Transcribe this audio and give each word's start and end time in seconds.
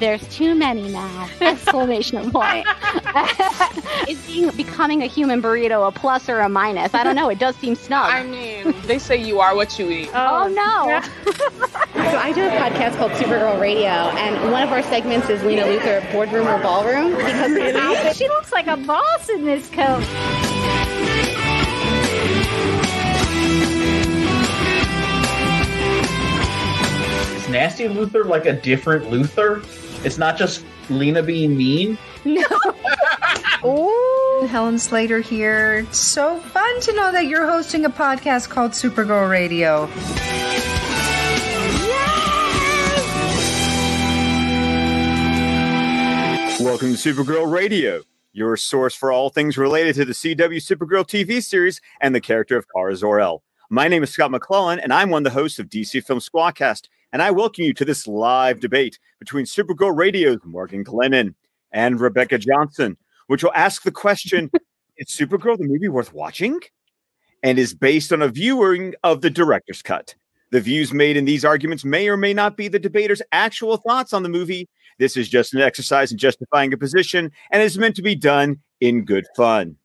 There's 0.00 0.26
too 0.34 0.54
many 0.54 0.88
now! 0.88 1.28
Exclamation 1.42 2.30
point. 2.30 2.66
Is 4.08 4.18
being 4.26 4.50
becoming 4.52 5.02
a 5.02 5.06
human 5.06 5.42
burrito 5.42 5.86
a 5.86 5.92
plus 5.92 6.28
or 6.28 6.40
a 6.40 6.48
minus? 6.48 6.94
I 6.94 7.04
don't 7.04 7.14
know. 7.14 7.28
It 7.28 7.38
does 7.38 7.54
seem 7.56 7.74
snug. 7.74 8.10
I 8.10 8.22
mean, 8.24 8.74
they 8.86 8.98
say 8.98 9.16
you 9.18 9.40
are 9.40 9.54
what 9.54 9.78
you 9.78 9.90
eat. 9.90 10.10
oh, 10.14 10.44
oh 10.44 10.48
no! 10.48 11.02
So 12.10 12.16
I 12.16 12.32
do 12.32 12.44
a 12.44 12.50
podcast 12.50 12.96
called 12.96 13.12
Supergirl 13.12 13.60
Radio, 13.60 13.88
and 13.88 14.50
one 14.50 14.62
of 14.64 14.70
our 14.72 14.82
segments 14.82 15.28
is 15.28 15.44
Lena 15.44 15.62
Luthor 15.62 16.10
Boardroom 16.10 16.48
or 16.48 16.58
Ballroom 16.60 17.14
because 17.14 18.16
she 18.16 18.26
looks 18.26 18.50
like 18.52 18.66
a 18.66 18.76
boss 18.78 19.28
in 19.28 19.44
this 19.44 19.68
coat. 19.70 20.02
Is 27.36 27.48
Nasty 27.48 27.84
Luthor 27.84 28.24
like 28.24 28.46
a 28.46 28.52
different 28.52 29.10
Luther? 29.10 29.62
It's 30.02 30.16
not 30.16 30.38
just 30.38 30.64
Lena 30.88 31.22
being 31.22 31.58
mean. 31.58 31.98
No. 32.24 32.42
Ooh, 33.66 34.46
Helen 34.46 34.78
Slater 34.78 35.20
here. 35.20 35.80
It's 35.86 35.98
so 35.98 36.40
fun 36.40 36.80
to 36.80 36.94
know 36.94 37.12
that 37.12 37.26
you're 37.26 37.46
hosting 37.46 37.84
a 37.84 37.90
podcast 37.90 38.48
called 38.48 38.70
Supergirl 38.70 39.28
Radio. 39.28 39.86
Welcome 46.64 46.94
to 46.94 47.14
Supergirl 47.14 47.52
Radio, 47.52 48.02
your 48.32 48.56
source 48.56 48.94
for 48.94 49.12
all 49.12 49.28
things 49.28 49.58
related 49.58 49.96
to 49.96 50.06
the 50.06 50.12
CW 50.12 50.56
Supergirl 50.56 51.06
TV 51.06 51.42
series 51.42 51.82
and 52.00 52.14
the 52.14 52.20
character 52.22 52.56
of 52.56 52.64
Kara 52.74 52.96
Zor-El. 52.96 53.42
My 53.68 53.86
name 53.86 54.02
is 54.02 54.10
Scott 54.10 54.30
McClellan, 54.30 54.80
and 54.80 54.94
I'm 54.94 55.10
one 55.10 55.26
of 55.26 55.32
the 55.32 55.38
hosts 55.38 55.58
of 55.58 55.68
DC 55.68 56.02
Film 56.04 56.20
Squadcast, 56.20 56.88
and 57.12 57.22
I 57.22 57.30
welcome 57.30 57.64
you 57.64 57.74
to 57.74 57.84
this 57.84 58.06
live 58.06 58.60
debate 58.60 58.98
between 59.18 59.44
Supergirl 59.44 59.96
Radio's 59.96 60.38
Morgan 60.44 60.84
Glennon 60.84 61.34
and 61.72 62.00
Rebecca 62.00 62.38
Johnson, 62.38 62.96
which 63.26 63.42
will 63.42 63.52
ask 63.54 63.82
the 63.82 63.90
question 63.90 64.50
Is 64.96 65.08
Supergirl 65.08 65.56
the 65.56 65.66
movie 65.66 65.88
worth 65.88 66.12
watching? 66.12 66.60
And 67.42 67.58
is 67.58 67.72
based 67.72 68.12
on 68.12 68.20
a 68.20 68.28
viewing 68.28 68.94
of 69.02 69.22
the 69.22 69.30
director's 69.30 69.80
cut. 69.80 70.14
The 70.50 70.60
views 70.60 70.92
made 70.92 71.16
in 71.16 71.24
these 71.24 71.44
arguments 71.44 71.84
may 71.84 72.08
or 72.08 72.18
may 72.18 72.34
not 72.34 72.56
be 72.56 72.68
the 72.68 72.78
debater's 72.78 73.22
actual 73.32 73.78
thoughts 73.78 74.12
on 74.12 74.22
the 74.22 74.28
movie. 74.28 74.68
This 74.98 75.16
is 75.16 75.28
just 75.28 75.54
an 75.54 75.62
exercise 75.62 76.12
in 76.12 76.18
justifying 76.18 76.72
a 76.74 76.76
position 76.76 77.32
and 77.50 77.62
is 77.62 77.78
meant 77.78 77.96
to 77.96 78.02
be 78.02 78.14
done 78.14 78.58
in 78.80 79.06
good 79.06 79.26
fun. 79.34 79.76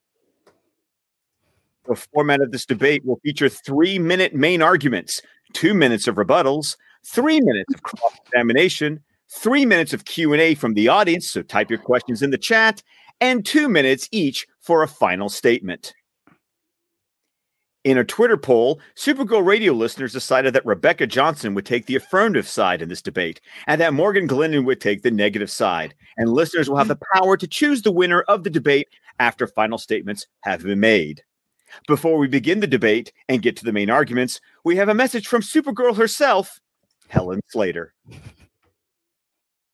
The 1.88 1.96
format 1.96 2.42
of 2.42 2.52
this 2.52 2.66
debate 2.66 3.06
will 3.06 3.20
feature 3.24 3.48
three 3.48 3.98
minute 4.00 4.36
main 4.36 4.62
arguments, 4.62 5.22
two 5.54 5.74
minutes 5.74 6.08
of 6.08 6.16
rebuttals, 6.16 6.76
three 7.06 7.40
minutes 7.42 7.74
of 7.74 7.84
cross 7.84 8.14
examination, 8.26 9.02
three 9.30 9.66
minutes 9.66 9.94
of 9.94 10.06
Q&A 10.06 10.56
from 10.56 10.74
the 10.74 10.88
audience, 10.88 11.30
so 11.30 11.42
type 11.42 11.70
your 11.70 11.80
questions 11.80 12.22
in 12.22 12.32
the 12.32 12.38
chat, 12.38 12.82
and 13.22 13.46
two 13.46 13.70
minutes 13.70 14.10
each 14.12 14.48
for 14.60 14.84
a 14.84 14.88
final 14.88 15.30
statement. 15.30 15.94
In 17.86 18.00
a 18.00 18.04
Twitter 18.04 18.36
poll, 18.36 18.80
Supergirl 18.98 19.46
radio 19.46 19.72
listeners 19.72 20.12
decided 20.12 20.56
that 20.56 20.66
Rebecca 20.66 21.06
Johnson 21.06 21.54
would 21.54 21.68
take 21.68 21.86
the 21.86 21.96
affirmative 21.96 22.48
side 22.48 22.82
in 22.82 22.90
this 22.90 23.02
debate 23.02 23.40
and 23.68 23.80
that 23.80 23.94
Morgan 23.94 24.28
Glennon 24.28 24.66
would 24.66 24.82
take 24.82 25.04
the 25.04 25.12
negative 25.12 25.52
side. 25.52 25.94
And 26.18 26.32
listeners 26.32 26.68
will 26.68 26.78
have 26.78 26.88
the 26.88 26.98
power 27.14 27.38
to 27.38 27.48
choose 27.48 27.84
the 27.84 27.92
winner 27.92 28.22
of 28.22 28.44
the 28.44 28.50
debate 28.50 28.88
after 29.20 29.46
final 29.46 29.78
statements 29.78 30.26
have 30.42 30.64
been 30.64 30.80
made. 30.80 31.22
Before 31.88 32.18
we 32.18 32.28
begin 32.28 32.60
the 32.60 32.66
debate 32.66 33.14
and 33.30 33.44
get 33.44 33.56
to 33.58 33.66
the 33.66 33.74
main 33.74 33.92
arguments, 33.92 34.42
we 34.64 34.78
have 34.78 34.90
a 34.90 34.96
message 34.96 35.28
from 35.28 35.44
Supergirl 35.44 35.96
herself, 35.96 36.60
Helen 37.08 37.42
Slater. 37.48 37.94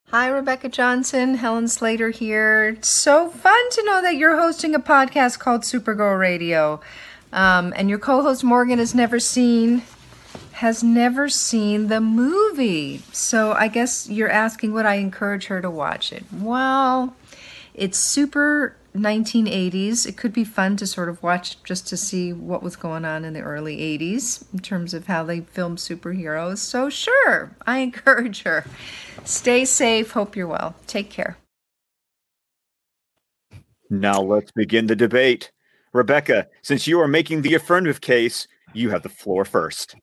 Hi, 0.08 0.28
Rebecca 0.28 0.68
Johnson. 0.68 1.36
Helen 1.36 1.70
Slater 1.70 2.10
here. 2.10 2.76
It's 2.78 2.90
so 2.90 3.30
fun 3.30 3.70
to 3.72 3.84
know 3.86 4.02
that 4.02 4.18
you're 4.18 4.38
hosting 4.38 4.76
a 4.76 4.80
podcast 4.80 5.40
called 5.40 5.62
Supergirl 5.62 6.20
Radio. 6.20 6.82
Um, 7.32 7.74
and 7.78 7.90
your 7.90 8.00
co 8.00 8.22
host 8.22 8.44
Morgan 8.44 8.80
has 8.80 8.94
never 8.94 9.20
seen. 9.20 9.84
Has 10.54 10.84
never 10.84 11.30
seen 11.30 11.88
the 11.88 12.02
movie. 12.02 13.02
So 13.14 13.54
I 13.54 13.70
guess 13.70 14.10
you're 14.10 14.30
asking 14.30 14.74
would 14.74 14.86
I 14.86 14.96
encourage 14.96 15.46
her 15.46 15.62
to 15.62 15.70
watch 15.70 16.12
it? 16.12 16.26
Well, 16.32 17.16
it's 17.74 17.98
super 17.98 18.76
1980s. 18.94 20.06
It 20.06 20.18
could 20.18 20.34
be 20.34 20.44
fun 20.44 20.76
to 20.78 20.88
sort 20.88 21.10
of 21.10 21.22
watch 21.24 21.62
just 21.64 21.88
to 21.88 21.98
see 21.98 22.34
what 22.34 22.64
was 22.64 22.76
going 22.76 23.06
on 23.06 23.24
in 23.24 23.34
the 23.34 23.42
early 23.42 23.78
80s 23.78 24.44
in 24.54 24.60
terms 24.60 24.94
of 24.94 25.08
how 25.08 25.24
they 25.24 25.42
filmed 25.42 25.78
superheroes. 25.78 26.58
So, 26.58 26.90
sure, 26.90 27.56
I 27.66 27.80
encourage 27.80 28.44
her. 28.44 28.66
Stay 29.24 29.66
safe. 29.66 30.12
Hope 30.12 30.36
you're 30.36 30.48
well. 30.48 30.76
Take 30.88 31.10
care. 31.10 31.38
Now 33.90 34.22
let's 34.22 34.52
begin 34.52 34.88
the 34.88 34.96
debate. 34.96 35.52
Rebecca, 35.94 36.48
since 36.62 36.88
you 36.88 37.00
are 37.02 37.08
making 37.08 37.42
the 37.42 37.56
affirmative 37.56 38.00
case, 38.00 38.48
you 38.74 38.90
have 38.90 39.04
the 39.04 39.10
floor 39.10 39.44
first. 39.44 39.96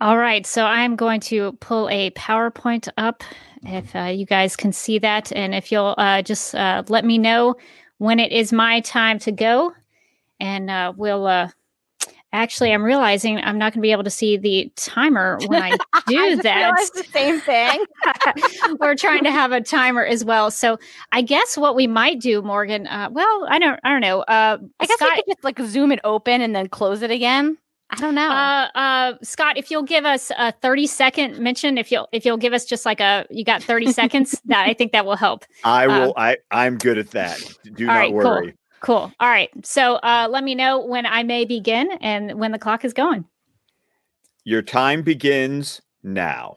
All 0.00 0.16
right, 0.16 0.46
so 0.46 0.64
I'm 0.64 0.96
going 0.96 1.20
to 1.22 1.52
pull 1.60 1.88
a 1.90 2.10
PowerPoint 2.12 2.88
up 2.96 3.24
if 3.64 3.94
uh, 3.96 4.04
you 4.04 4.24
guys 4.24 4.54
can 4.54 4.72
see 4.72 4.98
that. 5.00 5.32
And 5.32 5.54
if 5.54 5.72
you'll 5.72 5.94
uh, 5.98 6.22
just 6.22 6.54
uh, 6.54 6.84
let 6.88 7.04
me 7.04 7.18
know 7.18 7.56
when 7.98 8.18
it 8.18 8.32
is 8.32 8.52
my 8.52 8.80
time 8.80 9.18
to 9.20 9.32
go, 9.32 9.72
and 10.40 10.70
uh, 10.70 10.92
we'll. 10.96 11.26
Uh, 11.26 11.48
actually, 12.32 12.72
I'm 12.72 12.82
realizing 12.84 13.38
I'm 13.38 13.58
not 13.58 13.72
going 13.72 13.80
to 13.80 13.86
be 13.86 13.92
able 13.92 14.04
to 14.04 14.10
see 14.10 14.36
the 14.36 14.70
timer 14.76 15.38
when 15.46 15.62
I 15.62 15.70
do 16.06 16.18
I 16.18 16.34
that. 16.36 16.90
the 16.94 17.04
same 17.04 17.40
thing. 17.40 17.84
We're 18.80 18.94
trying 18.94 19.24
to 19.24 19.30
have 19.30 19.52
a 19.52 19.60
timer 19.60 20.04
as 20.04 20.24
well. 20.24 20.50
So 20.50 20.78
I 21.12 21.22
guess 21.22 21.56
what 21.56 21.74
we 21.74 21.86
might 21.86 22.20
do, 22.20 22.42
Morgan. 22.42 22.86
Uh, 22.86 23.08
well, 23.10 23.46
I 23.48 23.58
don't. 23.58 23.80
I 23.84 23.90
don't 23.90 24.00
know. 24.00 24.20
Uh, 24.22 24.58
I 24.80 24.86
guess 24.86 24.96
Scott, 24.96 25.10
we 25.10 25.22
could 25.22 25.34
just 25.34 25.44
like 25.44 25.58
zoom 25.60 25.92
it 25.92 26.00
open 26.04 26.40
and 26.40 26.54
then 26.54 26.68
close 26.68 27.02
it 27.02 27.10
again. 27.10 27.58
I 27.90 27.96
don't 27.96 28.14
know. 28.14 28.28
Uh, 28.30 28.68
uh, 28.74 29.14
Scott, 29.22 29.56
if 29.56 29.70
you'll 29.70 29.82
give 29.82 30.04
us 30.04 30.30
a 30.36 30.52
30 30.52 30.86
second 30.86 31.38
mention, 31.38 31.78
if 31.78 31.90
you'll 31.90 32.08
if 32.12 32.26
you'll 32.26 32.36
give 32.36 32.52
us 32.52 32.64
just 32.66 32.84
like 32.84 33.00
a 33.00 33.26
you 33.30 33.44
got 33.44 33.62
30 33.62 33.92
seconds, 33.92 34.40
that 34.44 34.68
I 34.68 34.74
think 34.74 34.92
that 34.92 35.06
will 35.06 35.16
help. 35.16 35.44
I 35.64 35.86
Uh, 35.86 36.00
will 36.06 36.14
I 36.16 36.36
I'm 36.50 36.76
good 36.76 36.98
at 36.98 37.10
that. 37.12 37.40
Do 37.74 37.86
not 37.86 37.94
right, 37.94 38.12
worry. 38.12 38.54
Cool. 38.80 39.10
All 39.18 39.28
right. 39.28 39.50
So 39.64 39.94
uh, 39.96 40.28
let 40.30 40.44
me 40.44 40.54
know 40.54 40.84
when 40.84 41.06
I 41.06 41.22
may 41.22 41.44
begin 41.44 41.90
and 42.00 42.38
when 42.38 42.52
the 42.52 42.58
clock 42.58 42.84
is 42.84 42.92
going. 42.92 43.24
Your 44.44 44.62
time 44.62 45.02
begins 45.02 45.80
now. 46.02 46.56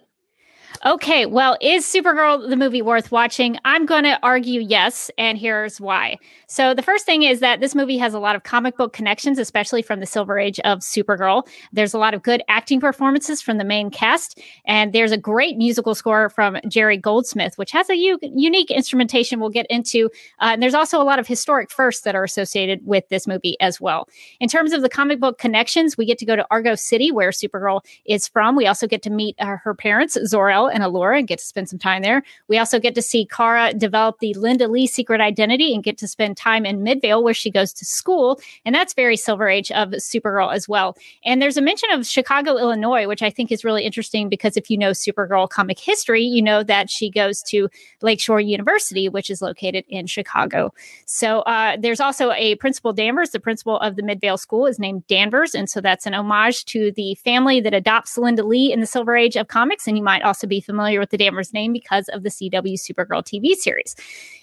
Okay, 0.83 1.27
well, 1.27 1.57
is 1.61 1.85
Supergirl 1.85 2.49
the 2.49 2.55
movie 2.55 2.81
worth 2.81 3.11
watching? 3.11 3.55
I'm 3.65 3.85
going 3.85 4.03
to 4.03 4.17
argue 4.23 4.59
yes, 4.59 5.11
and 5.15 5.37
here's 5.37 5.79
why. 5.79 6.17
So, 6.47 6.73
the 6.73 6.81
first 6.81 7.05
thing 7.05 7.21
is 7.21 7.39
that 7.39 7.59
this 7.59 7.75
movie 7.75 7.99
has 7.99 8.15
a 8.15 8.19
lot 8.19 8.35
of 8.35 8.41
comic 8.41 8.77
book 8.77 8.91
connections, 8.91 9.37
especially 9.37 9.83
from 9.83 9.99
the 9.99 10.07
Silver 10.07 10.39
Age 10.39 10.59
of 10.61 10.79
Supergirl. 10.79 11.47
There's 11.71 11.93
a 11.93 11.99
lot 11.99 12.15
of 12.15 12.23
good 12.23 12.41
acting 12.47 12.79
performances 12.79 13.43
from 13.43 13.59
the 13.59 13.63
main 13.63 13.91
cast, 13.91 14.41
and 14.65 14.91
there's 14.91 15.11
a 15.11 15.19
great 15.19 15.55
musical 15.55 15.93
score 15.93 16.29
from 16.29 16.57
Jerry 16.67 16.97
Goldsmith, 16.97 17.59
which 17.59 17.69
has 17.73 17.87
a 17.91 17.95
u- 17.95 18.17
unique 18.23 18.71
instrumentation 18.71 19.39
we'll 19.39 19.51
get 19.51 19.67
into. 19.69 20.05
Uh, 20.39 20.49
and 20.53 20.63
there's 20.63 20.73
also 20.73 20.99
a 20.99 21.05
lot 21.05 21.19
of 21.19 21.27
historic 21.27 21.69
firsts 21.69 22.01
that 22.05 22.15
are 22.15 22.23
associated 22.23 22.79
with 22.87 23.07
this 23.09 23.27
movie 23.27 23.55
as 23.59 23.79
well. 23.79 24.09
In 24.39 24.49
terms 24.49 24.73
of 24.73 24.81
the 24.81 24.89
comic 24.89 25.19
book 25.19 25.37
connections, 25.37 25.95
we 25.95 26.07
get 26.07 26.17
to 26.17 26.25
go 26.25 26.35
to 26.35 26.47
Argo 26.49 26.73
City, 26.73 27.11
where 27.11 27.29
Supergirl 27.29 27.81
is 28.05 28.27
from. 28.27 28.55
We 28.55 28.65
also 28.65 28.87
get 28.87 29.03
to 29.03 29.11
meet 29.11 29.35
uh, 29.37 29.57
her 29.63 29.75
parents, 29.75 30.17
Zor-El 30.25 30.70
and 30.73 30.83
Allura, 30.83 31.19
and 31.19 31.27
get 31.27 31.39
to 31.39 31.45
spend 31.45 31.69
some 31.69 31.79
time 31.79 32.01
there. 32.01 32.23
We 32.47 32.57
also 32.57 32.79
get 32.79 32.95
to 32.95 33.01
see 33.01 33.25
Kara 33.25 33.73
develop 33.73 34.19
the 34.19 34.33
Linda 34.35 34.67
Lee 34.67 34.87
secret 34.87 35.21
identity 35.21 35.73
and 35.73 35.83
get 35.83 35.97
to 35.99 36.07
spend 36.07 36.37
time 36.37 36.65
in 36.65 36.83
Midvale, 36.83 37.23
where 37.23 37.33
she 37.33 37.51
goes 37.51 37.73
to 37.73 37.85
school. 37.85 38.39
And 38.65 38.73
that's 38.73 38.93
very 38.93 39.17
Silver 39.17 39.49
Age 39.49 39.71
of 39.71 39.89
Supergirl 39.89 40.53
as 40.53 40.67
well. 40.67 40.97
And 41.25 41.41
there's 41.41 41.57
a 41.57 41.61
mention 41.61 41.89
of 41.91 42.05
Chicago, 42.05 42.57
Illinois, 42.57 43.07
which 43.07 43.21
I 43.21 43.29
think 43.29 43.51
is 43.51 43.63
really 43.63 43.83
interesting 43.83 44.29
because 44.29 44.57
if 44.57 44.69
you 44.69 44.77
know 44.77 44.91
Supergirl 44.91 45.49
comic 45.49 45.79
history, 45.79 46.23
you 46.23 46.41
know 46.41 46.63
that 46.63 46.89
she 46.89 47.09
goes 47.09 47.41
to 47.43 47.69
Lakeshore 48.01 48.41
University, 48.41 49.09
which 49.09 49.29
is 49.29 49.41
located 49.41 49.85
in 49.89 50.07
Chicago. 50.07 50.73
So 51.05 51.39
uh, 51.41 51.77
there's 51.79 51.99
also 51.99 52.31
a 52.31 52.55
principal 52.55 52.93
Danvers. 52.93 53.31
The 53.31 53.39
principal 53.39 53.77
of 53.79 53.95
the 53.95 54.03
Midvale 54.03 54.37
School 54.37 54.65
is 54.65 54.79
named 54.79 55.05
Danvers. 55.07 55.53
And 55.53 55.69
so 55.69 55.81
that's 55.81 56.05
an 56.05 56.13
homage 56.13 56.65
to 56.65 56.91
the 56.91 57.15
family 57.15 57.59
that 57.61 57.73
adopts 57.73 58.17
Linda 58.17 58.43
Lee 58.43 58.71
in 58.71 58.79
the 58.79 58.87
Silver 58.87 59.15
Age 59.15 59.35
of 59.35 59.47
comics. 59.47 59.87
And 59.87 59.97
you 59.97 60.03
might 60.03 60.23
also 60.23 60.47
be 60.47 60.60
familiar 60.61 60.99
with 60.99 61.09
the 61.09 61.17
Danvers 61.17 61.53
name 61.53 61.73
because 61.73 62.07
of 62.09 62.23
the 62.23 62.29
CW 62.29 62.73
Supergirl 62.73 63.23
TV 63.23 63.55
series. 63.55 63.95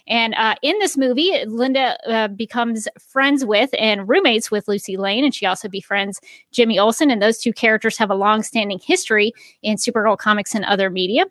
And 0.06 0.34
uh, 0.34 0.54
in 0.62 0.78
this 0.78 0.96
movie, 0.96 1.32
Linda 1.46 1.98
uh, 2.10 2.28
becomes 2.28 2.88
friends 2.98 3.44
with 3.44 3.70
and 3.78 4.08
roommates 4.08 4.50
with 4.50 4.68
Lucy 4.68 4.96
Lane, 4.96 5.24
and 5.24 5.34
she 5.34 5.46
also 5.46 5.68
befriends 5.68 6.20
Jimmy 6.52 6.78
Olsen. 6.78 7.10
And 7.10 7.22
those 7.22 7.38
two 7.38 7.52
characters 7.52 7.98
have 7.98 8.10
a 8.10 8.14
long-standing 8.14 8.80
history 8.82 9.32
in 9.62 9.76
Supergirl 9.76 10.18
comics 10.18 10.54
and 10.54 10.64
other 10.64 10.90
media. 10.90 11.24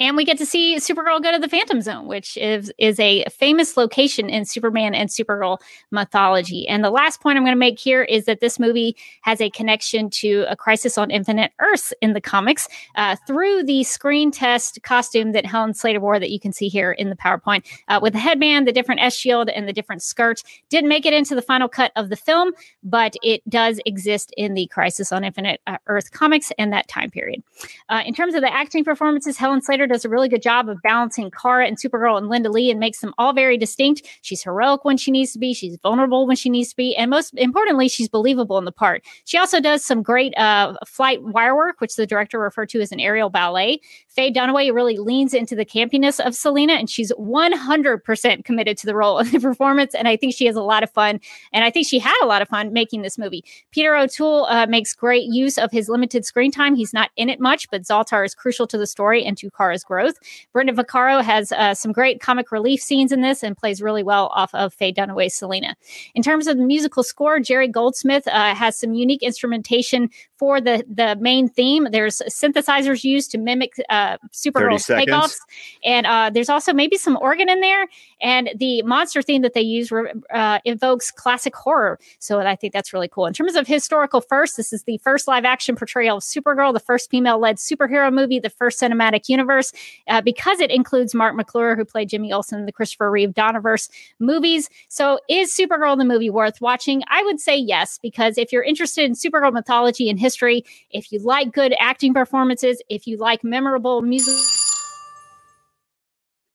And 0.00 0.16
we 0.16 0.24
get 0.24 0.38
to 0.38 0.46
see 0.46 0.76
Supergirl 0.76 1.22
go 1.22 1.32
to 1.32 1.38
the 1.38 1.48
Phantom 1.48 1.80
Zone, 1.80 2.06
which 2.06 2.36
is 2.36 2.72
is 2.78 3.00
a 3.00 3.24
famous 3.24 3.76
location 3.76 4.30
in 4.30 4.44
Superman 4.44 4.94
and 4.94 5.08
Supergirl 5.08 5.58
mythology. 5.90 6.68
And 6.68 6.84
the 6.84 6.90
last 6.90 7.20
point 7.20 7.36
I'm 7.36 7.44
going 7.44 7.54
to 7.54 7.58
make 7.58 7.78
here 7.78 8.02
is 8.02 8.24
that 8.26 8.40
this 8.40 8.58
movie 8.58 8.96
has 9.22 9.40
a 9.40 9.50
connection 9.50 10.08
to 10.10 10.44
a 10.48 10.56
Crisis 10.56 10.98
on 10.98 11.10
Infinite 11.10 11.52
Earths 11.60 11.92
in 12.00 12.12
the 12.12 12.20
comics 12.20 12.68
uh, 12.96 13.16
through 13.26 13.64
the 13.64 13.82
screen 13.84 14.30
test 14.30 14.82
costume 14.82 15.32
that 15.32 15.46
Helen 15.46 15.74
Slater 15.74 16.00
wore 16.00 16.20
that 16.20 16.30
you 16.30 16.38
can 16.38 16.52
see 16.52 16.68
here 16.68 16.92
in 16.92 17.10
the 17.10 17.16
PowerPoint 17.16 17.64
uh, 17.88 17.98
with 18.00 18.12
the 18.12 18.18
headband, 18.20 18.68
the 18.68 18.72
different 18.72 19.00
S 19.00 19.16
shield, 19.16 19.48
and 19.48 19.66
the 19.66 19.72
different 19.72 20.02
skirt. 20.02 20.42
Didn't 20.68 20.88
make 20.88 21.06
it 21.06 21.12
into 21.12 21.34
the 21.34 21.42
final 21.42 21.68
cut 21.68 21.90
of 21.96 22.08
the 22.08 22.16
film, 22.16 22.52
but 22.84 23.14
it 23.22 23.48
does 23.48 23.80
exist 23.84 24.32
in 24.36 24.54
the 24.54 24.68
Crisis 24.68 25.10
on 25.10 25.24
Infinite 25.24 25.60
uh, 25.66 25.78
Earth 25.86 26.12
comics 26.12 26.52
and 26.56 26.72
that 26.72 26.86
time 26.88 27.10
period. 27.10 27.42
Uh, 27.88 28.02
in 28.06 28.14
terms 28.14 28.34
of 28.34 28.42
the 28.42 28.52
acting 28.52 28.84
performances, 28.84 29.36
Helen 29.36 29.60
Slater 29.68 29.86
does 29.86 30.06
a 30.06 30.08
really 30.08 30.30
good 30.30 30.40
job 30.40 30.70
of 30.70 30.80
balancing 30.80 31.30
Kara 31.30 31.66
and 31.66 31.76
Supergirl 31.76 32.16
and 32.16 32.30
Linda 32.30 32.48
Lee 32.48 32.70
and 32.70 32.80
makes 32.80 33.00
them 33.00 33.12
all 33.18 33.34
very 33.34 33.58
distinct. 33.58 34.00
She's 34.22 34.42
heroic 34.42 34.82
when 34.86 34.96
she 34.96 35.10
needs 35.10 35.34
to 35.34 35.38
be, 35.38 35.52
she's 35.52 35.76
vulnerable 35.82 36.26
when 36.26 36.36
she 36.36 36.48
needs 36.48 36.70
to 36.70 36.76
be, 36.76 36.96
and 36.96 37.10
most 37.10 37.34
importantly, 37.36 37.86
she's 37.86 38.08
believable 38.08 38.56
in 38.56 38.64
the 38.64 38.72
part. 38.72 39.04
She 39.26 39.36
also 39.36 39.60
does 39.60 39.84
some 39.84 40.02
great 40.02 40.34
uh, 40.38 40.72
flight 40.86 41.22
wire 41.22 41.54
work, 41.54 41.82
which 41.82 41.96
the 41.96 42.06
director 42.06 42.38
referred 42.38 42.70
to 42.70 42.80
as 42.80 42.92
an 42.92 42.98
aerial 42.98 43.28
ballet. 43.28 43.78
Faye 44.08 44.32
Dunaway 44.32 44.72
really 44.72 44.96
leans 44.96 45.34
into 45.34 45.54
the 45.54 45.66
campiness 45.66 46.18
of 46.18 46.34
Selena, 46.34 46.72
and 46.72 46.88
she's 46.88 47.12
100% 47.12 48.44
committed 48.46 48.78
to 48.78 48.86
the 48.86 48.94
role 48.94 49.18
and 49.18 49.30
the 49.30 49.38
performance. 49.38 49.94
And 49.94 50.08
I 50.08 50.16
think 50.16 50.34
she 50.34 50.46
has 50.46 50.56
a 50.56 50.62
lot 50.62 50.82
of 50.82 50.90
fun, 50.90 51.20
and 51.52 51.62
I 51.62 51.70
think 51.70 51.86
she 51.86 51.98
had 51.98 52.16
a 52.22 52.26
lot 52.26 52.40
of 52.40 52.48
fun 52.48 52.72
making 52.72 53.02
this 53.02 53.18
movie. 53.18 53.44
Peter 53.70 53.94
O'Toole 53.94 54.46
uh, 54.46 54.64
makes 54.66 54.94
great 54.94 55.26
use 55.26 55.58
of 55.58 55.70
his 55.70 55.90
limited 55.90 56.24
screen 56.24 56.50
time. 56.50 56.74
He's 56.74 56.94
not 56.94 57.10
in 57.16 57.28
it 57.28 57.38
much, 57.38 57.68
but 57.70 57.82
Zoltar 57.82 58.24
is 58.24 58.34
crucial 58.34 58.66
to 58.66 58.78
the 58.78 58.86
story 58.86 59.22
and 59.22 59.36
to 59.36 59.50
Kara's 59.58 59.84
growth. 59.84 60.14
Brenda 60.52 60.72
Vaccaro 60.72 61.22
has 61.22 61.52
uh, 61.52 61.74
some 61.74 61.92
great 61.92 62.20
comic 62.20 62.52
relief 62.52 62.80
scenes 62.80 63.12
in 63.12 63.20
this 63.20 63.42
and 63.42 63.56
plays 63.56 63.82
really 63.82 64.02
well 64.02 64.28
off 64.34 64.54
of 64.54 64.72
Faye 64.72 64.92
Dunaway's 64.92 65.34
Selena. 65.34 65.74
In 66.14 66.22
terms 66.22 66.46
of 66.46 66.56
the 66.56 66.64
musical 66.64 67.02
score, 67.02 67.40
Jerry 67.40 67.68
Goldsmith 67.68 68.26
uh, 68.28 68.54
has 68.54 68.78
some 68.78 68.94
unique 68.94 69.22
instrumentation 69.22 70.10
for 70.38 70.60
the 70.60 70.84
the 70.88 71.16
main 71.20 71.48
theme. 71.48 71.88
There's 71.90 72.22
synthesizers 72.28 73.04
used 73.04 73.30
to 73.32 73.38
mimic 73.38 73.74
uh, 73.88 74.18
Supergirl's 74.32 74.86
takeoffs, 74.86 75.38
and 75.84 76.06
uh, 76.06 76.30
there's 76.32 76.48
also 76.48 76.72
maybe 76.72 76.96
some 76.96 77.16
organ 77.20 77.48
in 77.48 77.60
there. 77.60 77.86
And 78.20 78.50
the 78.56 78.82
monster 78.82 79.22
theme 79.22 79.42
that 79.42 79.54
they 79.54 79.60
use 79.60 79.92
uh, 80.32 80.58
evokes 80.64 81.10
classic 81.10 81.54
horror, 81.54 81.98
so 82.18 82.40
I 82.40 82.56
think 82.56 82.72
that's 82.72 82.92
really 82.92 83.08
cool. 83.08 83.26
In 83.26 83.32
terms 83.32 83.54
of 83.54 83.66
historical 83.66 84.20
first, 84.20 84.56
this 84.56 84.72
is 84.72 84.84
the 84.84 84.98
first 84.98 85.28
live 85.28 85.44
action 85.44 85.76
portrayal 85.76 86.18
of 86.18 86.22
Supergirl, 86.22 86.72
the 86.72 86.80
first 86.80 87.10
female 87.10 87.38
led 87.38 87.56
superhero 87.56 88.12
movie, 88.12 88.38
the 88.38 88.50
first 88.50 88.80
cinematic 88.80 89.28
universe, 89.28 89.72
uh, 90.08 90.20
because 90.20 90.60
it 90.60 90.70
includes 90.70 91.14
Marc 91.14 91.36
McClure, 91.36 91.76
who 91.76 91.84
played 91.84 92.08
Jimmy 92.08 92.32
Olsen 92.32 92.60
in 92.60 92.66
the 92.66 92.72
Christopher 92.72 93.10
Reeve 93.10 93.30
Donnerverse 93.30 93.88
movies. 94.18 94.68
So, 94.88 95.20
is 95.28 95.52
Supergirl 95.54 95.96
the 95.96 96.04
movie 96.04 96.30
worth 96.30 96.60
watching? 96.60 97.02
I 97.08 97.22
would 97.22 97.40
say 97.40 97.56
yes, 97.56 97.98
because 98.02 98.38
if 98.38 98.52
you're 98.52 98.62
interested 98.62 99.04
in 99.04 99.12
Supergirl 99.12 99.52
mythology 99.52 100.08
and 100.08 100.18
history, 100.18 100.27
if 100.36 101.12
you 101.12 101.20
like 101.20 101.52
good 101.52 101.74
acting 101.80 102.14
performances, 102.14 102.82
if 102.88 103.06
you 103.06 103.16
like 103.16 103.44
memorable 103.44 104.02
music, 104.02 104.34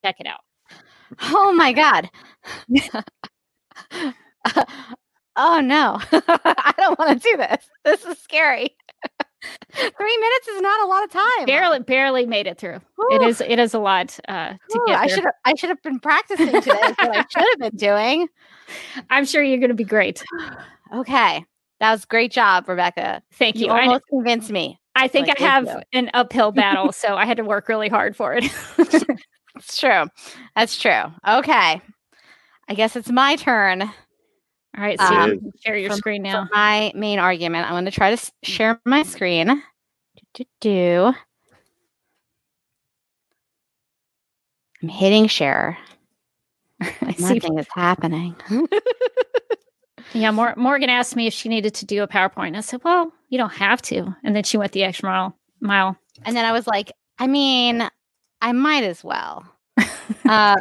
check 0.03 0.15
it 0.19 0.27
out. 0.27 0.41
Oh 1.21 1.53
my 1.53 1.73
god. 1.73 2.09
oh 5.35 5.61
no. 5.61 5.99
I 6.11 6.73
don't 6.77 6.99
want 6.99 7.21
to 7.21 7.29
do 7.29 7.37
this. 7.37 7.69
This 7.83 8.05
is 8.05 8.17
scary. 8.19 8.75
Three 9.73 10.17
minutes 10.17 10.47
is 10.47 10.61
not 10.61 10.81
a 10.85 10.87
lot 10.87 11.03
of 11.03 11.11
time. 11.11 11.45
Barely, 11.45 11.79
barely 11.79 12.25
made 12.25 12.47
it 12.47 12.57
through. 12.57 12.75
It 12.75 13.21
Whew. 13.21 13.27
is, 13.27 13.41
it 13.41 13.59
is 13.59 13.73
a 13.73 13.79
lot 13.79 14.17
uh, 14.29 14.53
to 14.69 14.77
Ooh, 14.77 14.83
get 14.87 14.97
I 14.97 15.07
should 15.07 15.23
have 15.25 15.33
I 15.43 15.55
should 15.55 15.69
have 15.69 15.81
been 15.81 15.99
practicing 15.99 16.47
today. 16.47 16.71
what 16.71 17.17
I 17.17 17.25
should 17.29 17.45
have 17.51 17.59
been 17.59 17.75
doing. 17.75 18.27
I'm 19.09 19.25
sure 19.25 19.43
you're 19.43 19.57
going 19.57 19.69
to 19.69 19.75
be 19.75 19.83
great. 19.83 20.23
Okay. 20.93 21.43
That 21.83 21.91
was 21.91 22.05
great 22.05 22.31
job, 22.31 22.69
Rebecca. 22.69 23.21
Thank 23.33 23.57
you. 23.57 23.65
You 23.65 23.73
I, 23.73 23.81
almost 23.87 24.07
convinced 24.07 24.49
me. 24.49 24.79
I 24.95 25.09
think 25.09 25.27
like, 25.27 25.41
I 25.41 25.43
have 25.43 25.83
an 25.91 26.09
uphill 26.13 26.51
battle, 26.53 26.93
so 26.93 27.17
I 27.17 27.25
had 27.25 27.35
to 27.35 27.43
work 27.43 27.67
really 27.67 27.89
hard 27.89 28.15
for 28.15 28.33
it. 28.33 28.45
It's 29.55 29.77
true. 29.79 30.05
That's 30.55 30.79
true. 30.79 31.03
Okay. 31.27 31.81
I 32.69 32.73
guess 32.73 32.95
it's 32.95 33.11
my 33.11 33.35
turn. 33.35 33.81
All 33.83 33.89
right, 34.77 34.99
Um, 34.99 35.29
so 35.29 35.33
It 35.47 35.53
share 35.63 35.77
your 35.77 35.89
for- 35.91 35.97
screen 35.97 36.23
now. 36.23 36.47
my 36.53 36.91
main 36.95 37.19
argument, 37.19 37.65
I'm 37.67 37.73
going 37.73 37.85
to 37.85 37.91
try 37.91 38.15
to 38.15 38.31
share 38.43 38.79
my 38.85 39.03
screen. 39.03 39.47
Do, 39.47 40.23
do, 40.33 40.43
do. 40.61 41.13
I'm 44.81 44.89
hitting 44.89 45.27
share. 45.27 45.77
I 46.81 47.11
see. 47.13 47.35
Nothing 47.35 47.59
is 47.59 47.67
happening. 47.75 48.35
Yeah, 50.13 50.31
Mor- 50.31 50.53
Morgan 50.57 50.89
asked 50.89 51.15
me 51.15 51.27
if 51.27 51.33
she 51.33 51.49
needed 51.49 51.73
to 51.75 51.85
do 51.85 52.03
a 52.03 52.07
PowerPoint. 52.07 52.55
I 52.55 52.61
said, 52.61 52.81
"Well, 52.83 53.11
you 53.29 53.37
don't 53.37 53.53
have 53.53 53.81
to." 53.83 54.15
And 54.23 54.35
then 54.35 54.43
she 54.43 54.57
went 54.57 54.71
the 54.71 54.83
extra 54.83 55.09
mile. 55.09 55.37
Mile. 55.59 55.97
And 56.23 56.35
then 56.35 56.45
I 56.45 56.51
was 56.51 56.67
like, 56.67 56.91
I 57.19 57.27
mean, 57.27 57.87
I 58.41 58.51
might 58.51 58.83
as 58.83 59.03
well. 59.03 59.45
uh, 60.29 60.55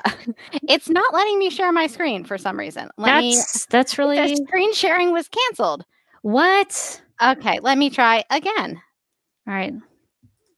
it's 0.69 0.89
not 0.89 1.13
letting 1.13 1.39
me 1.39 1.51
share 1.51 1.71
my 1.73 1.87
screen 1.87 2.25
for 2.25 2.39
some 2.39 2.59
reason. 2.59 2.89
Let 2.97 3.21
me. 3.21 3.35
That's 3.35 3.67
that's 3.67 3.99
really 3.99 4.17
The 4.17 4.37
screen 4.37 4.73
sharing 4.75 5.13
was 5.13 5.29
canceled. 5.29 5.85
what. 6.23 7.03
Okay, 7.23 7.61
let 7.61 7.77
me 7.79 7.91
try 7.91 8.25
again. 8.31 8.81
All 9.47 9.55
right, 9.55 9.75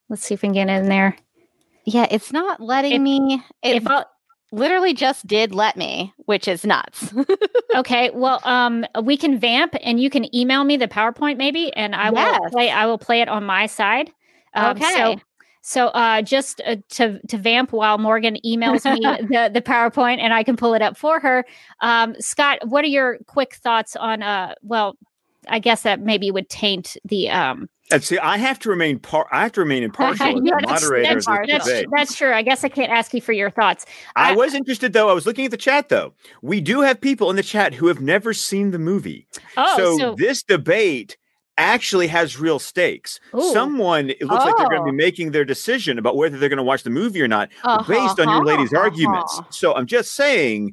let's 0.08 0.23
see 0.25 0.35
if 0.35 0.43
we 0.43 0.49
can 0.49 0.52
get 0.55 0.69
in 0.69 0.88
there. 0.88 1.17
Yeah, 1.85 2.06
it's 2.11 2.32
not 2.32 2.61
letting 2.61 2.93
If- 2.93 3.00
me. 3.02 3.43
It 3.62 3.76
If 3.76 3.87
I'll, 3.88 4.06
literally 4.54 4.94
just 4.94 5.26
did 5.26 5.54
let 5.54 5.76
me, 5.76 6.12
which 6.26 6.48
is 6.48 6.64
nuts. 6.64 7.12
okay, 7.74 8.10
well, 8.10 8.40
um, 8.44 8.86
we 9.02 9.16
can 9.16 9.38
vamp, 9.38 9.74
and 9.82 10.00
you 10.00 10.10
can 10.10 10.34
email 10.34 10.64
me 10.64 10.76
the 10.76 10.88
PowerPoint 10.88 11.36
maybe, 11.36 11.72
and 11.74 11.94
I 11.94 12.10
will 12.10 12.50
play. 12.50 12.70
I 12.70 12.86
will 12.86 12.98
play 12.98 13.20
it 13.20 13.28
on 13.28 13.44
my 13.44 13.66
side. 13.66 14.10
Um, 14.54 14.76
Okay. 14.76 14.92
So, 14.94 15.16
so 15.66 15.86
uh, 15.88 16.22
just 16.22 16.60
uh, 16.66 16.76
to 16.90 17.18
to 17.28 17.38
vamp 17.38 17.72
while 17.72 17.98
Morgan 17.98 18.36
emails 18.44 18.84
me 18.84 19.00
the 19.28 19.50
the 19.52 19.62
PowerPoint, 19.62 20.18
and 20.18 20.32
I 20.32 20.42
can 20.42 20.56
pull 20.56 20.74
it 20.74 20.82
up 20.82 20.96
for 20.96 21.20
her. 21.20 21.44
Um, 21.80 22.14
Scott, 22.20 22.58
what 22.68 22.84
are 22.84 22.88
your 22.88 23.18
quick 23.26 23.54
thoughts 23.54 23.96
on? 23.96 24.22
Uh, 24.22 24.54
well, 24.62 24.96
I 25.48 25.58
guess 25.58 25.82
that 25.82 26.00
maybe 26.00 26.30
would 26.30 26.48
taint 26.48 26.96
the 27.04 27.30
um. 27.30 27.68
And 27.92 28.02
see, 28.02 28.19
I 28.19 28.38
have 28.38 28.58
to 28.60 28.70
remain 28.70 28.98
par- 28.98 29.26
I 29.31 29.42
have 29.42 29.52
to 29.52 29.60
remain 29.60 29.82
impartial 29.88 30.26
as 30.26 30.34
Yeah, 30.42 30.54
that's- 30.60 30.82
moderator 30.82 31.02
that's- 31.20 31.26
That's, 31.26 31.64
debate. 31.66 31.86
that's 31.94 32.14
true. 32.16 32.32
I 32.32 32.42
guess 32.42 32.64
I 32.64 32.69
can't 32.69 32.90
ask 32.90 33.12
you 33.12 33.20
for 33.20 33.32
your 33.32 33.50
thoughts. 33.50 33.84
I 34.16 34.34
was 34.34 34.54
interested 34.54 34.92
though. 34.92 35.10
I 35.10 35.12
was 35.12 35.26
looking 35.26 35.44
at 35.44 35.50
the 35.50 35.56
chat 35.56 35.88
though. 35.90 36.14
We 36.42 36.60
do 36.60 36.81
have 36.81 37.00
people 37.00 37.28
in 37.31 37.36
the 37.36 37.42
chat 37.42 37.75
who 37.75 37.88
have 37.88 38.00
never 38.00 38.32
seen 38.32 38.70
the 38.70 38.79
movie. 38.79 39.26
Oh, 39.56 39.76
so, 39.76 39.98
so, 39.98 40.14
this 40.17 40.43
debate 40.43 41.17
actually 41.56 42.08
has 42.08 42.41
real 42.41 42.58
stakes. 42.58 43.20
Ooh. 43.36 43.53
Someone 43.53 44.10
it 44.10 44.22
looks 44.22 44.44
like 44.44 44.56
they're 44.56 44.67
going 44.67 44.79
to 44.82 44.88
Oh. 44.88 44.91
be 44.91 44.96
making 44.96 45.31
their 45.31 45.44
decision 45.44 45.98
about 45.98 46.17
whether 46.17 46.36
they're 46.38 46.48
going 46.48 46.56
to 46.56 46.64
watch 46.64 46.82
the 46.82 46.91
movie 46.91 47.22
or 47.22 47.29
not 47.29 47.48
based 47.86 48.19
on 48.19 48.29
your 48.29 48.44
lady's 48.44 48.72
Uh-huh, 48.72 48.82
arguments. 48.82 49.38
uh-huh. 49.38 49.48
So 49.50 49.74
I'm 49.74 49.86
just 49.86 50.14
saying 50.14 50.72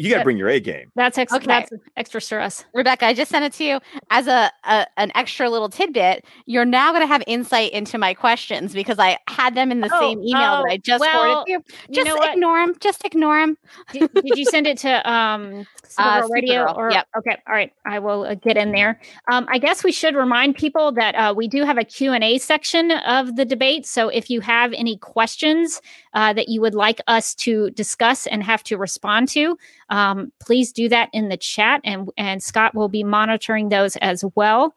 you 0.00 0.10
got 0.10 0.18
to 0.18 0.24
bring 0.24 0.36
your 0.38 0.48
A 0.48 0.60
game. 0.60 0.90
that's 0.96 1.18
ex- 1.18 1.32
Okay. 1.32 1.46
that's 1.46 1.70
extra 1.96 2.20
stress. 2.20 2.64
Rebecca, 2.74 3.06
I 3.06 3.14
just 3.14 3.30
sent 3.30 3.44
it 3.44 3.52
to 3.54 3.64
you 3.64 3.78
as 4.10 4.26
a, 4.26 4.50
a 4.64 4.86
an 4.96 5.12
extra 5.14 5.48
little 5.50 5.68
tidbit. 5.68 6.24
You're 6.46 6.64
now 6.64 6.90
going 6.92 7.02
to 7.02 7.06
have 7.06 7.22
insight 7.26 7.72
into 7.72 7.98
my 7.98 8.14
questions 8.14 8.72
because 8.72 8.98
I 8.98 9.18
had 9.28 9.54
them 9.54 9.70
in 9.70 9.80
the 9.80 9.90
Oh, 9.92 10.00
same 10.00 10.20
email 10.22 10.60
oh, 10.60 10.64
that 10.66 10.72
I 10.72 10.76
just 10.78 11.00
well, 11.00 11.12
forwarded 11.22 11.46
to 11.46 11.52
you. 11.52 11.62
You 11.88 11.94
Just 12.04 12.06
know 12.06 12.22
ignore 12.32 12.66
them. 12.66 12.74
Just 12.80 13.04
ignore 13.04 13.40
them. 13.40 13.56
did, 13.92 14.10
did 14.14 14.36
you 14.36 14.44
send 14.44 14.66
it 14.66 14.78
to 14.78 15.10
um 15.10 15.66
Uh, 15.98 16.22
Radio 16.30 16.72
or 16.72 16.92
yep. 16.92 17.08
okay 17.18 17.36
all 17.48 17.52
right 17.52 17.72
I 17.84 17.98
will 17.98 18.22
uh, 18.22 18.36
get 18.36 18.56
in 18.56 18.70
there 18.70 19.00
um 19.30 19.44
I 19.50 19.58
guess 19.58 19.82
we 19.82 19.90
should 19.90 20.14
remind 20.14 20.54
people 20.54 20.92
that 20.92 21.16
uh, 21.16 21.34
we 21.36 21.48
do 21.48 21.64
have 21.64 21.78
a 21.78 21.84
Q&A 21.84 22.38
section 22.38 22.92
of 22.92 23.34
the 23.34 23.44
debate 23.44 23.86
so 23.86 24.08
if 24.08 24.30
you 24.30 24.40
have 24.40 24.72
any 24.72 24.96
questions 24.98 25.82
uh, 26.14 26.32
that 26.32 26.48
you 26.48 26.60
would 26.60 26.74
like 26.74 27.00
us 27.06 27.34
to 27.34 27.70
discuss 27.70 28.26
and 28.26 28.42
have 28.42 28.62
to 28.64 28.76
respond 28.76 29.28
to 29.28 29.56
um, 29.90 30.32
please 30.40 30.72
do 30.72 30.88
that 30.88 31.08
in 31.12 31.28
the 31.28 31.36
chat 31.36 31.80
and 31.84 32.08
and 32.16 32.42
Scott 32.42 32.74
will 32.74 32.88
be 32.88 33.04
monitoring 33.04 33.68
those 33.68 33.96
as 33.96 34.24
well 34.34 34.74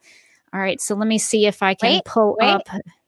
all 0.54 0.60
right 0.60 0.80
so 0.80 0.96
let 0.96 1.08
me 1.08 1.18
see 1.18 1.46
if 1.46 1.63
I 1.63 1.74
can 1.74 1.94
Wait, 1.94 2.06
pull 2.06 2.36
wait. 2.40 2.50
up 2.50 2.68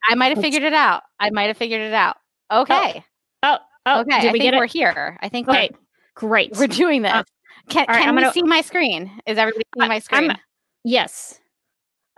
I 0.10 0.16
might 0.16 0.36
have 0.36 0.42
figured 0.42 0.62
it 0.64 0.74
out. 0.74 1.02
I 1.20 1.30
might 1.32 1.48
have 1.48 1.58
figured 1.58 1.82
it 1.82 1.94
out. 1.94 2.18
Okay. 2.52 3.04
oh 3.44 3.58
oh 3.88 4.02
okay. 4.02 4.22
did 4.22 4.30
I 4.30 4.34
we 4.34 4.40
think 4.40 4.52
get 4.52 4.58
we're 4.58 4.66
it 4.66 4.72
here. 4.72 5.18
I 5.22 5.30
think 5.30 5.48
okay 5.50 5.70
great 6.16 6.52
we're, 6.54 6.62
we're 6.62 6.68
doing 6.68 7.02
this. 7.02 7.12
Uh, 7.12 7.24
can 7.70 7.86
right, 7.88 8.00
can 8.00 8.10
I'm 8.10 8.16
we 8.16 8.22
gonna- 8.22 8.34
see 8.34 8.44
my 8.44 8.62
screen? 8.62 9.12
Is 9.26 9.38
everybody 9.38 9.64
seeing 9.76 9.88
my 9.88 9.94
I'm- 9.96 10.02
screen? 10.02 10.38
Yes. 10.84 11.40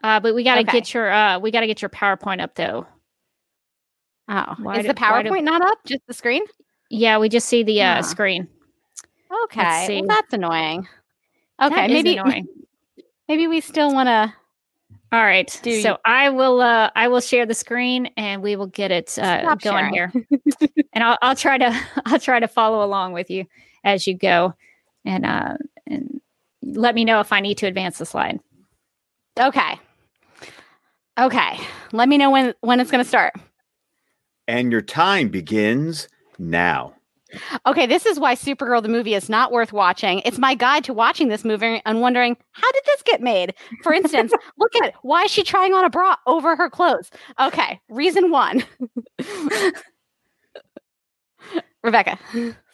Uh, 0.04 0.20
but 0.20 0.36
we 0.36 0.44
got 0.44 0.56
to 0.56 0.62
Okay. 0.62 0.72
get 0.80 0.94
your 0.94 1.12
uh, 1.12 1.40
we 1.40 1.50
got 1.52 1.62
to 1.62 1.68
get 1.68 1.82
your 1.82 1.90
PowerPoint 1.90 2.42
up 2.42 2.54
though. 2.56 2.86
Oh, 4.29 4.55
why 4.62 4.77
is 4.79 4.86
do- 4.86 4.93
the 4.93 5.00
why 5.00 5.24
do- 5.24 5.29
PowerPoint 5.29 5.43
not 5.43 5.62
up? 5.62 5.79
Just 5.86 6.01
the 6.07 6.13
screen? 6.13 6.43
Yeah, 6.89 7.17
we 7.17 7.29
just 7.29 7.48
see 7.50 7.63
the 7.63 7.81
uh, 7.81 8.01
screen. 8.01 8.48
Okay. 9.46 10.00
Well, 10.00 10.07
that's 10.07 10.34
annoying. 10.34 10.88
That 11.60 11.72
Okay, 11.72 11.86
is 11.88 11.91
maybe 11.91 12.17
annoying. 12.17 12.48
maybe 13.27 13.48
we 13.48 13.60
still 13.62 13.93
want 13.93 14.07
to 14.07 14.34
All 15.12 15.24
right. 15.24 15.60
Do 15.63 15.81
so 15.81 15.89
you- 15.91 15.98
I 16.05 16.29
will 16.29 16.62
uh 16.62 16.89
I 16.96 17.07
will 17.10 17.19
share 17.19 17.46
the 17.46 17.53
screen 17.53 18.07
and 18.15 18.41
we 18.41 18.55
will 18.55 18.67
get 18.67 18.91
it 18.91 19.17
uh 19.19 19.55
going 19.55 19.60
sharing. 19.60 19.93
here. 19.93 20.13
and 20.93 21.03
I'll 21.03 21.17
I'll 21.22 21.36
try 21.36 21.57
to 21.57 21.77
I'll 22.05 22.19
try 22.19 22.39
to 22.39 22.48
follow 22.48 22.86
along 22.86 23.13
with 23.13 23.29
you 23.29 23.46
as 23.84 24.07
you 24.07 24.13
go 24.17 24.53
and 25.03 25.25
uh 25.25 25.55
and 25.88 26.22
let 26.63 26.96
me 26.96 27.03
know 27.05 27.19
if 27.19 27.34
I 27.34 27.39
need 27.41 27.57
to 27.60 27.67
advance 27.67 27.98
the 27.98 28.05
slide. 28.05 28.39
Okay. 29.39 29.79
Okay. 31.19 31.60
Let 31.91 32.07
me 32.07 32.17
know 32.17 32.29
when 32.31 32.53
when 32.62 32.79
it's 32.79 32.91
going 32.91 33.03
to 33.03 33.07
start. 33.07 33.34
And 34.48 34.72
your 34.72 34.82
time 34.82 35.30
begins 35.30 36.08
now. 36.39 36.94
Okay, 37.66 37.86
this 37.86 38.06
is 38.06 38.20
why 38.20 38.36
Supergirl 38.36 38.82
the 38.82 38.88
movie 38.88 39.13
is 39.13 39.27
not 39.27 39.51
worth 39.51 39.74
watching. 39.74 40.22
It's 40.24 40.38
my 40.38 40.56
guide 40.56 40.86
to 40.86 40.94
watching 40.94 41.27
this 41.27 41.44
movie 41.44 41.82
and 41.86 42.00
wondering 42.00 42.38
how 42.51 42.72
did 42.72 42.84
this 42.86 43.01
get 43.04 43.22
made? 43.22 43.54
For 43.84 43.94
instance, 43.94 44.32
look 44.58 44.75
at 44.77 44.94
why 45.01 45.24
is 45.24 45.32
she 45.32 45.44
trying 45.44 45.74
on 45.74 45.84
a 45.84 45.89
bra 45.89 46.16
over 46.25 46.56
her 46.56 46.70
clothes? 46.70 47.12
Okay, 47.39 47.82
reason 47.89 48.32
1. 48.32 48.63
Rebecca. 51.84 52.18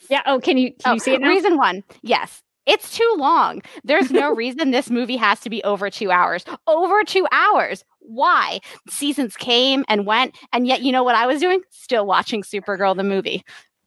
Yeah. 0.09 0.21
Oh, 0.25 0.39
can 0.39 0.57
you 0.57 0.71
can 0.71 0.79
Oh, 0.85 0.93
you 0.93 0.99
see 0.99 1.11
it 1.13 1.15
oh, 1.15 1.25
now? 1.25 1.29
Reason 1.29 1.57
1. 1.57 1.83
Yes. 2.01 2.41
It's 2.65 2.95
too 2.95 3.13
long. 3.17 3.61
There's 3.83 4.11
no 4.11 4.33
reason 4.35 4.71
this 4.71 4.89
movie 4.89 5.17
has 5.17 5.39
to 5.41 5.49
be 5.49 5.63
over 5.63 5.89
2 5.89 6.11
hours. 6.11 6.45
Over 6.67 7.03
2 7.03 7.27
hours. 7.31 7.83
Why? 8.05 8.59
Seasons 8.89 9.35
came 9.35 9.85
and 9.87 10.05
went 10.05 10.35
and 10.51 10.67
yet 10.67 10.81
you 10.81 10.91
know 10.91 11.03
what 11.03 11.15
I 11.15 11.25
was 11.27 11.39
doing? 11.39 11.61
Still 11.69 12.05
watching 12.05 12.43
Supergirl 12.43 12.95
the 12.95 13.03
movie. 13.03 13.43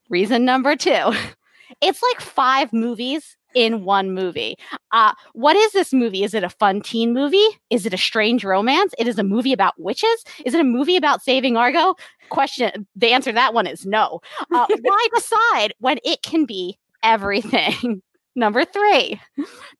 Reason 0.08 0.44
number 0.44 0.76
two. 0.76 1.12
It's 1.80 2.00
like 2.00 2.20
five 2.20 2.72
movies 2.72 3.36
in 3.56 3.84
one 3.84 4.12
movie. 4.12 4.56
Uh, 4.92 5.12
what 5.32 5.56
is 5.56 5.72
this 5.72 5.92
movie? 5.92 6.22
Is 6.22 6.34
it 6.34 6.44
a 6.44 6.48
fun 6.48 6.80
teen 6.80 7.12
movie? 7.12 7.44
Is 7.70 7.86
it 7.86 7.94
a 7.94 7.98
strange 7.98 8.44
romance? 8.44 8.94
It 8.98 9.08
is 9.08 9.18
a 9.18 9.24
movie 9.24 9.52
about 9.52 9.74
witches? 9.78 10.24
Is 10.44 10.54
it 10.54 10.60
a 10.60 10.64
movie 10.64 10.96
about 10.96 11.22
saving 11.22 11.56
Argo? 11.56 11.96
Question. 12.28 12.86
The 12.94 13.12
answer 13.12 13.30
to 13.30 13.34
that 13.34 13.54
one 13.54 13.66
is 13.66 13.86
no. 13.86 14.20
Uh, 14.54 14.66
why 14.82 15.06
decide 15.14 15.74
when 15.80 15.98
it 16.04 16.22
can 16.22 16.44
be 16.44 16.78
everything? 17.02 18.02
Number 18.36 18.66
three, 18.66 19.18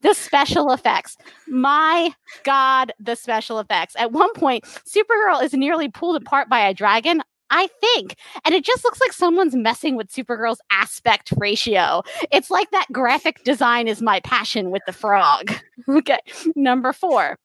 the 0.01 0.15
special 0.15 0.73
effects. 0.73 1.19
My 1.47 2.13
God, 2.43 2.93
the 2.99 3.15
special 3.15 3.59
effects. 3.59 3.95
At 3.99 4.13
one 4.13 4.33
point, 4.33 4.65
Supergirl 4.65 5.43
is 5.43 5.53
nearly 5.53 5.89
pulled 5.89 6.17
apart 6.17 6.49
by 6.49 6.61
a 6.61 6.75
dragon. 6.75 7.23
I 7.49 7.69
think. 7.81 8.17
And 8.45 8.55
it 8.57 8.65
just 8.65 8.83
looks 8.83 9.01
like 9.01 9.13
someone's 9.13 9.55
messing 9.55 9.95
with 9.95 10.11
Supergirl's 10.11 10.61
aspect 10.73 11.33
ratio. 11.37 12.03
It's 12.33 12.51
like 12.51 12.71
that 12.73 12.87
graphic 12.91 13.45
design 13.45 13.87
is 13.87 14.03
my 14.03 14.19
passion 14.21 14.71
with 14.73 14.83
the 14.85 14.93
frog. 14.93 15.53
okay. 15.89 16.19
Number 16.57 16.93
four. 16.93 17.39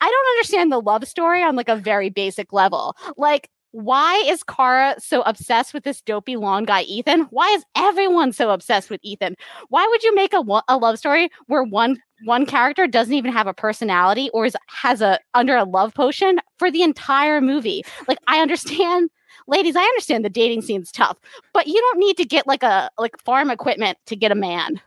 I 0.00 0.08
don't 0.08 0.36
understand 0.36 0.72
the 0.72 0.80
love 0.80 1.06
story 1.06 1.42
on 1.42 1.56
like 1.56 1.68
a 1.68 1.76
very 1.76 2.08
basic 2.08 2.54
level. 2.54 2.96
Like, 3.18 3.50
why 3.72 4.16
is 4.26 4.42
Kara 4.42 4.96
so 4.98 5.22
obsessed 5.22 5.72
with 5.72 5.84
this 5.84 6.00
dopey 6.00 6.36
long 6.36 6.64
guy, 6.64 6.82
Ethan? 6.82 7.22
Why 7.30 7.48
is 7.50 7.64
everyone 7.76 8.32
so 8.32 8.50
obsessed 8.50 8.90
with 8.90 9.00
Ethan? 9.02 9.36
Why 9.68 9.86
would 9.88 10.02
you 10.02 10.14
make 10.14 10.32
a, 10.32 10.42
a 10.68 10.76
love 10.76 10.98
story 10.98 11.30
where 11.46 11.62
one 11.62 11.98
one 12.24 12.44
character 12.44 12.86
doesn't 12.86 13.14
even 13.14 13.32
have 13.32 13.46
a 13.46 13.54
personality 13.54 14.28
or 14.34 14.44
is 14.44 14.56
has 14.68 15.00
a 15.00 15.18
under 15.34 15.56
a 15.56 15.64
love 15.64 15.94
potion 15.94 16.38
for 16.58 16.70
the 16.70 16.82
entire 16.82 17.40
movie? 17.40 17.82
Like 18.08 18.18
I 18.26 18.40
understand 18.40 19.10
ladies, 19.46 19.76
I 19.76 19.82
understand 19.82 20.24
the 20.24 20.30
dating 20.30 20.62
scene's 20.62 20.92
tough, 20.92 21.18
but 21.52 21.66
you 21.66 21.74
don't 21.74 21.98
need 21.98 22.16
to 22.16 22.24
get 22.24 22.46
like 22.46 22.62
a 22.62 22.90
like 22.98 23.18
farm 23.20 23.50
equipment 23.50 23.98
to 24.06 24.16
get 24.16 24.32
a 24.32 24.36
man. 24.36 24.80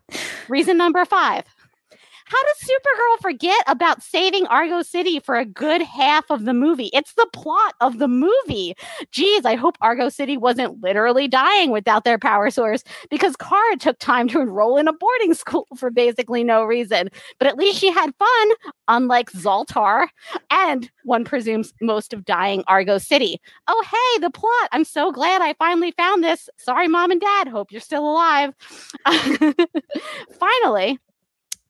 Reason 0.50 0.78
number 0.78 1.06
5. 1.06 1.44
How 2.26 2.38
does 2.42 2.70
Supergirl 2.70 3.22
forget 3.22 3.64
about 3.68 4.02
saving 4.02 4.48
Argo 4.48 4.82
City 4.82 5.20
for 5.20 5.36
a 5.36 5.46
good 5.46 5.82
half 5.82 6.30
of 6.30 6.46
the 6.46 6.54
movie? 6.54 6.90
It's 6.94 7.14
the 7.14 7.28
plot 7.34 7.76
of 7.82 8.00
the 8.00 8.08
movie. 8.08 8.76
Geez, 9.12 9.46
I 9.46 9.56
hope 9.56 9.78
Argo 9.82 10.10
City 10.10 10.38
wasn't 10.38 10.82
literally 10.82 11.28
dying 11.28 11.72
without 11.72 12.04
their 12.04 12.18
power 12.18 12.50
source 12.50 12.84
because 13.10 13.36
Kara 13.36 13.78
took 13.78 14.00
time 14.00 14.28
to 14.30 14.42
enroll 14.42 14.78
in 14.78 14.88
a 14.88 14.94
boarding 14.94 15.34
school 15.44 15.68
for 15.78 15.90
basically 15.90 16.44
no 16.44 16.64
reason. 16.64 17.10
But 17.40 17.48
at 17.48 17.58
least 17.58 17.80
she 17.80 17.92
had 17.92 18.14
fun, 18.18 18.50
unlike 18.88 19.32
Zoltar 19.32 20.08
and 20.50 20.90
one 21.04 21.26
presumes 21.26 21.74
most 21.82 22.14
of 22.14 22.26
dying 22.26 22.64
Argo 22.68 22.98
City. 22.98 23.40
Oh, 23.68 23.84
hey, 23.90 24.22
the 24.22 24.32
plot. 24.32 24.70
I'm 24.72 24.86
so 24.86 25.12
glad 25.12 25.42
I 25.42 25.54
finally 25.54 25.92
found 25.92 26.24
this. 26.24 26.50
Sorry, 26.58 26.88
mom 26.88 27.12
and 27.12 27.22
dad. 27.22 27.48
Hope 27.48 27.72
you're 27.72 27.82
still 27.82 28.10
alive. 28.10 28.54
Finally, 30.40 31.00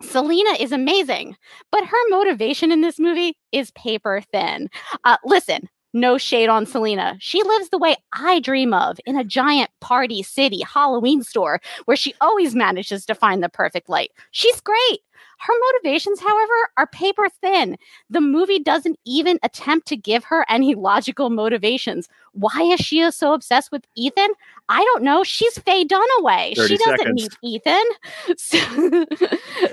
Selena 0.03 0.57
is 0.59 0.71
amazing, 0.71 1.35
but 1.71 1.85
her 1.85 2.09
motivation 2.09 2.71
in 2.71 2.81
this 2.81 2.99
movie 2.99 3.37
is 3.51 3.71
paper 3.71 4.21
thin. 4.31 4.69
Uh, 5.03 5.17
listen, 5.25 5.69
no 5.93 6.17
shade 6.17 6.49
on 6.49 6.65
Selena. 6.65 7.15
She 7.19 7.41
lives 7.43 7.69
the 7.69 7.77
way 7.77 7.95
I 8.13 8.39
dream 8.39 8.73
of 8.73 8.99
in 9.05 9.17
a 9.17 9.23
giant 9.23 9.69
party 9.79 10.23
city 10.23 10.61
Halloween 10.61 11.23
store 11.23 11.61
where 11.85 11.97
she 11.97 12.13
always 12.19 12.55
manages 12.55 13.05
to 13.05 13.15
find 13.15 13.43
the 13.43 13.49
perfect 13.49 13.89
light. 13.89 14.11
She's 14.31 14.59
great. 14.61 14.99
Her 15.39 15.53
motivations, 15.73 16.21
however, 16.21 16.53
are 16.77 16.87
paper 16.87 17.27
thin. 17.41 17.77
The 18.09 18.21
movie 18.21 18.59
doesn't 18.59 18.97
even 19.05 19.39
attempt 19.43 19.87
to 19.89 19.97
give 19.97 20.23
her 20.23 20.45
any 20.47 20.73
logical 20.73 21.29
motivations. 21.29 22.07
Why 22.31 22.61
is 22.61 22.79
she 22.79 23.09
so 23.11 23.33
obsessed 23.33 23.71
with 23.71 23.85
Ethan? 23.95 24.29
I 24.69 24.81
don't 24.93 25.03
know. 25.03 25.23
She's 25.23 25.57
Faye 25.59 25.85
Dunaway. 25.85 26.55
She 26.55 26.77
doesn't 26.77 26.97
seconds. 26.97 27.21
need 27.21 27.31
Ethan. 27.41 27.83
So, 28.37 29.05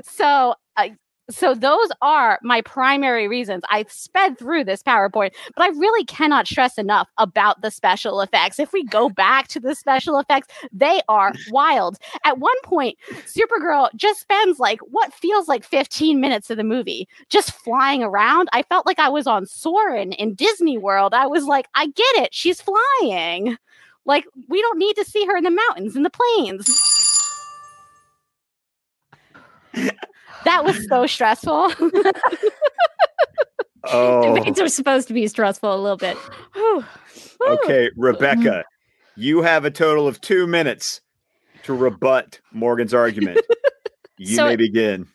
so, 0.02 0.54
uh, 0.76 0.88
so 1.30 1.54
those 1.54 1.88
are 2.02 2.38
my 2.42 2.60
primary 2.62 3.28
reasons. 3.28 3.62
I 3.70 3.84
sped 3.88 4.38
through 4.38 4.64
this 4.64 4.82
PowerPoint, 4.82 5.32
but 5.56 5.62
I 5.62 5.68
really 5.68 6.04
cannot 6.04 6.46
stress 6.46 6.78
enough 6.78 7.08
about 7.18 7.62
the 7.62 7.70
special 7.70 8.20
effects. 8.20 8.58
If 8.58 8.72
we 8.72 8.84
go 8.84 9.08
back 9.08 9.48
to 9.48 9.60
the 9.60 9.74
special 9.74 10.18
effects, 10.18 10.48
they 10.72 11.00
are 11.08 11.32
wild. 11.50 11.98
At 12.24 12.38
one 12.38 12.60
point, 12.64 12.98
Supergirl 13.26 13.88
just 13.96 14.20
spends 14.20 14.58
like 14.58 14.80
what 14.80 15.12
feels 15.12 15.48
like 15.48 15.64
15 15.64 16.20
minutes 16.20 16.50
of 16.50 16.56
the 16.56 16.64
movie 16.64 17.08
just 17.28 17.52
flying 17.52 18.02
around. 18.02 18.48
I 18.52 18.62
felt 18.64 18.86
like 18.86 18.98
I 18.98 19.08
was 19.08 19.26
on 19.26 19.46
Soarin' 19.46 20.12
in 20.12 20.34
Disney 20.34 20.78
World. 20.78 21.14
I 21.14 21.26
was 21.26 21.44
like, 21.44 21.66
I 21.74 21.86
get 21.86 22.16
it. 22.16 22.34
She's 22.34 22.60
flying. 22.60 23.56
Like, 24.06 24.24
we 24.48 24.60
don't 24.62 24.78
need 24.78 24.94
to 24.96 25.04
see 25.04 25.26
her 25.26 25.36
in 25.36 25.44
the 25.44 25.50
mountains 25.50 25.94
and 25.94 26.04
the 26.04 26.10
plains. 26.10 26.86
that 30.44 30.64
was 30.64 30.86
so 30.88 31.06
stressful. 31.06 31.72
Oh, 33.84 34.34
Debates 34.34 34.60
are 34.60 34.68
supposed 34.68 35.08
to 35.08 35.14
be 35.14 35.26
stressful 35.26 35.74
a 35.74 35.80
little 35.80 35.96
bit. 35.96 36.16
Whew. 36.54 36.84
okay, 37.48 37.90
Rebecca. 37.96 38.38
Mm-hmm. 38.40 39.20
You 39.20 39.40
have 39.42 39.64
a 39.64 39.70
total 39.70 40.06
of 40.06 40.20
two 40.20 40.46
minutes 40.46 41.00
to 41.62 41.74
rebut 41.74 42.40
Morgan's 42.52 42.94
argument. 42.94 43.40
You 44.18 44.36
So- 44.36 44.44
may 44.48 44.56
begin. 44.56 45.06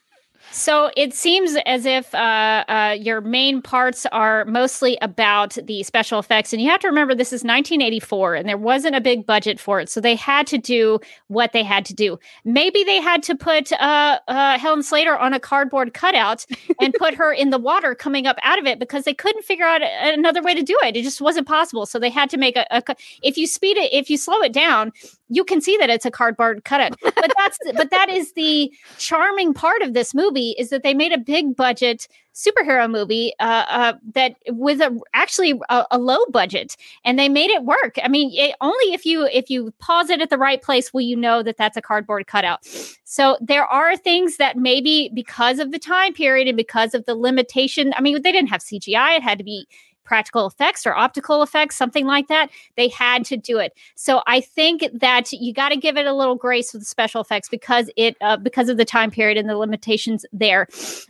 So 0.56 0.90
it 0.96 1.14
seems 1.14 1.58
as 1.66 1.86
if 1.86 2.16
uh, 2.16 2.64
uh, 2.70 2.96
your 2.98 3.20
main 3.20 3.62
parts 3.62 4.06
are 4.14 4.46
mostly 4.46 4.98
about 5.02 5.58
the 5.62 5.84
special 5.84 6.18
effects. 6.18 6.54
And 6.54 6.62
you 6.62 6.70
have 6.70 6.80
to 6.80 6.88
remember, 6.88 7.14
this 7.14 7.34
is 7.34 7.44
1984 7.44 8.36
and 8.36 8.48
there 8.48 8.58
wasn't 8.58 8.96
a 8.96 9.02
big 9.02 9.26
budget 9.26 9.60
for 9.60 9.82
it. 9.82 9.90
So 9.90 10.00
they 10.00 10.16
had 10.16 10.48
to 10.48 10.58
do 10.58 11.02
what 11.28 11.52
they 11.52 11.62
had 11.62 11.84
to 11.88 11.94
do. 11.94 12.18
Maybe 12.46 12.86
they 12.86 13.02
had 13.02 13.22
to 13.24 13.36
put 13.36 13.74
uh, 13.74 14.20
uh, 14.30 14.58
Helen 14.58 14.82
Slater 14.82 15.18
on 15.18 15.34
a 15.34 15.42
cardboard 15.42 15.94
cutout 15.94 16.46
and 16.82 16.94
put 16.94 17.16
her 17.16 17.34
in 17.34 17.50
the 17.50 17.60
water 17.60 17.94
coming 17.94 18.26
up 18.26 18.38
out 18.42 18.58
of 18.58 18.66
it 18.66 18.80
because 18.80 19.04
they 19.04 19.14
couldn't 19.14 19.44
figure 19.44 19.66
out 19.66 19.82
another 19.84 20.42
way 20.42 20.54
to 20.54 20.64
do 20.64 20.80
it. 20.84 20.96
It 20.96 21.04
just 21.04 21.20
wasn't 21.20 21.50
possible. 21.50 21.86
So 21.86 22.00
they 22.00 22.10
had 22.10 22.30
to 22.30 22.38
make 22.38 22.56
a, 22.56 22.66
a 22.72 22.82
if 23.22 23.38
you 23.38 23.46
speed 23.46 23.76
it, 23.76 23.92
if 23.92 24.10
you 24.10 24.16
slow 24.16 24.42
it 24.42 24.54
down, 24.54 24.94
you 25.30 25.44
can 25.44 25.62
see 25.62 25.78
that 25.78 25.90
it's 25.90 26.06
a 26.06 26.12
cardboard 26.12 26.64
cutout. 26.64 26.96
But 27.02 27.32
that's 27.38 27.58
but 27.76 27.90
that 27.92 28.10
is 28.10 28.34
the 28.34 28.72
charming 28.98 29.54
part 29.54 29.82
of 29.82 29.94
this 29.94 30.14
movie 30.14 30.56
is 30.58 30.70
that 30.70 30.84
they 30.84 30.94
made 30.94 31.12
a 31.12 31.18
big 31.18 31.56
budget 31.56 32.08
superhero 32.36 32.92
movie 32.92 33.34
uh, 33.40 33.66
uh, 33.70 33.94
that 34.14 34.36
with 34.50 34.82
a 34.82 35.00
actually 35.14 35.60
a, 35.70 35.86
a 35.92 35.98
low 35.98 36.20
budget 36.32 36.76
and 37.06 37.18
they 37.18 37.30
made 37.30 37.50
it 37.50 37.64
work 37.64 37.96
i 38.04 38.10
mean 38.10 38.30
it, 38.34 38.54
only 38.60 38.94
if 38.94 39.06
you 39.06 39.26
if 39.28 39.50
you 39.50 39.74
pause 39.80 40.10
it 40.10 40.22
at 40.22 40.30
the 40.30 40.38
right 40.38 40.62
place 40.62 40.94
will 40.94 41.00
you 41.00 41.16
know 41.16 41.42
that 41.42 41.56
that's 41.56 41.78
a 41.78 41.82
cardboard 41.82 42.28
cutout 42.28 42.60
so 43.06 43.38
there 43.40 43.66
are 43.66 43.96
things 43.96 44.36
that 44.36 44.58
maybe 44.58 45.10
because 45.14 45.60
of 45.60 45.72
the 45.72 45.80
time 45.80 46.12
period 46.12 46.46
and 46.46 46.58
because 46.58 46.94
of 46.94 47.06
the 47.06 47.16
limitation 47.16 47.94
i 47.96 48.02
mean 48.02 48.22
they 48.22 48.34
didn't 48.34 48.50
have 48.50 48.62
cgi 48.62 49.16
it 49.16 49.24
had 49.24 49.38
to 49.38 49.44
be 49.46 49.66
practical 50.06 50.46
effects 50.46 50.86
or 50.86 50.96
optical 50.96 51.42
effects 51.42 51.76
something 51.76 52.06
like 52.06 52.28
that 52.28 52.50
they 52.78 52.88
had 52.88 53.26
to 53.26 53.36
do 53.36 53.58
it 53.58 53.74
so 53.96 54.22
I 54.28 54.42
think 54.42 54.86
that 54.94 55.32
you 55.32 55.54
got 55.54 55.70
to 55.70 55.78
give 55.78 55.98
it 55.98 56.06
a 56.06 56.14
little 56.14 56.36
grace 56.36 56.74
with 56.74 56.84
special 56.84 57.22
effects 57.22 57.50
because 57.50 57.90
it 57.96 58.16
uh, 58.22 58.38
because 58.38 58.70
of 58.70 58.78
the 58.78 58.86
time 58.86 59.12
period 59.12 59.38
and 59.38 59.50
the 59.50 59.58
limitations 59.58 60.26
there. 60.32 60.68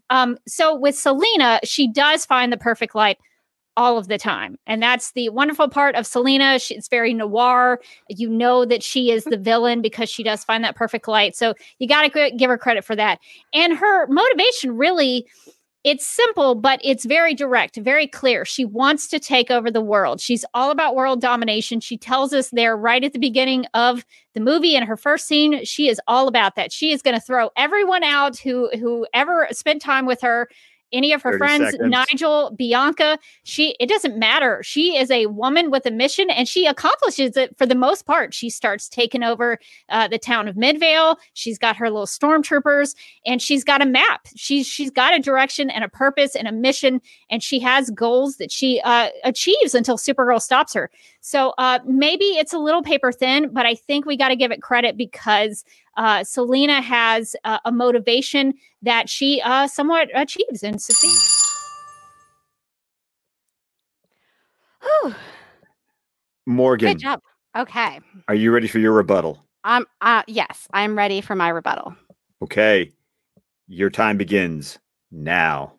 Um, 0.10 0.38
so 0.48 0.76
with 0.76 0.96
Selena, 0.96 1.60
she 1.64 1.88
does 1.88 2.26
find 2.26 2.52
the 2.52 2.58
perfect 2.58 2.96
light 2.96 3.18
all 3.78 3.98
of 3.98 4.08
the 4.08 4.18
time, 4.18 4.58
and 4.66 4.82
that's 4.82 5.12
the 5.12 5.28
wonderful 5.30 5.68
part 5.68 5.96
of 5.96 6.08
Selena. 6.08 6.60
She, 6.60 6.76
it's 6.76 6.88
very 6.88 7.14
noir. 7.14 7.82
You 8.10 8.30
know 8.30 8.66
that 8.66 8.84
she 8.84 9.12
is 9.12 9.26
the 9.26 9.38
villain 9.38 9.82
because 9.82 10.10
she 10.10 10.24
does 10.24 10.44
find 10.44 10.64
that 10.64 10.76
perfect 10.76 11.08
light. 11.08 11.36
So 11.36 11.54
you 11.80 11.88
got 11.88 12.12
to 12.12 12.32
give 12.38 12.50
her 12.50 12.58
credit 12.58 12.86
for 12.86 12.96
that. 12.96 13.20
And 13.54 13.78
her 13.78 14.08
motivation 14.08 14.78
really 14.78 15.28
it's 15.86 16.06
simple, 16.06 16.56
but 16.56 16.82
it's 16.84 17.06
very 17.06 17.36
direct, 17.36 17.76
very 17.76 18.08
clear. 18.08 18.44
She 18.44 18.66
wants 18.66 19.08
to 19.10 19.20
take 19.20 19.52
over 19.52 19.70
the 19.70 19.82
world. 19.82 20.20
She's 20.20 20.44
all 20.56 20.72
about 20.72 20.96
world 20.96 21.22
domination. 21.22 21.80
She 21.80 21.96
tells 21.96 22.34
us 22.34 22.50
there 22.50 22.76
right 22.76 23.04
at 23.04 23.14
the 23.14 23.20
beginning 23.20 23.68
of 23.76 24.04
the 24.34 24.42
movie 24.42 24.76
in 24.76 24.82
her 24.82 24.98
first 24.98 25.28
scene. 25.28 25.64
She 25.64 25.88
is 25.88 26.02
all 26.08 26.28
about 26.28 26.56
that. 26.56 26.74
She 26.74 26.92
is 26.92 27.04
going 27.04 27.14
to 27.14 27.22
throw 27.22 27.52
everyone 27.56 28.04
out 28.04 28.40
who 28.40 29.06
ever 29.14 29.48
spent 29.52 29.80
time 29.80 30.08
with 30.08 30.22
her 30.22 30.50
any 30.96 31.14
of 31.14 31.22
her 31.22 31.38
friends, 31.38 31.72
seconds. 31.72 31.92
Nigel, 31.92 32.52
Bianca, 32.58 33.20
she 33.44 33.76
it 33.80 33.88
doesn't 33.88 34.18
matter. 34.18 34.62
She 34.64 34.98
is 34.98 35.12
a 35.12 35.28
woman 35.28 35.70
with 35.70 35.86
a 35.86 35.92
mission 35.92 36.30
and 36.30 36.48
she 36.48 36.66
accomplishes 36.66 37.38
it 37.38 37.56
for 37.58 37.66
the 37.66 37.76
most 37.76 38.06
part. 38.06 38.34
She 38.34 38.50
starts 38.50 38.88
taking 38.88 39.22
over 39.22 39.60
uh, 39.90 40.08
the 40.08 40.18
town 40.18 40.48
of 40.48 40.56
Midvale. 40.56 41.20
She's 41.34 41.60
got 41.60 41.76
her 41.76 41.90
little 41.90 42.08
stormtroopers 42.08 42.96
and 43.26 43.42
she's 43.42 43.64
got 43.64 43.82
a 43.82 43.86
map. 43.86 44.28
She's 44.36 44.66
she's 44.66 44.90
got 44.90 45.14
a 45.14 45.20
direction 45.20 45.70
and 45.70 45.84
a 45.84 45.90
purpose 45.90 46.36
and 46.36 46.48
a 46.48 46.52
mission 46.52 47.02
and 47.30 47.44
she 47.44 47.60
has 47.60 47.90
goals 47.90 48.38
that 48.38 48.52
she 48.52 48.82
uh, 48.84 49.10
achieves 49.24 49.76
until 49.76 49.98
Supergirl 49.98 50.42
stops 50.42 50.74
her. 50.74 50.90
So 51.26 51.56
uh, 51.58 51.80
maybe 51.88 52.24
it's 52.24 52.54
a 52.54 52.60
little 52.60 52.84
paper 52.84 53.12
thin, 53.12 53.50
but 53.52 53.66
I 53.66 53.74
think 53.74 54.06
we 54.06 54.16
got 54.16 54.28
to 54.28 54.36
give 54.36 54.52
it 54.52 54.62
credit 54.62 54.96
because 54.96 55.66
uh, 55.98 56.24
Selena 56.24 56.82
has 56.82 57.36
uh, 57.44 57.58
a 57.66 57.72
motivation 57.72 58.54
that 58.84 59.10
she 59.10 59.42
uh, 59.42 59.66
somewhat 59.66 60.10
achieves 60.14 60.62
and 60.62 60.80
succeeds. 60.80 61.42
Whew, 64.84 65.16
Morgan, 66.46 66.90
good 66.94 67.00
job. 67.00 67.22
Okay. 67.58 68.02
are 68.28 68.36
you 68.36 68.52
ready 68.52 68.68
for 68.68 68.78
your 68.78 68.92
rebuttal? 68.92 69.44
Um. 69.64 69.88
Uh. 70.02 70.22
Yes, 70.28 70.68
I'm 70.74 70.96
ready 70.96 71.22
for 71.22 71.34
my 71.34 71.50
rebuttal. 71.50 71.96
Okay. 72.44 72.92
Your 73.68 73.90
time 73.90 74.18
begins 74.18 74.78
now. 75.10 75.74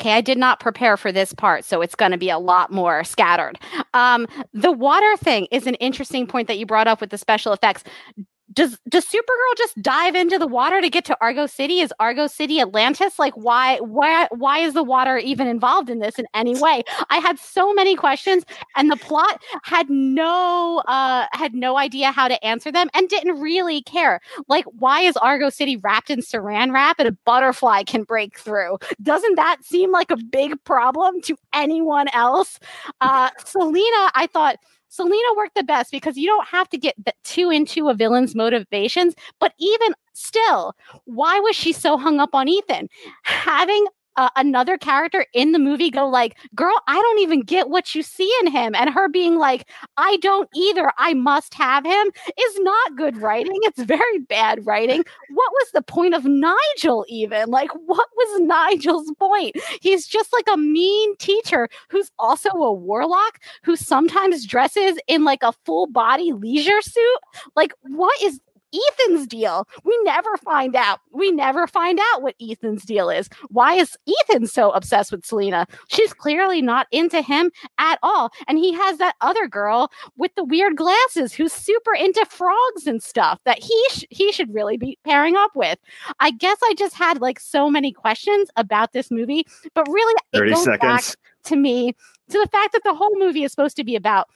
Okay, 0.00 0.12
I 0.12 0.20
did 0.20 0.38
not 0.38 0.60
prepare 0.60 0.96
for 0.96 1.12
this 1.12 1.32
part, 1.32 1.64
so 1.64 1.82
it's 1.82 1.94
going 1.94 2.12
to 2.12 2.18
be 2.18 2.30
a 2.30 2.38
lot 2.38 2.72
more 2.72 3.04
scattered. 3.04 3.58
Um, 3.94 4.26
the 4.52 4.72
water 4.72 5.16
thing 5.18 5.46
is 5.50 5.66
an 5.66 5.74
interesting 5.74 6.26
point 6.26 6.48
that 6.48 6.58
you 6.58 6.66
brought 6.66 6.86
up 6.86 7.00
with 7.00 7.10
the 7.10 7.18
special 7.18 7.52
effects. 7.52 7.84
Does 8.58 8.76
does 8.88 9.04
Supergirl 9.06 9.56
just 9.56 9.80
dive 9.80 10.16
into 10.16 10.36
the 10.36 10.48
water 10.48 10.80
to 10.80 10.90
get 10.90 11.04
to 11.04 11.16
Argo 11.20 11.46
City? 11.46 11.78
Is 11.78 11.94
Argo 12.00 12.26
City 12.26 12.60
Atlantis? 12.60 13.16
Like 13.16 13.34
why 13.36 13.76
why 13.78 14.26
why 14.32 14.58
is 14.58 14.74
the 14.74 14.82
water 14.82 15.16
even 15.16 15.46
involved 15.46 15.88
in 15.88 16.00
this 16.00 16.18
in 16.18 16.26
any 16.34 16.60
way? 16.60 16.82
I 17.08 17.18
had 17.18 17.38
so 17.38 17.72
many 17.72 17.94
questions 17.94 18.42
and 18.74 18.90
the 18.90 18.96
plot 18.96 19.40
had 19.62 19.88
no 19.88 20.82
uh 20.88 21.26
had 21.30 21.54
no 21.54 21.78
idea 21.78 22.10
how 22.10 22.26
to 22.26 22.44
answer 22.44 22.72
them 22.72 22.90
and 22.94 23.08
didn't 23.08 23.40
really 23.40 23.80
care. 23.82 24.20
Like 24.48 24.64
why 24.64 25.02
is 25.02 25.16
Argo 25.18 25.50
City 25.50 25.76
wrapped 25.76 26.10
in 26.10 26.18
saran 26.18 26.72
wrap 26.72 26.98
and 26.98 27.06
a 27.06 27.12
butterfly 27.12 27.84
can 27.84 28.02
break 28.02 28.36
through? 28.36 28.78
Doesn't 29.00 29.36
that 29.36 29.58
seem 29.62 29.92
like 29.92 30.10
a 30.10 30.16
big 30.16 30.56
problem 30.64 31.20
to 31.20 31.36
anyone 31.54 32.08
else? 32.12 32.58
Uh 33.00 33.30
Selena, 33.44 34.10
I 34.16 34.28
thought 34.32 34.56
Selena 34.88 35.34
worked 35.36 35.54
the 35.54 35.62
best 35.62 35.90
because 35.90 36.16
you 36.16 36.26
don't 36.26 36.48
have 36.48 36.68
to 36.70 36.78
get 36.78 36.96
too 37.24 37.50
into 37.50 37.88
a 37.88 37.94
villain's 37.94 38.34
motivations. 38.34 39.14
But 39.38 39.52
even 39.58 39.94
still, 40.12 40.74
why 41.04 41.38
was 41.40 41.54
she 41.54 41.72
so 41.72 41.96
hung 41.96 42.20
up 42.20 42.34
on 42.34 42.48
Ethan? 42.48 42.88
Having 43.22 43.86
uh, 44.18 44.28
another 44.36 44.76
character 44.76 45.24
in 45.32 45.52
the 45.52 45.58
movie 45.58 45.90
go 45.90 46.06
like, 46.08 46.36
"Girl, 46.54 46.74
I 46.86 47.00
don't 47.00 47.20
even 47.20 47.40
get 47.40 47.70
what 47.70 47.94
you 47.94 48.02
see 48.02 48.30
in 48.42 48.48
him," 48.48 48.74
and 48.74 48.90
her 48.90 49.08
being 49.08 49.38
like, 49.38 49.66
"I 49.96 50.18
don't 50.18 50.48
either. 50.54 50.92
I 50.98 51.14
must 51.14 51.54
have 51.54 51.84
him," 51.86 52.10
is 52.26 52.58
not 52.60 52.96
good 52.96 53.16
writing. 53.16 53.58
It's 53.62 53.82
very 53.82 54.18
bad 54.18 54.66
writing. 54.66 55.04
What 55.30 55.52
was 55.52 55.70
the 55.72 55.82
point 55.82 56.14
of 56.14 56.24
Nigel? 56.24 57.06
Even 57.08 57.48
like, 57.48 57.70
what 57.86 58.08
was 58.16 58.40
Nigel's 58.40 59.12
point? 59.18 59.56
He's 59.80 60.06
just 60.06 60.32
like 60.32 60.46
a 60.52 60.56
mean 60.56 61.16
teacher 61.16 61.68
who's 61.88 62.10
also 62.18 62.50
a 62.50 62.72
warlock 62.72 63.38
who 63.62 63.76
sometimes 63.76 64.44
dresses 64.46 64.98
in 65.06 65.24
like 65.24 65.42
a 65.42 65.52
full 65.64 65.86
body 65.86 66.32
leisure 66.32 66.82
suit. 66.82 67.18
Like, 67.54 67.72
what 67.82 68.20
is 68.22 68.40
Ethan's 68.74 69.26
deal? 69.26 69.66
We 69.84 69.98
never 70.02 70.36
find 70.38 70.76
out. 70.76 71.00
We 71.12 71.30
never 71.30 71.66
find 71.66 71.98
out 72.12 72.22
what 72.22 72.34
Ethan's 72.40 72.84
deal 72.84 73.10
is. 73.10 73.28
Why 73.48 73.74
is 73.74 73.96
Ethan 74.06 74.46
so 74.46 74.70
obsessed 74.70 75.12
with 75.12 75.24
Selena? 75.24 75.66
She's 75.88 76.12
clearly 76.12 76.62
not 76.62 76.86
into 76.90 77.22
him 77.22 77.50
at 77.78 77.98
all. 78.02 78.30
And 78.46 78.58
he 78.58 78.72
has 78.74 78.98
that 78.98 79.14
other 79.20 79.46
girl 79.48 79.90
with 80.16 80.34
the 80.34 80.44
weird 80.44 80.76
glasses 80.76 81.32
who's 81.32 81.52
super 81.52 81.94
into 81.94 82.24
frogs 82.28 82.86
and 82.86 83.02
stuff 83.02 83.40
that 83.44 83.58
he 83.62 83.84
sh- 83.90 84.04
he 84.10 84.32
should 84.32 84.52
really 84.52 84.76
be 84.76 84.98
pairing 85.04 85.36
up 85.36 85.54
with. 85.54 85.78
I 86.20 86.30
guess 86.30 86.58
I 86.64 86.74
just 86.76 86.94
had 86.94 87.20
like 87.20 87.40
so 87.40 87.70
many 87.70 87.92
questions 87.92 88.50
about 88.56 88.92
this 88.92 89.10
movie, 89.10 89.46
but 89.74 89.86
really 89.88 90.14
it 90.32 90.38
30 90.38 90.50
goes 90.52 90.66
back 90.66 90.80
seconds. 91.02 91.16
to 91.44 91.56
me 91.56 91.94
to 92.30 92.38
the 92.38 92.48
fact 92.48 92.72
that 92.72 92.82
the 92.84 92.94
whole 92.94 93.18
movie 93.18 93.44
is 93.44 93.50
supposed 93.50 93.76
to 93.76 93.84
be 93.84 93.96
about 93.96 94.28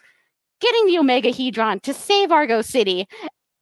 getting 0.60 0.86
the 0.86 0.96
Omegahedron 0.96 1.82
to 1.82 1.92
save 1.92 2.30
Argo 2.32 2.62
City, 2.62 3.06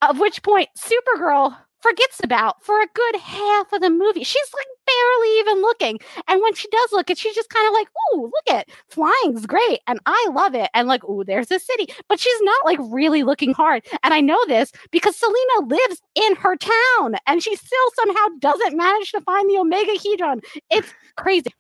of 0.03 0.19
which 0.19 0.43
point 0.43 0.69
Supergirl 0.77 1.57
forgets 1.81 2.21
about 2.23 2.63
for 2.63 2.81
a 2.81 2.89
good 2.95 3.17
half 3.17 3.73
of 3.73 3.81
the 3.81 3.91
movie. 3.91 4.23
She's 4.25 4.51
like 4.55 4.67
barely 4.87 5.39
even 5.39 5.61
looking. 5.63 5.99
And 6.29 6.41
when 6.43 6.55
she 6.55 6.69
does 6.69 6.93
look 6.93 7.11
at, 7.11 7.19
she's 7.19 7.35
just 7.35 7.51
kind 7.51 7.67
of 7.67 7.75
like, 7.75 7.89
ooh, 8.15 8.23
look 8.23 8.55
at 8.57 8.69
flying's 8.89 9.47
great. 9.47 9.81
And 9.87 9.99
I 10.07 10.29
love 10.35 10.55
it. 10.55 10.71
And 10.75 10.89
like, 10.89 11.05
ooh, 11.05 11.25
there's 11.25 11.51
a 11.51 11.59
city. 11.59 11.87
But 12.09 12.21
she's 12.21 12.41
not 12.43 12.65
like 12.65 12.79
really 12.91 13.23
looking 13.23 13.53
hard. 13.53 13.85
And 14.03 14.15
I 14.15 14.21
know 14.21 14.39
this 14.47 14.73
because 14.91 15.17
Selena 15.17 15.67
lives 15.67 16.03
in 16.15 16.37
her 16.37 16.57
town 16.57 17.17
and 17.27 17.43
she 17.43 17.57
still 17.57 17.91
somehow 17.95 18.27
doesn't 18.41 18.77
manage 18.77 19.13
to 19.13 19.21
find 19.23 19.49
the 19.49 19.55
Omegahedron. 19.55 20.45
It's 20.71 20.93
crazy. 21.17 21.51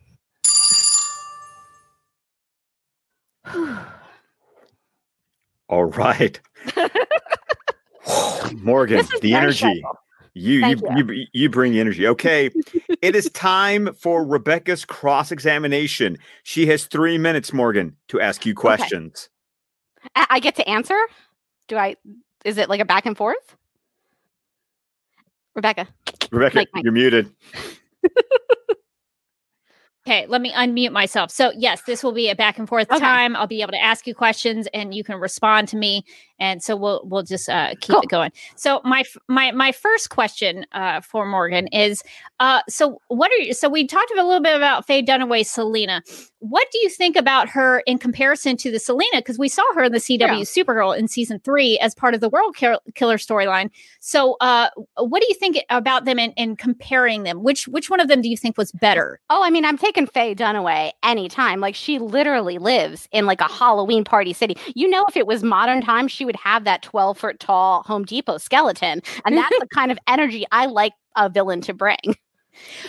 All 5.68 5.84
right. 5.84 6.40
Morgan, 8.62 9.04
the 9.20 9.34
energy. 9.34 9.84
You, 10.34 10.60
you, 10.60 10.76
you 10.96 11.26
you 11.32 11.50
bring 11.50 11.72
the 11.72 11.80
energy. 11.80 12.06
Okay. 12.06 12.50
it 13.02 13.16
is 13.16 13.28
time 13.30 13.92
for 13.94 14.24
Rebecca's 14.24 14.84
cross-examination. 14.84 16.18
She 16.44 16.66
has 16.66 16.86
three 16.86 17.18
minutes, 17.18 17.52
Morgan, 17.52 17.96
to 18.08 18.20
ask 18.20 18.46
you 18.46 18.54
questions. 18.54 19.28
I 20.14 20.26
I 20.30 20.40
get 20.40 20.54
to 20.56 20.68
answer? 20.68 20.98
Do 21.68 21.76
I? 21.76 21.96
Is 22.44 22.58
it 22.58 22.68
like 22.68 22.80
a 22.80 22.84
back 22.84 23.06
and 23.06 23.16
forth? 23.16 23.56
Rebecca. 25.54 25.88
Rebecca, 26.30 26.58
Mike, 26.58 26.68
Mike. 26.72 26.84
you're 26.84 26.92
muted. 26.92 27.30
Okay, 30.06 30.26
let 30.28 30.40
me 30.40 30.50
unmute 30.52 30.92
myself. 30.92 31.30
So, 31.30 31.52
yes, 31.54 31.82
this 31.82 32.02
will 32.02 32.12
be 32.12 32.30
a 32.30 32.34
back 32.34 32.58
and 32.58 32.66
forth 32.66 32.90
Okay. 32.90 32.98
time. 32.98 33.36
I'll 33.36 33.46
be 33.46 33.60
able 33.60 33.72
to 33.72 33.82
ask 33.82 34.06
you 34.06 34.14
questions 34.14 34.66
and 34.72 34.94
you 34.94 35.04
can 35.04 35.20
respond 35.20 35.68
to 35.68 35.76
me 35.76 36.04
and 36.40 36.62
so 36.62 36.74
we'll 36.74 37.02
we'll 37.04 37.22
just 37.22 37.48
uh, 37.48 37.70
keep 37.80 37.94
Cool. 37.94 38.00
it 38.02 38.08
going. 38.08 38.32
So, 38.56 38.80
my 38.84 39.04
my 39.28 39.52
my 39.52 39.70
first 39.72 40.10
question 40.10 40.66
uh, 40.72 41.00
for 41.02 41.24
Morgan 41.26 41.68
is 41.68 42.02
uh 42.40 42.62
so 42.68 43.00
what 43.08 43.30
are 43.30 43.36
you 43.36 43.52
so 43.54 43.68
we 43.68 43.86
talked 43.86 44.10
a 44.12 44.24
little 44.24 44.40
bit 44.40 44.56
about 44.56 44.86
Faye 44.86 45.02
Dunaway 45.04 45.46
Selena. 45.46 46.02
What 46.40 46.66
do 46.72 46.78
you 46.80 46.88
think 46.88 47.16
about 47.16 47.50
her 47.50 47.80
in 47.80 47.98
comparison 47.98 48.56
to 48.58 48.70
the 48.70 48.78
Selena 48.78 49.18
because 49.18 49.38
we 49.38 49.48
saw 49.48 49.62
her 49.74 49.84
in 49.84 49.92
the 49.92 49.98
CW 49.98 50.18
Yeah. 50.20 50.34
Supergirl 50.40 50.96
in 50.96 51.06
season 51.06 51.38
3 51.44 51.78
as 51.80 51.94
part 51.94 52.14
of 52.14 52.20
the 52.20 52.30
World 52.30 52.56
Kill- 52.56 52.80
Killer 52.94 53.18
storyline. 53.18 53.68
So, 54.00 54.36
uh 54.40 54.70
what 54.96 55.20
do 55.20 55.26
you 55.28 55.34
think 55.34 55.58
about 55.68 56.06
them 56.06 56.18
in, 56.18 56.32
in 56.32 56.56
comparing 56.56 57.24
them? 57.24 57.42
Which 57.42 57.68
which 57.68 57.90
one 57.90 58.00
of 58.00 58.08
them 58.08 58.22
do 58.22 58.28
you 58.30 58.36
think 58.38 58.56
was 58.56 58.72
better? 58.72 59.20
Oh, 59.28 59.42
I 59.44 59.50
mean, 59.50 59.66
I'm 59.66 59.76
taking 59.76 60.06
Faye 60.06 60.34
Dunaway 60.34 60.92
anytime. 61.02 61.60
Like 61.60 61.74
she 61.74 61.98
literally 61.98 62.56
lives 62.58 63.06
in 63.12 63.26
like 63.26 63.42
a 63.42 63.48
Halloween 63.48 64.02
party 64.04 64.32
city. 64.32 64.56
You 64.74 64.88
know, 64.88 65.04
if 65.08 65.16
it 65.18 65.26
was 65.26 65.42
modern 65.42 65.82
times, 65.82 66.10
she 66.10 66.24
would 66.24 66.29
have 66.36 66.64
that 66.64 66.82
12 66.82 67.18
foot 67.18 67.40
tall 67.40 67.82
Home 67.84 68.04
Depot 68.04 68.38
skeleton, 68.38 69.02
and 69.24 69.36
that's 69.36 69.58
the 69.58 69.68
kind 69.74 69.90
of 69.90 69.98
energy 70.06 70.46
I 70.52 70.66
like 70.66 70.92
a 71.16 71.28
villain 71.28 71.60
to 71.62 71.74
bring. 71.74 72.16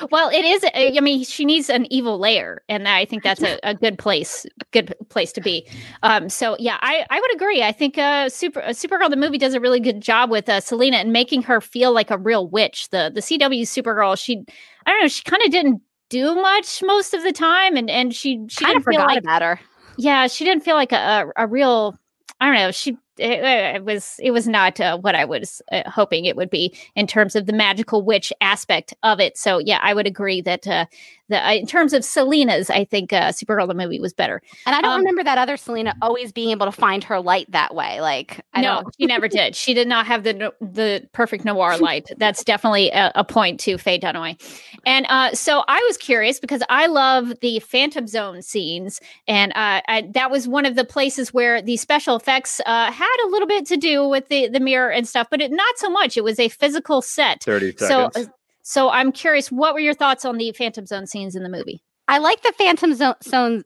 Well, 0.09 0.29
it 0.29 0.43
is. 0.43 0.65
I 0.73 0.99
mean, 1.01 1.23
she 1.23 1.45
needs 1.45 1.69
an 1.69 1.91
evil 1.91 2.19
layer, 2.19 2.61
and 2.67 2.87
I 2.87 3.05
think 3.05 3.23
that's 3.23 3.41
a, 3.41 3.59
a 3.63 3.75
good 3.75 3.97
place, 3.97 4.45
good 4.71 4.93
place 5.09 5.31
to 5.33 5.41
be. 5.41 5.67
Um, 6.03 6.29
so 6.29 6.55
yeah, 6.59 6.77
I, 6.81 7.05
I 7.09 7.19
would 7.19 7.35
agree. 7.35 7.63
I 7.63 7.71
think 7.71 7.97
uh, 7.97 8.29
Super 8.29 8.61
uh, 8.61 8.69
Supergirl 8.69 9.09
the 9.09 9.17
movie 9.17 9.37
does 9.37 9.53
a 9.53 9.59
really 9.59 9.79
good 9.79 10.01
job 10.01 10.29
with 10.29 10.49
uh, 10.49 10.59
Selena 10.59 10.97
and 10.97 11.13
making 11.13 11.43
her 11.43 11.61
feel 11.61 11.93
like 11.93 12.11
a 12.11 12.17
real 12.17 12.47
witch. 12.47 12.89
The 12.89 13.11
the 13.13 13.21
CW 13.21 13.61
Supergirl, 13.61 14.21
she 14.21 14.43
I 14.85 14.91
don't 14.91 15.01
know, 15.01 15.07
she 15.07 15.23
kind 15.23 15.43
of 15.43 15.51
didn't 15.51 15.81
do 16.09 16.35
much 16.35 16.83
most 16.83 17.13
of 17.13 17.23
the 17.23 17.31
time, 17.31 17.75
and 17.77 17.89
and 17.89 18.13
she 18.13 18.43
she 18.49 18.65
kind 18.65 18.77
of 18.77 18.83
forgot 18.83 19.07
like 19.07 19.19
about 19.19 19.41
her. 19.41 19.59
yeah, 19.97 20.27
she 20.27 20.43
didn't 20.43 20.63
feel 20.63 20.75
like 20.75 20.91
a, 20.91 21.31
a, 21.37 21.45
a 21.45 21.47
real. 21.47 21.97
I 22.39 22.47
don't 22.47 22.55
know. 22.55 22.71
She 22.71 22.97
it, 23.21 23.75
it 23.75 23.85
was 23.85 24.19
it 24.19 24.31
was 24.31 24.47
not 24.47 24.79
uh, 24.79 24.97
what 24.97 25.15
I 25.15 25.25
was 25.25 25.61
uh, 25.71 25.83
hoping 25.89 26.25
it 26.25 26.35
would 26.35 26.49
be 26.49 26.75
in 26.95 27.07
terms 27.07 27.35
of 27.35 27.45
the 27.45 27.53
magical 27.53 28.01
witch 28.01 28.33
aspect 28.41 28.93
of 29.03 29.19
it. 29.19 29.37
So 29.37 29.59
yeah, 29.59 29.79
I 29.81 29.93
would 29.93 30.07
agree 30.07 30.41
that 30.41 30.67
uh, 30.67 30.85
the 31.31 31.45
uh, 31.45 31.53
in 31.53 31.65
terms 31.67 31.93
of 31.93 32.03
Selena's, 32.05 32.69
I 32.69 32.85
think 32.85 33.11
uh, 33.13 33.31
Supergirl 33.31 33.67
the 33.67 33.73
movie 33.73 33.99
was 33.99 34.13
better. 34.13 34.41
And 34.65 34.75
I 34.75 34.81
don't 34.81 34.93
Um, 34.93 34.99
remember 34.99 35.23
that 35.23 35.37
other 35.37 35.57
Selena 35.57 35.95
always 36.01 36.31
being 36.31 36.51
able 36.51 36.65
to 36.67 36.71
find 36.71 37.03
her 37.05 37.19
light 37.19 37.51
that 37.51 37.73
way. 37.75 38.01
Like, 38.01 38.41
I 38.53 38.61
no, 38.61 38.81
don't. 38.83 38.95
she 38.99 39.07
never 39.07 39.27
did. 39.27 39.55
She 39.55 39.73
did 39.73 39.87
not 39.87 40.05
have 40.05 40.23
the 40.23 40.53
the 40.61 41.07
perfect 41.13 41.45
noir 41.45 41.77
light. 41.79 42.09
That's 42.17 42.43
definitely 42.43 42.89
a, 42.91 43.11
a 43.15 43.23
point 43.23 43.59
to 43.61 43.77
Faye 43.77 43.99
Dunaway. 43.99 44.39
And 44.85 45.05
uh, 45.09 45.33
so 45.33 45.63
I 45.67 45.83
was 45.87 45.97
curious 45.97 46.39
because 46.39 46.61
I 46.69 46.87
love 46.87 47.33
the 47.41 47.59
Phantom 47.59 48.07
Zone 48.07 48.41
scenes, 48.41 48.99
and 49.27 49.51
uh, 49.53 49.81
I, 49.87 50.09
that 50.13 50.31
was 50.31 50.47
one 50.47 50.65
of 50.65 50.75
the 50.75 50.85
places 50.85 51.33
where 51.33 51.61
the 51.61 51.77
special 51.77 52.15
effects 52.15 52.59
uh, 52.65 52.91
had 52.91 53.17
a 53.25 53.29
little 53.29 53.47
bit 53.47 53.65
to 53.67 53.77
do 53.77 54.07
with 54.07 54.27
the 54.29 54.47
the 54.49 54.59
mirror 54.59 54.91
and 54.91 55.07
stuff, 55.07 55.27
but 55.31 55.41
it, 55.41 55.51
not 55.51 55.77
so 55.77 55.89
much. 55.89 56.17
It 56.17 56.23
was 56.23 56.39
a 56.39 56.49
physical 56.49 57.01
set. 57.01 57.43
30 57.43 57.75
So, 57.77 58.09
seconds. 58.11 58.27
uh, 58.27 58.31
so 58.63 58.89
I'm 58.89 59.11
curious, 59.11 59.51
what 59.51 59.73
were 59.73 59.79
your 59.79 59.93
thoughts 59.93 60.25
on 60.25 60.37
the 60.37 60.51
Phantom 60.51 60.85
Zone 60.85 61.07
scenes 61.07 61.35
in 61.35 61.43
the 61.43 61.49
movie? 61.49 61.81
I 62.07 62.17
like 62.17 62.41
the 62.41 62.51
Phantom 62.57 62.93
Zone, 62.93 63.13
zone 63.23 63.63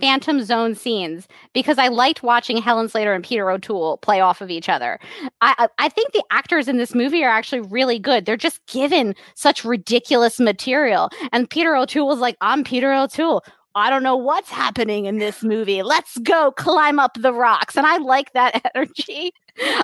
Phantom 0.00 0.42
Zone 0.42 0.74
scenes 0.74 1.28
because 1.52 1.78
I 1.78 1.86
liked 1.86 2.22
watching 2.22 2.56
Helen 2.56 2.88
Slater 2.88 3.12
and 3.12 3.22
Peter 3.22 3.48
O'Toole 3.48 3.98
play 3.98 4.20
off 4.20 4.40
of 4.40 4.50
each 4.50 4.68
other. 4.68 4.98
I, 5.40 5.54
I 5.56 5.68
I 5.78 5.88
think 5.88 6.12
the 6.12 6.24
actors 6.32 6.66
in 6.66 6.78
this 6.78 6.96
movie 6.96 7.22
are 7.22 7.30
actually 7.30 7.60
really 7.60 8.00
good. 8.00 8.26
They're 8.26 8.36
just 8.36 8.64
given 8.66 9.14
such 9.36 9.64
ridiculous 9.64 10.40
material, 10.40 11.10
and 11.32 11.48
Peter 11.48 11.76
O'Toole 11.76 12.08
was 12.08 12.18
like, 12.18 12.36
"I'm 12.40 12.64
Peter 12.64 12.92
O'Toole." 12.92 13.44
I 13.76 13.88
don't 13.88 14.02
know 14.02 14.16
what's 14.16 14.50
happening 14.50 15.04
in 15.04 15.18
this 15.18 15.44
movie. 15.44 15.84
Let's 15.84 16.18
go 16.18 16.50
climb 16.50 16.98
up 16.98 17.16
the 17.20 17.32
rocks. 17.32 17.76
And 17.76 17.86
I 17.86 17.98
like 17.98 18.32
that 18.32 18.60
energy. 18.74 19.30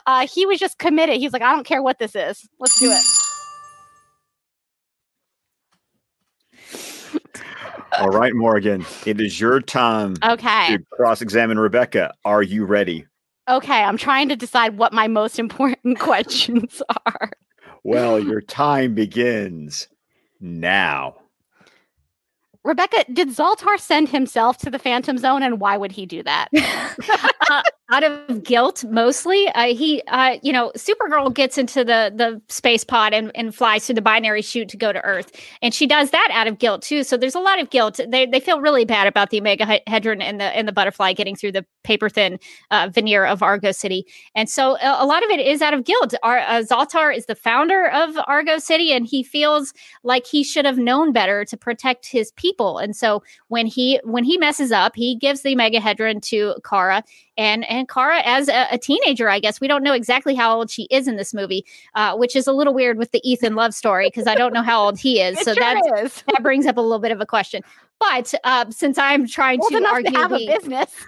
Uh, 0.06 0.26
he 0.26 0.44
was 0.44 0.58
just 0.58 0.78
committed. 0.78 1.18
He's 1.18 1.32
like, 1.32 1.42
I 1.42 1.52
don't 1.52 1.64
care 1.64 1.82
what 1.82 2.00
this 2.00 2.16
is. 2.16 2.48
Let's 2.58 2.80
do 2.80 2.90
it. 2.90 3.25
All 7.98 8.08
right, 8.08 8.34
Morgan, 8.34 8.84
it 9.06 9.20
is 9.20 9.40
your 9.40 9.60
time 9.60 10.14
Okay. 10.22 10.76
to 10.76 10.84
cross 10.92 11.22
examine 11.22 11.58
Rebecca. 11.58 12.12
Are 12.24 12.42
you 12.42 12.64
ready? 12.64 13.06
Okay. 13.48 13.82
I'm 13.82 13.96
trying 13.96 14.28
to 14.28 14.36
decide 14.36 14.76
what 14.76 14.92
my 14.92 15.08
most 15.08 15.38
important 15.38 15.98
questions 15.98 16.82
are. 17.06 17.30
Well, 17.84 18.18
your 18.18 18.40
time 18.40 18.94
begins 18.94 19.88
now. 20.40 21.16
Rebecca, 22.64 23.04
did 23.12 23.28
Zoltar 23.28 23.78
send 23.78 24.08
himself 24.08 24.58
to 24.58 24.70
the 24.70 24.78
Phantom 24.80 25.18
Zone, 25.18 25.44
and 25.44 25.60
why 25.60 25.76
would 25.76 25.92
he 25.92 26.04
do 26.04 26.24
that? 26.24 26.48
uh, 27.50 27.62
out 27.90 28.02
of 28.02 28.42
guilt 28.42 28.84
mostly 28.90 29.48
uh, 29.50 29.66
he 29.66 30.02
uh, 30.08 30.36
you 30.42 30.52
know 30.52 30.72
supergirl 30.76 31.32
gets 31.32 31.56
into 31.56 31.84
the 31.84 32.12
the 32.14 32.40
space 32.48 32.84
pod 32.84 33.12
and, 33.12 33.30
and 33.34 33.54
flies 33.54 33.86
through 33.86 33.94
the 33.94 34.02
binary 34.02 34.42
chute 34.42 34.68
to 34.68 34.76
go 34.76 34.92
to 34.92 35.02
earth. 35.04 35.32
And 35.62 35.72
she 35.72 35.86
does 35.86 36.10
that 36.10 36.28
out 36.32 36.46
of 36.46 36.58
guilt 36.58 36.82
too. 36.82 37.04
So 37.04 37.16
there's 37.16 37.34
a 37.34 37.40
lot 37.40 37.60
of 37.60 37.70
guilt. 37.70 38.00
They, 38.08 38.26
they 38.26 38.40
feel 38.40 38.60
really 38.60 38.84
bad 38.84 39.06
about 39.06 39.30
the 39.30 39.40
omegahedron 39.40 40.22
and 40.22 40.40
the 40.40 40.44
and 40.44 40.66
the 40.66 40.72
butterfly 40.72 41.12
getting 41.12 41.36
through 41.36 41.52
the 41.52 41.64
paper 41.84 42.08
thin 42.08 42.38
uh, 42.70 42.88
veneer 42.92 43.24
of 43.24 43.42
argo 43.42 43.72
city. 43.72 44.06
And 44.34 44.48
so 44.48 44.76
a, 44.78 45.04
a 45.04 45.06
lot 45.06 45.24
of 45.24 45.30
it 45.30 45.40
is 45.40 45.62
out 45.62 45.74
of 45.74 45.84
guilt. 45.84 46.14
Ar- 46.22 46.38
uh, 46.38 46.62
zoltar 46.62 47.16
is 47.16 47.26
the 47.26 47.34
founder 47.34 47.88
of 47.90 48.16
argo 48.26 48.58
city 48.58 48.92
and 48.92 49.06
he 49.06 49.22
feels 49.22 49.72
like 50.02 50.26
he 50.26 50.42
should 50.42 50.64
have 50.64 50.78
known 50.78 51.12
better 51.12 51.44
to 51.44 51.56
protect 51.56 52.06
his 52.06 52.32
people. 52.32 52.78
And 52.78 52.96
so 52.96 53.22
when 53.48 53.66
he 53.66 54.00
when 54.02 54.24
he 54.24 54.38
messes 54.38 54.72
up 54.72 54.96
he 54.96 55.14
gives 55.14 55.42
the 55.42 55.54
omegahedron 55.54 56.22
to 56.22 56.54
kara 56.68 57.04
and 57.36 57.68
and 57.68 57.88
Kara 57.88 58.22
as 58.24 58.48
a, 58.48 58.66
a 58.70 58.78
teenager, 58.78 59.28
I 59.28 59.38
guess 59.38 59.60
we 59.60 59.68
don't 59.68 59.82
know 59.82 59.92
exactly 59.92 60.34
how 60.34 60.56
old 60.56 60.70
she 60.70 60.84
is 60.90 61.08
in 61.08 61.16
this 61.16 61.34
movie, 61.34 61.64
uh, 61.94 62.16
which 62.16 62.36
is 62.36 62.46
a 62.46 62.52
little 62.52 62.74
weird 62.74 62.98
with 62.98 63.12
the 63.12 63.20
Ethan 63.28 63.54
love 63.54 63.74
story 63.74 64.08
because 64.08 64.26
I 64.26 64.34
don't 64.34 64.52
know 64.52 64.62
how 64.62 64.82
old 64.82 64.98
he 64.98 65.20
is. 65.20 65.38
So 65.38 65.54
sure 65.54 65.54
that 65.56 65.80
is. 66.02 66.22
that 66.28 66.42
brings 66.42 66.66
up 66.66 66.76
a 66.76 66.80
little 66.80 66.98
bit 66.98 67.12
of 67.12 67.20
a 67.20 67.26
question. 67.26 67.62
But 67.98 68.34
uh, 68.44 68.70
since 68.70 68.98
I'm 68.98 69.26
trying 69.26 69.60
Old 69.60 69.72
to 69.72 69.84
argue 69.86 70.10
to 70.10 70.16
have 70.18 70.32
a 70.32 70.46
business. 70.46 70.92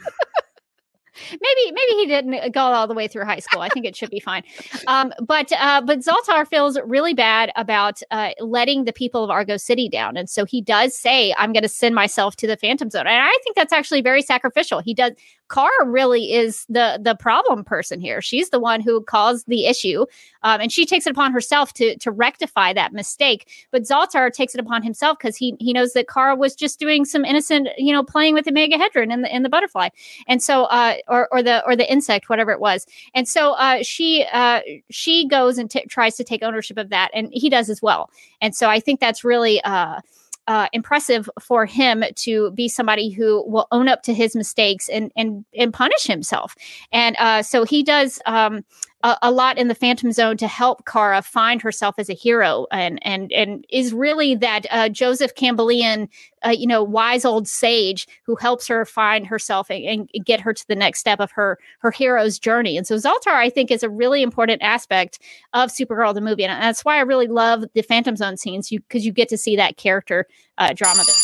maybe 1.31 1.73
maybe 1.73 1.93
he 1.93 2.07
didn't 2.07 2.53
go 2.53 2.61
all 2.61 2.87
the 2.87 2.95
way 2.95 3.09
through 3.09 3.25
high 3.25 3.39
school. 3.39 3.61
I 3.61 3.69
think 3.69 3.87
it 3.87 3.97
should 3.97 4.11
be 4.11 4.21
fine. 4.21 4.43
Um, 4.87 5.13
but 5.21 5.53
uh, 5.53 5.83
but 5.85 6.01
Zoltar 6.01 6.47
feels 6.47 6.79
really 6.85 7.15
bad 7.15 7.51
about 7.57 8.01
uh, 8.11 8.31
letting 8.41 8.85
the 8.85 8.93
people 8.93 9.25
of 9.25 9.31
Argo 9.31 9.57
City 9.57 9.89
down, 9.89 10.17
and 10.17 10.29
so 10.29 10.45
he 10.45 10.61
does 10.61 10.97
say, 10.97 11.35
"I'm 11.37 11.53
going 11.53 11.63
to 11.63 11.69
send 11.69 11.95
myself 11.95 12.37
to 12.37 12.47
the 12.47 12.57
Phantom 12.57 12.91
Zone," 12.91 13.07
and 13.07 13.23
I 13.23 13.37
think 13.43 13.57
that's 13.57 13.73
actually 13.73 14.03
very 14.03 14.23
sacrificial. 14.23 14.81
He 14.81 14.95
does. 14.95 15.13
Kara 15.51 15.87
really 15.87 16.33
is 16.33 16.67
the 16.69 16.99
the 17.03 17.15
problem 17.15 17.65
person 17.65 18.01
here. 18.01 18.21
She's 18.21 18.51
the 18.51 18.61
one 18.61 18.81
who 18.81 19.03
caused 19.03 19.47
the 19.47 19.67
issue, 19.67 20.05
um, 20.43 20.61
and 20.61 20.71
she 20.71 20.85
takes 20.85 21.07
it 21.07 21.11
upon 21.11 21.33
herself 21.33 21.73
to 21.75 21.97
to 21.99 22.11
rectify 22.11 22.73
that 22.75 22.93
mistake. 22.93 23.49
But 23.71 23.83
Zoltar 23.83 24.33
takes 24.33 24.55
it 24.55 24.61
upon 24.61 24.83
himself 24.83 25.19
because 25.19 25.37
he 25.37 25.57
he 25.59 25.73
knows 25.73 25.93
that 25.95 26.09
Kara 26.09 26.37
was 26.37 26.55
just 26.55 26.79
doing 26.79 27.05
some 27.05 27.25
innocent, 27.25 27.69
you 27.79 27.93
know, 27.93 28.03
playing 28.03 28.35
with 28.35 28.45
the 28.45 28.53
Mega 28.53 28.77
Hedron 28.77 29.13
and 29.13 29.25
the 29.25 29.35
in 29.35 29.43
the 29.43 29.49
butterfly, 29.49 29.89
and 30.27 30.43
so 30.43 30.65
uh, 30.65 30.97
or 31.09 31.29
or 31.33 31.43
the 31.43 31.65
or 31.67 31.77
the 31.77 31.91
insect, 31.91 32.29
whatever 32.29 32.51
it 32.51 32.61
was. 32.61 32.87
And 33.15 33.27
so 33.27 33.53
uh, 33.53 33.83
she 33.83 34.27
uh, 34.33 34.61
she 34.91 35.27
goes 35.27 35.59
and 35.59 35.71
t- 35.71 35.87
tries 35.87 36.17
to 36.17 36.25
take 36.25 36.43
ownership 36.43 36.79
of 36.79 36.91
that, 36.91 37.11
and 37.15 37.31
he 37.33 37.49
does 37.49 37.71
as 37.71 37.81
well. 37.81 38.11
And 38.41 38.55
so 38.55 38.69
I 38.69 38.81
think 38.81 39.01
that's 39.01 39.25
really. 39.25 39.61
Uh, 39.63 40.01
uh, 40.49 40.67
impressive 40.73 41.29
for 41.41 41.67
him 41.67 42.03
to 42.17 42.51
be 42.53 42.69
somebody 42.69 43.11
who 43.11 43.49
will 43.49 43.69
own 43.71 43.87
up 43.87 44.03
to 44.03 44.15
his 44.15 44.35
mistakes 44.35 44.89
and 44.89 45.13
and 45.15 45.45
and 45.55 45.73
punish 45.73 46.05
himself. 46.05 46.57
And 46.91 47.15
uh, 47.19 47.43
so 47.43 47.65
he 47.65 47.83
does 47.83 48.19
um, 48.27 48.65
a, 49.03 49.17
a 49.23 49.31
lot 49.31 49.59
in 49.59 49.69
the 49.69 49.75
Phantom 49.75 50.11
Zone 50.11 50.37
to 50.39 50.49
help 50.49 50.85
Kara 50.85 51.23
find 51.23 51.63
herself 51.63 51.95
as 51.99 52.11
a 52.11 52.15
hero, 52.15 52.67
and 52.73 52.99
and 53.07 53.31
and 53.33 53.65
is 53.71 53.93
really 53.93 54.35
that 54.37 54.67
uh, 54.71 54.89
Joseph 54.89 55.35
Campbellian, 55.35 56.09
uh, 56.45 56.51
you 56.51 56.67
know, 56.67 56.83
wise 56.83 57.25
old 57.25 57.47
sage 57.47 58.09
who 58.25 58.35
helps 58.37 58.67
her 58.67 58.85
find 58.85 59.27
herself 59.27 59.71
and, 59.71 60.09
and 60.13 60.25
get 60.25 60.41
her 60.41 60.53
to 60.53 60.67
the 60.67 60.75
next 60.75 60.99
step 60.99 61.21
of 61.21 61.31
her 61.33 61.59
her 61.79 61.91
hero's 61.91 62.39
journey. 62.39 62.77
And 62.77 62.87
so 62.87 62.97
Zoltar, 62.97 63.35
I 63.35 63.51
think, 63.51 63.71
is 63.71 63.83
a 63.83 63.91
really 63.91 64.23
important 64.23 64.63
aspect 64.63 65.21
of 65.53 65.71
Supergirl 65.71 66.15
the 66.15 66.21
movie, 66.21 66.45
and 66.45 66.63
that's 66.63 66.85
why 66.85 66.97
I 66.97 67.03
really 67.03 67.29
love 67.29 67.65
the 67.75 67.83
Phantom 67.83 68.17
Zone 68.17 68.37
scenes, 68.37 68.73
you 68.73 68.81
because 68.81 69.07
you 69.07 69.13
get 69.13 69.29
to 69.29 69.39
see 69.39 69.55
that 69.57 69.77
character 69.77 70.27
uh, 70.59 70.73
drama. 70.73 71.03
there. 71.05 71.15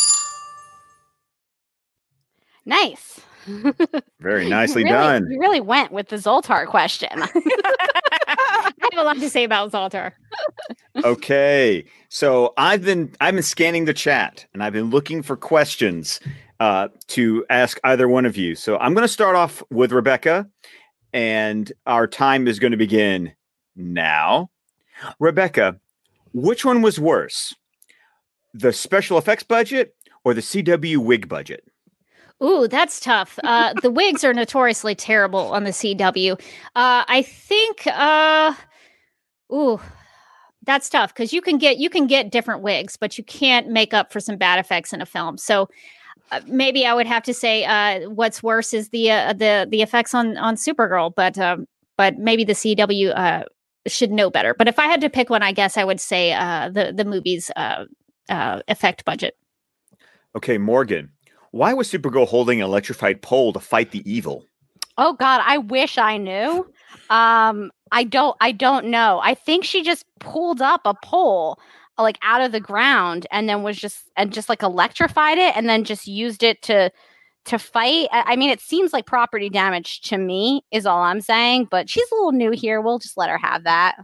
Nice. 2.66 3.20
Very 4.20 4.48
nicely 4.48 4.82
You 4.82 4.88
really, 4.90 4.98
done. 5.20 5.30
You 5.30 5.40
really 5.40 5.60
went 5.60 5.92
with 5.92 6.08
the 6.08 6.16
Zoltar 6.16 6.66
question. 6.66 7.08
I 8.26 8.72
have 8.92 8.98
a 8.98 9.02
lot 9.02 9.16
to 9.18 9.30
say 9.30 9.44
about 9.44 9.72
Zoltar. 9.72 10.12
okay 11.04 11.84
so 12.08 12.52
i've 12.56 12.82
been 12.84 13.12
i've 13.20 13.34
been 13.34 13.42
scanning 13.42 13.84
the 13.84 13.92
chat 13.94 14.46
and 14.52 14.62
i've 14.62 14.72
been 14.72 14.90
looking 14.90 15.22
for 15.22 15.36
questions 15.36 16.20
uh, 16.60 16.88
to 17.08 17.44
ask 17.50 17.78
either 17.84 18.08
one 18.08 18.24
of 18.24 18.36
you 18.36 18.54
so 18.54 18.78
i'm 18.78 18.94
going 18.94 19.04
to 19.04 19.12
start 19.12 19.34
off 19.36 19.62
with 19.70 19.90
rebecca 19.92 20.48
and 21.12 21.72
our 21.86 22.06
time 22.06 22.46
is 22.46 22.58
going 22.58 22.70
to 22.70 22.76
begin 22.76 23.32
now 23.76 24.48
rebecca 25.18 25.78
which 26.32 26.64
one 26.64 26.80
was 26.80 26.98
worse 27.00 27.54
the 28.52 28.72
special 28.72 29.18
effects 29.18 29.42
budget 29.42 29.96
or 30.24 30.32
the 30.32 30.40
cw 30.40 30.96
wig 30.98 31.28
budget 31.28 31.64
Ooh, 32.42 32.68
that's 32.68 33.00
tough. 33.00 33.38
Uh, 33.44 33.74
the 33.80 33.90
wigs 33.90 34.24
are 34.24 34.34
notoriously 34.34 34.94
terrible 34.94 35.52
on 35.52 35.64
the 35.64 35.70
CW. 35.70 36.32
Uh, 36.32 37.04
I 37.06 37.22
think. 37.22 37.86
Uh, 37.86 38.54
ooh, 39.52 39.80
that's 40.64 40.88
tough 40.88 41.14
because 41.14 41.32
you 41.32 41.40
can 41.40 41.58
get 41.58 41.78
you 41.78 41.90
can 41.90 42.06
get 42.06 42.30
different 42.30 42.62
wigs, 42.62 42.96
but 42.96 43.16
you 43.18 43.24
can't 43.24 43.68
make 43.68 43.94
up 43.94 44.12
for 44.12 44.20
some 44.20 44.36
bad 44.36 44.58
effects 44.58 44.92
in 44.92 45.00
a 45.00 45.06
film. 45.06 45.38
So 45.38 45.68
uh, 46.32 46.40
maybe 46.46 46.86
I 46.86 46.94
would 46.94 47.06
have 47.06 47.22
to 47.24 47.34
say 47.34 47.64
uh, 47.64 48.08
what's 48.10 48.42
worse 48.42 48.74
is 48.74 48.88
the 48.88 49.10
uh, 49.10 49.32
the 49.32 49.66
the 49.70 49.82
effects 49.82 50.14
on 50.14 50.36
on 50.36 50.56
Supergirl, 50.56 51.14
but 51.14 51.38
um, 51.38 51.66
but 51.96 52.18
maybe 52.18 52.44
the 52.44 52.54
CW 52.54 53.16
uh, 53.16 53.44
should 53.86 54.10
know 54.10 54.30
better. 54.30 54.54
But 54.54 54.68
if 54.68 54.78
I 54.78 54.86
had 54.86 55.00
to 55.02 55.10
pick 55.10 55.30
one, 55.30 55.42
I 55.42 55.52
guess 55.52 55.76
I 55.76 55.84
would 55.84 56.00
say 56.00 56.32
uh, 56.32 56.70
the 56.70 56.92
the 56.92 57.04
movie's 57.04 57.50
uh, 57.56 57.84
uh, 58.28 58.60
effect 58.68 59.04
budget. 59.04 59.36
okay 60.36 60.58
morgan 60.58 61.10
why 61.54 61.72
was 61.72 61.90
supergirl 61.90 62.26
holding 62.26 62.60
an 62.60 62.64
electrified 62.66 63.22
pole 63.22 63.52
to 63.52 63.60
fight 63.60 63.90
the 63.92 64.02
evil 64.10 64.46
oh 64.96 65.12
God, 65.14 65.40
I 65.44 65.58
wish 65.58 65.98
I 65.98 66.18
knew. 66.18 66.66
Um, 67.10 67.72
I 67.90 68.04
don't. 68.04 68.36
I 68.40 68.52
don't 68.52 68.86
know. 68.86 69.20
I 69.22 69.34
think 69.34 69.64
she 69.64 69.82
just 69.82 70.04
pulled 70.20 70.62
up 70.62 70.82
a 70.84 70.94
pole 71.02 71.58
like 71.98 72.16
out 72.22 72.40
of 72.40 72.52
the 72.52 72.60
ground 72.60 73.26
and 73.32 73.48
then 73.48 73.62
was 73.64 73.76
just 73.76 74.04
and 74.16 74.32
just 74.32 74.48
like 74.48 74.62
electrified 74.62 75.38
it 75.38 75.56
and 75.56 75.68
then 75.68 75.82
just 75.84 76.06
used 76.06 76.42
it 76.44 76.62
to 76.62 76.90
to 77.46 77.58
fight. 77.58 78.08
I 78.12 78.22
I 78.32 78.36
mean, 78.36 78.50
it 78.50 78.60
seems 78.60 78.92
like 78.92 79.04
property 79.06 79.48
damage 79.50 80.00
to 80.02 80.16
me 80.18 80.62
is 80.70 80.86
all 80.86 81.02
I'm 81.02 81.20
saying. 81.20 81.66
But 81.70 81.90
she's 81.90 82.08
a 82.12 82.14
little 82.14 82.32
new 82.32 82.52
here. 82.52 82.80
We'll 82.80 83.00
just 83.00 83.16
let 83.16 83.30
her 83.30 83.38
have 83.38 83.64
that. 83.64 83.96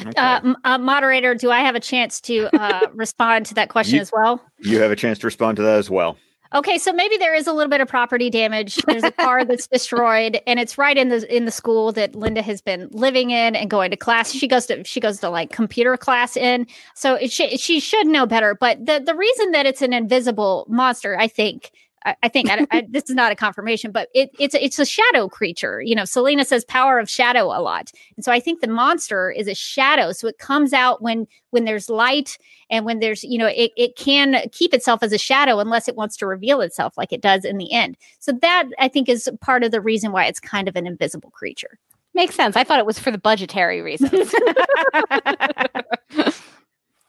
Okay. 0.00 0.12
Uh, 0.16 0.40
m- 0.42 0.56
uh, 0.64 0.78
moderator, 0.78 1.34
do 1.34 1.50
I 1.50 1.58
have 1.60 1.74
a 1.74 1.80
chance 1.80 2.20
to 2.22 2.48
uh, 2.58 2.86
respond 2.94 3.44
to 3.46 3.54
that 3.54 3.68
question 3.68 3.96
You- 3.96 4.00
as 4.02 4.10
well? 4.12 4.40
you 4.60 4.80
have 4.80 4.90
a 4.90 4.96
chance 4.96 5.18
to 5.18 5.26
respond 5.26 5.56
to 5.56 5.62
that 5.62 5.78
as 5.78 5.90
well 5.90 6.16
Okay, 6.54 6.76
so 6.76 6.92
maybe 6.92 7.16
there 7.16 7.34
is 7.34 7.46
a 7.46 7.52
little 7.52 7.70
bit 7.70 7.80
of 7.80 7.88
property 7.88 8.28
damage. 8.28 8.76
There's 8.86 9.02
a 9.04 9.10
car 9.10 9.44
that's 9.46 9.66
destroyed, 9.66 10.38
and 10.46 10.60
it's 10.60 10.76
right 10.76 10.96
in 10.96 11.08
the 11.08 11.34
in 11.34 11.46
the 11.46 11.50
school 11.50 11.92
that 11.92 12.14
Linda 12.14 12.42
has 12.42 12.60
been 12.60 12.88
living 12.90 13.30
in 13.30 13.56
and 13.56 13.70
going 13.70 13.90
to 13.90 13.96
class. 13.96 14.32
She 14.32 14.46
goes 14.46 14.66
to 14.66 14.84
she 14.84 15.00
goes 15.00 15.20
to 15.20 15.30
like 15.30 15.50
computer 15.50 15.96
class 15.96 16.36
in, 16.36 16.66
so 16.94 17.14
it 17.14 17.32
sh- 17.32 17.58
she 17.58 17.80
should 17.80 18.06
know 18.06 18.26
better. 18.26 18.54
But 18.54 18.84
the 18.84 19.00
the 19.04 19.14
reason 19.14 19.52
that 19.52 19.64
it's 19.64 19.80
an 19.80 19.94
invisible 19.94 20.66
monster, 20.68 21.18
I 21.18 21.26
think, 21.26 21.70
I, 22.04 22.16
I 22.22 22.28
think 22.28 22.50
I, 22.50 22.66
I, 22.70 22.86
this 22.90 23.08
is 23.08 23.16
not 23.16 23.32
a 23.32 23.36
confirmation, 23.36 23.92
but 23.92 24.08
it, 24.14 24.30
it's 24.38 24.54
a, 24.54 24.64
it's 24.64 24.78
a 24.78 24.84
shadow 24.86 25.28
creature. 25.28 25.80
You 25.82 25.94
know, 25.94 26.04
Selena 26.04 26.44
says 26.44 26.64
power 26.64 26.98
of 26.98 27.08
shadow 27.08 27.46
a 27.46 27.60
lot, 27.60 27.90
and 28.16 28.24
so 28.24 28.32
I 28.32 28.40
think 28.40 28.60
the 28.60 28.68
monster 28.68 29.30
is 29.30 29.48
a 29.48 29.54
shadow. 29.54 30.12
So 30.12 30.28
it 30.28 30.38
comes 30.38 30.72
out 30.72 31.02
when 31.02 31.26
when 31.50 31.64
there's 31.64 31.88
light 31.88 32.38
and 32.70 32.84
when 32.84 33.00
there's 33.00 33.24
you 33.24 33.38
know 33.38 33.46
it 33.46 33.72
it 33.76 33.96
can 33.96 34.48
keep 34.52 34.74
itself 34.74 35.02
as 35.02 35.12
a 35.12 35.18
shadow 35.18 35.58
unless 35.58 35.88
it 35.88 35.96
wants 35.96 36.16
to 36.18 36.26
reveal 36.26 36.60
itself 36.60 36.96
like 36.96 37.12
it 37.12 37.20
does 37.20 37.44
in 37.44 37.58
the 37.58 37.72
end. 37.72 37.96
So 38.18 38.32
that 38.42 38.64
I 38.78 38.88
think 38.88 39.08
is 39.08 39.30
part 39.40 39.64
of 39.64 39.70
the 39.70 39.80
reason 39.80 40.12
why 40.12 40.26
it's 40.26 40.40
kind 40.40 40.68
of 40.68 40.76
an 40.76 40.86
invisible 40.86 41.30
creature. 41.30 41.78
Makes 42.14 42.34
sense. 42.34 42.56
I 42.56 42.64
thought 42.64 42.78
it 42.78 42.84
was 42.84 42.98
for 42.98 43.10
the 43.10 43.18
budgetary 43.18 43.80
reasons. 43.80 44.34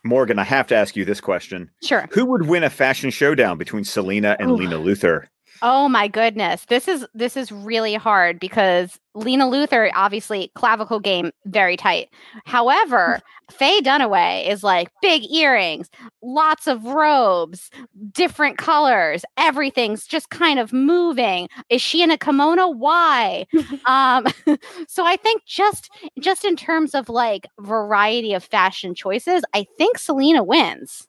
Morgan, 0.03 0.37
I 0.37 0.43
have 0.43 0.67
to 0.67 0.75
ask 0.75 0.95
you 0.95 1.05
this 1.05 1.21
question. 1.21 1.71
sure. 1.81 2.07
Who 2.11 2.25
would 2.25 2.47
win 2.47 2.63
a 2.63 2.69
fashion 2.69 3.09
showdown 3.09 3.57
between 3.57 3.83
Selena 3.85 4.35
and 4.39 4.51
Ooh. 4.51 4.55
Lena 4.55 4.75
Luthor? 4.77 5.27
Oh 5.65 5.87
my 5.87 6.09
goodness. 6.09 6.65
This 6.65 6.89
is 6.89 7.07
this 7.13 7.37
is 7.37 7.49
really 7.49 7.93
hard 7.93 8.37
because 8.37 8.99
Lena 9.15 9.45
Luthor 9.45 9.89
obviously 9.95 10.51
clavicle 10.55 10.99
game 10.99 11.31
very 11.45 11.77
tight. 11.77 12.09
However, 12.43 13.21
Faye 13.51 13.79
Dunaway 13.79 14.45
is 14.45 14.61
like 14.61 14.89
big 15.01 15.23
earrings, 15.31 15.89
lots 16.21 16.67
of 16.67 16.83
robes, 16.83 17.71
different 18.11 18.57
colors, 18.57 19.23
everything's 19.37 20.05
just 20.05 20.29
kind 20.29 20.59
of 20.59 20.73
moving. 20.73 21.47
Is 21.69 21.81
she 21.81 22.03
in 22.03 22.11
a 22.11 22.17
kimono? 22.17 22.67
Why? 22.67 23.45
um 23.85 24.27
so 24.89 25.05
I 25.05 25.15
think 25.15 25.45
just 25.45 25.89
just 26.19 26.43
in 26.43 26.57
terms 26.57 26.93
of 26.93 27.07
like 27.07 27.47
variety 27.61 28.33
of 28.33 28.43
fashion 28.43 28.93
choices, 28.93 29.43
I 29.53 29.65
think 29.77 29.97
Selena 29.97 30.43
wins. 30.43 31.07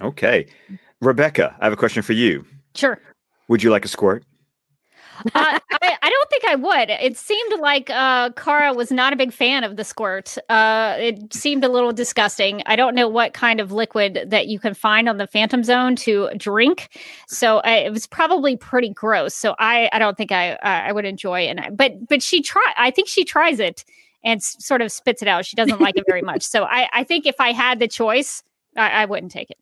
Okay. 0.00 0.46
Rebecca, 1.00 1.54
I 1.60 1.66
have 1.66 1.72
a 1.72 1.76
question 1.76 2.02
for 2.02 2.14
you. 2.14 2.44
Sure. 2.74 3.00
Would 3.50 3.62
you 3.64 3.70
like 3.70 3.84
a 3.84 3.88
squirt? 3.88 4.24
uh, 5.34 5.58
I, 5.82 5.96
I 6.02 6.08
don't 6.08 6.30
think 6.30 6.44
I 6.46 6.54
would. 6.54 6.88
It 6.88 7.18
seemed 7.18 7.60
like 7.60 7.90
uh, 7.90 8.30
Kara 8.30 8.72
was 8.72 8.90
not 8.90 9.12
a 9.12 9.16
big 9.16 9.32
fan 9.32 9.64
of 9.64 9.76
the 9.76 9.84
squirt. 9.84 10.38
Uh, 10.48 10.94
it 10.98 11.34
seemed 11.34 11.62
a 11.62 11.68
little 11.68 11.92
disgusting. 11.92 12.62
I 12.64 12.74
don't 12.76 12.94
know 12.94 13.06
what 13.08 13.34
kind 13.34 13.60
of 13.60 13.70
liquid 13.70 14.20
that 14.28 14.46
you 14.46 14.58
can 14.58 14.72
find 14.72 15.08
on 15.10 15.18
the 15.18 15.26
Phantom 15.26 15.62
Zone 15.62 15.94
to 15.96 16.30
drink, 16.38 16.96
so 17.28 17.58
uh, 17.58 17.82
it 17.84 17.90
was 17.92 18.06
probably 18.06 18.56
pretty 18.56 18.90
gross. 18.90 19.34
So 19.34 19.54
I, 19.58 19.90
I 19.92 19.98
don't 19.98 20.16
think 20.16 20.32
I, 20.32 20.52
I 20.62 20.88
I 20.88 20.92
would 20.92 21.04
enjoy 21.04 21.40
it. 21.42 21.48
And 21.48 21.60
I- 21.60 21.70
But 21.70 22.08
but 22.08 22.22
she 22.22 22.40
try. 22.40 22.72
I 22.78 22.90
think 22.90 23.08
she 23.08 23.24
tries 23.24 23.60
it 23.60 23.84
and 24.24 24.38
s- 24.38 24.56
sort 24.60 24.80
of 24.80 24.90
spits 24.92 25.20
it 25.22 25.28
out. 25.28 25.44
She 25.44 25.56
doesn't 25.56 25.80
like 25.82 25.96
it 25.98 26.04
very 26.08 26.22
much. 26.22 26.44
So 26.44 26.64
I, 26.64 26.88
I 26.94 27.04
think 27.04 27.26
if 27.26 27.40
I 27.40 27.50
had 27.52 27.78
the 27.80 27.88
choice, 27.88 28.42
I, 28.76 29.02
I 29.02 29.04
wouldn't 29.06 29.32
take 29.32 29.50
it. 29.50 29.58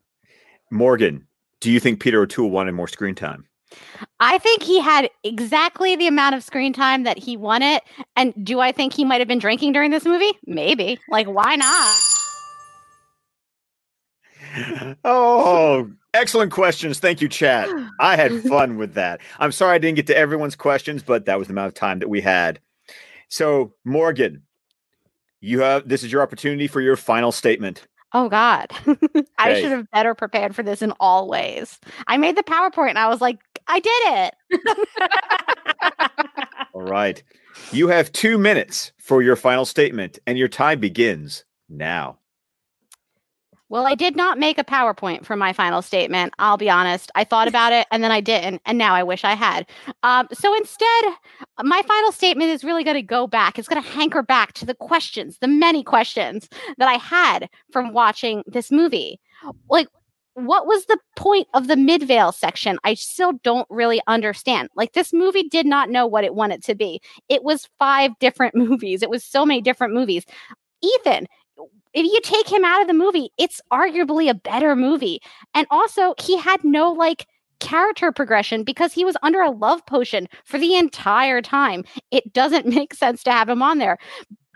Morgan, 0.70 1.26
do 1.60 1.72
you 1.72 1.80
think 1.80 1.98
Peter 2.00 2.20
O'Toole 2.20 2.50
wanted 2.50 2.72
more 2.72 2.86
screen 2.86 3.14
time? 3.16 3.46
I 4.20 4.38
think 4.38 4.62
he 4.62 4.80
had 4.80 5.10
exactly 5.22 5.96
the 5.96 6.06
amount 6.06 6.34
of 6.34 6.42
screen 6.42 6.72
time 6.72 7.04
that 7.04 7.18
he 7.18 7.36
wanted. 7.36 7.80
And 8.16 8.34
do 8.44 8.60
I 8.60 8.72
think 8.72 8.92
he 8.92 9.04
might 9.04 9.20
have 9.20 9.28
been 9.28 9.38
drinking 9.38 9.72
during 9.72 9.90
this 9.90 10.04
movie? 10.04 10.32
Maybe. 10.46 10.98
Like, 11.08 11.26
why 11.26 11.56
not? 11.56 11.96
Oh, 15.04 15.90
excellent 16.14 16.52
questions. 16.52 16.98
Thank 16.98 17.20
you, 17.20 17.28
chat. 17.28 17.68
I 18.00 18.16
had 18.16 18.42
fun 18.48 18.76
with 18.76 18.94
that. 18.94 19.20
I'm 19.38 19.52
sorry 19.52 19.74
I 19.74 19.78
didn't 19.78 19.96
get 19.96 20.06
to 20.08 20.16
everyone's 20.16 20.56
questions, 20.56 21.02
but 21.02 21.26
that 21.26 21.38
was 21.38 21.48
the 21.48 21.52
amount 21.52 21.68
of 21.68 21.74
time 21.74 21.98
that 22.00 22.08
we 22.08 22.20
had. 22.20 22.60
So, 23.28 23.74
Morgan, 23.84 24.42
you 25.40 25.60
have 25.60 25.88
this 25.88 26.02
is 26.02 26.10
your 26.10 26.22
opportunity 26.22 26.66
for 26.66 26.80
your 26.80 26.96
final 26.96 27.30
statement. 27.30 27.86
Oh, 28.12 28.28
God. 28.28 28.70
I 29.38 29.50
Okay. 29.50 29.60
should 29.60 29.70
have 29.70 29.90
better 29.90 30.14
prepared 30.14 30.54
for 30.54 30.62
this 30.62 30.82
in 30.82 30.92
all 31.00 31.28
ways. 31.28 31.78
I 32.06 32.16
made 32.16 32.36
the 32.36 32.42
PowerPoint 32.42 32.90
and 32.90 32.98
I 32.98 33.08
was 33.08 33.20
like, 33.20 33.38
I 33.66 33.80
did 33.80 34.02
it. 34.06 34.34
All 36.72 36.82
right. 36.82 37.22
You 37.70 37.88
have 37.88 38.12
two 38.12 38.38
minutes 38.38 38.92
for 38.98 39.22
your 39.22 39.36
final 39.36 39.64
statement, 39.66 40.18
and 40.26 40.38
your 40.38 40.48
time 40.48 40.80
begins 40.80 41.44
now. 41.68 42.18
Well, 43.70 43.86
I 43.86 43.94
did 43.94 44.16
not 44.16 44.38
make 44.38 44.58
a 44.58 44.64
PowerPoint 44.64 45.26
for 45.26 45.36
my 45.36 45.52
final 45.52 45.82
statement. 45.82 46.32
I'll 46.38 46.56
be 46.56 46.70
honest. 46.70 47.10
I 47.14 47.24
thought 47.24 47.48
about 47.48 47.72
it 47.72 47.86
and 47.90 48.02
then 48.02 48.10
I 48.10 48.20
didn't. 48.20 48.62
And 48.64 48.78
now 48.78 48.94
I 48.94 49.02
wish 49.02 49.24
I 49.24 49.34
had. 49.34 49.66
Um, 50.02 50.26
so 50.32 50.56
instead, 50.56 51.04
my 51.62 51.82
final 51.82 52.12
statement 52.12 52.50
is 52.50 52.64
really 52.64 52.82
going 52.82 52.96
to 52.96 53.02
go 53.02 53.26
back. 53.26 53.58
It's 53.58 53.68
going 53.68 53.82
to 53.82 53.88
hanker 53.88 54.22
back 54.22 54.54
to 54.54 54.66
the 54.66 54.74
questions, 54.74 55.38
the 55.38 55.48
many 55.48 55.82
questions 55.82 56.48
that 56.78 56.88
I 56.88 56.94
had 56.94 57.50
from 57.70 57.92
watching 57.92 58.42
this 58.46 58.70
movie. 58.70 59.20
Like, 59.68 59.88
what 60.32 60.66
was 60.66 60.86
the 60.86 60.98
point 61.16 61.48
of 61.52 61.66
the 61.66 61.76
Midvale 61.76 62.32
section? 62.32 62.78
I 62.84 62.94
still 62.94 63.32
don't 63.42 63.66
really 63.68 64.00
understand. 64.06 64.70
Like, 64.76 64.92
this 64.94 65.12
movie 65.12 65.42
did 65.42 65.66
not 65.66 65.90
know 65.90 66.06
what 66.06 66.24
it 66.24 66.34
wanted 66.34 66.62
to 66.64 66.74
be. 66.74 67.00
It 67.28 67.42
was 67.42 67.68
five 67.78 68.12
different 68.18 68.54
movies, 68.56 69.02
it 69.02 69.10
was 69.10 69.24
so 69.24 69.44
many 69.44 69.60
different 69.60 69.92
movies. 69.92 70.24
Ethan, 70.80 71.26
if 71.94 72.04
you 72.04 72.20
take 72.22 72.50
him 72.50 72.64
out 72.64 72.80
of 72.80 72.88
the 72.88 72.94
movie, 72.94 73.30
it's 73.38 73.60
arguably 73.72 74.30
a 74.30 74.34
better 74.34 74.76
movie. 74.76 75.20
And 75.54 75.66
also, 75.70 76.14
he 76.18 76.36
had 76.38 76.62
no 76.64 76.90
like 76.92 77.26
character 77.60 78.12
progression 78.12 78.62
because 78.62 78.92
he 78.92 79.04
was 79.04 79.16
under 79.22 79.40
a 79.40 79.50
love 79.50 79.84
potion 79.86 80.28
for 80.44 80.58
the 80.58 80.76
entire 80.76 81.42
time. 81.42 81.84
It 82.10 82.32
doesn't 82.32 82.66
make 82.74 82.94
sense 82.94 83.22
to 83.24 83.32
have 83.32 83.48
him 83.48 83.62
on 83.62 83.78
there. 83.78 83.98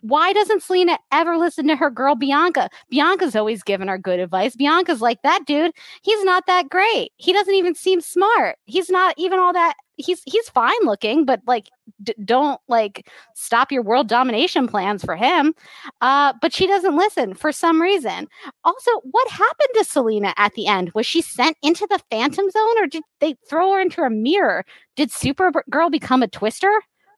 Why 0.03 0.33
doesn't 0.33 0.65
Selena 0.65 0.99
ever 1.13 1.37
listen 1.37 1.69
to 1.69 1.77
her 1.77 1.89
girl 1.89 2.17
Bianca? 2.17 2.69
Bianca's 2.91 3.37
always 3.37 3.63
giving 3.63 3.87
her 3.87 3.99
good 3.99 4.19
advice. 4.19 4.57
Bianca's 4.57 5.01
like, 5.01 5.23
that 5.23 5.45
dude, 5.47 5.73
he's 6.03 6.25
not 6.25 6.47
that 6.47 6.69
great. 6.69 7.13
He 7.19 7.33
doesn't 7.33 7.55
even 7.55 7.77
seem 7.77 8.01
smart. 8.01 8.57
He's 8.65 8.91
not 8.91 9.15
even 9.17 9.39
all 9.39 9.53
that. 9.53 9.75
He's 10.05 10.23
he's 10.25 10.49
fine 10.49 10.85
looking, 10.85 11.25
but 11.25 11.41
like, 11.47 11.69
d- 12.03 12.15
don't 12.25 12.61
like 12.69 13.09
stop 13.35 13.71
your 13.71 13.83
world 13.83 14.09
domination 14.09 14.69
plans 14.69 15.05
for 15.05 15.17
him. 15.17 15.55
Uh, 16.01 16.33
but 16.41 16.53
she 16.53 16.67
doesn't 16.67 16.97
listen 16.97 17.35
for 17.35 17.53
some 17.53 17.81
reason. 17.81 18.29
Also, 18.65 18.91
what 19.11 19.29
happened 19.31 19.69
to 19.75 19.85
Selena 19.85 20.35
at 20.37 20.55
the 20.55 20.67
end? 20.67 20.91
Was 20.95 21.07
she 21.07 21.23
sent 21.23 21.57
into 21.63 21.87
the 21.89 22.01
Phantom 22.11 22.51
Zone, 22.51 22.79
or 22.79 22.87
did 22.87 23.03
they 23.21 23.35
throw 23.49 23.73
her 23.73 23.81
into 23.81 24.03
a 24.03 24.11
mirror? 24.11 24.65
Did 24.97 25.11
Supergirl 25.11 25.91
become 25.91 26.23
a 26.23 26.29
Twister? 26.29 26.73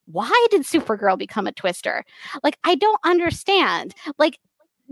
Why 0.06 0.46
did 0.50 0.62
Supergirl 0.62 1.18
become 1.18 1.46
a 1.46 1.52
Twister? 1.52 2.04
Like, 2.42 2.58
I 2.64 2.74
don't 2.74 3.00
understand. 3.04 3.94
Like, 4.18 4.38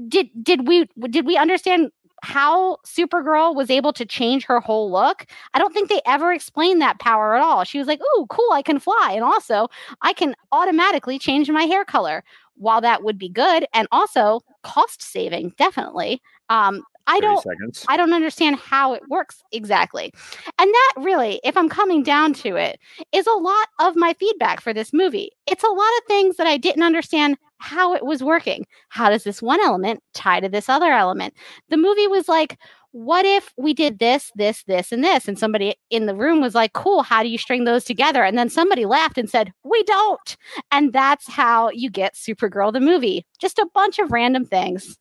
did 0.08 0.28
did 0.42 0.66
we 0.66 0.88
did 1.10 1.26
we 1.26 1.36
understand 1.36 1.90
how 2.22 2.76
Supergirl 2.86 3.54
was 3.54 3.70
able 3.70 3.92
to 3.94 4.06
change 4.06 4.44
her 4.46 4.60
whole 4.60 4.90
look? 4.90 5.26
I 5.54 5.58
don't 5.58 5.72
think 5.74 5.88
they 5.88 6.00
ever 6.06 6.32
explained 6.32 6.80
that 6.82 6.98
power 7.00 7.34
at 7.36 7.42
all. 7.42 7.64
She 7.64 7.78
was 7.78 7.88
like, 7.88 8.00
"Ooh, 8.16 8.26
cool, 8.30 8.52
I 8.52 8.62
can 8.62 8.78
fly, 8.78 9.12
and 9.14 9.24
also 9.24 9.68
I 10.02 10.12
can 10.12 10.34
automatically 10.52 11.18
change 11.18 11.50
my 11.50 11.64
hair 11.64 11.84
color." 11.84 12.24
While 12.56 12.80
that 12.82 13.02
would 13.02 13.18
be 13.18 13.28
good 13.28 13.66
and 13.74 13.88
also 13.92 14.40
cost 14.62 15.02
saving, 15.02 15.54
definitely. 15.58 16.20
Um, 16.50 16.82
I 17.06 17.20
don't 17.20 17.42
seconds. 17.42 17.84
I 17.88 17.96
don't 17.96 18.12
understand 18.12 18.56
how 18.56 18.92
it 18.92 19.02
works 19.08 19.42
exactly. 19.52 20.12
And 20.58 20.72
that 20.72 20.92
really, 20.98 21.40
if 21.44 21.56
I'm 21.56 21.68
coming 21.68 22.02
down 22.02 22.32
to 22.34 22.56
it, 22.56 22.78
is 23.12 23.26
a 23.26 23.32
lot 23.32 23.68
of 23.80 23.96
my 23.96 24.14
feedback 24.14 24.60
for 24.60 24.72
this 24.72 24.92
movie. 24.92 25.30
It's 25.46 25.64
a 25.64 25.68
lot 25.68 25.90
of 25.98 26.04
things 26.06 26.36
that 26.36 26.46
I 26.46 26.56
didn't 26.56 26.82
understand 26.82 27.36
how 27.58 27.94
it 27.94 28.04
was 28.04 28.22
working. 28.22 28.66
How 28.88 29.08
does 29.08 29.24
this 29.24 29.40
one 29.40 29.60
element 29.60 30.02
tie 30.14 30.40
to 30.40 30.48
this 30.48 30.68
other 30.68 30.92
element? 30.92 31.34
The 31.68 31.76
movie 31.76 32.08
was 32.08 32.28
like, 32.28 32.58
what 32.90 33.24
if 33.24 33.52
we 33.56 33.72
did 33.72 34.00
this, 34.00 34.30
this, 34.34 34.64
this, 34.64 34.92
and 34.92 35.02
this? 35.02 35.26
And 35.26 35.38
somebody 35.38 35.74
in 35.88 36.06
the 36.06 36.14
room 36.14 36.40
was 36.40 36.54
like, 36.54 36.72
cool, 36.74 37.02
how 37.02 37.22
do 37.22 37.28
you 37.28 37.38
string 37.38 37.64
those 37.64 37.84
together? 37.84 38.22
And 38.22 38.36
then 38.36 38.50
somebody 38.50 38.84
laughed 38.84 39.16
and 39.16 39.30
said, 39.30 39.52
we 39.64 39.82
don't. 39.84 40.36
And 40.70 40.92
that's 40.92 41.30
how 41.30 41.70
you 41.70 41.88
get 41.88 42.14
Supergirl 42.14 42.72
the 42.72 42.80
movie. 42.80 43.24
Just 43.40 43.58
a 43.58 43.68
bunch 43.72 43.98
of 43.98 44.12
random 44.12 44.44
things. 44.44 44.98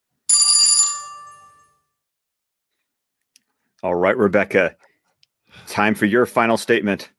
All 3.83 3.95
right, 3.95 4.17
Rebecca. 4.17 4.75
Time 5.67 5.95
for 5.95 6.05
your 6.05 6.25
final 6.25 6.57
statement. 6.57 7.09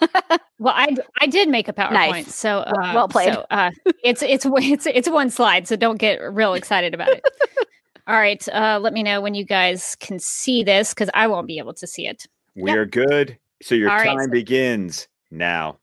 Well, 0.58 0.74
I 0.76 0.96
I 1.20 1.26
did 1.26 1.48
make 1.48 1.66
a 1.66 1.72
PowerPoint, 1.72 1.92
Nice. 1.92 2.34
so 2.36 2.58
uh, 2.58 2.92
well 2.94 3.08
played. 3.08 3.34
So, 3.34 3.44
uh, 3.50 3.72
it's 4.04 4.22
it's 4.22 4.46
it's 4.48 4.86
it's 4.86 5.10
one 5.10 5.28
slide, 5.28 5.66
so 5.66 5.74
don't 5.74 5.96
get 5.96 6.20
real 6.32 6.54
excited 6.54 6.94
about 6.94 7.08
it. 7.08 7.24
All 8.06 8.14
right, 8.14 8.46
uh, 8.48 8.78
let 8.80 8.92
me 8.92 9.02
know 9.02 9.20
when 9.20 9.34
you 9.34 9.44
guys 9.44 9.96
can 9.98 10.20
see 10.20 10.62
this 10.62 10.94
because 10.94 11.10
I 11.14 11.26
won't 11.26 11.48
be 11.48 11.58
able 11.58 11.74
to 11.74 11.86
see 11.88 12.06
it. 12.06 12.26
We 12.54 12.70
are 12.70 12.86
good. 12.86 13.36
So 13.60 13.74
your 13.74 13.90
All 13.90 13.96
right, 13.96 14.04
time 14.06 14.26
so- 14.26 14.30
begins 14.30 15.08
now. 15.32 15.78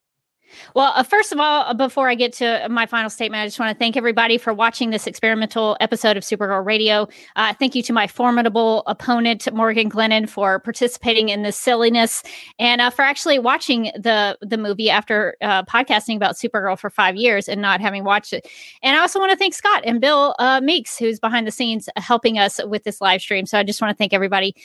Well, 0.75 0.93
uh, 0.95 1.03
first 1.03 1.31
of 1.31 1.39
all, 1.39 1.63
uh, 1.63 1.73
before 1.73 2.09
I 2.09 2.15
get 2.15 2.33
to 2.33 2.67
my 2.69 2.85
final 2.85 3.09
statement, 3.09 3.41
I 3.41 3.47
just 3.47 3.59
want 3.59 3.75
to 3.75 3.77
thank 3.77 3.97
everybody 3.97 4.37
for 4.37 4.53
watching 4.53 4.89
this 4.89 5.07
experimental 5.07 5.77
episode 5.79 6.17
of 6.17 6.23
Supergirl 6.23 6.65
Radio. 6.65 7.07
Uh, 7.35 7.53
thank 7.53 7.75
you 7.75 7.83
to 7.83 7.93
my 7.93 8.07
formidable 8.07 8.83
opponent, 8.87 9.51
Morgan 9.53 9.89
Glennon, 9.89 10.27
for 10.29 10.59
participating 10.59 11.29
in 11.29 11.43
this 11.43 11.57
silliness 11.57 12.23
and 12.57 12.81
uh, 12.81 12.89
for 12.89 13.03
actually 13.03 13.39
watching 13.39 13.91
the 13.95 14.37
the 14.41 14.57
movie 14.57 14.89
after 14.89 15.35
uh, 15.41 15.63
podcasting 15.63 16.15
about 16.15 16.35
Supergirl 16.35 16.77
for 16.77 16.89
five 16.89 17.15
years 17.15 17.47
and 17.47 17.61
not 17.61 17.81
having 17.81 18.03
watched 18.03 18.33
it. 18.33 18.47
And 18.81 18.95
I 18.95 18.99
also 18.99 19.19
want 19.19 19.31
to 19.31 19.37
thank 19.37 19.53
Scott 19.53 19.83
and 19.85 20.01
Bill 20.01 20.35
uh, 20.39 20.61
Meeks, 20.61 20.97
who's 20.97 21.19
behind 21.19 21.47
the 21.47 21.51
scenes 21.51 21.89
helping 21.97 22.37
us 22.37 22.59
with 22.65 22.83
this 22.83 23.01
live 23.01 23.21
stream. 23.21 23.45
So 23.45 23.57
I 23.57 23.63
just 23.63 23.81
want 23.81 23.91
to 23.91 23.97
thank 23.97 24.13
everybody 24.13 24.55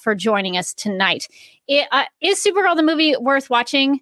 for 0.00 0.14
joining 0.14 0.56
us 0.56 0.74
tonight. 0.74 1.28
Is 1.68 2.44
Supergirl 2.44 2.76
the 2.76 2.82
movie 2.82 3.16
worth 3.16 3.50
watching? 3.50 4.00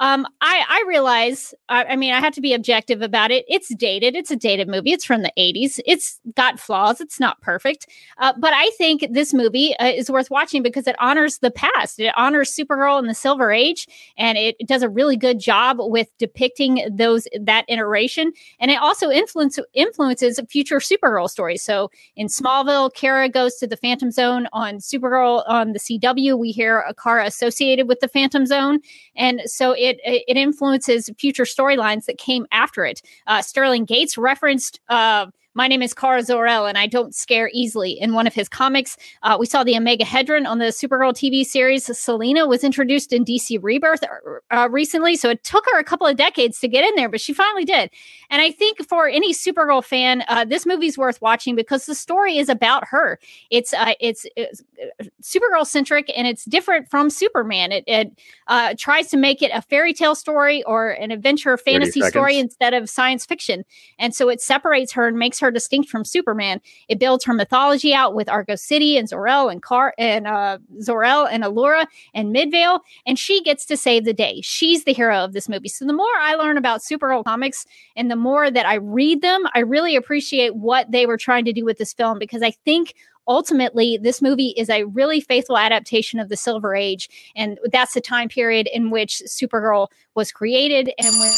Um, 0.00 0.26
I 0.40 0.64
I 0.68 0.84
realize. 0.88 1.54
I, 1.68 1.84
I, 1.84 1.96
mean, 1.96 2.12
I 2.12 2.20
have 2.20 2.34
to 2.34 2.40
be 2.40 2.52
objective 2.52 3.00
about 3.00 3.30
it. 3.30 3.44
It's 3.48 3.72
dated. 3.76 4.16
It's 4.16 4.30
a 4.30 4.36
dated 4.36 4.68
movie. 4.68 4.92
It's 4.92 5.04
from 5.04 5.22
the 5.22 5.32
'80s. 5.38 5.78
It's 5.86 6.20
got 6.34 6.58
flaws. 6.58 7.00
It's 7.00 7.20
not 7.20 7.40
perfect. 7.40 7.86
Uh, 8.18 8.32
but 8.36 8.52
I 8.52 8.70
think 8.76 9.06
this 9.10 9.32
movie 9.32 9.76
uh, 9.76 9.86
is 9.86 10.10
worth 10.10 10.30
watching 10.30 10.62
because 10.62 10.88
it 10.88 10.96
honors 10.98 11.38
the 11.38 11.52
past. 11.52 12.00
It 12.00 12.12
honors 12.16 12.50
Supergirl 12.54 12.98
in 12.98 13.06
the 13.06 13.14
Silver 13.14 13.52
Age, 13.52 13.86
and 14.18 14.36
it 14.36 14.56
does 14.66 14.82
a 14.82 14.88
really 14.88 15.16
good 15.16 15.38
job 15.38 15.76
with 15.78 16.08
depicting 16.18 16.86
those 16.90 17.28
that 17.40 17.64
iteration. 17.68 18.32
And 18.58 18.72
it 18.72 18.80
also 18.80 19.10
influence 19.10 19.60
influences 19.74 20.40
future 20.50 20.78
Supergirl 20.78 21.30
stories. 21.30 21.62
So 21.62 21.90
in 22.16 22.26
Smallville, 22.26 22.92
Kara 22.94 23.28
goes 23.28 23.56
to 23.56 23.66
the 23.68 23.76
Phantom 23.76 24.10
Zone. 24.10 24.48
On 24.52 24.78
Supergirl 24.78 25.44
on 25.46 25.72
the 25.72 25.78
CW, 25.78 26.36
we 26.36 26.50
hear 26.50 26.80
a 26.80 26.94
Kara 26.94 27.26
associated 27.26 27.86
with 27.86 28.00
the 28.00 28.08
Phantom 28.08 28.44
Zone, 28.44 28.80
and 29.14 29.40
so 29.46 29.72
it 29.72 29.83
it 30.02 30.36
influences 30.36 31.10
future 31.18 31.44
storylines 31.44 32.06
that 32.06 32.18
came 32.18 32.46
after 32.52 32.84
it. 32.84 33.02
Uh, 33.26 33.42
Sterling 33.42 33.84
Gates 33.84 34.16
referenced. 34.18 34.80
Uh, 34.88 35.26
my 35.54 35.68
name 35.68 35.82
is 35.82 35.94
Kara 35.94 36.22
Zor-El, 36.22 36.66
and 36.66 36.76
I 36.76 36.86
don't 36.86 37.14
scare 37.14 37.48
easily. 37.52 37.92
In 37.92 38.12
one 38.12 38.26
of 38.26 38.34
his 38.34 38.48
comics, 38.48 38.96
uh, 39.22 39.36
we 39.38 39.46
saw 39.46 39.62
the 39.62 39.74
Omegahedron 39.74 40.46
on 40.46 40.58
the 40.58 40.66
Supergirl 40.66 41.12
TV 41.12 41.44
series. 41.44 41.84
Selena 41.96 42.46
was 42.46 42.64
introduced 42.64 43.12
in 43.12 43.24
DC 43.24 43.60
Rebirth 43.62 44.02
uh, 44.02 44.54
uh, 44.54 44.68
recently, 44.68 45.14
so 45.14 45.30
it 45.30 45.44
took 45.44 45.64
her 45.72 45.78
a 45.78 45.84
couple 45.84 46.08
of 46.08 46.16
decades 46.16 46.58
to 46.58 46.68
get 46.68 46.84
in 46.84 46.94
there, 46.96 47.08
but 47.08 47.20
she 47.20 47.32
finally 47.32 47.64
did. 47.64 47.90
And 48.30 48.42
I 48.42 48.50
think 48.50 48.84
for 48.88 49.08
any 49.08 49.32
Supergirl 49.32 49.84
fan, 49.84 50.24
uh, 50.28 50.44
this 50.44 50.66
movie's 50.66 50.98
worth 50.98 51.22
watching 51.22 51.54
because 51.54 51.86
the 51.86 51.94
story 51.94 52.36
is 52.36 52.48
about 52.48 52.88
her. 52.88 53.20
It's 53.50 53.72
uh, 53.72 53.94
it's, 54.00 54.26
it's 54.36 54.60
uh, 55.00 55.04
Supergirl 55.22 55.66
centric, 55.66 56.10
and 56.16 56.26
it's 56.26 56.44
different 56.44 56.90
from 56.90 57.10
Superman. 57.10 57.70
It, 57.70 57.84
it 57.86 58.78
tries 58.78 59.08
to 59.08 59.16
make 59.16 59.40
it 59.40 59.52
a 59.54 59.62
fairy 59.62 59.94
tale 59.94 60.16
story 60.16 60.64
or 60.64 60.90
an 60.90 61.12
adventure 61.12 61.56
fantasy 61.56 62.00
story 62.02 62.38
instead 62.38 62.74
of 62.74 62.90
science 62.90 63.24
fiction, 63.24 63.64
and 64.00 64.12
so 64.12 64.28
it 64.28 64.40
separates 64.40 64.92
her 64.92 65.06
and 65.06 65.16
makes 65.16 65.38
her 65.38 65.43
her 65.44 65.50
distinct 65.50 65.90
from 65.90 66.04
Superman. 66.04 66.60
It 66.88 66.98
builds 66.98 67.24
her 67.24 67.34
mythology 67.34 67.94
out 67.94 68.14
with 68.14 68.28
Argo 68.28 68.56
City 68.56 68.96
and 68.96 69.08
Zor-El 69.08 69.48
and 69.48 69.62
Car 69.62 69.94
and 69.98 70.26
uh, 70.26 70.58
Zor-El 70.80 71.26
and 71.26 71.44
Alura 71.44 71.86
and 72.14 72.32
Midvale, 72.32 72.80
and 73.06 73.18
she 73.18 73.42
gets 73.42 73.66
to 73.66 73.76
save 73.76 74.04
the 74.04 74.14
day. 74.14 74.40
She's 74.42 74.84
the 74.84 74.94
hero 74.94 75.18
of 75.18 75.32
this 75.32 75.48
movie. 75.48 75.68
So 75.68 75.84
the 75.84 75.92
more 75.92 76.06
I 76.18 76.34
learn 76.34 76.56
about 76.56 76.80
Supergirl 76.80 77.24
comics 77.24 77.66
and 77.94 78.10
the 78.10 78.16
more 78.16 78.50
that 78.50 78.66
I 78.66 78.76
read 78.76 79.22
them, 79.22 79.44
I 79.54 79.60
really 79.60 79.96
appreciate 79.96 80.56
what 80.56 80.90
they 80.90 81.06
were 81.06 81.18
trying 81.18 81.44
to 81.44 81.52
do 81.52 81.64
with 81.64 81.78
this 81.78 81.92
film 81.92 82.18
because 82.18 82.42
I 82.42 82.50
think 82.50 82.94
ultimately 83.26 83.98
this 83.98 84.20
movie 84.20 84.54
is 84.56 84.68
a 84.68 84.84
really 84.84 85.20
faithful 85.20 85.56
adaptation 85.56 86.20
of 86.20 86.28
the 86.28 86.36
silver 86.36 86.74
age 86.74 87.08
and 87.34 87.58
that's 87.72 87.94
the 87.94 88.00
time 88.00 88.28
period 88.28 88.68
in 88.72 88.90
which 88.90 89.22
supergirl 89.26 89.88
was 90.14 90.30
created 90.30 90.92
and 90.98 91.18
when 91.18 91.32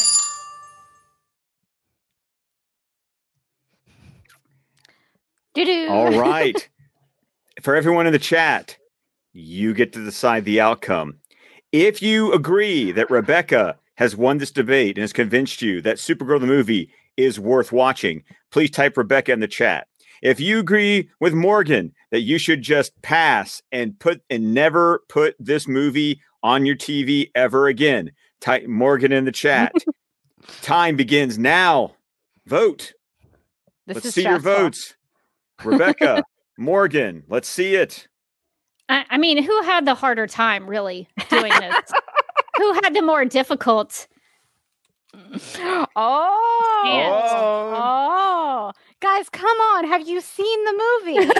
Doo-doo. 5.57 5.87
All 5.89 6.11
right. 6.11 6.69
For 7.63 7.75
everyone 7.75 8.05
in 8.05 8.13
the 8.13 8.19
chat, 8.19 8.77
you 9.33 9.73
get 9.73 9.91
to 9.93 10.05
decide 10.05 10.45
the 10.45 10.61
outcome. 10.61 11.17
If 11.71 11.99
you 11.99 12.31
agree 12.31 12.91
that 12.91 13.09
Rebecca 13.09 13.79
has 13.95 14.15
won 14.15 14.37
this 14.37 14.51
debate 14.51 14.97
and 14.97 15.01
has 15.01 15.13
convinced 15.13 15.63
you 15.63 15.81
that 15.81 15.97
Supergirl 15.97 16.39
the 16.39 16.45
movie 16.45 16.91
is 17.17 17.39
worth 17.39 17.71
watching, 17.71 18.23
please 18.51 18.69
type 18.69 18.95
Rebecca 18.97 19.31
in 19.31 19.39
the 19.39 19.47
chat. 19.47 19.87
If 20.21 20.39
you 20.39 20.59
agree 20.59 21.09
with 21.19 21.33
Morgan 21.33 21.91
that 22.11 22.21
you 22.21 22.37
should 22.37 22.61
just 22.61 22.99
pass 23.01 23.63
and 23.71 23.97
put 23.97 24.21
and 24.29 24.53
never 24.53 25.01
put 25.09 25.35
this 25.39 25.67
movie 25.67 26.21
on 26.43 26.67
your 26.67 26.75
TV 26.75 27.31
ever 27.33 27.65
again, 27.65 28.11
type 28.41 28.67
Morgan 28.67 29.11
in 29.11 29.25
the 29.25 29.31
chat. 29.31 29.73
Time 30.61 30.95
begins 30.95 31.39
now. 31.39 31.95
Vote. 32.45 32.93
This 33.87 33.95
Let's 33.95 34.11
see 34.11 34.21
your 34.21 34.37
votes. 34.37 34.93
Rebecca, 35.63 36.23
Morgan, 36.57 37.23
let's 37.27 37.47
see 37.47 37.75
it. 37.75 38.07
I, 38.89 39.05
I 39.09 39.17
mean, 39.17 39.43
who 39.43 39.61
had 39.63 39.85
the 39.85 39.95
harder 39.95 40.27
time 40.27 40.67
really 40.69 41.07
doing 41.29 41.51
this? 41.59 41.91
who 42.57 42.73
had 42.73 42.93
the 42.93 43.01
more 43.01 43.25
difficult? 43.25 44.07
Oh, 45.95 46.81
Hands. 46.85 47.31
oh, 47.33 47.73
oh. 47.75 48.71
Guys, 49.01 49.29
come 49.29 49.45
on! 49.75 49.87
Have 49.87 50.07
you 50.07 50.21
seen 50.21 50.63
the 50.65 50.71
movie? 50.73 51.31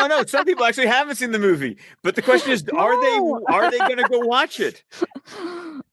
Oh 0.00 0.06
no, 0.06 0.24
some 0.24 0.44
people 0.44 0.64
actually 0.64 0.86
haven't 0.86 1.16
seen 1.16 1.32
the 1.32 1.38
movie. 1.38 1.76
But 2.02 2.14
the 2.14 2.22
question 2.22 2.52
is, 2.52 2.62
are 2.76 2.92
No. 2.92 3.40
they 3.48 3.54
are 3.54 3.70
they 3.70 3.78
gonna 3.78 4.08
go 4.08 4.20
watch 4.20 4.60
it? 4.60 4.84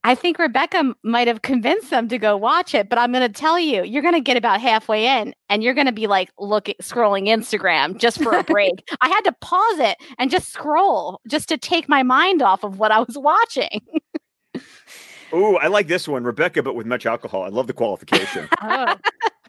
I 0.04 0.14
think 0.14 0.38
Rebecca 0.38 0.94
might 1.02 1.26
have 1.26 1.42
convinced 1.42 1.90
them 1.90 2.08
to 2.08 2.18
go 2.18 2.36
watch 2.36 2.74
it, 2.74 2.88
but 2.88 2.98
I'm 2.98 3.10
going 3.12 3.26
to 3.26 3.32
tell 3.40 3.58
you, 3.58 3.82
you're 3.82 4.02
going 4.02 4.14
to 4.14 4.20
get 4.20 4.36
about 4.36 4.60
halfway 4.60 5.04
in 5.20 5.34
and 5.48 5.64
you're 5.64 5.74
going 5.74 5.86
to 5.88 5.92
be 5.92 6.06
like 6.06 6.30
looking 6.38 6.76
scrolling 6.80 7.26
Instagram 7.26 7.98
just 7.98 8.22
for 8.22 8.32
a 8.36 8.44
break. 8.44 8.86
I 9.00 9.08
had 9.08 9.22
to 9.22 9.32
pause 9.40 9.80
it 9.80 9.96
and 10.18 10.30
just 10.30 10.52
scroll 10.52 11.20
just 11.28 11.48
to 11.48 11.58
take 11.58 11.88
my 11.88 12.04
mind 12.04 12.40
off 12.40 12.62
of 12.62 12.78
what 12.78 12.92
I 12.92 13.00
was 13.00 13.18
watching. 13.18 13.80
Oh, 15.32 15.56
I 15.56 15.66
like 15.66 15.88
this 15.88 16.06
one, 16.06 16.22
Rebecca, 16.22 16.62
but 16.62 16.76
with 16.76 16.86
much 16.86 17.04
alcohol. 17.04 17.42
I 17.42 17.48
love 17.48 17.66
the 17.66 17.72
qualification. 17.72 18.48
Oh, 18.62 18.96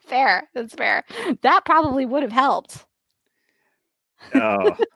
fair, 0.07 0.49
that's 0.53 0.73
fair. 0.73 1.03
That 1.41 1.65
probably 1.65 2.05
would 2.05 2.23
have 2.23 2.31
helped. 2.31 2.85
oh, 4.33 4.75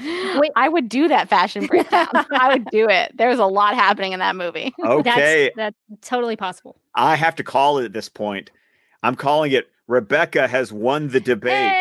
Wait, 0.00 0.52
I 0.54 0.68
would 0.68 0.88
do 0.88 1.08
that 1.08 1.28
fashion 1.28 1.66
breakdown. 1.66 2.06
I 2.12 2.52
would 2.52 2.66
do 2.66 2.88
it. 2.88 3.12
There's 3.16 3.38
a 3.38 3.46
lot 3.46 3.74
happening 3.74 4.12
in 4.12 4.20
that 4.20 4.36
movie. 4.36 4.72
okay. 4.84 5.50
that's, 5.56 5.76
that's 5.90 6.08
totally 6.08 6.36
possible. 6.36 6.76
I 6.94 7.16
have 7.16 7.34
to 7.36 7.44
call 7.44 7.78
it 7.78 7.84
at 7.84 7.92
this 7.92 8.08
point. 8.08 8.50
I'm 9.02 9.14
calling 9.16 9.52
it 9.52 9.68
Rebecca 9.86 10.46
has 10.46 10.72
won 10.72 11.08
the 11.08 11.20
debate. 11.20 11.72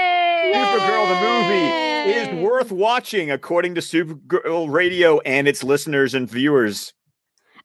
Supergirl 0.53 1.09
the 1.09 1.27
movie 1.27 2.09
is 2.11 2.43
worth 2.43 2.71
watching 2.71 3.29
according 3.31 3.75
to 3.75 3.81
Supergirl 3.81 4.71
Radio 4.71 5.19
and 5.19 5.47
its 5.47 5.63
listeners 5.63 6.13
and 6.13 6.29
viewers. 6.29 6.93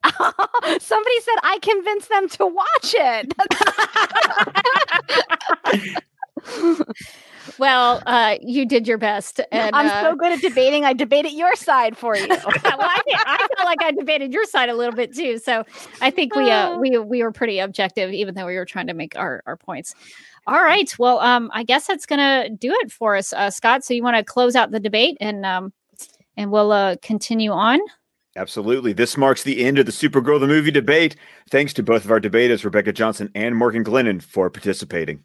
Somebody 0.81 1.21
said 1.21 1.35
I 1.43 1.59
convinced 1.63 2.09
them 2.09 2.29
to 2.31 2.47
watch 2.47 2.95
it. 2.95 3.33
Well, 7.59 8.03
uh, 8.07 8.37
you 8.41 8.67
did 8.67 8.87
your 8.87 8.99
best, 8.99 9.41
and 9.51 9.75
I'm 9.75 9.87
uh, 9.87 10.03
so 10.03 10.17
good 10.17 10.33
at 10.33 10.41
debating. 10.41 10.85
I 10.85 10.93
debated 10.93 11.33
your 11.33 11.55
side 11.57 11.97
for 11.97 12.17
you. 12.17 12.29
well, 12.29 12.41
I, 12.65 13.01
I 13.09 13.49
feel 13.57 13.65
like 13.65 13.83
I 13.83 13.91
debated 13.91 14.33
your 14.33 14.45
side 14.45 14.69
a 14.69 14.75
little 14.75 14.95
bit 14.95 15.15
too. 15.15 15.39
So 15.39 15.65
I 16.01 16.11
think 16.11 16.35
we 16.35 16.51
uh, 16.51 16.79
we 16.79 16.97
we 16.99 17.23
were 17.23 17.33
pretty 17.33 17.59
objective, 17.59 18.13
even 18.13 18.35
though 18.35 18.47
we 18.47 18.57
were 18.57 18.65
trying 18.65 18.87
to 18.87 18.95
make 18.95 19.17
our, 19.17 19.43
our 19.47 19.57
points. 19.57 19.95
All 20.47 20.63
right. 20.63 20.93
Well, 20.99 21.19
um, 21.21 21.51
I 21.53 21.65
guess 21.65 21.87
that's 21.87 22.07
gonna 22.07 22.49
do 22.49 22.73
it 22.83 22.93
for 22.93 23.17
us, 23.17 23.33
uh, 23.33 23.51
Scott. 23.51 23.85
So 23.85 23.95
you 23.95 24.03
want 24.03 24.17
to 24.17 24.25
close 24.25 24.57
out 24.57 24.71
the 24.71 24.81
debate, 24.81 25.17
and 25.21 25.45
um, 25.45 25.73
and 26.37 26.51
we'll 26.51 26.73
uh, 26.73 26.97
continue 27.03 27.51
on. 27.51 27.81
Absolutely. 28.37 28.93
This 28.93 29.17
marks 29.17 29.43
the 29.43 29.65
end 29.65 29.79
of 29.79 29.87
the 29.87 29.93
Supergirl 29.93 30.41
the 30.41 30.47
movie 30.47 30.71
debate. 30.71 31.17
Thanks 31.51 31.75
to 31.75 31.83
both 31.83 32.05
of 32.05 32.11
our 32.11 32.21
debaters, 32.21 32.65
Rebecca 32.65 32.93
Johnson 32.93 33.31
and 33.35 33.57
Morgan 33.57 33.85
Glennon, 33.85 34.23
for 34.23 34.49
participating. 34.49 35.25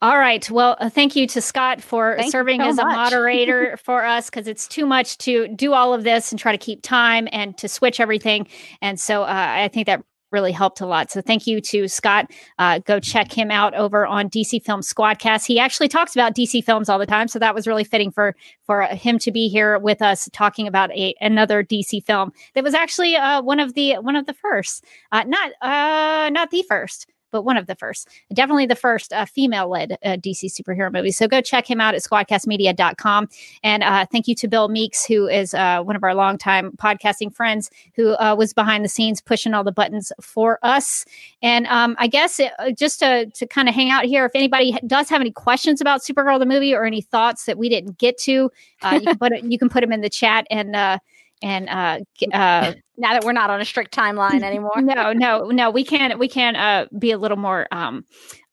All 0.00 0.18
right. 0.18 0.48
Well, 0.48 0.76
uh, 0.78 0.90
thank 0.90 1.16
you 1.16 1.26
to 1.28 1.40
Scott 1.40 1.80
for 1.80 2.16
Thank 2.16 2.30
serving 2.30 2.60
so 2.60 2.68
as 2.68 2.78
a 2.78 2.84
moderator 2.84 3.76
for 3.78 4.04
us 4.04 4.30
because 4.30 4.46
it's 4.46 4.68
too 4.68 4.86
much 4.86 5.18
to 5.18 5.48
do 5.48 5.72
all 5.74 5.92
of 5.92 6.04
this 6.04 6.30
and 6.30 6.38
try 6.38 6.52
to 6.52 6.58
keep 6.58 6.82
time 6.82 7.28
and 7.32 7.56
to 7.58 7.68
switch 7.68 7.98
everything. 7.98 8.46
And 8.80 9.00
so 9.00 9.22
uh, 9.22 9.26
I 9.28 9.68
think 9.68 9.86
that 9.86 10.04
really 10.30 10.52
helped 10.52 10.80
a 10.80 10.86
lot. 10.86 11.10
So 11.10 11.20
thank 11.20 11.46
you 11.46 11.60
to 11.60 11.88
Scott. 11.88 12.30
Uh, 12.58 12.80
go 12.80 13.00
check 13.00 13.32
him 13.32 13.50
out 13.50 13.74
over 13.74 14.06
on 14.06 14.28
DC 14.28 14.62
Film 14.64 14.80
Squadcast. 14.80 15.46
He 15.46 15.58
actually 15.58 15.88
talks 15.88 16.14
about 16.14 16.34
DC 16.34 16.62
films 16.64 16.88
all 16.88 16.98
the 16.98 17.06
time, 17.06 17.28
so 17.28 17.38
that 17.38 17.54
was 17.54 17.66
really 17.66 17.84
fitting 17.84 18.10
for 18.10 18.34
for 18.64 18.82
him 18.82 19.18
to 19.20 19.30
be 19.30 19.48
here 19.48 19.78
with 19.78 20.02
us 20.02 20.28
talking 20.32 20.66
about 20.66 20.90
a 20.92 21.14
another 21.20 21.62
DC 21.62 22.04
film 22.04 22.32
that 22.54 22.64
was 22.64 22.74
actually 22.74 23.16
uh, 23.16 23.42
one 23.42 23.60
of 23.60 23.74
the 23.74 23.94
one 23.94 24.16
of 24.16 24.26
the 24.26 24.34
first, 24.34 24.84
uh, 25.12 25.24
not 25.24 25.52
uh, 25.62 26.30
not 26.30 26.50
the 26.50 26.62
first. 26.62 27.06
But 27.30 27.42
one 27.42 27.56
of 27.56 27.66
the 27.66 27.74
first. 27.74 28.08
Definitely 28.32 28.66
the 28.66 28.76
first 28.76 29.12
uh, 29.12 29.24
female 29.24 29.68
led 29.68 29.92
uh, 30.04 30.16
DC 30.16 30.44
superhero 30.52 30.92
movie. 30.92 31.12
So 31.12 31.26
go 31.28 31.40
check 31.40 31.68
him 31.68 31.80
out 31.80 31.94
at 31.94 32.02
squadcastmedia.com. 32.02 33.28
And 33.62 33.82
uh, 33.82 34.06
thank 34.10 34.28
you 34.28 34.34
to 34.36 34.48
Bill 34.48 34.68
Meeks, 34.68 35.04
who 35.04 35.26
is 35.26 35.54
uh, 35.54 35.82
one 35.82 35.96
of 35.96 36.02
our 36.02 36.14
longtime 36.14 36.72
podcasting 36.72 37.34
friends 37.34 37.70
who 37.94 38.14
uh, 38.16 38.34
was 38.36 38.52
behind 38.52 38.84
the 38.84 38.88
scenes 38.88 39.20
pushing 39.20 39.54
all 39.54 39.64
the 39.64 39.72
buttons 39.72 40.12
for 40.20 40.58
us. 40.62 41.04
And 41.42 41.66
um, 41.66 41.96
I 41.98 42.06
guess 42.06 42.40
it, 42.40 42.52
uh, 42.58 42.70
just 42.70 43.00
to, 43.00 43.26
to 43.26 43.46
kind 43.46 43.68
of 43.68 43.74
hang 43.74 43.90
out 43.90 44.04
here, 44.04 44.24
if 44.24 44.32
anybody 44.34 44.76
does 44.86 45.08
have 45.08 45.20
any 45.20 45.32
questions 45.32 45.80
about 45.80 46.02
Supergirl 46.02 46.38
the 46.38 46.46
movie 46.46 46.74
or 46.74 46.84
any 46.84 47.00
thoughts 47.00 47.44
that 47.44 47.58
we 47.58 47.68
didn't 47.68 47.98
get 47.98 48.18
to, 48.18 48.50
uh, 48.82 48.98
you 49.00 49.06
can 49.06 49.18
put 49.18 49.42
you 49.42 49.58
can 49.58 49.68
put 49.68 49.80
them 49.80 49.92
in 49.92 50.00
the 50.00 50.08
chat 50.08 50.46
and 50.50 50.74
uh, 50.74 50.98
and 51.42 51.68
uh, 51.68 51.98
uh, 52.32 52.72
now 52.96 53.12
that 53.12 53.24
we're 53.24 53.32
not 53.32 53.50
on 53.50 53.60
a 53.60 53.64
strict 53.64 53.94
timeline 53.94 54.42
anymore. 54.42 54.72
no, 54.80 55.12
no, 55.12 55.44
no, 55.50 55.70
we 55.70 55.84
can 55.84 56.18
we 56.18 56.28
can 56.28 56.56
uh, 56.56 56.86
be 56.98 57.10
a 57.10 57.18
little 57.18 57.36
more 57.36 57.66
um, 57.70 58.04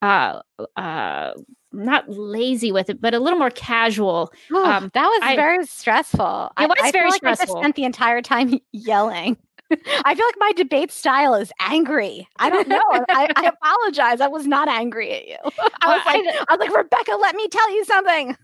uh, 0.01 0.41
uh, 0.75 1.31
not 1.71 2.09
lazy 2.09 2.71
with 2.71 2.89
it, 2.89 3.01
but 3.01 3.13
a 3.13 3.19
little 3.19 3.39
more 3.39 3.49
casual. 3.49 4.31
um, 4.55 4.91
that 4.93 5.07
was 5.07 5.19
I- 5.23 5.36
very 5.36 5.65
stressful. 5.65 6.51
It 6.59 6.67
was 6.67 6.77
I, 6.81 6.88
I 6.88 6.91
very 6.91 7.09
like 7.09 7.23
I 7.23 7.36
just 7.36 7.49
spent 7.49 7.75
the 7.75 7.83
entire 7.83 8.21
time 8.21 8.59
yelling. 8.71 9.38
I 9.71 10.13
feel 10.13 10.25
like 10.25 10.36
my 10.38 10.51
debate 10.55 10.91
style 10.91 11.33
is 11.33 11.51
angry. 11.59 12.27
I 12.38 12.51
don't 12.51 12.67
know. 12.67 12.83
I, 13.09 13.27
I 13.36 13.47
apologize. 13.47 14.21
I 14.21 14.27
was 14.27 14.45
not 14.45 14.67
angry 14.67 15.11
at 15.11 15.27
you. 15.27 15.38
I 15.81 15.97
was 15.97 16.05
like, 16.05 16.21
I, 16.23 16.55
was 16.55 16.59
like, 16.59 16.75
Rebecca, 16.75 17.15
let 17.19 17.36
me 17.36 17.47
tell 17.47 17.73
you 17.73 17.83
something. 17.86 18.38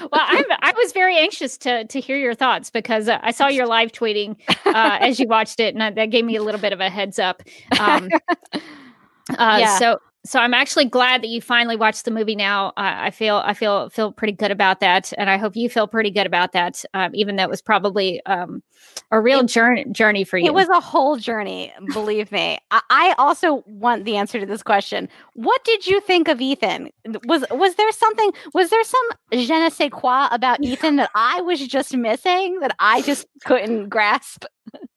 Well, 0.00 0.08
I'm, 0.12 0.44
I 0.60 0.72
was 0.76 0.92
very 0.92 1.16
anxious 1.18 1.56
to 1.58 1.84
to 1.86 2.00
hear 2.00 2.16
your 2.16 2.34
thoughts 2.34 2.70
because 2.70 3.08
uh, 3.08 3.18
I 3.22 3.30
saw 3.32 3.48
your 3.48 3.66
live 3.66 3.92
tweeting 3.92 4.36
uh, 4.66 4.98
as 5.00 5.18
you 5.20 5.26
watched 5.28 5.60
it, 5.60 5.74
and 5.74 5.80
that- 5.80 5.94
that 5.94 6.06
gave 6.10 6.24
me 6.24 6.36
a 6.36 6.42
little 6.42 6.60
bit 6.60 6.72
of 6.72 6.80
a 6.80 6.88
heads 6.90 7.18
up. 7.18 7.42
Um, 7.78 8.08
uh, 8.52 8.58
Yeah. 9.60 9.78
So 9.78 9.98
so 10.24 10.38
I'm 10.38 10.54
actually 10.54 10.84
glad 10.84 11.22
that 11.22 11.28
you 11.28 11.40
finally 11.40 11.76
watched 11.76 12.04
the 12.04 12.10
movie. 12.10 12.36
Now 12.36 12.68
uh, 12.68 12.72
I 12.76 13.10
feel 13.10 13.36
I 13.44 13.54
feel 13.54 13.88
feel 13.90 14.12
pretty 14.12 14.32
good 14.32 14.50
about 14.50 14.80
that, 14.80 15.12
and 15.18 15.28
I 15.28 15.36
hope 15.36 15.56
you 15.56 15.68
feel 15.68 15.86
pretty 15.86 16.10
good 16.10 16.26
about 16.26 16.52
that. 16.52 16.84
Um, 16.94 17.10
even 17.14 17.36
though 17.36 17.42
it 17.42 17.50
was 17.50 17.62
probably 17.62 18.24
um, 18.26 18.62
a 19.10 19.20
real 19.20 19.42
journey 19.42 19.84
journey 19.90 20.24
for 20.24 20.38
you. 20.38 20.46
It 20.46 20.54
was 20.54 20.68
a 20.68 20.80
whole 20.80 21.16
journey, 21.16 21.72
believe 21.92 22.30
me. 22.30 22.58
I, 22.70 22.80
I 22.90 23.14
also 23.18 23.64
want 23.66 24.04
the 24.04 24.16
answer 24.16 24.38
to 24.38 24.46
this 24.46 24.62
question. 24.62 25.08
What 25.34 25.62
did 25.64 25.86
you 25.86 26.00
think 26.00 26.28
of 26.28 26.40
Ethan? 26.40 26.90
Was 27.26 27.44
was 27.50 27.74
there 27.74 27.90
something? 27.92 28.32
Was 28.54 28.70
there 28.70 28.84
some 28.84 29.08
je 29.32 29.58
ne 29.58 29.70
sais 29.70 29.90
quoi 29.90 30.28
about 30.30 30.58
Ethan 30.64 30.96
that 30.96 31.10
I 31.14 31.40
was 31.40 31.66
just 31.66 31.96
missing 31.96 32.60
that 32.60 32.74
I 32.78 33.02
just 33.02 33.26
couldn't 33.44 33.88
grasp? 33.88 34.44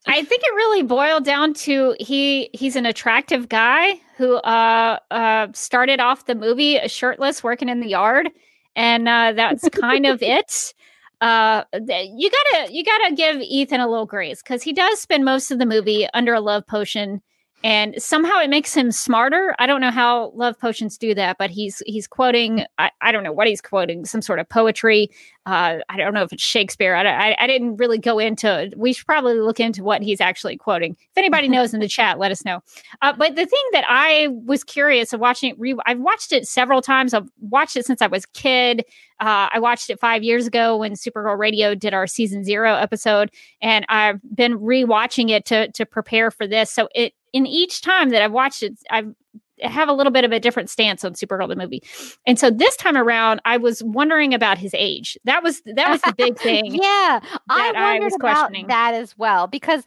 I 0.07 0.23
think 0.23 0.43
it 0.43 0.55
really 0.55 0.83
boiled 0.83 1.25
down 1.25 1.53
to 1.55 1.95
he 1.99 2.49
he's 2.53 2.75
an 2.75 2.85
attractive 2.85 3.49
guy 3.49 3.99
who 4.17 4.35
uh 4.35 4.99
uh 5.11 5.47
started 5.53 5.99
off 5.99 6.25
the 6.25 6.35
movie 6.35 6.79
shirtless 6.87 7.43
working 7.43 7.69
in 7.69 7.79
the 7.79 7.87
yard 7.87 8.29
and 8.75 9.07
uh 9.09 9.33
that's 9.33 9.67
kind 9.69 10.05
of 10.05 10.19
it. 10.21 10.73
Uh 11.21 11.63
you 11.73 12.29
got 12.29 12.67
to 12.67 12.73
you 12.73 12.83
got 12.83 13.07
to 13.09 13.15
give 13.15 13.37
Ethan 13.37 13.79
a 13.79 13.87
little 13.87 14.05
grace 14.05 14.41
cuz 14.41 14.61
he 14.61 14.73
does 14.73 14.99
spend 14.99 15.25
most 15.25 15.49
of 15.49 15.59
the 15.59 15.65
movie 15.65 16.07
under 16.13 16.33
a 16.33 16.41
love 16.41 16.67
potion 16.67 17.21
and 17.63 17.95
somehow 17.97 18.39
it 18.39 18.49
makes 18.49 18.73
him 18.73 18.91
smarter. 18.91 19.55
I 19.59 19.67
don't 19.67 19.81
know 19.81 19.91
how 19.91 20.31
love 20.35 20.59
potions 20.59 20.97
do 20.97 21.13
that, 21.15 21.37
but 21.37 21.49
he's 21.49 21.81
he's 21.85 22.07
quoting 22.07 22.65
I, 22.77 22.91
I 23.01 23.11
don't 23.11 23.23
know 23.23 23.31
what 23.31 23.47
he's 23.47 23.61
quoting, 23.61 24.05
some 24.05 24.21
sort 24.21 24.39
of 24.39 24.47
poetry 24.49 25.09
uh, 25.45 25.77
I 25.89 25.97
don't 25.97 26.15
know 26.15 26.23
if 26.23 26.33
it's 26.33 26.41
Shakespeare. 26.41 26.95
I, 26.95 27.05
I, 27.05 27.35
I 27.39 27.47
didn't 27.47 27.77
really 27.77 27.99
go 27.99 28.17
into. 28.17 28.63
it. 28.63 28.77
We 28.77 28.93
should 28.93 29.05
probably 29.05 29.35
look 29.35 29.59
into 29.59 29.83
what 29.83 30.01
he's 30.01 30.19
actually 30.19 30.57
quoting. 30.57 30.97
If 30.99 31.17
anybody 31.17 31.47
knows 31.49 31.73
in 31.73 31.79
the 31.79 31.87
chat, 31.87 32.17
let 32.17 32.31
us 32.31 32.43
know. 32.43 32.61
Uh, 33.01 33.13
but 33.13 33.35
the 33.35 33.45
thing 33.45 33.63
that 33.71 33.85
I 33.87 34.29
was 34.45 34.63
curious 34.63 35.13
of 35.13 35.19
watching 35.19 35.51
it, 35.51 35.59
re- 35.59 35.77
I've 35.85 35.99
watched 35.99 36.31
it 36.31 36.47
several 36.47 36.81
times. 36.81 37.13
I've 37.13 37.29
watched 37.41 37.77
it 37.77 37.85
since 37.85 38.01
I 38.01 38.07
was 38.07 38.23
a 38.23 38.39
kid. 38.39 38.85
Uh, 39.19 39.47
I 39.53 39.59
watched 39.59 39.89
it 39.91 39.99
five 39.99 40.23
years 40.23 40.47
ago 40.47 40.77
when 40.77 40.93
Supergirl 40.93 41.37
Radio 41.37 41.75
did 41.75 41.93
our 41.93 42.07
season 42.07 42.43
zero 42.43 42.73
episode, 42.73 43.31
and 43.61 43.85
I've 43.87 44.19
been 44.35 44.59
rewatching 44.59 45.29
it 45.29 45.45
to 45.45 45.71
to 45.71 45.85
prepare 45.85 46.31
for 46.31 46.47
this. 46.47 46.71
So 46.71 46.89
it 46.93 47.13
in 47.35 47.45
each 47.45 47.81
time 47.81 48.09
that 48.09 48.21
I've 48.21 48.31
watched 48.31 48.63
it, 48.63 48.79
I've 48.89 49.13
have 49.61 49.87
a 49.87 49.93
little 49.93 50.11
bit 50.11 50.23
of 50.25 50.31
a 50.31 50.39
different 50.39 50.69
stance 50.69 51.05
on 51.05 51.13
Supergirl 51.13 51.47
the 51.47 51.55
movie. 51.55 51.81
And 52.27 52.37
so 52.37 52.49
this 52.49 52.75
time 52.75 52.97
around, 52.97 53.39
I 53.45 53.57
was 53.57 53.81
wondering 53.83 54.33
about 54.33 54.57
his 54.57 54.73
age. 54.73 55.17
That 55.23 55.43
was 55.43 55.61
that 55.65 55.89
was 55.89 56.01
the 56.01 56.13
big 56.17 56.37
thing. 56.47 56.75
yeah, 56.75 57.19
I 57.49 57.71
I 57.75 57.91
wondered 57.93 58.03
was 58.05 58.15
about 58.15 58.35
questioning. 58.35 58.67
that 58.67 58.93
as 58.93 59.17
well 59.17 59.47
because 59.47 59.83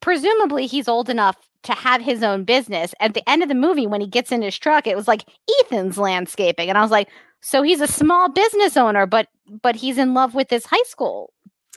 presumably 0.00 0.66
he's 0.66 0.88
old 0.88 1.08
enough 1.08 1.36
to 1.64 1.72
have 1.72 2.00
his 2.00 2.22
own 2.22 2.44
business. 2.44 2.94
At 3.00 3.14
the 3.14 3.28
end 3.28 3.42
of 3.42 3.48
the 3.48 3.54
movie, 3.54 3.86
when 3.86 4.00
he 4.00 4.06
gets 4.08 4.32
in 4.32 4.42
his 4.42 4.58
truck, 4.58 4.86
it 4.86 4.96
was 4.96 5.06
like 5.08 5.24
Ethan's 5.60 5.98
landscaping, 5.98 6.68
and 6.68 6.78
I 6.78 6.82
was 6.82 6.90
like, 6.90 7.08
so 7.40 7.62
he's 7.62 7.80
a 7.80 7.88
small 7.88 8.28
business 8.28 8.76
owner, 8.76 9.06
but 9.06 9.28
but 9.62 9.76
he's 9.76 9.98
in 9.98 10.14
love 10.14 10.34
with 10.34 10.48
this 10.48 10.66
high 10.66 10.82
school 10.86 11.32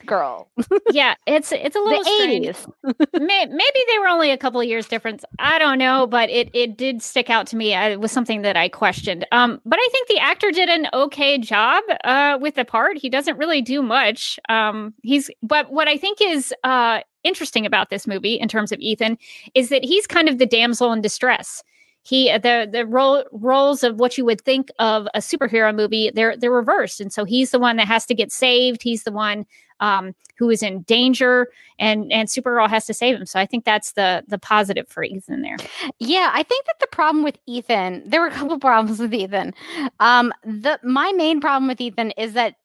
girl. 0.05 0.49
yeah, 0.91 1.15
it's 1.25 1.51
it's 1.51 1.75
a 1.75 1.79
little 1.83 2.03
eighties. 2.21 2.67
May- 3.13 3.45
maybe 3.45 3.79
they 3.87 3.99
were 3.99 4.07
only 4.07 4.31
a 4.31 4.37
couple 4.37 4.59
of 4.59 4.67
years 4.67 4.87
difference. 4.87 5.23
I 5.39 5.59
don't 5.59 5.77
know, 5.77 6.07
but 6.07 6.29
it 6.29 6.49
it 6.53 6.77
did 6.77 7.01
stick 7.01 7.29
out 7.29 7.47
to 7.47 7.55
me. 7.55 7.73
I, 7.73 7.91
it 7.91 7.99
was 7.99 8.11
something 8.11 8.41
that 8.41 8.57
I 8.57 8.69
questioned. 8.69 9.25
Um, 9.31 9.61
but 9.65 9.79
I 9.79 9.89
think 9.91 10.07
the 10.07 10.19
actor 10.19 10.51
did 10.51 10.69
an 10.69 10.87
okay 10.93 11.37
job 11.37 11.83
uh, 12.03 12.37
with 12.41 12.55
the 12.55 12.65
part. 12.65 12.97
He 12.97 13.09
doesn't 13.09 13.37
really 13.37 13.61
do 13.61 13.81
much. 13.81 14.39
Um, 14.49 14.93
he's 15.03 15.29
but 15.41 15.71
what 15.71 15.87
I 15.87 15.97
think 15.97 16.19
is 16.21 16.53
uh 16.63 17.01
interesting 17.23 17.65
about 17.65 17.89
this 17.89 18.05
movie 18.07 18.35
in 18.35 18.47
terms 18.47 18.71
of 18.71 18.79
Ethan 18.79 19.17
is 19.55 19.69
that 19.69 19.83
he's 19.83 20.05
kind 20.07 20.29
of 20.29 20.37
the 20.37 20.45
damsel 20.45 20.93
in 20.93 21.01
distress. 21.01 21.63
He 22.03 22.31
the 22.31 22.69
the 22.71 22.85
role 22.85 23.23
roles 23.31 23.83
of 23.83 23.95
what 23.95 24.15
you 24.15 24.25
would 24.25 24.41
think 24.41 24.69
of 24.77 25.07
a 25.15 25.19
superhero 25.19 25.75
movie 25.75 26.11
they're 26.13 26.37
they're 26.37 26.51
reversed, 26.51 27.01
and 27.01 27.11
so 27.11 27.25
he's 27.25 27.49
the 27.49 27.57
one 27.57 27.77
that 27.77 27.87
has 27.87 28.05
to 28.05 28.13
get 28.13 28.31
saved. 28.31 28.83
He's 28.83 29.03
the 29.03 29.11
one 29.11 29.45
um, 29.79 30.15
who 30.37 30.49
is 30.49 30.61
in 30.63 30.81
danger, 30.81 31.47
and 31.79 32.11
and 32.11 32.27
Supergirl 32.27 32.69
has 32.69 32.85
to 32.85 32.93
save 32.93 33.17
him. 33.17 33.25
So 33.25 33.39
I 33.39 33.45
think 33.45 33.65
that's 33.65 33.93
the 33.93 34.23
the 34.27 34.37
positive 34.37 34.87
for 34.87 35.03
Ethan 35.03 35.41
there. 35.41 35.57
Yeah, 35.99 36.31
I 36.33 36.43
think 36.43 36.65
that 36.65 36.79
the 36.79 36.87
problem 36.87 37.23
with 37.23 37.37
Ethan, 37.45 38.03
there 38.05 38.21
were 38.21 38.27
a 38.27 38.31
couple 38.31 38.59
problems 38.59 38.99
with 38.99 39.13
Ethan. 39.13 39.53
Um, 39.99 40.33
the 40.43 40.79
my 40.83 41.11
main 41.13 41.39
problem 41.41 41.67
with 41.67 41.81
Ethan 41.81 42.11
is 42.11 42.33
that 42.33 42.55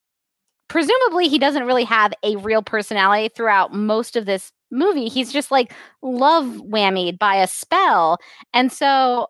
presumably 0.68 1.28
he 1.28 1.38
doesn't 1.38 1.66
really 1.66 1.84
have 1.84 2.12
a 2.22 2.36
real 2.36 2.62
personality 2.62 3.28
throughout 3.28 3.74
most 3.74 4.16
of 4.16 4.26
this 4.26 4.52
movie. 4.70 5.08
He's 5.08 5.32
just 5.32 5.50
like 5.50 5.72
love 6.00 6.44
whammied 6.44 7.18
by 7.18 7.36
a 7.36 7.46
spell, 7.46 8.18
and 8.54 8.72
so 8.72 9.28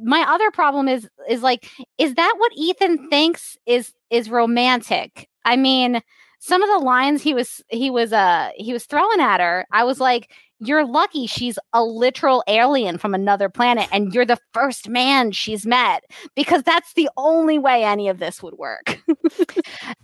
my 0.00 0.24
other 0.28 0.50
problem 0.50 0.88
is 0.88 1.08
is 1.28 1.42
like, 1.42 1.68
is 1.98 2.14
that 2.14 2.34
what 2.38 2.52
Ethan 2.56 3.08
thinks 3.08 3.56
is 3.66 3.92
is 4.10 4.30
romantic? 4.30 5.28
I 5.44 5.56
mean, 5.56 6.00
some 6.46 6.62
of 6.62 6.68
the 6.68 6.84
lines 6.86 7.22
he 7.22 7.34
was 7.34 7.60
he 7.68 7.90
was 7.90 8.12
uh 8.12 8.50
he 8.54 8.72
was 8.72 8.84
throwing 8.84 9.20
at 9.20 9.40
her, 9.40 9.66
I 9.72 9.82
was 9.82 9.98
like 9.98 10.30
you're 10.58 10.86
lucky 10.86 11.26
she's 11.26 11.58
a 11.72 11.84
literal 11.84 12.42
alien 12.46 12.96
from 12.96 13.14
another 13.14 13.48
planet 13.50 13.88
and 13.92 14.14
you're 14.14 14.24
the 14.24 14.38
first 14.54 14.88
man 14.88 15.30
she's 15.30 15.66
met 15.66 16.04
because 16.34 16.62
that's 16.62 16.94
the 16.94 17.10
only 17.18 17.58
way 17.58 17.84
any 17.84 18.08
of 18.08 18.18
this 18.20 18.42
would 18.42 18.54
work. 18.54 18.98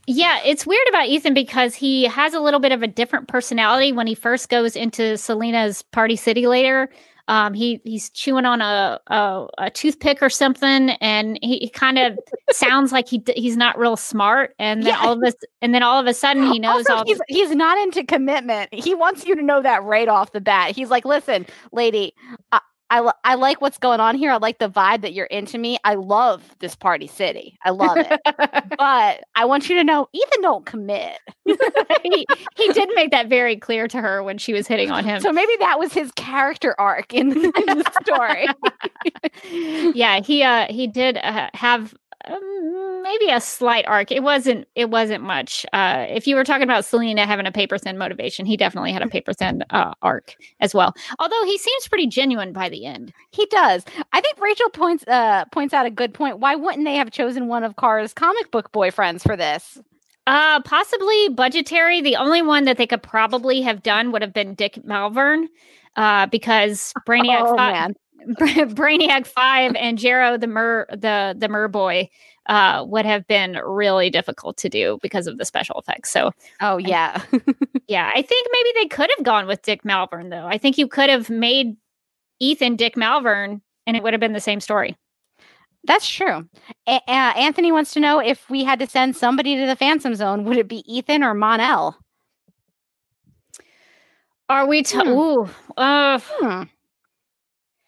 Yeah, 0.09 0.41
it's 0.45 0.67
weird 0.67 0.87
about 0.89 1.07
Ethan 1.07 1.33
because 1.33 1.77
he 1.77 2.05
has 2.05 2.35
a 2.35 2.41
little 2.41 2.59
bit 2.59 2.73
of 2.73 2.83
a 2.83 2.89
different 2.89 3.29
personality 3.29 3.93
when 3.93 4.09
he 4.09 4.17
first 4.17 4.49
goes 4.49 4.75
into 4.75 5.17
Selena's 5.17 5.83
party 5.83 6.17
city 6.17 6.49
later. 6.49 6.89
Um, 7.29 7.55
he 7.55 7.81
he's 7.85 8.11
chewing 8.11 8.45
on 8.45 8.61
a, 8.61 9.01
a 9.07 9.47
a 9.59 9.71
toothpick 9.71 10.23
or 10.23 10.29
something, 10.31 10.91
and 11.01 11.39
he, 11.43 11.59
he 11.59 11.69
kind 11.69 11.99
of 11.99 12.19
sounds 12.51 12.91
like 12.93 13.09
he 13.09 13.23
he's 13.37 13.57
not 13.57 13.79
real 13.79 13.97
smart. 13.97 14.55
And 14.59 14.83
then 14.83 14.95
Yeah. 14.95 15.07
all 15.07 15.13
of 15.13 15.23
a 15.23 15.33
and 15.61 15.75
then 15.75 15.83
all 15.83 16.01
of 16.01 16.07
a 16.07 16.15
sudden 16.15 16.43
he 16.53 16.59
knows 16.59 16.87
also, 16.89 16.95
all. 16.95 17.05
he's 17.07 17.21
he's 17.29 17.51
not 17.55 17.79
into 17.79 18.05
commitment. 18.05 18.73
He 18.75 18.95
wants 18.95 19.25
you 19.25 19.37
to 19.37 19.43
know 19.43 19.63
that 19.63 19.83
right 19.85 20.09
off 20.09 20.33
the 20.33 20.41
bat. 20.41 20.75
He's 20.75 20.91
like, 20.91 21.05
"Listen, 21.05 21.47
lady, 21.73 22.15
I 22.51 22.61
I, 22.93 23.11
I 23.25 23.35
like 23.37 23.63
what's 23.63 23.79
going 23.79 24.01
on 24.01 24.17
here. 24.17 24.31
I 24.31 24.37
like 24.37 24.59
the 24.59 24.69
vibe 24.69 25.01
that 25.01 25.15
you're 25.15 25.25
into 25.25 25.57
me. 25.57 25.79
I 25.83 25.95
love 25.95 26.55
this 26.59 26.77
party 26.77 27.07
city. 27.07 27.59
I 27.65 27.71
love 27.71 27.97
it. 27.97 28.21
but 28.77 29.25
I 29.35 29.47
want 29.47 29.71
you 29.71 29.77
to 29.77 29.85
know, 29.85 30.11
Ethan 30.13 30.43
don't 30.43 30.67
commit. 30.67 31.17
he, 31.47 32.27
he 32.55 32.73
did 32.75 32.91
make 32.95 33.11
that 33.13 33.29
very 33.29 33.57
clear 33.57 33.89
to 33.89 33.99
her 33.99 34.23
when 34.23 34.37
she 34.37 34.53
was 34.53 34.67
hitting 34.67 34.91
on 34.91 35.05
him. 35.05 35.23
So 35.23 35.33
maybe 35.33 35.55
that 35.61 35.79
was 35.79 35.95
his 35.95 36.13
character 36.17 36.75
arc 36.79 37.15
in, 37.15 37.33
in 37.33 37.51
the 37.51 37.93
story. 38.03 38.47
yeah, 39.95 40.21
he 40.21 40.43
uh 40.43 40.67
he 40.69 40.87
did 40.87 41.17
uh, 41.17 41.49
have 41.55 41.95
um, 42.29 43.03
maybe 43.03 43.31
a 43.31 43.41
slight 43.41 43.87
arc. 43.87 44.11
It 44.13 44.23
wasn't 44.23 44.67
it 44.75 44.91
wasn't 44.91 45.23
much. 45.25 45.67
Uh 45.73 46.07
if 46.09 46.27
you 46.27 46.37
were 46.37 46.45
talking 46.45 46.65
about 46.65 46.85
Selena 46.85 47.27
having 47.27 47.47
a 47.47 47.53
paper 47.53 47.79
thin 47.79 47.99
motivation, 47.99 48.47
he 48.47 48.57
definitely 48.57 48.93
had 48.93 49.03
a 49.03 49.09
paper 49.09 49.33
thin 49.33 49.65
uh, 49.71 49.93
arc 50.03 50.37
as 50.61 50.75
well. 50.75 50.95
Although 51.19 51.45
he 51.45 51.59
seems 51.59 51.89
pretty 51.89 52.07
genuine 52.07 52.53
by 52.53 52.69
the 52.69 52.87
end. 52.87 53.13
He 53.31 53.47
does. 53.47 53.85
I 54.13 54.21
think 54.21 54.39
Rachel 54.41 54.71
points 54.71 55.05
uh 55.09 55.45
points 55.53 55.75
out 55.75 55.87
a 55.87 55.91
good 55.91 56.15
point. 56.15 56.39
Why 56.39 56.55
wouldn't 56.55 56.85
they 56.85 56.97
have 56.97 57.11
chosen 57.11 57.49
one 57.49 57.65
of 57.65 57.77
Kara's 57.77 58.15
comic 58.15 58.51
book 58.51 58.73
boyfriends 58.73 59.23
for 59.23 59.37
this? 59.37 59.81
Uh 60.27 60.61
possibly 60.63 61.29
budgetary. 61.31 62.01
The 62.01 62.17
only 62.17 62.43
one 62.43 62.65
that 62.65 62.77
they 62.77 62.87
could 62.87 63.03
probably 63.03 63.63
have 63.63 63.83
done 63.83 64.13
would 64.13 64.23
have 64.23 64.33
been 64.33 64.55
Dick 64.55 64.79
Malverne. 64.85 65.49
Uh, 65.95 66.25
because 66.27 66.95
Brainiac 67.07 67.43
Oh, 67.43 67.55
thought 67.55 67.75
man. 67.75 67.95
Brainiac 68.29 69.27
Five 69.27 69.75
and 69.77 69.99
Jerro 69.99 70.41
the 70.41 70.47
Mer 70.47 70.87
the 70.91 71.35
the 71.37 71.49
Mer 71.49 71.69
boy 71.69 72.09
uh, 72.47 72.85
would 72.87 73.05
have 73.07 73.27
been 73.27 73.61
really 73.65 74.11
difficult 74.11 74.57
to 74.59 74.69
do 74.69 74.99
because 75.03 75.27
of 75.27 75.39
the 75.39 75.45
special 75.45 75.79
effects. 75.79 76.11
So, 76.11 76.33
oh 76.61 76.77
yeah, 76.79 77.23
yeah, 77.89 78.11
I 78.15 78.23
think 78.23 78.49
maybe 78.53 78.71
they 78.75 78.89
could 78.89 79.11
have 79.17 79.25
gone 79.25 79.47
with 79.47 79.63
Dick 79.63 79.85
Malverne 79.85 80.31
though. 80.31 80.47
I 80.47 80.59
think 80.59 80.79
you 80.79 80.89
could 80.89 81.11
have 81.11 81.31
made 81.31 81.77
Ethan 82.41 82.77
Dick 82.77 82.97
Malverne, 82.97 83.61
and 83.87 83.97
it 83.97 84.03
would 84.03 84.13
have 84.13 84.21
been 84.21 84.33
the 84.33 84.41
same 84.41 84.61
story. 84.61 84.97
That's 85.85 86.09
true. 86.09 86.49
A- 86.87 87.03
uh, 87.09 87.33
Anthony 87.37 87.73
wants 87.73 87.93
to 87.95 88.01
know 88.01 88.21
if 88.21 88.49
we 88.49 88.65
had 88.65 88.79
to 88.79 88.87
send 88.87 89.17
somebody 89.17 89.57
to 89.57 89.67
the 89.67 89.77
Phantom 89.77 90.15
Zone, 90.15 90.45
would 90.45 90.57
it 90.57 90.69
be 90.69 90.85
Ethan 90.93 91.25
or 91.25 91.35
Mon-El? 91.35 91.99
Are 94.49 94.67
we? 94.67 94.83
T- 94.83 94.99
hmm. 94.99 95.09
Ooh, 95.09 95.49
uh, 95.77 96.21
hmm. 96.23 96.63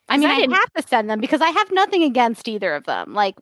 I 0.09 0.19
mean, 0.19 0.29
I, 0.29 0.47
I 0.55 0.55
have 0.55 0.73
to 0.77 0.89
send 0.89 1.09
them 1.09 1.21
because 1.21 1.41
I 1.41 1.49
have 1.49 1.73
nothing 1.73 2.03
against 2.03 2.47
either 2.49 2.75
of 2.75 2.85
them. 2.85 3.15
Like, 3.15 3.37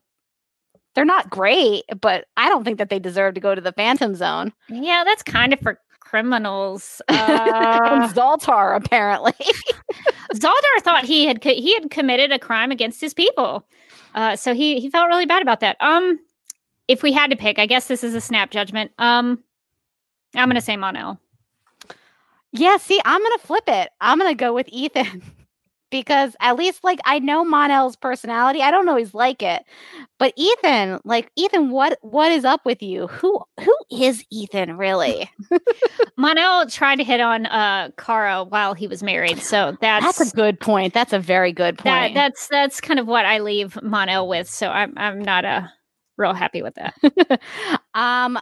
they're 0.95 1.05
not 1.05 1.29
great, 1.29 1.83
but 1.99 2.25
I 2.37 2.49
don't 2.49 2.63
think 2.63 2.77
that 2.77 2.89
they 2.89 2.99
deserve 2.99 3.33
to 3.33 3.41
go 3.41 3.55
to 3.55 3.61
the 3.61 3.71
Phantom 3.71 4.15
Zone. 4.15 4.53
Yeah, 4.69 5.03
that's 5.05 5.23
kind 5.23 5.53
of 5.53 5.59
for 5.59 5.79
criminals. 5.99 7.01
Uh, 7.09 8.07
Zoltar 8.09 8.75
apparently. 8.75 9.33
Zoltar 10.35 10.81
thought 10.81 11.03
he 11.05 11.25
had 11.25 11.41
co- 11.41 11.53
he 11.53 11.73
had 11.73 11.89
committed 11.89 12.31
a 12.31 12.39
crime 12.39 12.71
against 12.71 13.01
his 13.01 13.13
people, 13.13 13.65
uh, 14.15 14.35
so 14.35 14.53
he 14.53 14.79
he 14.79 14.89
felt 14.89 15.07
really 15.07 15.25
bad 15.25 15.41
about 15.41 15.59
that. 15.61 15.77
Um, 15.79 16.19
if 16.87 17.01
we 17.03 17.11
had 17.11 17.29
to 17.31 17.35
pick, 17.35 17.59
I 17.59 17.65
guess 17.65 17.87
this 17.87 18.03
is 18.03 18.13
a 18.15 18.21
snap 18.21 18.51
judgment. 18.51 18.91
Um, 18.97 19.43
I'm 20.35 20.49
gonna 20.49 20.61
say 20.61 20.77
Mon-El. 20.77 21.19
Yeah, 22.51 22.77
see, 22.77 23.01
I'm 23.05 23.21
gonna 23.21 23.37
flip 23.39 23.63
it. 23.67 23.89
I'm 24.01 24.17
gonna 24.19 24.35
go 24.35 24.53
with 24.53 24.67
Ethan 24.69 25.23
because 25.93 26.35
at 26.39 26.55
least 26.55 26.83
like 26.83 26.99
I 27.05 27.19
know 27.19 27.45
Mon-El's 27.45 27.95
personality. 27.95 28.63
I 28.63 28.71
don't 28.71 28.89
always 28.89 29.13
like 29.13 29.43
it. 29.43 29.63
But 30.17 30.33
Ethan, 30.35 30.99
like 31.05 31.29
Ethan, 31.35 31.69
what 31.69 31.99
what 32.01 32.31
is 32.31 32.43
up 32.45 32.65
with 32.65 32.81
you? 32.81 33.05
Who 33.05 33.43
who 33.61 33.77
is 33.91 34.25
Ethan 34.31 34.75
really? 34.75 35.29
Mon-El 36.17 36.67
tried 36.67 36.95
to 36.95 37.03
hit 37.03 37.21
on 37.21 37.45
uh 37.45 37.89
Kara 37.95 38.43
while 38.43 38.73
he 38.73 38.87
was 38.87 39.03
married. 39.03 39.37
So 39.37 39.77
that's 39.81 40.17
That's 40.17 40.33
a 40.33 40.35
good 40.35 40.59
point. 40.59 40.95
That's 40.95 41.13
a 41.13 41.19
very 41.19 41.53
good 41.53 41.77
point. 41.77 41.85
That, 41.85 42.13
that's 42.15 42.47
that's 42.47 42.81
kind 42.81 42.99
of 42.99 43.05
what 43.05 43.25
I 43.25 43.37
leave 43.37 43.79
Mon-El 43.83 44.27
with. 44.27 44.49
So 44.49 44.69
I'm 44.69 44.93
I'm 44.97 45.21
not 45.21 45.45
a 45.45 45.47
uh, 45.47 45.67
real 46.17 46.33
happy 46.33 46.63
with 46.63 46.73
that. 46.73 47.39
um 47.93 48.39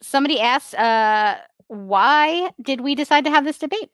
somebody 0.00 0.40
asked 0.40 0.74
uh 0.74 1.36
why 1.68 2.50
did 2.62 2.80
we 2.80 2.94
decide 2.94 3.24
to 3.24 3.30
have 3.30 3.44
this 3.44 3.58
debate? 3.58 3.90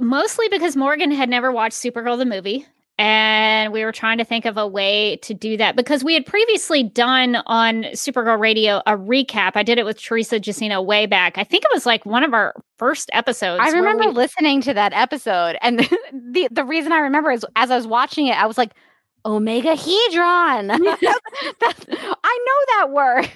Mostly 0.00 0.48
because 0.48 0.76
Morgan 0.76 1.10
had 1.10 1.28
never 1.28 1.50
watched 1.52 1.76
Supergirl 1.76 2.18
the 2.18 2.26
movie. 2.26 2.66
And 3.00 3.72
we 3.72 3.84
were 3.84 3.92
trying 3.92 4.18
to 4.18 4.24
think 4.24 4.44
of 4.44 4.56
a 4.56 4.66
way 4.66 5.18
to 5.18 5.32
do 5.32 5.56
that 5.56 5.76
because 5.76 6.02
we 6.02 6.14
had 6.14 6.26
previously 6.26 6.82
done 6.82 7.36
on 7.46 7.84
Supergirl 7.92 8.40
Radio 8.40 8.82
a 8.86 8.96
recap. 8.96 9.52
I 9.54 9.62
did 9.62 9.78
it 9.78 9.84
with 9.84 10.02
Teresa 10.02 10.40
Jusino 10.40 10.84
way 10.84 11.06
back. 11.06 11.38
I 11.38 11.44
think 11.44 11.64
it 11.64 11.70
was 11.72 11.86
like 11.86 12.04
one 12.04 12.24
of 12.24 12.34
our 12.34 12.54
first 12.76 13.08
episodes. 13.12 13.62
I 13.62 13.70
remember 13.70 14.06
we... 14.06 14.12
listening 14.12 14.62
to 14.62 14.74
that 14.74 14.92
episode. 14.94 15.56
And 15.62 15.78
the, 16.12 16.48
the 16.50 16.64
reason 16.64 16.90
I 16.90 16.98
remember 16.98 17.30
is 17.30 17.46
as 17.54 17.70
I 17.70 17.76
was 17.76 17.86
watching 17.86 18.26
it, 18.26 18.36
I 18.36 18.46
was 18.46 18.58
like, 18.58 18.72
Omegahedron. 19.24 20.70
I 21.62 22.38
know 22.46 22.78
that 22.78 22.90
word 22.90 23.30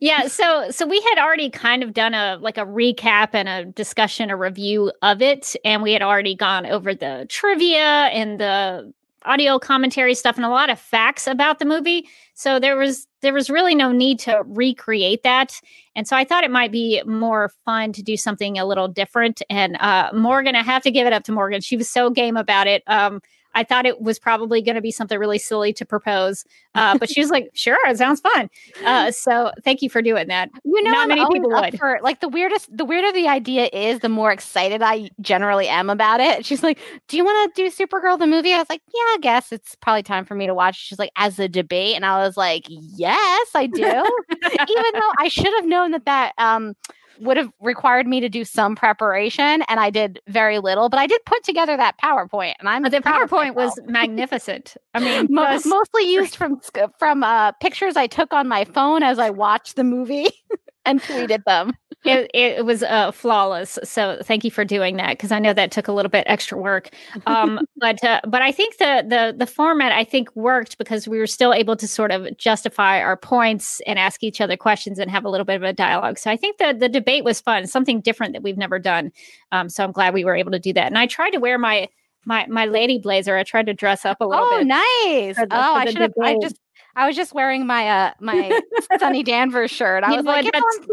yeah 0.00 0.26
so 0.26 0.70
so 0.70 0.86
we 0.86 1.00
had 1.00 1.18
already 1.18 1.50
kind 1.50 1.82
of 1.82 1.92
done 1.92 2.14
a 2.14 2.38
like 2.40 2.58
a 2.58 2.64
recap 2.64 3.30
and 3.32 3.48
a 3.48 3.64
discussion 3.64 4.30
a 4.30 4.36
review 4.36 4.92
of 5.02 5.22
it 5.22 5.54
and 5.64 5.82
we 5.82 5.92
had 5.92 6.02
already 6.02 6.34
gone 6.34 6.66
over 6.66 6.94
the 6.94 7.26
trivia 7.28 8.06
and 8.12 8.40
the 8.40 8.92
audio 9.26 9.58
commentary 9.58 10.14
stuff 10.14 10.36
and 10.36 10.44
a 10.44 10.48
lot 10.48 10.70
of 10.70 10.78
facts 10.78 11.26
about 11.26 11.58
the 11.58 11.64
movie. 11.64 12.08
So 12.34 12.58
there 12.58 12.76
was 12.76 13.06
there 13.20 13.34
was 13.34 13.50
really 13.50 13.74
no 13.74 13.90
need 13.92 14.18
to 14.20 14.42
recreate 14.46 15.22
that. 15.24 15.60
And 15.94 16.06
so 16.06 16.16
i 16.16 16.24
thought 16.24 16.44
it 16.44 16.50
might 16.50 16.72
be 16.72 17.02
more 17.04 17.50
fun 17.64 17.92
to 17.92 18.02
do 18.02 18.16
something 18.16 18.58
a 18.58 18.64
little 18.64 18.88
different. 18.88 19.42
And 19.50 19.76
uh 19.78 20.10
morgan 20.14 20.54
i 20.54 20.62
have 20.62 20.82
to 20.84 20.90
give 20.90 21.06
it 21.06 21.12
up 21.12 21.24
to 21.24 21.32
morgan. 21.32 21.60
She 21.60 21.76
was 21.76 21.90
so 21.90 22.08
game 22.10 22.36
about 22.36 22.66
it. 22.66 22.82
Um 22.86 23.20
I 23.56 23.64
thought 23.64 23.86
it 23.86 24.02
was 24.02 24.18
probably 24.18 24.60
going 24.60 24.74
to 24.74 24.82
be 24.82 24.90
something 24.90 25.18
really 25.18 25.38
silly 25.38 25.72
to 25.72 25.86
propose, 25.86 26.44
uh, 26.74 26.98
but 26.98 27.10
she 27.10 27.20
was 27.20 27.30
like, 27.30 27.50
"Sure, 27.54 27.78
it 27.86 27.96
sounds 27.96 28.20
fun." 28.20 28.50
Uh, 28.84 29.10
so 29.10 29.50
thank 29.64 29.80
you 29.80 29.88
for 29.88 30.02
doing 30.02 30.28
that. 30.28 30.50
You 30.62 30.84
know, 30.84 30.90
not 30.90 31.04
I'm 31.04 31.08
many 31.08 31.26
people 31.32 31.50
would. 31.50 31.78
For, 31.78 31.98
like 32.02 32.20
the 32.20 32.28
weirdest, 32.28 32.68
the 32.76 32.84
weirder 32.84 33.12
the 33.12 33.28
idea 33.28 33.70
is, 33.72 34.00
the 34.00 34.10
more 34.10 34.30
excited 34.30 34.82
I 34.82 35.08
generally 35.22 35.68
am 35.68 35.88
about 35.88 36.20
it. 36.20 36.44
She's 36.44 36.62
like, 36.62 36.78
"Do 37.08 37.16
you 37.16 37.24
want 37.24 37.54
to 37.54 37.62
do 37.62 37.70
Supergirl 37.70 38.18
the 38.18 38.26
movie?" 38.26 38.52
I 38.52 38.58
was 38.58 38.68
like, 38.68 38.82
"Yeah, 38.94 39.00
I 39.00 39.18
guess 39.22 39.50
it's 39.50 39.74
probably 39.76 40.02
time 40.02 40.26
for 40.26 40.34
me 40.34 40.46
to 40.46 40.54
watch." 40.54 40.76
She's 40.76 40.98
like, 40.98 41.10
"As 41.16 41.38
a 41.38 41.48
debate," 41.48 41.96
and 41.96 42.04
I 42.04 42.18
was 42.18 42.36
like, 42.36 42.66
"Yes, 42.68 43.48
I 43.54 43.66
do." 43.66 43.82
Even 43.82 44.92
though 44.92 45.12
I 45.18 45.28
should 45.28 45.52
have 45.54 45.64
known 45.64 45.92
that 45.92 46.04
that 46.04 46.32
um 46.36 46.74
would 47.20 47.36
have 47.36 47.50
required 47.60 48.06
me 48.06 48.20
to 48.20 48.28
do 48.28 48.44
some 48.44 48.76
preparation 48.76 49.62
and 49.68 49.80
I 49.80 49.90
did 49.90 50.20
very 50.28 50.58
little, 50.58 50.88
but 50.88 50.98
I 50.98 51.06
did 51.06 51.24
put 51.24 51.42
together 51.44 51.76
that 51.76 51.96
PowerPoint 52.02 52.54
and 52.58 52.68
I'm 52.68 52.82
the 52.82 53.00
PowerPoint 53.00 53.54
was 53.54 53.78
magnificent. 53.86 54.76
I 54.94 55.00
mean, 55.00 55.26
Mo- 55.30 55.60
mostly 55.64 56.10
used 56.10 56.36
from 56.36 56.60
from 56.98 57.22
uh, 57.22 57.52
pictures 57.52 57.96
I 57.96 58.06
took 58.06 58.32
on 58.32 58.48
my 58.48 58.64
phone 58.64 59.02
as 59.02 59.18
I 59.18 59.30
watched 59.30 59.76
the 59.76 59.84
movie 59.84 60.28
and 60.84 61.00
tweeted 61.02 61.44
them 61.44 61.72
it, 62.06 62.30
it 62.34 62.64
was 62.64 62.82
uh, 62.82 63.12
flawless. 63.12 63.78
So 63.84 64.18
thank 64.22 64.44
you 64.44 64.50
for 64.50 64.64
doing 64.64 64.96
that 64.96 65.10
because 65.10 65.32
I 65.32 65.38
know 65.38 65.52
that 65.52 65.70
took 65.70 65.88
a 65.88 65.92
little 65.92 66.10
bit 66.10 66.24
extra 66.26 66.58
work. 66.58 66.90
Um, 67.26 67.60
but 67.76 68.02
uh, 68.04 68.20
but 68.26 68.42
I 68.42 68.52
think 68.52 68.78
the 68.78 69.04
the 69.06 69.34
the 69.36 69.46
format 69.46 69.92
I 69.92 70.04
think 70.04 70.34
worked 70.34 70.78
because 70.78 71.06
we 71.08 71.18
were 71.18 71.26
still 71.26 71.52
able 71.52 71.76
to 71.76 71.88
sort 71.88 72.10
of 72.10 72.36
justify 72.36 73.00
our 73.00 73.16
points 73.16 73.80
and 73.86 73.98
ask 73.98 74.22
each 74.22 74.40
other 74.40 74.56
questions 74.56 74.98
and 74.98 75.10
have 75.10 75.24
a 75.24 75.28
little 75.28 75.44
bit 75.44 75.56
of 75.56 75.62
a 75.62 75.72
dialogue. 75.72 76.18
So 76.18 76.30
I 76.30 76.36
think 76.36 76.58
the 76.58 76.74
the 76.78 76.88
debate 76.88 77.24
was 77.24 77.40
fun, 77.40 77.66
something 77.66 78.00
different 78.00 78.32
that 78.32 78.42
we've 78.42 78.58
never 78.58 78.78
done. 78.78 79.12
Um, 79.52 79.68
so 79.68 79.84
I'm 79.84 79.92
glad 79.92 80.14
we 80.14 80.24
were 80.24 80.36
able 80.36 80.52
to 80.52 80.58
do 80.58 80.72
that. 80.72 80.86
And 80.86 80.98
I 80.98 81.06
tried 81.06 81.30
to 81.30 81.38
wear 81.38 81.58
my 81.58 81.88
my 82.24 82.46
my 82.46 82.66
lady 82.66 82.98
blazer. 82.98 83.36
I 83.36 83.44
tried 83.44 83.66
to 83.66 83.74
dress 83.74 84.04
up 84.04 84.20
a 84.20 84.24
little 84.26 84.44
bit. 84.50 84.54
oh, 84.54 84.58
bit. 84.58 84.66
nice. 84.66 85.36
The, 85.36 85.48
oh, 85.50 85.74
I 85.74 85.86
should 85.86 86.00
have. 86.00 86.12
I 86.22 86.36
just 86.40 86.56
I 86.96 87.06
was 87.06 87.14
just 87.14 87.34
wearing 87.34 87.66
my 87.66 87.88
uh 87.88 88.12
my 88.20 88.58
Sunny 88.98 89.22
Danvers 89.22 89.70
shirt. 89.70 90.02
I 90.02 90.10
you 90.10 90.16
was 90.16 90.24
know, 90.24 90.32
like, 90.32 90.46
it's 90.46 90.58
on 90.58 90.86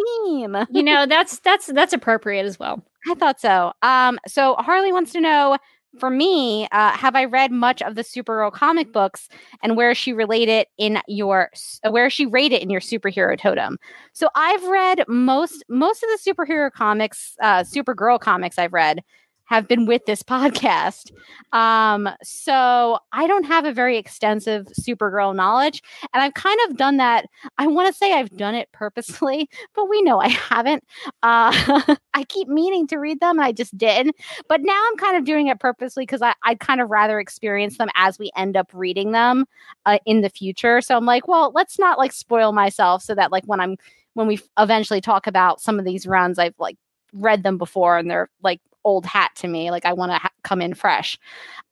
theme. 0.53 0.67
you 0.71 0.83
know, 0.83 1.05
that's 1.05 1.39
that's 1.39 1.67
that's 1.67 1.93
appropriate 1.93 2.45
as 2.45 2.59
well. 2.59 2.83
I 3.09 3.15
thought 3.15 3.39
so. 3.39 3.73
Um, 3.81 4.19
so 4.27 4.55
Harley 4.55 4.91
wants 4.91 5.11
to 5.13 5.21
know 5.21 5.57
for 5.99 6.09
me, 6.09 6.67
uh, 6.71 6.91
have 6.91 7.15
I 7.15 7.25
read 7.25 7.51
much 7.51 7.81
of 7.81 7.95
the 7.95 8.01
Supergirl 8.01 8.51
comic 8.51 8.91
books, 8.91 9.29
and 9.61 9.77
where 9.77 9.93
she 9.93 10.11
related 10.11 10.65
in 10.77 10.99
your 11.07 11.51
uh, 11.83 11.91
where 11.91 12.09
she 12.09 12.25
rated 12.25 12.61
in 12.61 12.69
your 12.69 12.81
superhero 12.81 13.37
totem? 13.37 13.77
So 14.13 14.27
I've 14.35 14.63
read 14.65 15.03
most 15.07 15.63
most 15.69 16.03
of 16.03 16.09
the 16.09 16.33
superhero 16.33 16.71
comics, 16.71 17.35
uh, 17.41 17.63
Supergirl 17.63 18.19
comics. 18.19 18.57
I've 18.57 18.73
read 18.73 19.03
have 19.45 19.67
been 19.67 19.85
with 19.85 20.05
this 20.05 20.23
podcast. 20.23 21.11
Um, 21.51 22.09
so 22.23 22.97
I 23.11 23.27
don't 23.27 23.43
have 23.45 23.65
a 23.65 23.73
very 23.73 23.97
extensive 23.97 24.67
Supergirl 24.67 25.35
knowledge. 25.35 25.81
And 26.13 26.23
I've 26.23 26.33
kind 26.33 26.59
of 26.67 26.77
done 26.77 26.97
that. 26.97 27.25
I 27.57 27.67
want 27.67 27.87
to 27.87 27.97
say 27.97 28.13
I've 28.13 28.35
done 28.35 28.55
it 28.55 28.69
purposely, 28.71 29.49
but 29.75 29.89
we 29.89 30.01
know 30.01 30.19
I 30.19 30.29
haven't. 30.29 30.83
Uh, 31.21 31.95
I 32.13 32.23
keep 32.27 32.47
meaning 32.47 32.87
to 32.87 32.97
read 32.97 33.19
them 33.19 33.37
and 33.37 33.45
I 33.45 33.51
just 33.51 33.77
did. 33.77 34.11
But 34.47 34.61
now 34.61 34.81
I'm 34.89 34.97
kind 34.97 35.17
of 35.17 35.25
doing 35.25 35.47
it 35.47 35.59
purposely 35.59 36.03
because 36.03 36.21
I'd 36.21 36.59
kind 36.59 36.81
of 36.81 36.89
rather 36.89 37.19
experience 37.19 37.77
them 37.77 37.89
as 37.95 38.17
we 38.17 38.31
end 38.35 38.55
up 38.57 38.69
reading 38.73 39.11
them 39.11 39.45
uh, 39.85 39.99
in 40.05 40.21
the 40.21 40.29
future. 40.29 40.81
So 40.81 40.95
I'm 40.95 41.05
like, 41.05 41.27
well, 41.27 41.51
let's 41.53 41.77
not 41.77 41.97
like 41.97 42.11
spoil 42.11 42.51
myself 42.51 43.03
so 43.03 43.15
that 43.15 43.31
like 43.31 43.45
when 43.45 43.59
I'm 43.59 43.77
when 44.13 44.27
we 44.27 44.39
eventually 44.59 45.01
talk 45.01 45.27
about 45.27 45.59
some 45.59 45.79
of 45.79 45.85
these 45.85 46.05
runs, 46.05 46.39
I've 46.39 46.57
like 46.59 46.77
read 47.13 47.43
them 47.43 47.57
before 47.57 47.97
and 47.97 48.09
they're 48.09 48.29
like 48.41 48.59
old 48.83 49.05
hat 49.05 49.31
to 49.35 49.47
me. 49.47 49.71
Like 49.71 49.85
I 49.85 49.93
want 49.93 50.11
to 50.11 50.17
ha- 50.17 50.31
come 50.43 50.61
in 50.61 50.73
fresh. 50.73 51.17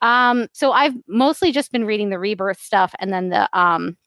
Um, 0.01 0.47
so 0.53 0.71
I've 0.71 0.95
mostly 1.07 1.51
just 1.51 1.71
been 1.71 1.85
reading 1.85 2.09
the 2.09 2.19
rebirth 2.19 2.59
stuff, 2.59 2.93
and 2.99 3.11
then 3.11 3.29
the 3.29 3.49
um, 3.57 3.97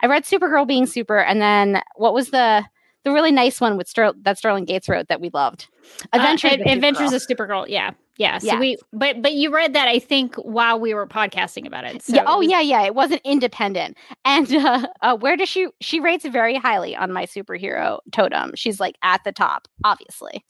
I 0.00 0.06
read 0.06 0.24
Supergirl 0.24 0.66
being 0.66 0.86
super, 0.86 1.18
and 1.18 1.40
then 1.40 1.82
what 1.96 2.14
was 2.14 2.30
the 2.30 2.64
the 3.04 3.12
really 3.12 3.32
nice 3.32 3.60
one 3.60 3.76
with 3.76 3.86
Ster- 3.86 4.14
that 4.22 4.38
Sterling 4.38 4.64
Gates 4.64 4.88
wrote 4.88 5.08
that 5.08 5.20
we 5.20 5.30
loved, 5.32 5.68
Adventures, 6.12 6.52
uh, 6.52 6.70
Adventures 6.70 7.12
of 7.12 7.22
Supergirl. 7.22 7.66
Yeah, 7.68 7.90
yeah. 8.16 8.38
So 8.38 8.46
yeah. 8.46 8.60
we, 8.60 8.78
but 8.92 9.22
but 9.22 9.34
you 9.34 9.52
read 9.54 9.74
that 9.74 9.88
I 9.88 9.98
think 9.98 10.36
while 10.36 10.80
we 10.80 10.94
were 10.94 11.06
podcasting 11.06 11.66
about 11.66 11.84
it. 11.84 12.02
So 12.02 12.14
yeah. 12.14 12.24
Oh 12.26 12.40
yeah, 12.40 12.60
yeah. 12.60 12.82
It 12.82 12.94
wasn't 12.94 13.20
independent. 13.24 13.96
And 14.24 14.52
uh, 14.54 14.86
uh, 15.02 15.16
where 15.16 15.36
does 15.36 15.48
she? 15.48 15.68
She 15.80 16.00
rates 16.00 16.24
very 16.24 16.56
highly 16.56 16.96
on 16.96 17.12
my 17.12 17.26
superhero 17.26 17.98
totem. 18.12 18.52
She's 18.54 18.80
like 18.80 18.96
at 19.02 19.22
the 19.24 19.32
top, 19.32 19.68
obviously. 19.84 20.44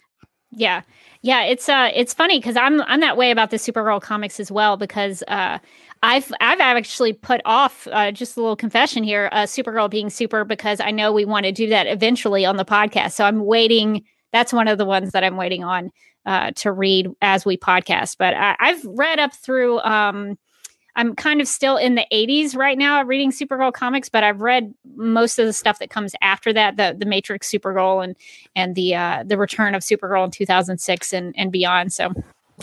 Yeah. 0.57 0.83
Yeah, 1.23 1.43
it's 1.45 1.69
uh 1.69 1.91
it's 1.95 2.13
funny 2.13 2.41
cuz 2.41 2.57
I'm 2.57 2.83
I'm 2.83 3.01
that 3.01 3.17
way 3.17 3.31
about 3.31 3.51
the 3.51 3.57
Supergirl 3.57 4.01
comics 4.01 4.39
as 4.39 4.51
well 4.53 4.77
because 4.77 5.23
uh 5.29 5.59
I've 6.03 6.31
I've 6.41 6.61
actually 6.61 7.15
put 7.15 7.41
off 7.47 7.89
uh, 7.91 8.13
just 8.13 8.37
a 8.37 8.41
little 8.41 8.57
confession 8.57 9.03
here, 9.05 9.31
uh, 9.33 9.45
Supergirl 9.45 9.89
being 9.91 10.11
super 10.11 10.45
because 10.45 10.79
I 10.81 10.91
know 10.91 11.13
we 11.13 11.25
want 11.25 11.47
to 11.47 11.53
do 11.53 11.67
that 11.71 11.87
eventually 11.87 12.45
on 12.45 12.59
the 12.59 12.65
podcast. 12.65 13.13
So 13.13 13.25
I'm 13.25 13.47
waiting 13.47 14.05
that's 14.31 14.53
one 14.53 14.69
of 14.69 14.77
the 14.77 14.85
ones 14.85 15.13
that 15.13 15.25
I'm 15.25 15.37
waiting 15.37 15.65
on 15.65 15.91
uh, 16.27 16.51
to 16.57 16.73
read 16.73 17.09
as 17.23 17.47
we 17.47 17.57
podcast. 17.57 18.17
But 18.19 18.35
I, 18.35 18.55
I've 18.61 18.85
read 18.85 19.19
up 19.19 19.33
through. 19.35 19.79
Um, 19.81 20.37
I'm 20.97 21.15
kind 21.15 21.41
of 21.41 21.49
still 21.49 21.77
in 21.77 21.95
the 21.97 22.07
80s 22.13 22.57
right 22.57 22.79
now 22.79 23.03
reading 23.03 23.33
Supergirl 23.33 23.73
comics, 23.73 24.09
but 24.09 24.23
I've 24.23 24.41
read 24.41 24.73
most 24.95 25.39
of 25.39 25.47
the 25.47 25.53
stuff 25.53 25.79
that 25.81 25.91
comes 25.91 26.15
after 26.23 26.53
that, 26.53 26.77
the 26.77 26.95
the 26.99 27.07
Matrix 27.07 27.51
Supergirl 27.51 28.03
and 28.05 28.17
and 28.55 28.75
the 28.75 28.95
uh, 28.95 29.25
the 29.27 29.37
return 29.37 29.75
of 29.75 29.83
Supergirl 29.83 30.25
in 30.25 30.31
2006 30.31 31.13
and 31.13 31.35
and 31.37 31.51
beyond. 31.51 31.93
So 31.93 32.13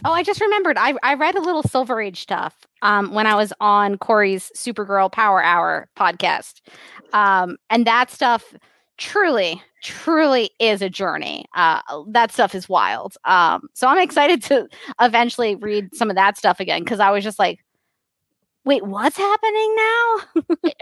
Oh, 0.06 0.14
I 0.14 0.24
just 0.24 0.40
remembered. 0.40 0.78
I 0.78 0.94
I 1.04 1.16
read 1.16 1.36
a 1.36 1.42
little 1.42 1.64
Silver 1.64 2.02
Age 2.02 2.22
stuff 2.22 2.56
um, 2.82 3.14
when 3.14 3.28
I 3.28 3.36
was 3.36 3.52
on 3.60 3.98
Corey's 3.98 4.52
Supergirl 4.56 5.12
Power 5.12 5.44
Hour 5.44 5.90
podcast, 5.98 6.62
um, 7.14 7.58
and 7.70 7.86
that 7.86 8.10
stuff 8.10 8.54
truly, 8.98 9.62
truly 9.84 10.52
is 10.60 10.82
a 10.82 10.90
journey. 10.90 11.46
Uh, 11.56 11.82
that 12.08 12.32
stuff 12.32 12.56
is 12.56 12.70
wild. 12.70 13.16
Um, 13.26 13.68
so 13.74 13.88
I'm 13.88 14.00
excited 14.00 14.42
to 14.44 14.70
eventually 15.02 15.56
read 15.56 15.94
some 15.94 16.10
of 16.10 16.16
that 16.16 16.38
stuff 16.38 16.60
again 16.60 16.84
because 16.84 17.00
I 17.00 17.10
was 17.12 17.24
just 17.24 17.40
like, 17.40 17.60
wait, 18.66 18.86
what's 18.86 19.18
happening 19.18 19.76
now? 19.76 20.16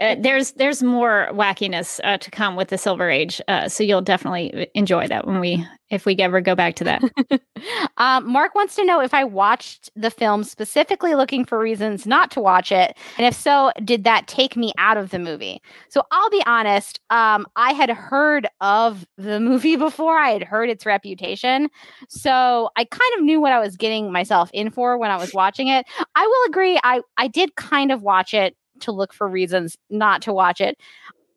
uh, 0.00 0.16
there's 0.20 0.52
there's 0.52 0.82
more 0.82 1.28
wackiness 1.32 2.00
uh, 2.04 2.18
to 2.18 2.30
come 2.30 2.56
with 2.56 2.68
the 2.68 2.78
Silver 2.78 3.10
Age, 3.10 3.40
uh, 3.48 3.68
so 3.68 3.82
you'll 3.82 4.02
definitely 4.02 4.68
enjoy 4.74 5.06
that 5.08 5.26
when 5.26 5.40
we 5.40 5.66
if 5.90 6.06
we 6.06 6.16
ever 6.16 6.40
go 6.40 6.54
back 6.54 6.76
to 6.76 6.84
that. 6.84 7.02
um, 7.96 8.30
Mark 8.30 8.54
wants 8.54 8.76
to 8.76 8.84
know 8.84 9.00
if 9.00 9.12
I 9.12 9.24
watched 9.24 9.90
the 9.96 10.10
film 10.10 10.44
specifically 10.44 11.14
looking 11.14 11.44
for 11.44 11.58
reasons 11.58 12.06
not 12.06 12.30
to 12.32 12.40
watch 12.40 12.72
it, 12.72 12.96
and 13.18 13.26
if 13.26 13.34
so, 13.34 13.72
did 13.84 14.04
that 14.04 14.26
take 14.26 14.56
me 14.56 14.72
out 14.78 14.96
of 14.96 15.10
the 15.10 15.18
movie? 15.18 15.60
So 15.88 16.02
I'll 16.10 16.30
be 16.30 16.42
honest, 16.46 17.00
um, 17.10 17.46
I 17.56 17.72
had 17.72 17.90
heard 17.90 18.48
of 18.60 19.06
the 19.16 19.40
movie 19.50 19.76
before. 19.76 20.18
I 20.18 20.30
had 20.30 20.42
heard 20.42 20.70
its 20.70 20.86
reputation, 20.86 21.68
so 22.08 22.70
I 22.76 22.84
kind 22.84 23.12
of 23.18 23.24
knew 23.24 23.40
what 23.40 23.52
I 23.52 23.60
was 23.60 23.76
getting 23.76 24.12
myself 24.12 24.50
in 24.52 24.70
for 24.70 24.96
when 24.96 25.10
I 25.10 25.16
was 25.16 25.34
watching 25.34 25.68
it. 25.68 25.86
I 26.14 26.26
will 26.26 26.48
agree. 26.48 26.78
I 26.82 27.00
I 27.16 27.28
did 27.28 27.56
kind 27.56 27.90
of 27.90 28.02
watch 28.02 28.32
it 28.34 28.56
to 28.80 28.92
look 28.92 29.12
for 29.12 29.28
reasons 29.28 29.76
not 29.90 30.22
to 30.22 30.32
watch 30.32 30.60
it. 30.60 30.78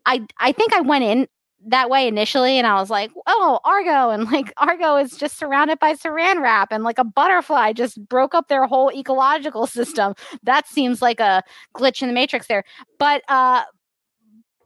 I 0.06 0.26
I 0.40 0.52
think 0.52 0.74
I 0.74 0.82
went 0.82 1.04
in 1.04 1.28
that 1.68 1.90
way 1.90 2.08
initially 2.08 2.58
and 2.58 2.68
I 2.68 2.76
was 2.76 2.90
like, 2.90 3.12
oh, 3.28 3.60
Argo. 3.64 4.10
And 4.10 4.30
like 4.32 4.54
Argo 4.58 4.98
is 4.98 5.18
just 5.18 5.38
surrounded 5.38 5.80
by 5.80 5.94
saran 5.94 6.42
wrap 6.42 6.72
and 6.72 6.84
like 6.84 7.00
a 7.00 7.04
butterfly 7.04 7.74
just 7.74 8.04
broke 8.08 8.34
up 8.34 8.48
their 8.48 8.66
whole 8.66 8.92
ecological 8.94 9.68
system. 9.68 10.14
That 10.44 10.68
seems 10.68 11.02
like 11.02 11.20
a 11.20 11.44
glitch 11.76 12.02
in 12.02 12.08
the 12.08 12.14
matrix 12.14 12.48
there. 12.48 12.64
But 13.00 13.24
uh 13.30 13.64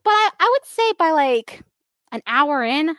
but 0.03 0.11
I, 0.11 0.29
I 0.39 0.49
would 0.53 0.65
say 0.65 0.93
by 0.97 1.11
like 1.11 1.61
an 2.11 2.21
hour 2.27 2.63
in, 2.63 2.95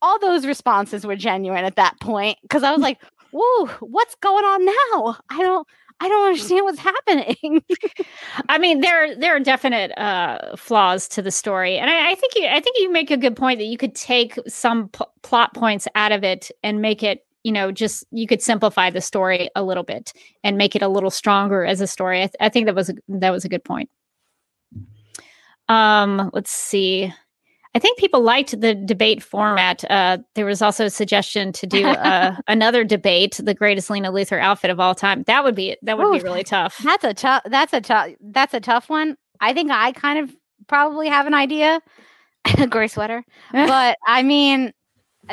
all 0.00 0.18
those 0.20 0.46
responses 0.46 1.04
were 1.04 1.16
genuine 1.16 1.64
at 1.64 1.76
that 1.76 1.98
point. 2.00 2.38
Cause 2.48 2.62
I 2.62 2.70
was 2.70 2.80
like, 2.80 3.00
whoa, 3.32 3.66
what's 3.80 4.14
going 4.16 4.44
on 4.44 4.64
now? 4.64 5.16
I 5.30 5.42
don't 5.42 5.66
I 6.00 6.08
don't 6.08 6.26
understand 6.28 6.64
what's 6.64 6.78
happening. 6.78 7.62
I 8.48 8.58
mean, 8.58 8.80
there 8.80 9.16
there 9.16 9.34
are 9.34 9.40
definite 9.40 9.90
uh, 9.98 10.56
flaws 10.56 11.08
to 11.08 11.22
the 11.22 11.30
story, 11.30 11.76
and 11.76 11.90
I, 11.90 12.12
I, 12.12 12.14
think 12.14 12.34
you 12.36 12.46
I 12.46 12.60
think 12.60 12.76
you 12.78 12.90
make 12.90 13.10
a 13.10 13.16
good 13.16 13.36
point 13.36 13.58
that 13.58 13.64
you 13.64 13.76
could 13.76 13.94
take 13.94 14.38
some 14.46 14.88
p- 14.90 15.04
plot 15.22 15.54
points 15.54 15.88
out 15.96 16.12
of 16.12 16.22
it 16.22 16.50
and 16.62 16.80
make 16.80 17.02
it 17.02 17.26
you 17.42 17.50
know 17.50 17.72
just 17.72 18.04
you 18.12 18.28
could 18.28 18.42
simplify 18.42 18.90
the 18.90 19.00
story 19.00 19.50
a 19.56 19.64
little 19.64 19.82
bit 19.82 20.12
and 20.44 20.56
make 20.56 20.76
it 20.76 20.82
a 20.82 20.88
little 20.88 21.10
stronger 21.10 21.64
as 21.64 21.80
a 21.80 21.86
story. 21.86 22.22
I, 22.22 22.26
th- 22.26 22.36
I 22.40 22.48
think 22.48 22.66
that 22.66 22.76
was 22.76 22.90
a, 22.90 22.94
that 23.08 23.30
was 23.30 23.44
a 23.44 23.48
good 23.48 23.64
point. 23.64 23.90
Um, 25.68 26.30
let's 26.32 26.50
see. 26.50 27.12
I 27.74 27.78
think 27.78 27.98
people 27.98 28.22
liked 28.22 28.58
the 28.60 28.74
debate 28.74 29.22
format. 29.22 29.84
Uh, 29.90 30.18
there 30.34 30.46
was 30.46 30.62
also 30.62 30.86
a 30.86 30.90
suggestion 30.90 31.52
to 31.52 31.66
do 31.66 31.86
uh, 31.86 32.36
another 32.48 32.84
debate, 32.84 33.40
the 33.42 33.54
greatest 33.54 33.90
Lena 33.90 34.10
Luthor 34.10 34.40
outfit 34.40 34.70
of 34.70 34.80
all 34.80 34.94
time. 34.94 35.22
That 35.24 35.44
would 35.44 35.54
be 35.54 35.76
that 35.82 35.98
would 35.98 36.06
Ooh, 36.06 36.18
be 36.18 36.24
really 36.24 36.44
tough. 36.44 36.78
That's 36.82 37.04
a 37.04 37.14
tough. 37.14 37.42
That's 37.46 37.72
a 37.72 37.80
tough. 37.80 38.10
That's 38.20 38.54
a 38.54 38.60
tough 38.60 38.88
one. 38.88 39.16
I 39.40 39.52
think 39.52 39.70
I 39.70 39.92
kind 39.92 40.18
of 40.18 40.34
probably 40.66 41.08
have 41.08 41.26
an 41.26 41.34
idea. 41.34 41.80
Gray 42.70 42.88
sweater, 42.88 43.24
but 43.52 43.98
I 44.06 44.22
mean, 44.22 44.72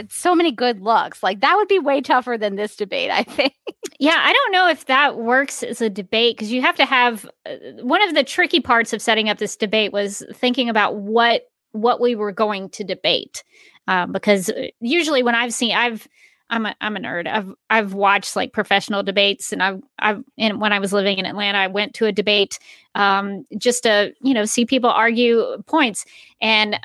so 0.09 0.35
many 0.35 0.51
good 0.51 0.81
looks. 0.81 1.23
Like 1.23 1.41
that 1.41 1.55
would 1.55 1.67
be 1.67 1.79
way 1.79 2.01
tougher 2.01 2.37
than 2.37 2.55
this 2.55 2.75
debate, 2.75 3.11
I 3.11 3.23
think. 3.23 3.53
yeah, 3.99 4.17
I 4.17 4.33
don't 4.33 4.51
know 4.51 4.67
if 4.69 4.85
that 4.87 5.17
works 5.17 5.63
as 5.63 5.81
a 5.81 5.89
debate 5.89 6.35
because 6.35 6.51
you 6.51 6.61
have 6.61 6.75
to 6.75 6.85
have 6.85 7.25
uh, 7.45 7.55
one 7.81 8.01
of 8.01 8.13
the 8.13 8.23
tricky 8.23 8.59
parts 8.59 8.91
of 8.91 9.01
setting 9.01 9.29
up 9.29 9.37
this 9.37 9.55
debate 9.55 9.93
was 9.93 10.23
thinking 10.33 10.69
about 10.69 10.97
what 10.97 11.43
what 11.75 11.99
we 11.99 12.15
were 12.15 12.31
going 12.31 12.69
to 12.69 12.83
debate 12.83 13.43
uh, 13.87 14.05
because 14.05 14.49
uh, 14.49 14.67
usually 14.79 15.23
when 15.23 15.35
I've 15.35 15.53
seen 15.53 15.75
I've 15.75 16.07
I'm 16.49 16.65
a 16.67 16.75
I'm 16.79 16.95
a 16.95 16.99
nerd. 16.99 17.27
I've 17.27 17.53
I've 17.69 17.93
watched 17.93 18.35
like 18.35 18.53
professional 18.53 19.01
debates, 19.01 19.51
and 19.51 19.63
I've 19.63 19.81
I've 19.97 20.23
and 20.37 20.61
when 20.61 20.73
I 20.73 20.79
was 20.79 20.93
living 20.93 21.17
in 21.17 21.25
Atlanta, 21.25 21.57
I 21.57 21.67
went 21.67 21.95
to 21.95 22.05
a 22.05 22.11
debate 22.11 22.59
um, 22.93 23.45
just 23.57 23.83
to 23.83 24.13
you 24.21 24.33
know 24.33 24.45
see 24.45 24.65
people 24.65 24.89
argue 24.89 25.63
points, 25.65 26.05
and 26.39 26.79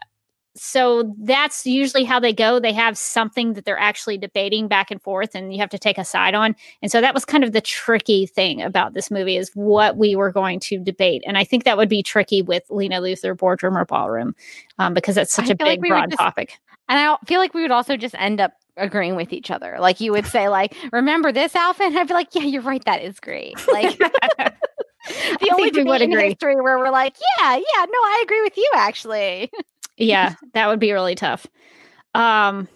so 0.57 1.15
that's 1.19 1.65
usually 1.65 2.05
how 2.05 2.19
they 2.19 2.33
go. 2.33 2.59
They 2.59 2.73
have 2.73 2.99
something 2.99 3.55
that 3.55 3.65
they're 3.65 3.79
actually 3.79 4.19
debating 4.19 4.67
back 4.67 4.91
and 4.91 5.01
forth, 5.01 5.35
and 5.35 5.53
you 5.53 5.61
have 5.61 5.71
to 5.71 5.79
take 5.79 5.97
a 5.97 6.05
side 6.05 6.35
on. 6.35 6.57
And 6.83 6.91
so 6.91 7.01
that 7.01 7.15
was 7.15 7.25
kind 7.25 7.45
of 7.45 7.53
the 7.53 7.61
tricky 7.61 8.27
thing 8.27 8.61
about 8.61 8.95
this 8.95 9.11
movie 9.11 9.37
is 9.37 9.51
what 9.55 9.97
we 9.97 10.17
were 10.17 10.33
going 10.33 10.59
to 10.61 10.79
debate. 10.79 11.23
And 11.27 11.39
I 11.39 11.45
think 11.45 11.65
that 11.65 11.77
would 11.77 11.89
be 11.89 12.03
tricky 12.03 12.43
with 12.43 12.65
Lena 12.69 13.01
Luthor 13.01 13.37
boardroom 13.37 13.77
or 13.77 13.85
ballroom, 13.85 14.35
um, 14.79 14.93
because 14.93 15.15
that's 15.15 15.33
such 15.33 15.49
I 15.49 15.53
a 15.53 15.57
big, 15.57 15.67
like 15.67 15.81
broad 15.81 16.11
just, 16.11 16.21
topic. 16.21 16.59
And 16.89 16.99
I 16.99 17.17
feel 17.27 17.39
like 17.39 17.55
we 17.55 17.63
would 17.63 17.71
also 17.71 17.97
just 17.97 18.17
end 18.19 18.41
up 18.41 18.53
agreeing 18.77 19.15
with 19.15 19.33
each 19.33 19.51
other. 19.51 19.77
Like 19.79 20.01
you 20.01 20.11
would 20.13 20.27
say, 20.27 20.49
like, 20.49 20.75
remember 20.93 21.31
this 21.31 21.55
outfit? 21.55 21.89
And 21.89 21.99
I'd 21.99 22.09
be 22.09 22.15
like, 22.15 22.35
yeah, 22.35 22.43
you're 22.43 22.63
right. 22.63 22.85
That 22.85 23.03
is 23.03 23.21
great. 23.21 23.55
Like. 23.69 24.01
the 25.09 25.51
only 25.53 25.71
debate 25.71 26.03
in 26.03 26.13
history 26.13 26.57
where 26.57 26.79
we're 26.79 26.91
like, 26.91 27.17
yeah, 27.39 27.57
yeah, 27.57 27.85
no, 27.87 27.99
I 27.99 28.21
agree 28.23 28.43
with 28.43 28.57
you 28.57 28.71
actually 28.75 29.51
yeah, 30.01 30.35
that 30.55 30.69
would 30.69 30.81
be 30.81 30.93
really 30.93 31.15
tough. 31.15 31.47
Um, 32.15 32.69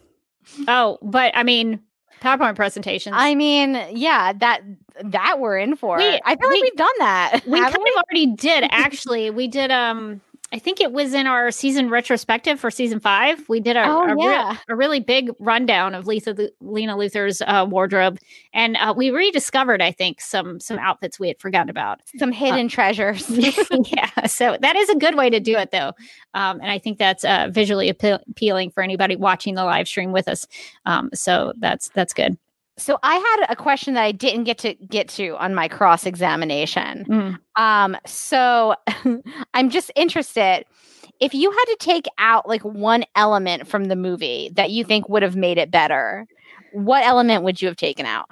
oh, 0.68 0.98
but 1.02 1.36
I 1.36 1.42
mean, 1.42 1.80
PowerPoint 2.20 2.56
presentations. 2.56 3.14
I 3.18 3.34
mean, 3.34 3.80
yeah, 3.90 4.32
that 4.32 4.60
that 5.02 5.40
we're 5.40 5.58
in 5.58 5.76
for. 5.76 5.98
We, 5.98 6.20
I 6.24 6.36
feel 6.36 6.48
we, 6.48 6.54
like 6.56 6.62
we've 6.62 6.76
done 6.76 6.98
that. 6.98 7.40
We 7.46 7.60
kind 7.60 7.76
we? 7.82 7.90
of 7.90 7.96
already 7.96 8.26
did 8.34 8.64
actually. 8.70 9.30
we 9.30 9.48
did 9.48 9.70
um 9.70 10.20
I 10.54 10.60
think 10.60 10.80
it 10.80 10.92
was 10.92 11.14
in 11.14 11.26
our 11.26 11.50
season 11.50 11.90
retrospective 11.90 12.60
for 12.60 12.70
season 12.70 13.00
five. 13.00 13.48
We 13.48 13.58
did 13.58 13.76
a, 13.76 13.88
oh, 13.88 14.04
a, 14.04 14.24
yeah. 14.24 14.50
re- 14.52 14.58
a 14.68 14.76
really 14.76 15.00
big 15.00 15.32
rundown 15.40 15.96
of 15.96 16.06
Lisa, 16.06 16.48
Lena 16.60 16.96
Luthor's 16.96 17.42
uh, 17.42 17.66
wardrobe, 17.68 18.20
and 18.52 18.76
uh, 18.76 18.94
we 18.96 19.10
rediscovered, 19.10 19.82
I 19.82 19.90
think, 19.90 20.20
some 20.20 20.60
some 20.60 20.78
outfits 20.78 21.18
we 21.18 21.26
had 21.26 21.40
forgotten 21.40 21.70
about, 21.70 22.02
some 22.18 22.30
hidden 22.30 22.66
uh, 22.66 22.68
treasures. 22.68 23.28
yeah, 23.30 24.26
so 24.26 24.56
that 24.60 24.76
is 24.76 24.88
a 24.90 24.96
good 24.96 25.16
way 25.16 25.28
to 25.28 25.40
do 25.40 25.56
it, 25.56 25.72
though, 25.72 25.92
um, 26.34 26.60
and 26.60 26.70
I 26.70 26.78
think 26.78 26.98
that's 26.98 27.24
uh, 27.24 27.48
visually 27.50 27.88
appealing 27.88 28.70
for 28.70 28.84
anybody 28.84 29.16
watching 29.16 29.56
the 29.56 29.64
live 29.64 29.88
stream 29.88 30.12
with 30.12 30.28
us. 30.28 30.46
Um, 30.86 31.10
so 31.12 31.52
that's 31.58 31.88
that's 31.88 32.14
good. 32.14 32.38
So 32.76 32.98
I 33.02 33.14
had 33.14 33.46
a 33.52 33.56
question 33.56 33.94
that 33.94 34.02
I 34.02 34.12
didn't 34.12 34.44
get 34.44 34.58
to 34.58 34.74
get 34.74 35.08
to 35.10 35.36
on 35.36 35.54
my 35.54 35.68
cross 35.68 36.06
examination. 36.06 37.04
Mm. 37.08 37.38
Um, 37.56 37.96
so 38.04 38.74
I'm 39.54 39.70
just 39.70 39.92
interested 39.94 40.64
if 41.20 41.34
you 41.34 41.50
had 41.50 41.64
to 41.64 41.76
take 41.78 42.06
out 42.18 42.48
like 42.48 42.62
one 42.62 43.04
element 43.14 43.68
from 43.68 43.84
the 43.86 43.96
movie 43.96 44.50
that 44.54 44.70
you 44.70 44.84
think 44.84 45.08
would 45.08 45.22
have 45.22 45.36
made 45.36 45.58
it 45.58 45.70
better, 45.70 46.26
what 46.72 47.04
element 47.04 47.44
would 47.44 47.62
you 47.62 47.68
have 47.68 47.76
taken 47.76 48.06
out? 48.06 48.26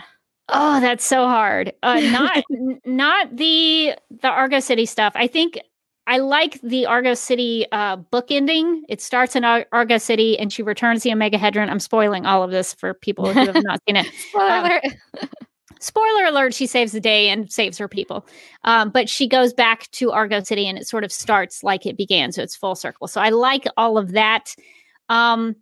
Oh, 0.49 0.81
that's 0.81 1.05
so 1.05 1.27
hard. 1.27 1.73
Uh, 1.83 2.01
not 2.01 2.45
not 2.85 3.37
the 3.37 3.95
the 4.21 4.29
Argo 4.29 4.61
City 4.61 4.87
stuff. 4.87 5.13
I 5.17 5.27
think 5.27 5.59
I 6.07 6.19
like 6.19 6.61
the 6.63 6.87
Argo 6.87 7.15
City 7.15 7.67
uh, 7.71 7.97
book 7.97 8.27
ending. 8.31 8.85
It 8.89 9.01
starts 9.01 9.37
in 9.37 9.45
Ar- 9.45 9.67
Argo 9.73 9.99
City 9.99 10.39
and 10.39 10.53
she 10.53 10.63
returns 10.63 11.03
the 11.03 11.11
Omegahedron. 11.11 11.69
I'm 11.69 11.81
spoiling 11.81 12.27
all 12.27 12.43
of 12.43 12.51
this 12.51 12.75
for 12.75 12.93
people 12.93 13.33
who 13.33 13.47
have 13.47 13.63
not 13.63 13.81
seen 13.89 13.97
it. 13.97 14.07
spoiler 14.29 14.51
um, 14.51 14.65
alert. 14.65 14.83
spoiler 15.81 16.25
alert, 16.25 16.55
she 16.55 16.67
saves 16.67 16.93
the 16.93 17.01
day 17.01 17.29
and 17.29 17.53
saves 17.53 17.79
her 17.79 17.87
people. 17.87 18.27
Um, 18.65 18.91
but 18.91 19.09
she 19.09 19.29
goes 19.29 19.53
back 19.53 19.89
to 19.93 20.11
Argo 20.11 20.43
City 20.43 20.67
and 20.67 20.77
it 20.77 20.89
sort 20.89 21.05
of 21.05 21.13
starts 21.13 21.63
like 21.63 21.87
it 21.87 21.97
began. 21.97 22.33
So 22.33 22.43
it's 22.43 22.57
full 22.57 22.75
circle. 22.75 23.07
So 23.07 23.21
I 23.21 23.29
like 23.29 23.67
all 23.77 23.97
of 23.97 24.13
that. 24.13 24.55
Um, 25.09 25.57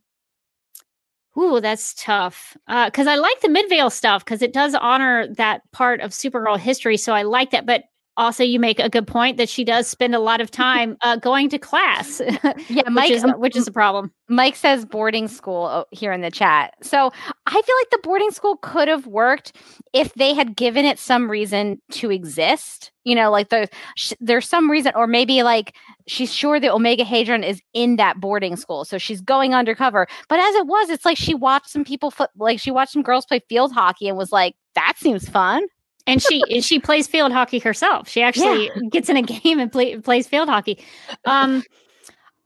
Ooh, 1.38 1.61
that's 1.61 1.95
tough. 1.95 2.57
Because 2.66 3.07
uh, 3.07 3.11
I 3.11 3.16
like 3.16 3.41
the 3.41 3.49
Midvale 3.49 3.91
stuff 3.91 4.24
because 4.24 4.43
it 4.43 4.53
does 4.53 4.74
honor 4.74 5.28
that 5.36 5.62
part 5.70 6.01
of 6.01 6.11
Supergirl 6.11 6.59
history. 6.59 6.97
So 6.97 7.12
I 7.14 7.22
like 7.22 7.51
that. 7.53 7.66
But 7.66 7.84
also, 8.20 8.44
you 8.44 8.60
make 8.60 8.78
a 8.78 8.90
good 8.90 9.06
point 9.06 9.38
that 9.38 9.48
she 9.48 9.64
does 9.64 9.86
spend 9.86 10.14
a 10.14 10.18
lot 10.18 10.42
of 10.42 10.50
time 10.50 10.98
uh, 11.00 11.16
going 11.16 11.48
to 11.48 11.58
class. 11.58 12.20
Yeah, 12.68 12.82
which 12.88 13.10
is 13.10 13.24
which 13.36 13.56
is 13.56 13.66
a 13.66 13.72
problem. 13.72 14.12
Mike 14.28 14.54
says 14.54 14.84
boarding 14.84 15.28
school 15.28 15.66
oh, 15.66 15.84
here 15.90 16.12
in 16.12 16.20
the 16.20 16.30
chat. 16.30 16.74
So 16.82 17.10
I 17.46 17.52
feel 17.52 17.74
like 17.80 17.90
the 17.90 18.00
boarding 18.02 18.30
school 18.30 18.56
could 18.58 18.88
have 18.88 19.06
worked 19.06 19.56
if 19.92 20.12
they 20.14 20.34
had 20.34 20.56
given 20.56 20.84
it 20.84 20.98
some 20.98 21.30
reason 21.30 21.80
to 21.92 22.10
exist. 22.10 22.92
You 23.04 23.14
know, 23.14 23.30
like 23.30 23.48
the, 23.48 23.68
sh- 23.96 24.12
there's 24.20 24.48
some 24.48 24.70
reason, 24.70 24.92
or 24.94 25.06
maybe 25.06 25.42
like 25.42 25.74
she's 26.06 26.32
sure 26.32 26.60
that 26.60 26.70
Omegahedron 26.70 27.46
is 27.46 27.62
in 27.72 27.96
that 27.96 28.20
boarding 28.20 28.56
school, 28.56 28.84
so 28.84 28.98
she's 28.98 29.20
going 29.20 29.54
undercover. 29.54 30.06
But 30.28 30.40
as 30.40 30.54
it 30.56 30.66
was, 30.66 30.90
it's 30.90 31.04
like 31.04 31.16
she 31.16 31.34
watched 31.34 31.70
some 31.70 31.84
people, 31.84 32.12
like 32.36 32.60
she 32.60 32.70
watched 32.70 32.92
some 32.92 33.02
girls 33.02 33.24
play 33.24 33.40
field 33.48 33.72
hockey 33.72 34.08
and 34.08 34.18
was 34.18 34.32
like, 34.32 34.54
"That 34.74 34.94
seems 34.98 35.28
fun." 35.28 35.66
And 36.07 36.22
she 36.22 36.42
she 36.61 36.78
plays 36.78 37.07
field 37.07 37.32
hockey 37.32 37.59
herself. 37.59 38.09
She 38.09 38.22
actually 38.22 38.70
gets 38.90 39.09
in 39.09 39.16
a 39.16 39.22
game 39.42 39.59
and 39.61 39.70
play, 39.70 39.96
plays 39.98 40.26
field 40.26 40.48
hockey. 40.48 40.82
Um, 41.24 41.62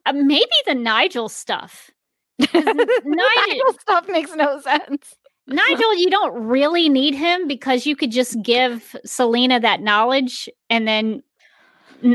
uh, 0.06 0.12
maybe 0.12 0.50
the 0.66 0.74
Nigel 0.74 1.28
stuff. 1.28 1.90
Nigel, 2.52 2.74
Nigel 3.04 3.72
stuff 3.80 4.08
makes 4.08 4.34
no 4.34 4.60
sense. 4.60 5.14
Nigel, 5.46 5.94
you 5.96 6.10
don't 6.10 6.34
really 6.46 6.88
need 6.88 7.14
him 7.14 7.46
because 7.46 7.86
you 7.86 7.96
could 7.96 8.10
just 8.10 8.40
give 8.42 8.96
Selena 9.04 9.60
that 9.60 9.80
knowledge 9.80 10.48
and 10.70 10.88
then 10.88 11.22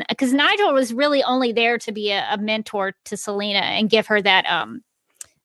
because 0.09 0.33
Nigel 0.33 0.73
was 0.73 0.93
really 0.93 1.23
only 1.23 1.51
there 1.51 1.77
to 1.79 1.91
be 1.91 2.11
a, 2.11 2.27
a 2.31 2.37
mentor 2.37 2.93
to 3.05 3.17
Selena 3.17 3.59
and 3.59 3.89
give 3.89 4.07
her 4.07 4.21
that 4.21 4.45
um 4.45 4.81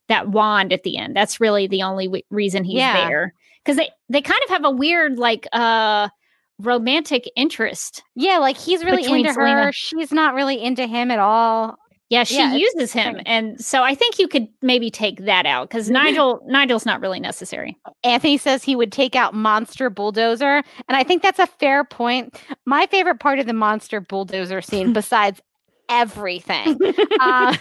that 0.09 0.29
wand 0.31 0.73
at 0.73 0.83
the 0.83 0.97
end. 0.99 1.17
That's 1.17 1.41
really 1.41 1.67
the 1.67 1.83
only 1.83 2.07
w- 2.07 2.25
reason 2.31 2.65
he's 2.65 2.75
Yeah. 2.77 2.93
there 2.93 3.35
because 3.65 3.77
they 3.77 3.91
they 4.09 4.21
kind 4.23 4.41
of 4.45 4.51
have 4.51 4.65
a 4.65 4.71
weird 4.71 5.19
like 5.19 5.47
uh 5.53 6.09
romantic 6.59 7.31
interest. 7.37 8.03
Yeah, 8.15 8.39
like 8.39 8.57
he's 8.57 8.85
really 8.85 9.05
into 9.05 9.33
Selena. 9.33 9.65
her. 9.67 9.73
She's 9.73 10.13
not 10.13 10.35
really 10.35 10.63
into 10.63 10.87
him 10.87 11.11
at 11.11 11.19
all. 11.19 11.77
Yeah, 12.11 12.25
she 12.25 12.37
Yeah, 12.37 12.55
uses 12.55 12.93
him, 12.93 13.19
and 13.25 13.59
so 13.59 13.83
I 13.83 13.95
think 13.95 14.19
you 14.19 14.29
could 14.29 14.47
maybe 14.63 14.91
take 14.91 15.25
that 15.25 15.47
out 15.47 15.69
because 15.69 15.89
Nigel 15.91 16.41
Nigel's 16.47 16.85
not 16.85 17.01
really 17.01 17.19
necessary. 17.19 17.77
Anthony 18.05 18.37
says 18.37 18.63
he 18.63 18.77
would 18.77 18.93
take 18.93 19.17
out 19.17 19.35
Monster 19.35 19.89
Bulldozer. 19.91 20.63
And 20.87 20.97
I 20.97 21.03
think 21.03 21.23
that's 21.23 21.39
a 21.39 21.47
fair 21.47 21.83
point. 21.83 22.39
My 22.67 22.87
favorite 22.87 23.21
part 23.21 23.39
of 23.39 23.47
the 23.47 23.55
Monster 23.55 24.01
Bulldozer 24.01 24.61
scene, 24.61 24.93
besides 24.93 25.41
everything, 25.89 26.79
uh, 27.21 27.57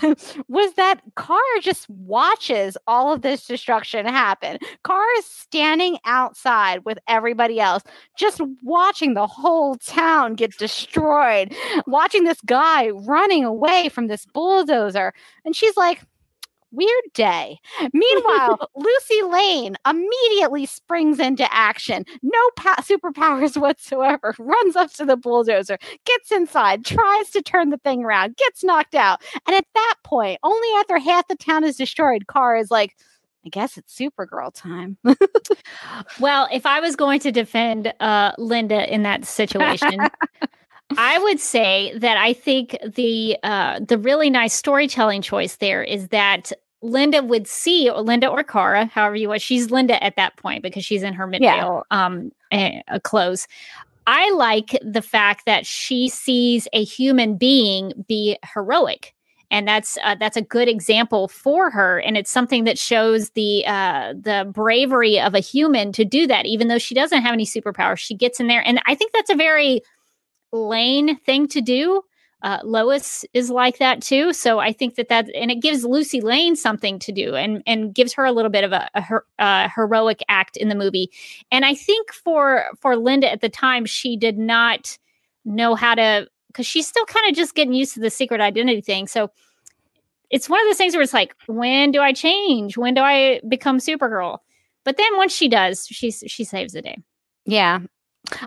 was 0.48 0.74
that 0.74 1.02
Carr 1.16 1.40
just 1.62 1.90
watches 1.90 2.78
all 2.88 3.14
of 3.14 3.22
this 3.22 3.46
destruction 3.46 4.06
happen. 4.06 4.58
Carr 4.84 5.06
is 5.18 5.26
standing 5.26 5.98
outside 6.06 6.86
with 6.86 7.00
everybody 7.08 7.60
else, 7.60 7.84
just 8.18 8.42
watching 8.64 9.14
the 9.14 9.28
whole 9.28 9.76
town 9.76 10.36
get 10.36 10.58
destroyed, 10.58 11.54
watching 11.88 12.24
this 12.24 12.42
guy 12.46 12.90
running 12.90 13.44
away 13.44 13.90
from 13.90 14.08
this 14.08 14.26
bulldozer. 14.26 15.14
And 15.46 15.56
she's 15.56 15.78
like, 15.78 16.02
Weird 16.74 17.04
day. 17.14 17.60
Meanwhile, 17.94 18.70
Lucy 18.76 19.22
Lane 19.24 19.76
immediately 19.88 20.66
springs 20.66 21.20
into 21.20 21.48
action. 21.54 22.04
No 22.24 22.40
pa- 22.56 22.82
superpowers 22.82 23.56
whatsoever. 23.62 24.34
Runs 24.40 24.76
up 24.76 24.92
to 24.94 25.06
the 25.06 25.16
bulldozer, 25.16 25.78
gets 26.06 26.32
inside, 26.32 26.84
tries 26.84 27.30
to 27.30 27.44
turn 27.44 27.70
the 27.70 27.78
thing 27.78 28.04
around, 28.04 28.36
gets 28.38 28.64
knocked 28.64 28.96
out. 28.96 29.22
And 29.48 29.56
at 29.56 29.66
that 29.76 29.96
point, 30.04 30.40
only 30.44 30.68
after 30.80 30.98
half 30.98 31.28
the 31.28 31.36
town 31.36 31.64
is 31.64 31.78
destroyed, 31.78 32.26
Carr 32.28 32.58
is 32.58 32.72
like, 32.72 32.96
I 33.46 33.50
guess 33.50 33.78
it's 33.78 33.98
Supergirl 33.98 34.54
time. 34.54 34.98
Well, 36.20 36.48
if 36.52 36.66
I 36.66 36.80
was 36.80 36.96
going 36.96 37.20
to 37.22 37.32
defend 37.32 37.94
uh, 38.00 38.32
Linda 38.38 38.92
in 38.92 39.04
that 39.04 39.26
situation, 39.26 40.00
I 40.98 41.20
would 41.20 41.40
say 41.40 41.98
that 41.98 42.18
I 42.18 42.34
think 42.34 42.78
the 42.96 43.38
uh, 43.44 43.80
the 43.80 43.98
really 43.98 44.30
nice 44.30 44.54
storytelling 44.54 45.22
choice 45.22 45.58
there 45.58 45.84
is 45.84 46.10
that 46.10 46.52
Linda 46.84 47.24
would 47.24 47.48
see 47.48 47.90
or 47.90 48.02
Linda 48.02 48.28
or 48.28 48.44
Kara, 48.44 48.86
however 48.86 49.16
you 49.16 49.30
want. 49.30 49.42
She's 49.42 49.72
Linda 49.72 50.04
at 50.04 50.16
that 50.18 50.36
point 50.38 50.62
because 50.62 50.86
she's 50.86 51.02
in 51.02 51.14
her 51.14 51.26
midvale 51.26 51.86
um, 51.92 52.32
eh, 52.52 52.82
uh, 52.90 53.00
clothes. 53.00 53.48
I 54.06 54.32
like 54.32 54.78
the 54.84 55.02
fact 55.02 55.46
that 55.46 55.66
she 55.66 56.10
sees 56.10 56.68
a 56.74 56.84
human 56.84 57.38
being 57.38 57.94
be 58.08 58.38
heroic. 58.54 59.16
And 59.50 59.68
that's 59.68 59.98
uh, 60.04 60.16
that's 60.20 60.36
a 60.36 60.42
good 60.42 60.68
example 60.68 61.28
for 61.28 61.70
her, 61.70 62.00
and 62.00 62.18
it's 62.18 62.32
something 62.32 62.64
that 62.64 62.80
shows 62.80 63.30
the 63.32 63.64
uh, 63.68 64.14
the 64.20 64.50
bravery 64.52 65.20
of 65.20 65.36
a 65.36 65.40
human 65.40 65.92
to 65.92 66.04
do 66.04 66.26
that. 66.26 66.48
Even 66.48 66.70
though 66.70 66.80
she 66.80 66.96
doesn't 66.96 67.22
have 67.22 67.34
any 67.34 67.46
superpowers, 67.46 68.00
she 68.00 68.16
gets 68.16 68.40
in 68.40 68.48
there, 68.48 68.66
and 68.66 68.82
I 68.88 68.96
think 68.96 69.12
that's 69.12 69.30
a 69.30 69.36
very 69.36 69.82
Lane 70.52 71.18
thing 71.20 71.48
to 71.50 71.62
do. 71.62 72.02
Uh, 72.44 72.60
Lois 72.62 73.24
is 73.34 73.50
like 73.50 73.78
that 73.78 74.02
too, 74.02 74.34
so 74.34 74.60
I 74.60 74.74
think 74.74 74.96
that 74.96 75.08
that 75.08 75.34
and 75.34 75.50
it 75.50 75.62
gives 75.62 75.86
Lucy 75.86 76.20
Lane 76.20 76.58
something 76.58 77.00
to 77.00 77.12
do, 77.14 77.36
and 77.36 77.64
and 77.66 77.96
gives 77.96 78.12
her 78.14 78.26
a 78.26 78.34
little 78.34 78.52
bit 78.52 78.66
of 78.66 78.74
a, 78.74 78.90
a 78.96 79.02
her, 79.02 79.26
uh, 79.40 79.70
heroic 79.74 80.22
act 80.28 80.58
in 80.58 80.68
the 80.68 80.76
movie. 80.76 81.10
And 81.52 81.64
I 81.64 81.74
think 81.74 82.12
for 82.12 82.66
for 82.82 82.98
Linda 82.98 83.32
at 83.32 83.40
the 83.40 83.48
time, 83.48 83.86
she 83.86 84.18
did 84.18 84.38
not 84.38 84.98
know 85.46 85.74
how 85.74 85.96
to 85.96 86.28
because 86.48 86.68
she's 86.68 86.86
still 86.86 87.06
kind 87.06 87.30
of 87.30 87.36
just 87.36 87.56
getting 87.56 87.74
used 87.74 87.94
to 87.94 88.02
the 88.02 88.10
secret 88.10 88.42
identity 88.42 88.82
thing. 88.82 89.08
So 89.08 89.32
it's 90.30 90.50
one 90.50 90.60
of 90.60 90.68
those 90.68 90.78
things 90.78 90.96
where 90.96 91.02
it's 91.02 91.14
like, 91.14 91.34
when 91.48 91.92
do 91.92 92.02
I 92.02 92.12
change? 92.12 92.76
When 92.76 92.94
do 92.94 93.02
I 93.02 93.40
become 93.48 93.78
Supergirl? 93.78 94.40
But 94.84 94.98
then 94.98 95.16
once 95.16 95.34
she 95.34 95.48
does, 95.48 95.88
she's 95.88 96.26
she 96.28 96.44
saves 96.44 96.74
the 96.74 96.82
day. 96.82 96.98
Yeah. 97.46 97.80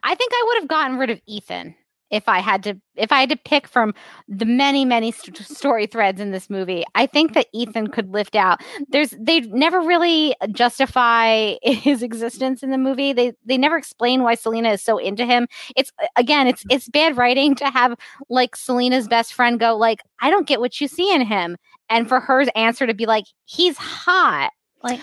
I 0.02 0.14
think 0.14 0.32
I 0.34 0.44
would 0.48 0.60
have 0.60 0.68
gotten 0.68 0.98
rid 0.98 1.08
of 1.08 1.20
Ethan 1.26 1.74
if 2.10 2.28
I 2.28 2.40
had 2.40 2.62
to 2.64 2.80
if 2.94 3.12
I 3.12 3.20
had 3.20 3.28
to 3.30 3.36
pick 3.36 3.66
from 3.66 3.94
the 4.28 4.44
many 4.44 4.84
many 4.84 5.12
st- 5.12 5.36
story 5.38 5.86
threads 5.86 6.20
in 6.20 6.30
this 6.30 6.48
movie. 6.48 6.84
I 6.94 7.06
think 7.06 7.34
that 7.34 7.48
Ethan 7.52 7.88
could 7.88 8.12
lift 8.12 8.34
out. 8.34 8.60
There's 8.88 9.14
they 9.18 9.40
never 9.40 9.80
really 9.80 10.34
justify 10.52 11.54
his 11.62 12.02
existence 12.02 12.62
in 12.62 12.70
the 12.70 12.78
movie. 12.78 13.12
They 13.12 13.32
they 13.44 13.58
never 13.58 13.76
explain 13.76 14.22
why 14.22 14.34
Selena 14.34 14.70
is 14.70 14.82
so 14.82 14.98
into 14.98 15.26
him. 15.26 15.46
It's 15.76 15.90
again, 16.16 16.46
it's 16.46 16.62
mm-hmm. 16.62 16.76
it's 16.76 16.88
bad 16.88 17.16
writing 17.16 17.54
to 17.56 17.66
have 17.66 17.98
like 18.28 18.56
Selena's 18.56 19.08
best 19.08 19.34
friend 19.34 19.58
go 19.58 19.76
like, 19.76 20.00
"I 20.20 20.30
don't 20.30 20.46
get 20.46 20.60
what 20.60 20.80
you 20.80 20.88
see 20.88 21.12
in 21.12 21.22
him." 21.22 21.56
And 21.88 22.08
for 22.08 22.20
her 22.20 22.44
answer 22.56 22.86
to 22.86 22.94
be 22.94 23.06
like, 23.06 23.24
"He's 23.44 23.76
hot." 23.76 24.52
Like 24.82 25.00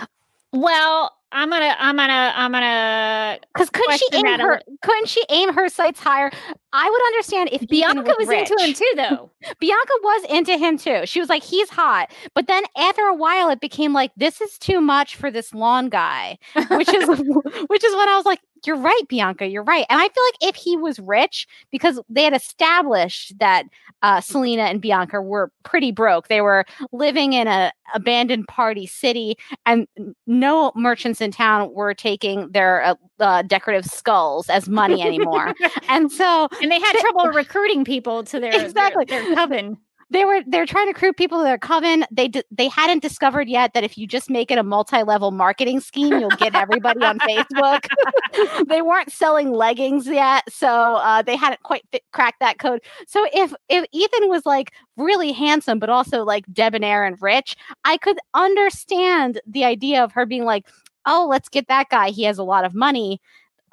Well, 0.52 1.12
I'm 1.32 1.50
gonna 1.50 1.76
I'm 1.80 1.98
gonna 1.98 2.34
I'm 2.36 2.52
gonna 2.52 3.40
Because 3.54 3.70
couldn't 3.70 3.98
she 3.98 4.08
aim 4.14 4.40
her? 4.40 4.62
Couldn't 4.84 5.10
she 5.10 5.24
aim 5.30 5.54
her 5.54 5.68
sights 5.68 6.00
higher? 6.00 6.32
I 6.74 6.90
would 6.90 7.02
understand 7.06 7.50
if 7.52 7.68
Bianca 7.68 8.16
was 8.18 8.28
into 8.28 8.56
him 8.60 8.74
too, 8.74 8.92
though. 8.96 9.30
Bianca 9.60 9.94
was 10.02 10.26
into 10.30 10.58
him 10.58 10.78
too. 10.78 11.06
She 11.06 11.20
was 11.20 11.30
like, 11.30 11.44
he's 11.44 11.70
hot. 11.70 12.12
But 12.34 12.48
then 12.48 12.64
after 12.76 13.04
a 13.04 13.14
while, 13.16 13.50
it 13.50 13.62
became 13.62 13.94
like, 13.94 14.12
this 14.18 14.42
is 14.42 14.58
too 14.58 14.82
much 14.82 15.16
for 15.16 15.30
this 15.30 15.54
lawn 15.54 15.90
guy, 15.90 16.40
which 16.72 16.92
is 16.92 17.08
which 17.68 17.84
is 17.84 17.96
when 17.96 18.10
I 18.10 18.16
was 18.16 18.26
like, 18.26 18.40
you're 18.66 18.78
right, 18.78 19.02
Bianca, 19.08 19.48
you're 19.48 19.64
right. 19.64 19.86
And 19.90 20.00
I 20.00 20.08
feel 20.08 20.24
like 20.24 20.56
if 20.56 20.56
he 20.56 20.78
was 20.78 21.00
rich, 21.00 21.48
because 21.72 22.00
they 22.10 22.24
had 22.24 22.34
established 22.34 23.38
that 23.40 23.66
uh, 24.02 24.22
Selena 24.22 24.64
and 24.64 24.82
Bianca 24.82 25.22
were 25.22 25.52
pretty 25.64 25.92
broke, 25.92 26.28
they 26.28 26.42
were 26.42 26.66
living 26.92 27.34
in 27.34 27.48
a 27.48 27.72
abandoned 27.94 28.48
party 28.48 28.88
city, 28.88 29.38
and 29.66 29.88
no 30.28 30.72
merchants 30.76 31.22
in 31.22 31.32
town 31.32 31.74
were 31.74 31.94
taking 31.94 32.50
their 32.52 32.84
uh, 32.84 32.96
uh, 33.20 33.42
decorative 33.44 33.86
skulls 33.86 34.50
as 34.50 34.68
money 34.70 35.02
anymore. 35.02 35.54
and 35.90 36.12
so 36.12 36.48
And 36.64 36.72
they 36.72 36.80
had 36.80 36.94
trouble 36.98 37.26
recruiting 37.32 37.84
people 37.86 38.24
to 38.24 38.40
their 38.40 38.52
their- 38.52 38.66
Exactly. 38.66 39.06
their, 39.06 39.36
coven. 39.36 39.78
they 40.10 40.26
were 40.26 40.42
they're 40.48 40.66
trying 40.66 40.86
to 40.88 40.94
recruit 40.94 41.18
people 41.18 41.38
to 41.40 41.44
their 41.44 41.58
coven. 41.58 42.06
They 42.12 42.28
d- 42.30 42.44
they 42.52 42.68
hadn't 42.70 43.02
discovered 43.02 43.50
yet 43.50 43.74
that 43.74 43.84
if 43.84 43.98
you 43.98 44.08
just 44.08 44.30
make 44.30 44.50
it 44.52 44.58
a 44.58 44.64
multi-level 44.64 45.32
marketing 45.32 45.80
scheme, 45.80 46.20
you'll 46.20 46.30
get 46.32 46.56
everybody 46.56 47.04
on 47.04 47.20
Facebook. 47.20 47.88
they 48.68 48.82
weren't 48.82 49.12
selling 49.12 49.52
leggings 49.52 50.08
yet, 50.08 50.44
so 50.50 50.68
uh, 50.70 51.22
they 51.22 51.36
hadn't 51.36 51.62
quite 51.64 51.84
fit, 51.92 52.04
cracked 52.14 52.40
that 52.40 52.60
code. 52.60 52.80
So 53.08 53.26
if 53.34 53.54
if 53.70 53.86
Ethan 53.92 54.30
was 54.30 54.46
like 54.46 54.72
really 54.98 55.32
handsome 55.32 55.80
but 55.80 55.90
also 55.90 56.24
like 56.24 56.46
debonair 56.54 57.04
and 57.06 57.18
rich, 57.22 57.56
I 57.84 57.98
could 57.98 58.20
understand 58.36 59.42
the 59.48 59.66
idea 59.66 60.04
of 60.04 60.12
her 60.14 60.26
being 60.26 60.46
like, 60.46 60.68
"Oh, 61.06 61.28
let's 61.30 61.50
get 61.50 61.68
that 61.68 61.90
guy. 61.90 62.10
He 62.12 62.24
has 62.24 62.38
a 62.38 62.44
lot 62.44 62.66
of 62.66 62.74
money." 62.76 63.20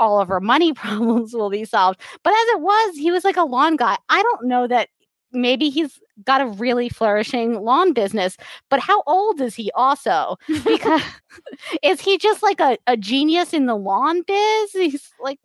All 0.00 0.20
of 0.20 0.26
her 0.26 0.40
money 0.40 0.72
problems 0.74 1.32
will 1.32 1.50
be 1.50 1.64
solved. 1.64 2.00
But 2.24 2.32
as 2.32 2.48
it 2.48 2.60
was, 2.60 2.96
he 2.96 3.12
was 3.12 3.22
like 3.22 3.36
a 3.36 3.44
lawn 3.44 3.76
guy. 3.76 3.96
I 4.08 4.20
don't 4.22 4.46
know 4.46 4.66
that 4.66 4.88
maybe 5.32 5.70
he's 5.70 6.00
got 6.24 6.40
a 6.40 6.46
really 6.46 6.88
flourishing 6.88 7.54
lawn 7.62 7.92
business 7.92 8.36
but 8.68 8.80
how 8.80 9.00
old 9.06 9.40
is 9.40 9.54
he 9.54 9.70
also 9.76 10.36
because 10.64 11.00
is 11.84 12.00
he 12.00 12.18
just 12.18 12.42
like 12.42 12.58
a, 12.60 12.76
a 12.88 12.96
genius 12.96 13.54
in 13.54 13.66
the 13.66 13.76
lawn 13.76 14.22
biz 14.26 14.72
he's 14.72 15.08
like 15.22 15.38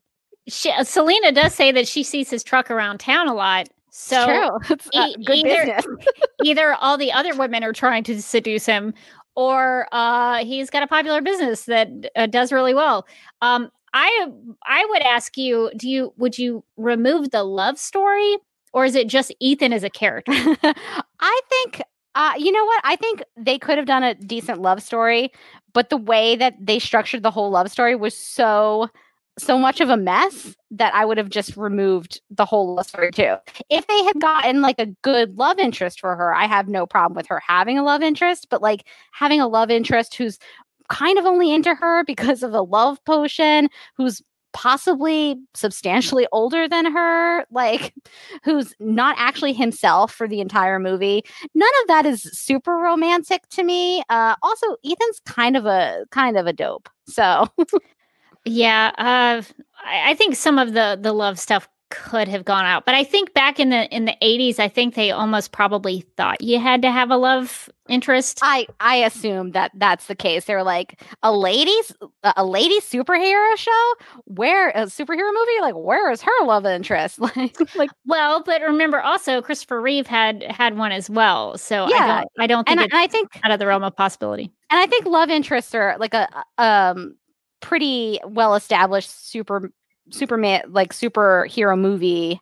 She, 0.48 0.72
uh, 0.72 0.84
Selena 0.84 1.32
does 1.32 1.54
say 1.54 1.72
that 1.72 1.88
she 1.88 2.04
sees 2.04 2.32
his 2.32 2.44
truck 2.44 2.72
around 2.72 3.00
town 3.00 3.28
a 3.28 3.34
lot. 3.36 3.70
So 3.92 4.60
it's 4.70 4.88
uh, 4.94 5.08
e- 5.08 5.24
good 5.24 5.38
either- 5.38 5.66
business 5.66 5.86
either 6.44 6.74
all 6.74 6.98
the 6.98 7.12
other 7.12 7.36
women 7.36 7.64
are 7.64 7.72
trying 7.72 8.04
to 8.06 8.22
seduce 8.22 8.66
him 8.66 8.94
or 9.36 9.88
uh, 9.92 10.44
he's 10.44 10.70
got 10.70 10.82
a 10.84 10.88
popular 10.88 11.22
business 11.22 11.66
that 11.66 11.90
uh, 12.16 12.26
does 12.26 12.52
really 12.52 12.74
well. 12.74 13.06
Um, 13.42 13.70
I 13.96 14.28
I 14.66 14.86
would 14.90 15.02
ask 15.02 15.38
you, 15.38 15.72
do 15.78 15.90
you 15.90 16.14
would 16.18 16.38
you 16.38 16.64
remove 16.78 17.32
the 17.32 17.44
love 17.44 17.80
story 17.80 18.38
or 18.74 18.84
is 18.86 18.94
it 18.94 19.08
just 19.08 19.34
Ethan 19.40 19.72
as 19.74 19.84
a 19.84 19.90
character? 19.90 20.34
I 21.20 21.42
think 21.50 21.82
uh, 22.14 22.34
you 22.38 22.52
know 22.52 22.66
what? 22.66 22.82
I 22.84 22.96
think 22.98 23.24
they 23.38 23.58
could 23.58 23.78
have 23.78 23.88
done 23.88 24.04
a 24.04 24.16
decent 24.16 24.62
love 24.62 24.82
story, 24.82 25.32
but 25.74 25.90
the 25.90 25.98
way 25.98 26.36
that 26.36 26.56
they 26.62 26.80
structured 26.80 27.24
the 27.24 27.32
whole 27.32 27.50
love 27.50 27.72
story 27.72 27.96
was 27.96 28.16
so 28.16 28.90
so 29.38 29.58
much 29.58 29.82
of 29.82 29.90
a 29.90 29.98
mess 29.98 30.56
that 30.72 30.94
I 30.94 31.04
would 31.04 31.18
have 31.18 31.30
just 31.30 31.58
removed 31.58 32.22
the 32.30 32.46
whole 32.46 32.76
love 32.76 32.88
story 32.88 33.12
too. 33.12 33.36
If 33.70 33.86
they 33.88 34.04
had 34.04 34.20
gotten 34.22 34.62
like 34.62 34.80
a 34.80 34.88
good 35.04 35.38
love 35.38 35.60
interest 35.60 36.00
for 36.00 36.16
her, 36.16 36.34
I 36.34 36.46
have 36.48 36.70
no 36.70 36.86
problem 36.86 37.16
with 37.16 37.28
her 37.28 37.42
having 37.46 37.78
a 37.78 37.84
love 37.84 38.02
interest, 38.02 38.48
but 38.50 38.62
like 38.62 38.86
having 39.12 39.42
a 39.42 39.48
love 39.48 39.70
interest 39.70 40.16
who's 40.16 40.40
kind 40.90 41.18
of 41.18 41.26
only 41.26 41.54
into 41.54 41.76
her 41.76 42.04
because 42.04 42.44
of 42.44 42.54
a 42.54 42.62
love 42.62 43.04
potion, 43.06 43.70
who's 43.98 44.22
possibly 44.54 45.36
substantially 45.54 46.28
older 46.32 46.68
than 46.68 46.86
her, 46.92 47.46
like 47.52 47.94
who's 48.44 48.74
not 48.80 49.16
actually 49.20 49.54
himself 49.54 50.14
for 50.14 50.28
the 50.28 50.40
entire 50.40 50.80
movie. 50.80 51.24
None 51.54 51.70
of 51.82 51.88
that 51.88 52.06
is 52.06 52.24
super 52.24 52.76
romantic 52.78 53.48
to 53.50 53.64
me. 53.64 54.02
Uh, 54.10 54.36
also, 54.42 54.78
Ethan's 54.86 55.20
kind 55.26 55.58
of 55.58 55.66
a 55.66 56.06
kind 56.12 56.38
of 56.38 56.48
a 56.48 56.54
dope. 56.54 56.90
So 57.08 57.48
Yeah, 58.46 58.92
uh, 58.98 59.42
I, 59.84 60.12
I 60.12 60.14
think 60.14 60.36
some 60.36 60.60
of 60.60 60.74
the 60.74 60.98
the 61.02 61.14
love 61.14 61.40
stuff 61.40 61.68
could 61.90 62.28
have 62.28 62.46
gone 62.46 62.66
out, 62.66 62.86
but 62.86 62.96
I 62.96 63.04
think 63.04 63.34
back 63.34 63.60
in 63.60 63.70
the 63.70 63.88
in 63.96 64.06
the 64.06 64.16
eighties, 64.22 64.60
I 64.60 64.68
think 64.68 64.96
they 64.96 65.12
almost 65.12 65.52
probably 65.52 66.02
thought 66.18 66.42
you 66.42 66.60
had 66.60 66.82
to 66.82 66.92
have 66.92 67.12
a 67.12 67.18
love 67.18 67.70
interest. 67.88 68.40
I 68.42 68.68
I 68.80 68.98
assume 68.98 69.52
that 69.52 69.72
that's 69.76 70.08
the 70.08 70.16
case. 70.16 70.46
They're 70.46 70.64
like 70.64 71.02
a 71.24 71.32
ladies 71.32 71.94
a 72.36 72.44
lady 72.46 72.80
superhero 72.80 73.56
show 73.58 73.94
where 74.26 74.70
a 74.70 74.86
superhero 74.88 75.32
movie 75.34 75.62
like 75.62 75.76
where 75.76 76.12
is 76.12 76.22
her 76.22 76.46
love 76.46 76.66
interest 76.66 77.20
like 77.38 77.56
like 77.76 77.92
well, 78.06 78.42
but 78.44 78.62
remember 78.62 79.02
also 79.02 79.42
Christopher 79.42 79.80
Reeve 79.82 80.08
had 80.08 80.44
had 80.44 80.78
one 80.78 80.92
as 80.92 81.10
well, 81.10 81.58
so 81.58 81.88
Yeah, 81.90 82.24
I 82.40 82.48
don't 82.48 82.66
I 82.66 82.66
don't 82.66 82.68
think 82.68 82.82
and 82.82 82.90
I, 82.94 83.04
I 83.04 83.08
think 83.08 83.30
out 83.44 83.52
of 83.52 83.60
the 83.60 83.68
realm 83.68 83.84
of 83.84 83.96
possibility. 83.96 84.52
and 84.72 84.80
I 84.80 84.88
think 84.88 85.06
love 85.06 85.30
interests 85.30 85.74
are 85.76 85.98
like 86.00 86.14
a 86.14 86.28
um 86.58 87.16
pretty 87.62 88.20
well 88.26 88.56
established 88.56 89.30
super 89.30 89.72
superman 90.12 90.64
like 90.68 90.94
superhero 90.94 91.78
movie 91.80 92.40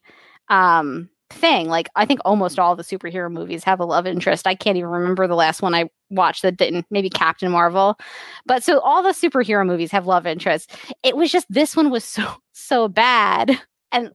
um 0.49 1.09
thing 1.33 1.67
like 1.67 1.89
I 1.95 2.05
think 2.05 2.19
almost 2.25 2.59
all 2.59 2.75
the 2.75 2.83
superhero 2.83 3.31
movies 3.31 3.63
have 3.63 3.79
a 3.79 3.85
love 3.85 4.05
interest. 4.05 4.47
I 4.47 4.55
can't 4.55 4.77
even 4.77 4.89
remember 4.89 5.27
the 5.27 5.35
last 5.35 5.61
one 5.61 5.73
I 5.73 5.89
watched 6.09 6.43
that 6.43 6.57
didn't 6.57 6.85
maybe 6.91 7.09
Captain 7.09 7.51
Marvel. 7.51 7.97
But 8.45 8.63
so 8.63 8.79
all 8.79 9.03
the 9.03 9.09
superhero 9.09 9.65
movies 9.65 9.91
have 9.91 10.05
love 10.05 10.25
interests. 10.27 10.73
It 11.01 11.17
was 11.17 11.31
just 11.31 11.47
this 11.49 11.75
one 11.75 11.89
was 11.89 12.03
so 12.03 12.27
so 12.53 12.87
bad 12.87 13.59
and 13.91 14.11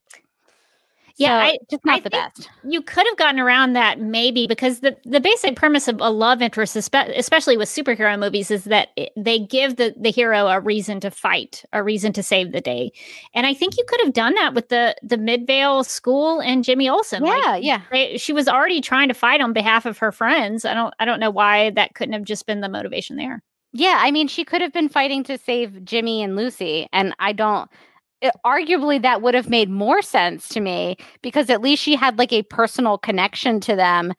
Yeah, 1.19 1.29
so 1.29 1.47
I- 1.55 1.59
just 1.71 1.85
not 1.85 1.97
I 1.97 2.01
the 2.01 2.11
best. 2.11 2.49
You 2.65 2.81
could 2.83 3.07
have 3.07 3.17
gotten 3.17 3.41
around 3.41 3.73
that 3.75 4.01
maybe 4.01 4.47
because 4.47 4.81
the, 4.81 4.97
the 5.05 5.21
basic 5.21 5.57
premise 5.57 5.89
of 5.89 6.01
a 6.01 6.11
love 6.11 6.41
interest, 6.43 6.77
especially 6.77 7.57
with 7.57 7.69
superhero 7.69 8.19
movies, 8.19 8.51
is 8.51 8.65
that 8.65 8.89
it, 8.97 9.11
they 9.17 9.39
give 9.39 9.77
the, 9.77 9.95
the 10.01 10.11
hero 10.11 10.47
a 10.47 10.61
reason 10.61 11.01
to 11.01 11.11
fight, 11.11 11.65
a 11.73 11.83
reason 11.83 12.13
to 12.15 12.23
save 12.23 12.53
the 12.53 12.61
day. 12.61 12.93
And 13.35 13.47
I 13.47 13.55
think 13.55 13.77
you 13.77 13.85
could 13.89 14.01
have 14.05 14.13
done 14.13 14.35
that 14.35 14.55
with 14.55 14.69
the 14.69 14.95
the 15.03 15.19
Midvale 15.19 15.85
School 15.85 16.41
and 16.41 16.63
Jimmy 16.65 16.89
Olsen. 16.89 17.23
Like, 17.23 17.43
Yeah, 17.45 17.57
yeah. 17.57 17.81
they, 17.91 18.17
she 18.19 18.33
was 18.33 18.49
already 18.49 18.81
trying 18.81 19.09
to 19.09 19.15
fight 19.15 19.41
on 19.41 19.53
behalf 19.53 19.87
of 19.87 19.99
her 19.99 20.13
friends. 20.13 20.65
I 20.65 20.75
don't 20.75 20.95
I 21.01 21.05
don't 21.05 21.21
know 21.21 21.31
why 21.31 21.71
that 21.71 21.95
couldn't 21.95 22.13
have 22.15 22.25
just 22.25 22.47
been 22.47 22.61
the 22.61 22.69
motivation 22.69 23.17
there. 23.17 23.43
Yeah, 23.75 23.99
I 24.01 24.11
mean, 24.13 24.29
she 24.29 24.45
could 24.47 24.63
have 24.63 24.73
been 24.73 24.89
fighting 24.89 25.23
to 25.25 25.37
save 25.37 25.85
Jimmy 25.85 26.23
and 26.23 26.37
Lucy, 26.37 26.89
and 26.91 27.15
I 27.19 27.33
don't. 27.35 27.71
It- 28.21 28.35
arguably, 28.45 29.01
that 29.03 29.23
would 29.23 29.35
have 29.35 29.49
made 29.49 29.71
more 29.71 30.03
sense 30.03 30.49
to 30.51 30.61
me 30.61 30.97
because 31.23 31.51
at 31.51 31.61
least 31.63 31.83
she 31.83 31.97
had 31.97 32.19
like 32.19 32.33
a 32.33 32.43
personal 32.45 32.99
connection 32.99 33.61
to 33.61 33.77
them 33.77 34.13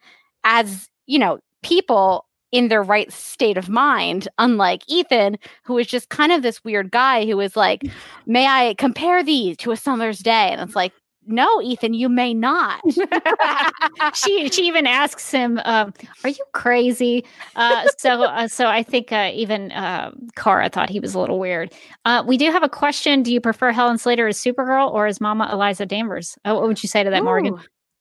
as 0.44 0.88
you 1.06 1.18
know 1.18 1.38
people 1.62 2.26
in 2.52 2.68
their 2.68 2.82
right 2.82 3.12
state 3.12 3.56
of 3.56 3.68
mind. 3.68 4.26
Unlike 4.38 4.82
Ethan, 4.88 5.38
who 5.64 5.78
is 5.78 5.86
just 5.86 6.08
kind 6.08 6.32
of 6.32 6.42
this 6.42 6.64
weird 6.64 6.90
guy 6.90 7.24
who 7.26 7.38
is 7.40 7.56
like, 7.56 7.82
"May 8.26 8.46
I 8.46 8.74
compare 8.78 9.22
these 9.22 9.56
to 9.58 9.72
a 9.72 9.76
summer's 9.76 10.18
day?" 10.20 10.50
And 10.50 10.60
it's 10.60 10.76
like, 10.76 10.92
"No, 11.26 11.60
Ethan, 11.62 11.94
you 11.94 12.08
may 12.08 12.34
not." 12.34 12.80
she 14.14 14.48
she 14.50 14.66
even 14.66 14.86
asks 14.86 15.30
him, 15.30 15.60
um, 15.64 15.92
"Are 16.24 16.30
you 16.30 16.44
crazy?" 16.52 17.24
Uh, 17.56 17.86
so 17.98 18.24
uh, 18.24 18.48
so 18.48 18.66
I 18.66 18.82
think 18.82 19.12
uh, 19.12 19.30
even 19.32 19.72
uh, 19.72 20.12
Kara 20.36 20.68
thought 20.68 20.90
he 20.90 21.00
was 21.00 21.14
a 21.14 21.20
little 21.20 21.38
weird. 21.38 21.72
Uh, 22.04 22.22
we 22.26 22.36
do 22.36 22.50
have 22.50 22.62
a 22.62 22.68
question: 22.68 23.22
Do 23.22 23.32
you 23.32 23.40
prefer 23.40 23.72
Helen 23.72 23.98
Slater 23.98 24.28
as 24.28 24.38
Supergirl 24.38 24.92
or 24.92 25.06
as 25.06 25.20
Mama 25.20 25.48
Eliza 25.52 25.86
Danvers? 25.86 26.38
Uh, 26.44 26.54
what 26.54 26.66
would 26.66 26.82
you 26.82 26.88
say 26.88 27.02
to 27.02 27.10
that, 27.10 27.24
Morgan? 27.24 27.58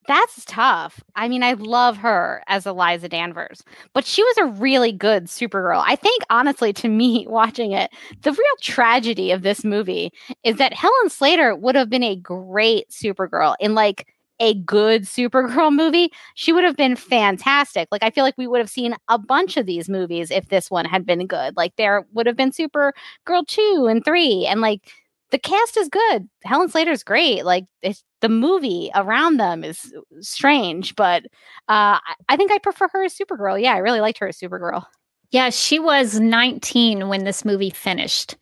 That's 0.07 0.43
tough. 0.45 1.03
I 1.15 1.27
mean, 1.27 1.43
I 1.43 1.53
love 1.53 1.97
her 1.97 2.41
as 2.47 2.65
Eliza 2.65 3.07
Danvers, 3.09 3.61
but 3.93 4.05
she 4.05 4.23
was 4.23 4.37
a 4.37 4.45
really 4.45 4.91
good 4.91 5.25
Supergirl. 5.25 5.83
I 5.85 5.95
think, 5.95 6.23
honestly, 6.31 6.73
to 6.73 6.87
me, 6.87 7.25
watching 7.29 7.73
it, 7.73 7.91
the 8.21 8.31
real 8.31 8.55
tragedy 8.61 9.31
of 9.31 9.43
this 9.43 9.63
movie 9.63 10.11
is 10.43 10.55
that 10.57 10.73
Helen 10.73 11.09
Slater 11.09 11.55
would 11.55 11.75
have 11.75 11.89
been 11.89 12.03
a 12.03 12.15
great 12.15 12.89
Supergirl 12.89 13.55
in 13.59 13.75
like 13.75 14.07
a 14.39 14.55
good 14.55 15.03
Supergirl 15.03 15.71
movie. 15.75 16.11
She 16.33 16.53
would 16.53 16.63
have 16.63 16.77
been 16.77 16.95
fantastic. 16.95 17.87
Like, 17.91 18.01
I 18.01 18.09
feel 18.09 18.23
like 18.23 18.37
we 18.37 18.47
would 18.47 18.59
have 18.61 18.69
seen 18.69 18.95
a 19.09 19.19
bunch 19.19 19.57
of 19.57 19.67
these 19.67 19.89
movies 19.89 20.31
if 20.31 20.47
this 20.49 20.71
one 20.71 20.85
had 20.85 21.05
been 21.05 21.27
good. 21.27 21.55
Like, 21.55 21.75
there 21.75 22.07
would 22.13 22.25
have 22.25 22.37
been 22.37 22.51
Supergirl 22.51 23.45
2 23.47 23.87
and 23.91 24.03
3, 24.03 24.47
and 24.47 24.61
like, 24.61 24.89
the 25.31 25.39
cast 25.39 25.77
is 25.77 25.89
good. 25.89 26.27
Helen 26.43 26.69
Slater's 26.69 27.03
great. 27.03 27.45
Like 27.45 27.65
it's, 27.81 28.03
the 28.21 28.29
movie 28.29 28.89
around 28.95 29.37
them 29.37 29.63
is 29.63 29.93
strange, 30.21 30.95
but 30.95 31.23
uh, 31.67 31.99
I, 32.27 32.35
think 32.35 32.51
I 32.51 32.57
prefer 32.57 32.87
her 32.91 33.03
as 33.03 33.15
Supergirl. 33.15 33.61
Yeah, 33.61 33.73
I 33.73 33.77
really 33.77 34.01
liked 34.01 34.19
her 34.19 34.27
as 34.27 34.37
Supergirl. 34.37 34.83
Yeah, 35.31 35.51
she 35.51 35.79
was 35.79 36.19
19 36.19 37.07
when 37.07 37.23
this 37.23 37.45
movie 37.45 37.69
finished. 37.69 38.35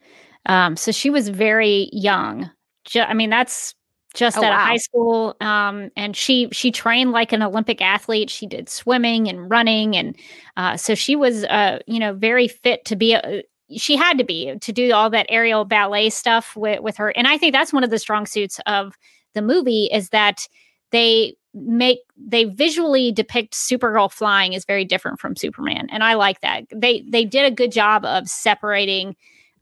Um, 0.45 0.77
so 0.77 0.91
she 0.91 1.09
was 1.09 1.27
very 1.27 1.89
young. 1.91 2.49
Ju- 2.85 3.01
I 3.01 3.13
mean, 3.13 3.29
that's 3.29 3.75
just 4.13 4.37
Oh, 4.37 4.43
out 4.43 4.53
of 4.53 4.59
high 4.59 4.77
school. 4.77 5.35
Um, 5.41 5.91
and 5.95 6.15
she 6.15 6.49
she 6.51 6.71
trained 6.71 7.11
like 7.11 7.33
an 7.33 7.43
Olympic 7.43 7.81
athlete. 7.81 8.29
She 8.29 8.47
did 8.47 8.69
swimming 8.69 9.27
and 9.27 9.49
running, 9.49 9.95
and 9.95 10.15
uh, 10.55 10.77
so 10.77 10.95
she 10.95 11.15
was 11.15 11.43
uh, 11.43 11.79
you 11.85 11.99
know 11.99 12.13
very 12.13 12.47
fit 12.47 12.85
to 12.85 12.95
be. 12.95 13.13
A, 13.13 13.43
she 13.75 13.95
had 13.95 14.17
to 14.17 14.23
be 14.23 14.57
to 14.59 14.71
do 14.71 14.93
all 14.93 15.09
that 15.09 15.25
aerial 15.29 15.65
ballet 15.65 16.09
stuff 16.09 16.55
with 16.55 16.81
with 16.81 16.97
her. 16.97 17.09
And 17.09 17.27
I 17.27 17.37
think 17.37 17.53
that's 17.53 17.73
one 17.73 17.83
of 17.83 17.89
the 17.89 17.99
strong 17.99 18.25
suits 18.25 18.59
of 18.65 18.95
the 19.33 19.41
movie 19.41 19.89
is 19.91 20.09
that 20.09 20.47
they 20.91 21.35
make 21.53 21.99
they 22.15 22.45
visually 22.45 23.11
depict 23.11 23.53
Supergirl 23.53 24.11
flying 24.11 24.53
is 24.53 24.65
very 24.65 24.85
different 24.85 25.19
from 25.19 25.35
Superman, 25.35 25.87
and 25.91 26.03
I 26.03 26.13
like 26.13 26.41
that. 26.41 26.63
They 26.73 27.03
they 27.09 27.25
did 27.25 27.45
a 27.45 27.55
good 27.55 27.71
job 27.71 28.05
of 28.05 28.27
separating 28.27 29.15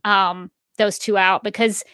um, 0.04 0.50
those 0.78 0.98
two 0.98 1.18
out 1.18 1.42
because, 1.42 1.84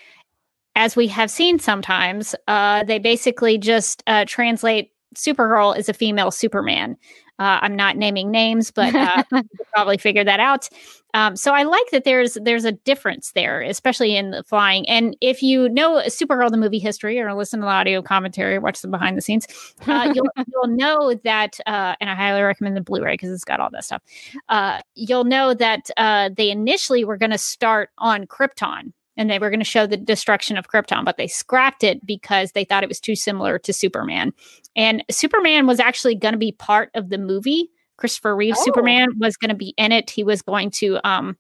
as 0.77 0.97
we 0.97 1.07
have 1.09 1.31
seen 1.31 1.59
sometimes, 1.59 2.35
uh, 2.47 2.85
they 2.85 2.99
basically 2.99 3.59
just 3.59 4.03
uh, 4.07 4.25
translate 4.27 4.93
Supergirl 5.15 5.77
as 5.77 5.89
a 5.89 5.95
female 5.95 6.31
Superman. 6.31 6.97
Uh, 7.43 7.59
I'm 7.61 7.75
not 7.75 7.97
naming 7.97 8.31
names, 8.31 8.71
but 8.71 8.95
uh, 8.95 9.25
you 9.33 9.43
probably 9.75 9.99
figure 9.99 10.23
that 10.23 10.39
out. 10.39 10.69
Um, 11.13 11.35
so 11.35 11.53
I 11.53 11.65
like 11.65 11.91
that 11.91 12.05
there's 12.05 12.39
there's 12.41 12.65
a 12.65 12.71
difference 12.71 13.33
there, 13.33 13.61
especially 13.63 14.15
in 14.17 14.31
the 14.31 14.45
flying. 14.45 14.89
And 14.89 15.17
if 15.21 15.43
you 15.43 15.69
know 15.69 16.01
Supergirl 16.07 16.53
the 16.53 16.57
movie 16.57 16.79
history 16.79 17.19
or 17.19 17.35
listen 17.35 17.59
to 17.59 17.67
the 17.67 17.73
audio 17.73 18.01
commentary, 18.01 18.61
watch 18.61 18.81
the 18.81 18.87
behind 18.87 19.19
the 19.19 19.23
scenes, 19.23 19.49
uh, 19.89 20.13
you'll 20.15 20.29
you'll 20.53 20.69
know 20.69 21.15
that, 21.25 21.59
uh, 21.67 21.97
and 22.01 22.09
I 22.09 22.15
highly 22.15 22.43
recommend 22.43 22.77
the 22.77 22.81
Blu-ray 22.81 23.15
because 23.15 23.31
it's 23.31 23.45
got 23.45 23.59
all 23.59 23.71
that 23.73 23.85
stuff. 23.85 24.03
Uh, 24.49 24.81
you'll 24.95 25.25
know 25.25 25.53
that 25.53 25.91
uh, 25.97 26.31
they 26.37 26.49
initially 26.49 27.05
were 27.05 27.17
going 27.17 27.33
to 27.33 27.39
start 27.39 27.91
on 27.99 28.25
Krypton. 28.29 28.93
And 29.17 29.29
they 29.29 29.39
were 29.39 29.51
going 29.51 29.61
to 29.61 29.65
show 29.65 29.87
the 29.87 29.97
destruction 29.97 30.57
of 30.57 30.69
Krypton, 30.69 31.05
but 31.05 31.17
they 31.17 31.27
scrapped 31.27 31.85
it 31.85 32.05
because 32.07 32.53
they 32.53 32.65
thought 32.65 32.83
it 32.83 32.89
was 32.89 33.01
too 33.01 33.15
similar 33.15 33.59
to 33.59 33.73
Superman. 33.73 34.33
And 34.75 35.05
Superman 35.11 35.67
was 35.67 35.81
actually 35.81 36.15
going 36.15 36.33
to 36.33 36.39
be 36.39 36.53
part 36.53 36.91
of 36.95 37.11
the 37.11 37.19
movie. 37.19 37.71
Christopher 37.99 38.35
Reeve 38.35 38.55
Oh. 38.57 38.65
Superman 38.65 39.11
was 39.19 39.37
going 39.37 39.51
to 39.51 39.55
be 39.55 39.75
in 39.77 39.93
it. 39.93 40.11
He 40.11 40.25
was 40.25 40.43
going 40.43 40.71
to 40.73 40.99
um 41.07 41.37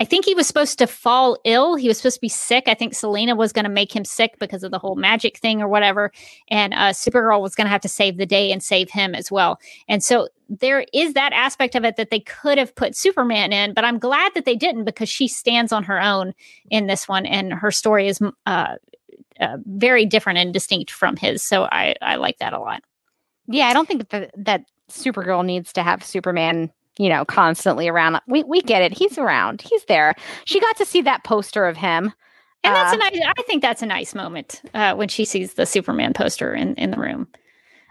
I 0.00 0.04
think 0.04 0.24
he 0.24 0.34
was 0.34 0.46
supposed 0.46 0.78
to 0.78 0.86
fall 0.86 1.38
ill. 1.44 1.76
He 1.76 1.86
was 1.86 1.98
supposed 1.98 2.16
to 2.16 2.20
be 2.22 2.28
sick. 2.30 2.64
I 2.66 2.74
think 2.74 2.94
Selena 2.94 3.36
was 3.36 3.52
going 3.52 3.66
to 3.66 3.70
make 3.70 3.94
him 3.94 4.04
sick 4.04 4.38
because 4.38 4.64
of 4.64 4.70
the 4.70 4.78
whole 4.78 4.96
magic 4.96 5.36
thing 5.36 5.60
or 5.60 5.68
whatever. 5.68 6.10
And 6.48 6.72
uh, 6.72 6.90
Supergirl 6.90 7.42
was 7.42 7.54
going 7.54 7.66
to 7.66 7.70
have 7.70 7.82
to 7.82 7.88
save 7.88 8.16
the 8.16 8.24
day 8.24 8.50
and 8.50 8.62
save 8.62 8.90
him 8.90 9.14
as 9.14 9.30
well. 9.30 9.60
And 9.88 10.02
so 10.02 10.28
there 10.48 10.86
is 10.92 11.12
that 11.14 11.32
aspect 11.32 11.74
of 11.74 11.84
it 11.84 11.96
that 11.96 12.10
they 12.10 12.20
could 12.20 12.58
have 12.58 12.74
put 12.74 12.96
Superman 12.96 13.52
in, 13.52 13.74
but 13.74 13.84
I'm 13.84 13.98
glad 13.98 14.32
that 14.34 14.46
they 14.46 14.56
didn't 14.56 14.84
because 14.84 15.08
she 15.08 15.28
stands 15.28 15.70
on 15.70 15.84
her 15.84 16.00
own 16.00 16.32
in 16.70 16.86
this 16.86 17.06
one, 17.06 17.24
and 17.24 17.52
her 17.52 17.70
story 17.70 18.08
is 18.08 18.20
uh, 18.46 18.76
uh, 19.38 19.56
very 19.66 20.06
different 20.06 20.38
and 20.38 20.52
distinct 20.52 20.90
from 20.90 21.16
his. 21.16 21.42
So 21.42 21.64
I 21.64 21.94
I 22.02 22.16
like 22.16 22.38
that 22.38 22.52
a 22.52 22.58
lot. 22.58 22.82
Yeah, 23.46 23.68
I 23.68 23.72
don't 23.72 23.86
think 23.86 24.08
that 24.08 24.32
that 24.36 24.64
Supergirl 24.90 25.44
needs 25.44 25.72
to 25.74 25.82
have 25.82 26.02
Superman, 26.04 26.72
you 27.00 27.08
know, 27.08 27.24
constantly 27.24 27.88
around. 27.88 28.20
We 28.28 28.42
we 28.44 28.60
get 28.60 28.82
it. 28.82 28.92
He's 28.96 29.16
around. 29.18 29.62
He's 29.62 29.84
there. 29.86 30.14
She 30.44 30.60
got 30.60 30.76
to 30.76 30.84
see 30.84 31.00
that 31.02 31.24
poster 31.24 31.64
of 31.66 31.76
him 31.76 32.12
And 32.62 32.74
that's 32.76 32.92
Uh, 32.92 32.96
a 32.96 32.98
nice. 32.98 33.18
I 33.38 33.42
think 33.44 33.62
that's 33.62 33.82
a 33.82 33.86
nice 33.86 34.14
moment 34.14 34.60
uh, 34.74 34.94
when 34.94 35.08
she 35.08 35.24
sees 35.24 35.54
the 35.54 35.64
Superman 35.64 36.12
poster 36.12 36.54
in 36.54 36.74
in 36.74 36.90
the 36.90 36.98
room. 36.98 37.26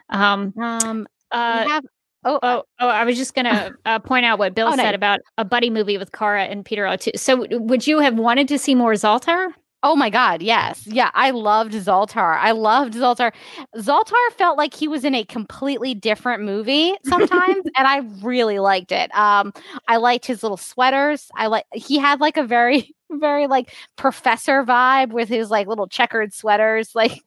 Um, 0.10 0.54
um, 0.58 1.08
uh, 1.32 1.68
have, 1.68 1.84
oh, 2.26 2.40
Oh, 2.44 2.64
oh! 2.80 2.88
I 2.88 3.04
was 3.06 3.18
just 3.18 3.34
gonna 3.34 3.72
uh, 3.86 4.00
point 4.00 4.26
out 4.26 4.38
what 4.40 4.54
Bill 4.54 4.68
Oh, 4.68 4.76
no. 4.76 4.84
said 4.84 4.94
about 4.96 5.20
a 5.38 5.46
buddy 5.46 5.70
movie 5.70 5.98
with 5.98 6.12
Kara 6.12 6.44
and 6.46 6.64
Peter 6.66 6.86
O'Toole. 6.88 7.14
So, 7.16 7.46
would 7.50 7.88
you 7.88 8.00
have 8.00 8.16
wanted 8.18 8.48
to 8.50 8.60
see 8.60 8.76
more 8.76 8.94
Zoltar? 8.94 9.50
Oh 9.82 9.96
my 9.96 10.10
God, 10.10 10.42
yes. 10.42 10.86
Yeah, 10.86 11.10
I 11.14 11.32
loved 11.32 11.72
Zoltar. 11.74 12.38
I 12.38 12.52
loved 12.52 12.96
Zoltar. 12.96 13.32
Zoltar 13.78 14.32
felt 14.38 14.58
like 14.58 14.74
he 14.74 14.90
was 14.90 15.06
in 15.06 15.16
a 15.16 15.24
completely 15.24 15.94
different 15.94 16.44
movie 16.44 16.94
sometimes, 17.06 17.64
and 17.78 17.88
I 17.88 18.00
really 18.22 18.60
liked 18.60 18.92
it. 18.92 19.14
Um, 19.16 19.54
I 19.88 19.96
liked 19.98 20.26
his 20.26 20.44
little 20.44 20.58
sweaters. 20.58 21.30
I 21.36 21.48
like 21.48 21.66
he 21.74 21.98
had 21.98 22.20
like 22.20 22.36
a 22.36 22.44
very, 22.44 22.94
very 23.10 23.48
like 23.48 23.74
professor 23.96 24.64
vibe 24.66 25.14
with 25.14 25.30
his 25.30 25.50
like 25.50 25.68
little 25.68 25.88
checkered 25.88 26.34
sweaters. 26.34 26.92
Like 27.00 27.24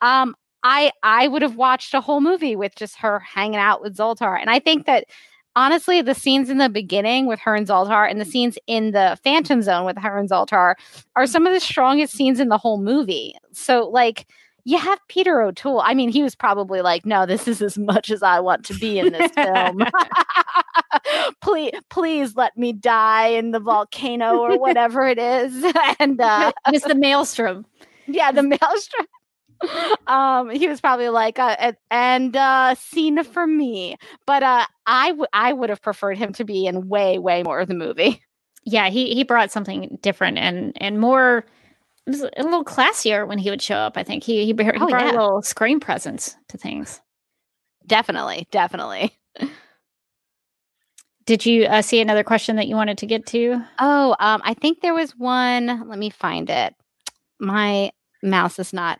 um 0.00 0.34
I 0.62 0.90
I 1.02 1.28
would 1.28 1.42
have 1.42 1.56
watched 1.56 1.94
a 1.94 2.00
whole 2.00 2.20
movie 2.20 2.56
with 2.56 2.74
just 2.74 2.96
her 2.98 3.20
hanging 3.20 3.60
out 3.60 3.80
with 3.82 3.96
Zoltar. 3.96 4.38
And 4.40 4.50
I 4.50 4.58
think 4.58 4.86
that 4.86 5.04
honestly, 5.56 6.02
the 6.02 6.14
scenes 6.14 6.50
in 6.50 6.58
the 6.58 6.68
beginning 6.68 7.26
with 7.26 7.40
her 7.40 7.54
and 7.54 7.66
Zoltar 7.66 8.08
and 8.08 8.20
the 8.20 8.24
scenes 8.24 8.58
in 8.66 8.92
the 8.92 9.18
Phantom 9.24 9.62
Zone 9.62 9.84
with 9.84 9.98
her 9.98 10.18
and 10.18 10.30
Zoltar 10.30 10.74
are 11.16 11.26
some 11.26 11.46
of 11.46 11.52
the 11.52 11.60
strongest 11.60 12.12
scenes 12.12 12.38
in 12.38 12.48
the 12.48 12.58
whole 12.58 12.80
movie. 12.80 13.34
So, 13.52 13.88
like, 13.88 14.26
you 14.64 14.78
have 14.78 14.98
Peter 15.08 15.40
O'Toole. 15.40 15.80
I 15.84 15.94
mean, 15.94 16.10
he 16.10 16.22
was 16.22 16.34
probably 16.34 16.80
like, 16.82 17.06
"No, 17.06 17.24
this 17.24 17.46
is 17.48 17.62
as 17.62 17.78
much 17.78 18.10
as 18.10 18.22
I 18.22 18.40
want 18.40 18.64
to 18.66 18.74
be 18.74 18.98
in 18.98 19.12
this 19.12 19.30
film. 19.32 19.78
please, 21.40 21.72
please 21.88 22.36
let 22.36 22.56
me 22.56 22.72
die 22.72 23.28
in 23.28 23.52
the 23.52 23.60
volcano 23.60 24.38
or 24.38 24.58
whatever 24.58 25.06
it 25.06 25.18
is." 25.18 25.64
and 26.00 26.20
uh, 26.20 26.52
Just 26.72 26.88
the 26.88 26.96
maelstrom. 26.96 27.64
yeah, 28.06 28.32
the 28.32 28.42
maelstrom. 28.42 29.06
um 30.06 30.50
he 30.50 30.68
was 30.68 30.80
probably 30.80 31.08
like 31.08 31.38
uh, 31.38 31.72
and- 31.90 32.36
uh 32.36 32.74
scene 32.74 33.22
for 33.24 33.46
me 33.46 33.96
but 34.26 34.42
uh 34.42 34.66
i 34.86 35.12
would 35.12 35.28
i 35.32 35.52
would 35.52 35.70
have 35.70 35.80
preferred 35.82 36.18
him 36.18 36.32
to 36.32 36.44
be 36.44 36.66
in 36.66 36.88
way 36.88 37.18
way 37.18 37.42
more 37.42 37.60
of 37.60 37.68
the 37.68 37.74
movie 37.74 38.20
Yeah, 38.64 38.90
he 38.90 39.14
he 39.14 39.22
brought 39.24 39.52
something 39.52 39.98
different 40.02 40.38
and 40.38 40.72
and 40.80 40.98
more. 40.98 41.44
It 42.06 42.10
was 42.10 42.22
a 42.22 42.42
little 42.42 42.64
classier 42.64 43.26
when 43.26 43.38
he 43.38 43.48
would 43.50 43.62
show 43.62 43.76
up. 43.76 43.96
I 43.96 44.02
think 44.02 44.24
he 44.24 44.38
he, 44.38 44.46
he 44.46 44.52
Oh, 44.52 44.64
brought 44.88 44.90
yeah. 44.90 45.10
a 45.10 45.18
little 45.18 45.42
screen 45.42 45.78
presence 45.80 46.36
to 46.48 46.58
things. 46.58 47.00
definitely 47.86 48.48
definitely 48.50 49.12
Did 51.26 51.44
you 51.44 51.64
uh, 51.64 51.82
see 51.82 52.00
another 52.00 52.22
question 52.24 52.56
that 52.56 52.68
you 52.68 52.76
wanted 52.76 52.98
to 52.98 53.06
get 53.06 53.26
to? 53.26 53.62
oh 53.78 54.16
um 54.18 54.40
i 54.44 54.54
think 54.54 54.80
there 54.80 54.94
was 54.94 55.12
one 55.16 55.88
let 55.88 55.98
me 55.98 56.10
find 56.10 56.50
it 56.50 56.74
my 57.40 57.90
mouse 58.22 58.58
is 58.58 58.72
not 58.72 58.98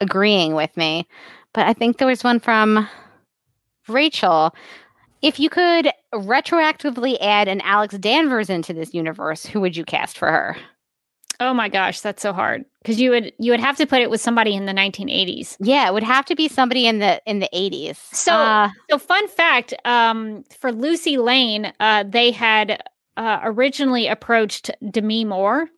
agreeing 0.00 0.54
with 0.54 0.76
me 0.76 1.06
but 1.52 1.66
i 1.66 1.72
think 1.72 1.98
there 1.98 2.08
was 2.08 2.24
one 2.24 2.40
from 2.40 2.88
rachel. 3.88 4.54
If 5.20 5.40
you 5.40 5.50
could 5.50 5.90
retroactively 6.14 7.16
add 7.20 7.48
an 7.48 7.60
alex 7.62 7.98
danvers 7.98 8.48
into 8.50 8.72
this 8.72 8.94
universe 8.94 9.44
who 9.44 9.60
would 9.60 9.76
you 9.76 9.84
cast 9.84 10.16
for 10.18 10.28
her? 10.30 10.56
Oh 11.40 11.54
my 11.54 11.68
gosh, 11.68 12.00
that's 12.00 12.20
so 12.20 12.32
hard. 12.32 12.64
Because 12.82 13.00
you 13.00 13.10
would 13.10 13.32
you 13.38 13.52
would 13.52 13.60
have 13.60 13.76
to 13.76 13.86
put 13.86 14.00
it 14.02 14.10
with 14.10 14.20
somebody 14.20 14.54
in 14.56 14.66
the 14.66 14.72
1980s. 14.72 15.56
Yeah, 15.60 15.86
it 15.88 15.94
would 15.94 16.02
have 16.02 16.24
to 16.26 16.34
be 16.34 16.48
somebody 16.48 16.86
in 16.88 16.98
the 16.98 17.22
in 17.26 17.38
the 17.38 17.48
eighties. 17.52 17.96
So- 18.12 18.32
uh, 18.32 18.68
So, 18.90 18.98
fun 18.98 19.28
fact 19.28 19.72
um, 19.84 20.42
for 20.58 20.72
Lucy 20.72 21.16
Lane, 21.16 21.72
uh, 21.78 22.04
they 22.08 22.32
had 22.32 22.82
uh, 23.16 23.38
originally 23.44 24.08
approached 24.08 24.70
Demi 24.90 25.24
Moore. 25.24 25.68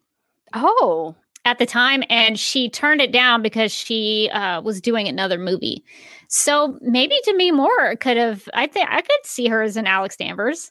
Oh, 0.54 1.14
at 1.44 1.58
the 1.58 1.66
time, 1.66 2.02
and 2.10 2.38
she 2.38 2.68
turned 2.68 3.00
it 3.00 3.12
down 3.12 3.42
because 3.42 3.72
she 3.72 4.28
uh, 4.32 4.60
was 4.60 4.80
doing 4.80 5.08
another 5.08 5.38
movie. 5.38 5.84
So 6.28 6.78
maybe 6.80 7.18
Demi 7.24 7.50
Moore 7.50 7.96
could 7.96 8.16
have. 8.16 8.48
I 8.54 8.66
think 8.66 8.88
I 8.90 9.00
could 9.00 9.24
see 9.24 9.48
her 9.48 9.62
as 9.62 9.76
an 9.76 9.86
Alex 9.86 10.16
Danvers. 10.16 10.70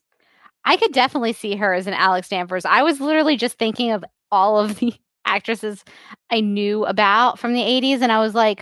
I 0.66 0.78
could 0.78 0.94
definitely 0.94 1.34
see 1.34 1.56
her 1.56 1.74
as 1.74 1.88
an 1.88 1.94
Alex 1.94 2.30
Danvers. 2.30 2.66
I 2.66 2.84
was 2.84 3.00
literally 3.00 3.38
just 3.38 3.58
thinking 3.58 3.92
of 3.92 4.06
all 4.32 4.60
of 4.60 4.78
the 4.80 4.94
actresses 5.26 5.84
I 6.32 6.42
knew 6.42 6.86
about 6.86 7.40
from 7.40 7.54
the 7.54 7.64
eighties, 7.64 8.02
and 8.02 8.12
I 8.12 8.20
was 8.20 8.36
like, 8.36 8.62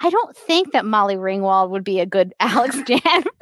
I 0.00 0.10
don't 0.10 0.36
think 0.36 0.72
that 0.72 0.84
Molly 0.84 1.16
Ringwald 1.16 1.70
would 1.70 1.84
be 1.84 2.00
a 2.00 2.06
good 2.06 2.34
Alex 2.40 2.76
Danvers. 2.84 3.32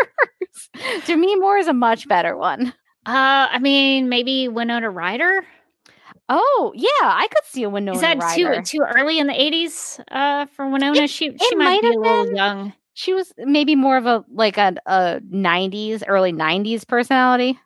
Demi 1.06 1.36
Moore 1.36 1.58
is 1.58 1.68
a 1.68 1.72
much 1.72 2.08
better 2.08 2.36
one. 2.36 2.68
Uh, 3.06 3.48
I 3.50 3.58
mean, 3.60 4.08
maybe 4.08 4.48
Winona 4.48 4.90
Ryder. 4.90 5.44
Oh 6.32 6.72
yeah, 6.76 6.86
I 7.02 7.26
could 7.28 7.44
see 7.44 7.64
a 7.64 7.68
Winona 7.70 7.96
Is 7.96 8.02
that 8.02 8.18
Ryder. 8.18 8.62
too 8.62 8.78
too 8.78 8.84
early 8.96 9.18
in 9.18 9.26
the 9.26 9.38
eighties 9.40 10.00
uh, 10.10 10.46
for 10.46 10.68
Winona? 10.70 11.06
she 11.08 11.26
she 11.30 11.30
it 11.54 11.58
might, 11.58 11.64
might 11.64 11.80
be 11.82 11.88
a 11.88 11.90
have 11.90 11.98
little 12.00 12.24
been. 12.26 12.36
young. 12.36 12.72
she 12.94 13.12
was 13.14 13.32
maybe 13.38 13.74
more 13.74 13.96
of 13.96 14.06
a 14.06 14.24
like 14.32 14.56
a, 14.56 14.74
a 14.86 15.20
90s 15.32 16.02
early 16.06 16.32
90s 16.32 16.86
personality 16.86 17.58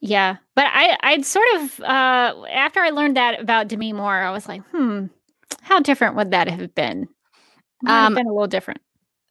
Yeah, 0.00 0.36
but 0.54 0.66
I 0.68 0.96
I'd 1.02 1.24
sort 1.24 1.46
of 1.56 1.80
uh 1.80 2.34
after 2.52 2.80
I 2.80 2.90
learned 2.90 3.16
that 3.16 3.40
about 3.40 3.68
Demi 3.68 3.92
Moore, 3.94 4.14
I 4.20 4.30
was 4.30 4.46
like, 4.46 4.62
hmm, 4.70 5.06
how 5.62 5.80
different 5.80 6.16
would 6.16 6.32
that 6.32 6.48
have 6.48 6.74
been? 6.74 7.08
Might 7.82 7.92
have 7.92 8.06
Um, 8.08 8.14
been 8.14 8.26
a 8.26 8.32
little 8.32 8.46
different. 8.46 8.80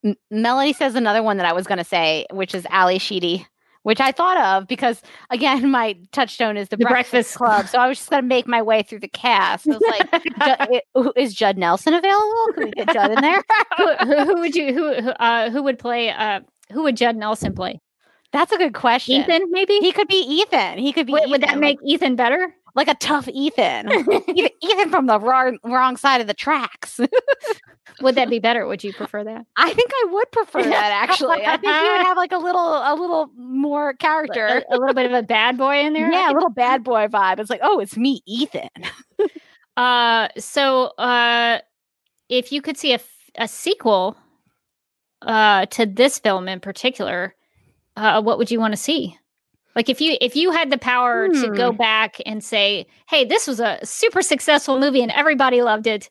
M- 0.03 0.15
Melody 0.31 0.73
says 0.73 0.95
another 0.95 1.21
one 1.23 1.37
that 1.37 1.45
I 1.45 1.53
was 1.53 1.67
going 1.67 1.77
to 1.79 1.83
say, 1.83 2.25
which 2.31 2.55
is 2.55 2.65
Ally 2.69 2.97
Sheedy, 2.97 3.45
which 3.85 4.01
I 4.01 4.11
thought 4.11 4.37
of 4.37 4.67
because, 4.67 5.03
again, 5.29 5.69
my 5.71 5.95
touchstone 6.11 6.57
is 6.57 6.69
the, 6.69 6.77
The 6.77 6.85
Breakfast, 6.85 7.11
Breakfast 7.11 7.35
Club. 7.37 7.67
So 7.67 7.77
I 7.77 7.87
was 7.87 7.99
just 7.99 8.09
going 8.09 8.23
to 8.23 8.27
make 8.27 8.47
my 8.47 8.63
way 8.63 8.81
through 8.81 9.01
the 9.01 9.07
cast. 9.07 9.67
I 9.67 9.77
was 9.77 10.81
like, 10.97 11.13
is 11.15 11.35
Judd 11.35 11.55
Nelson 11.55 11.93
available? 11.93 12.47
Can 12.55 12.63
we 12.65 12.71
get 12.71 12.91
Judd 12.91 13.11
in 13.11 13.21
there? 13.21 13.43
who, 13.77 13.95
who, 13.97 14.25
who 14.25 14.39
would 14.39 14.55
you 14.55 14.73
who 14.73 15.01
who, 15.01 15.09
uh 15.11 15.51
who 15.51 15.61
would 15.61 15.77
play 15.77 16.09
uh 16.09 16.39
who 16.71 16.81
would 16.81 16.97
Judd 16.97 17.15
Nelson 17.15 17.53
play? 17.53 17.79
That's 18.31 18.51
a 18.51 18.57
good 18.57 18.73
question. 18.73 19.21
Ethan, 19.21 19.51
maybe. 19.51 19.77
He 19.77 19.91
could 19.91 20.07
be 20.07 20.17
Ethan. 20.17 20.79
He 20.79 20.91
could 20.91 21.05
be. 21.05 21.13
would, 21.13 21.29
would 21.29 21.41
that 21.41 21.59
make 21.59 21.77
Ethan 21.85 22.15
better? 22.15 22.53
Like, 22.75 22.87
a 22.87 22.95
tough 22.95 23.27
Ethan? 23.27 23.91
Ethan, 24.27 24.49
Ethan 24.61 24.89
from 24.89 25.07
the 25.07 25.19
wrong, 25.19 25.57
wrong 25.63 25.97
side 25.97 26.21
of 26.21 26.27
the 26.27 26.33
tracks. 26.33 26.99
Would 28.01 28.15
that 28.15 28.29
be 28.29 28.39
better? 28.39 28.67
Would 28.67 28.83
you 28.83 28.93
prefer 28.93 29.23
that? 29.23 29.45
I 29.55 29.73
think 29.73 29.91
I 29.93 30.07
would 30.11 30.31
prefer 30.31 30.63
that 30.63 31.09
actually. 31.09 31.45
I 31.45 31.57
think 31.57 31.73
you 31.73 31.91
would 31.91 32.05
have 32.05 32.17
like 32.17 32.33
a 32.33 32.37
little 32.37 32.73
a 32.73 32.93
little 32.93 33.29
more 33.37 33.93
character. 33.93 34.45
A, 34.69 34.75
a 34.75 34.77
little 34.77 34.93
bit 34.93 35.05
of 35.05 35.13
a 35.13 35.23
bad 35.23 35.57
boy 35.57 35.79
in 35.79 35.93
there. 35.93 36.11
Yeah, 36.11 36.29
a 36.29 36.33
little 36.33 36.49
bad 36.49 36.83
boy 36.83 37.07
vibe. 37.07 37.39
It's 37.39 37.49
like, 37.49 37.61
oh, 37.63 37.79
it's 37.79 37.95
me, 37.95 38.21
Ethan. 38.25 38.67
Uh, 39.77 40.27
so 40.37 40.85
uh, 40.97 41.59
if 42.29 42.51
you 42.51 42.61
could 42.61 42.77
see 42.77 42.93
a, 42.93 42.99
a 43.37 43.47
sequel 43.47 44.17
uh, 45.21 45.65
to 45.67 45.85
this 45.85 46.19
film 46.19 46.47
in 46.47 46.59
particular, 46.59 47.35
uh, 47.95 48.21
what 48.21 48.37
would 48.37 48.51
you 48.51 48.59
want 48.59 48.73
to 48.73 48.77
see? 48.77 49.17
Like 49.75 49.89
if 49.89 49.99
you 50.01 50.17
if 50.21 50.35
you 50.35 50.51
had 50.51 50.69
the 50.71 50.77
power 50.77 51.27
to 51.29 51.49
go 51.49 51.71
Hmm. 51.71 51.77
back 51.77 52.17
and 52.25 52.43
say, 52.43 52.85
"Hey, 53.09 53.25
this 53.25 53.47
was 53.47 53.59
a 53.59 53.79
super 53.83 54.21
successful 54.21 54.79
movie 54.79 55.01
and 55.01 55.11
everybody 55.11 55.61
loved 55.61 55.87
it. 55.87 56.09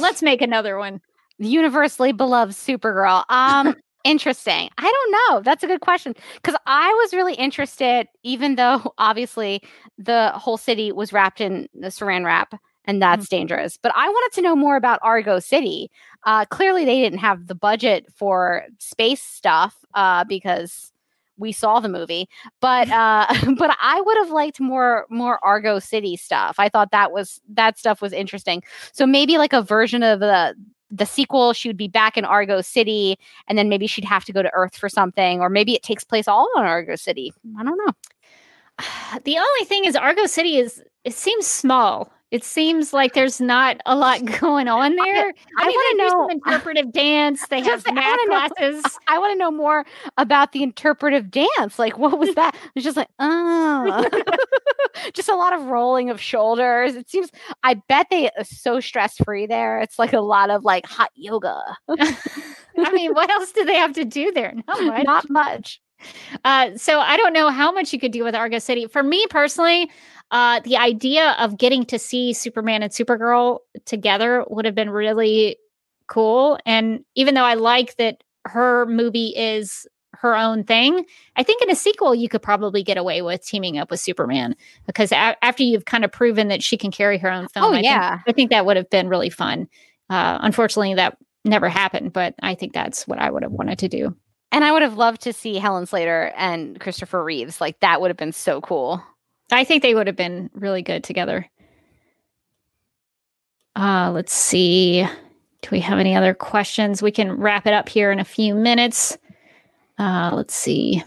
Let's 0.00 0.22
make 0.22 0.42
another 0.42 0.78
one." 0.78 1.00
Universally 1.38 2.12
beloved 2.12 2.52
Supergirl. 2.54 3.24
Um, 3.28 3.74
interesting. 4.04 4.68
I 4.78 4.82
don't 4.92 5.12
know. 5.36 5.42
That's 5.42 5.64
a 5.64 5.66
good 5.66 5.80
question 5.80 6.14
because 6.36 6.54
I 6.66 6.88
was 7.02 7.12
really 7.12 7.34
interested, 7.34 8.06
even 8.22 8.54
though 8.56 8.94
obviously 8.98 9.62
the 9.98 10.30
whole 10.34 10.56
city 10.56 10.92
was 10.92 11.12
wrapped 11.12 11.40
in 11.40 11.68
the 11.74 11.88
Saran 11.88 12.24
wrap. 12.24 12.54
And 12.84 13.00
that's 13.00 13.28
dangerous. 13.28 13.78
But 13.80 13.92
I 13.94 14.08
wanted 14.08 14.34
to 14.34 14.42
know 14.42 14.56
more 14.56 14.74
about 14.74 14.98
Argo 15.02 15.38
City. 15.38 15.88
Uh, 16.24 16.44
clearly, 16.46 16.84
they 16.84 17.00
didn't 17.00 17.20
have 17.20 17.46
the 17.46 17.54
budget 17.54 18.06
for 18.12 18.64
space 18.80 19.22
stuff 19.22 19.76
uh, 19.94 20.24
because 20.24 20.91
we 21.38 21.52
saw 21.52 21.80
the 21.80 21.88
movie 21.88 22.28
but 22.60 22.90
uh 22.90 23.26
but 23.58 23.76
i 23.80 24.00
would 24.00 24.16
have 24.18 24.30
liked 24.30 24.60
more 24.60 25.06
more 25.10 25.38
argo 25.44 25.78
city 25.78 26.16
stuff. 26.16 26.56
I 26.58 26.68
thought 26.68 26.90
that 26.90 27.12
was 27.12 27.40
that 27.50 27.78
stuff 27.78 28.00
was 28.00 28.12
interesting. 28.12 28.62
So 28.92 29.06
maybe 29.06 29.38
like 29.38 29.52
a 29.52 29.62
version 29.62 30.02
of 30.02 30.20
the 30.20 30.54
the 30.90 31.06
sequel 31.06 31.52
she 31.52 31.68
would 31.68 31.76
be 31.76 31.88
back 31.88 32.16
in 32.16 32.24
argo 32.24 32.60
city 32.60 33.18
and 33.48 33.56
then 33.56 33.68
maybe 33.68 33.86
she'd 33.86 34.04
have 34.04 34.24
to 34.26 34.32
go 34.32 34.42
to 34.42 34.50
earth 34.52 34.76
for 34.76 34.88
something 34.88 35.40
or 35.40 35.48
maybe 35.48 35.74
it 35.74 35.82
takes 35.82 36.04
place 36.04 36.28
all 36.28 36.48
on 36.56 36.64
argo 36.64 36.96
city. 36.96 37.32
I 37.58 37.64
don't 37.64 37.78
know. 37.84 37.92
The 39.24 39.36
only 39.36 39.64
thing 39.66 39.84
is 39.84 39.94
Argo 39.94 40.26
City 40.26 40.56
is 40.56 40.82
it 41.04 41.14
seems 41.14 41.46
small. 41.46 42.10
It 42.32 42.42
seems 42.44 42.92
like 42.92 43.12
there's 43.12 43.40
not 43.40 43.76
a 43.86 43.94
lot 43.94 44.24
going 44.40 44.66
on 44.66 44.96
there. 44.96 45.26
I, 45.26 45.32
I 45.58 45.66
they 45.66 46.08
some 46.08 46.18
know- 46.18 46.28
interpretive 46.28 46.90
dance. 46.92 47.46
They 47.48 47.58
have 47.62 47.84
Just- 47.84 47.88
I 47.88 47.92
math 47.92 48.18
wanna 48.26 48.50
know- 48.50 48.80
i 49.08 49.18
want 49.18 49.32
to 49.32 49.38
know 49.38 49.50
more 49.50 49.84
about 50.16 50.52
the 50.52 50.62
interpretive 50.62 51.30
dance 51.30 51.78
like 51.78 51.98
what 51.98 52.18
was 52.18 52.34
that 52.34 52.56
it's 52.74 52.84
just 52.84 52.96
like 52.96 53.08
oh 53.18 54.08
just 55.12 55.28
a 55.28 55.34
lot 55.34 55.52
of 55.52 55.62
rolling 55.66 56.08
of 56.10 56.20
shoulders 56.20 56.94
it 56.94 57.08
seems 57.10 57.30
i 57.62 57.74
bet 57.88 58.06
they 58.10 58.30
are 58.30 58.44
so 58.44 58.80
stress 58.80 59.16
free 59.24 59.46
there 59.46 59.78
it's 59.80 59.98
like 59.98 60.12
a 60.12 60.20
lot 60.20 60.48
of 60.50 60.64
like 60.64 60.86
hot 60.86 61.10
yoga 61.14 61.60
I 61.88 62.90
mean, 62.92 63.12
what 63.12 63.28
else 63.30 63.52
do 63.52 63.64
they 63.66 63.74
have 63.74 63.92
to 63.94 64.04
do 64.04 64.32
there? 64.32 64.54
Not 64.66 64.82
much. 64.82 65.04
not 65.04 65.30
much 65.30 65.80
Uh, 66.44 66.70
so 66.76 67.00
I 67.00 67.16
don't 67.16 67.32
know 67.34 67.50
how 67.50 67.70
much 67.70 67.92
you 67.92 68.00
could 68.00 68.12
do 68.12 68.24
with 68.24 68.34
Argo 68.34 68.58
City. 68.58 68.86
For 68.86 69.02
me 69.02 69.24
personally, 69.28 69.90
uh, 70.32 70.60
the 70.60 70.76
idea 70.76 71.36
of 71.38 71.56
getting 71.58 71.84
to 71.86 71.98
see 71.98 72.32
Superman 72.32 72.82
and 72.82 72.90
Supergirl 72.90 73.60
together 73.84 74.44
would 74.48 74.64
have 74.64 74.74
been 74.74 74.90
really 74.90 75.58
cool. 76.08 76.58
And 76.66 77.04
even 77.14 77.34
though 77.34 77.44
I 77.44 77.54
like 77.54 77.96
that 77.96 78.24
her 78.46 78.86
movie 78.86 79.28
is 79.36 79.86
her 80.14 80.36
own 80.36 80.64
thing, 80.64 81.04
I 81.36 81.42
think 81.42 81.62
in 81.62 81.70
a 81.70 81.74
sequel 81.76 82.14
you 82.14 82.28
could 82.28 82.42
probably 82.42 82.82
get 82.82 82.96
away 82.96 83.22
with 83.22 83.44
teaming 83.46 83.78
up 83.78 83.90
with 83.90 84.00
Superman 84.00 84.56
because 84.86 85.12
a- 85.12 85.36
after 85.44 85.62
you've 85.62 85.84
kind 85.84 86.04
of 86.04 86.10
proven 86.12 86.48
that 86.48 86.62
she 86.62 86.76
can 86.76 86.90
carry 86.90 87.18
her 87.18 87.30
own 87.30 87.48
film, 87.48 87.66
Oh, 87.66 87.74
I 87.76 87.80
yeah. 87.80 88.10
think, 88.18 88.22
I 88.26 88.32
think 88.32 88.50
that 88.50 88.66
would 88.66 88.76
have 88.76 88.90
been 88.90 89.08
really 89.08 89.30
fun. 89.30 89.68
Uh, 90.10 90.38
unfortunately, 90.42 90.94
that 90.94 91.16
never 91.44 91.68
happened, 91.68 92.12
but 92.12 92.34
I 92.42 92.54
think 92.54 92.72
that's 92.72 93.06
what 93.06 93.18
I 93.18 93.30
would 93.30 93.42
have 93.42 93.52
wanted 93.52 93.78
to 93.80 93.88
do. 93.88 94.16
And 94.50 94.64
I 94.64 94.72
would 94.72 94.82
have 94.82 94.96
loved 94.98 95.22
to 95.22 95.32
see 95.32 95.56
Helen 95.56 95.86
Slater 95.86 96.32
and 96.36 96.78
Christopher 96.78 97.24
Reeves. 97.24 97.60
Like 97.60 97.80
that 97.80 98.00
would 98.00 98.10
have 98.10 98.18
been 98.18 98.32
so 98.32 98.60
cool. 98.60 99.02
I 99.52 99.64
think 99.64 99.82
they 99.82 99.94
would 99.94 100.06
have 100.06 100.16
been 100.16 100.50
really 100.54 100.82
good 100.82 101.04
together. 101.04 101.48
Uh, 103.76 104.10
let's 104.12 104.32
see. 104.32 105.02
Do 105.02 105.68
we 105.70 105.80
have 105.80 105.98
any 105.98 106.16
other 106.16 106.34
questions? 106.34 107.02
We 107.02 107.12
can 107.12 107.32
wrap 107.32 107.66
it 107.66 107.72
up 107.72 107.88
here 107.88 108.10
in 108.10 108.18
a 108.18 108.24
few 108.24 108.54
minutes. 108.54 109.16
Uh, 109.98 110.30
let's 110.34 110.54
see. 110.54 111.02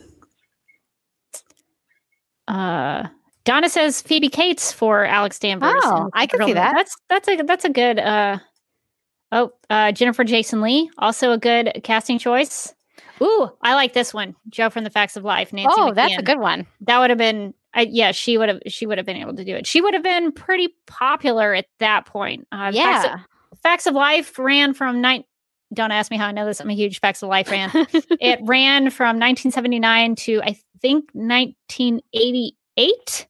Uh, 2.48 3.08
Donna 3.44 3.70
says 3.70 4.02
Phoebe 4.02 4.30
Cates 4.30 4.72
for 4.72 5.06
Alex 5.06 5.40
Danvers. 5.40 5.74
Oh, 5.84 6.10
I 6.14 6.26
can 6.26 6.46
see 6.46 6.54
that. 6.54 6.74
That's 6.76 6.96
that's 7.10 7.28
a 7.28 7.36
that's 7.44 7.66
a 7.66 7.70
good. 7.70 8.00
Uh, 8.00 8.40
oh, 9.32 9.52
uh, 9.70 9.92
Jennifer 9.92 10.24
Jason 10.24 10.62
Lee, 10.62 10.90
also 10.98 11.32
a 11.32 11.38
good 11.38 11.82
casting 11.84 12.18
choice. 12.18 12.74
Ooh, 13.22 13.50
I 13.62 13.76
like 13.76 13.94
this 13.94 14.14
one. 14.14 14.36
Jo 14.50 14.70
from 14.70 14.84
the 14.84 14.90
Facts 14.90 15.16
of 15.16 15.24
Life. 15.24 15.54
Nancy 15.54 15.76
oh, 15.78 15.94
that's 15.94 16.18
a 16.18 16.24
good 16.24 16.40
one. 16.40 16.66
that 16.82 17.00
would 17.00 17.10
have 17.10 17.20
been 17.20 17.54
I 17.76 17.88
yeah 17.92 18.12
she 18.12 18.38
would 18.38 18.50
have 18.50 18.60
she 18.68 18.86
would 18.86 18.98
have 18.98 19.06
been 19.06 19.18
able 19.18 19.36
to 19.36 19.44
do 19.46 19.56
it 19.56 19.68
she 19.68 19.82
would 19.82 19.94
have 19.94 20.04
been 20.04 20.32
pretty 20.32 20.70
popular 20.88 21.54
at 21.54 21.66
that 21.80 22.06
point 22.06 22.48
uh, 22.52 22.72
facts, 22.72 22.76
yeah. 22.76 23.20
of, 23.52 23.60
facts 23.60 23.86
of 23.86 23.94
life 23.94 24.40
ran 24.40 24.74
from 24.74 25.02
nine 25.02 25.24
don't 25.74 25.92
ask 25.92 26.10
me 26.10 26.18
how 26.18 26.28
i 26.28 26.32
know 26.32 26.46
this 26.46 26.62
i'm 26.62 26.70
a 26.70 26.74
huge 26.76 27.00
facts 27.00 27.22
of 27.22 27.30
life 27.30 27.48
fan 27.48 27.70
it 28.22 28.40
ran 28.44 28.90
from 28.90 29.20
1979 29.20 30.16
to 30.16 30.42
i 30.44 30.56
think 30.82 31.10
1988 31.14 33.28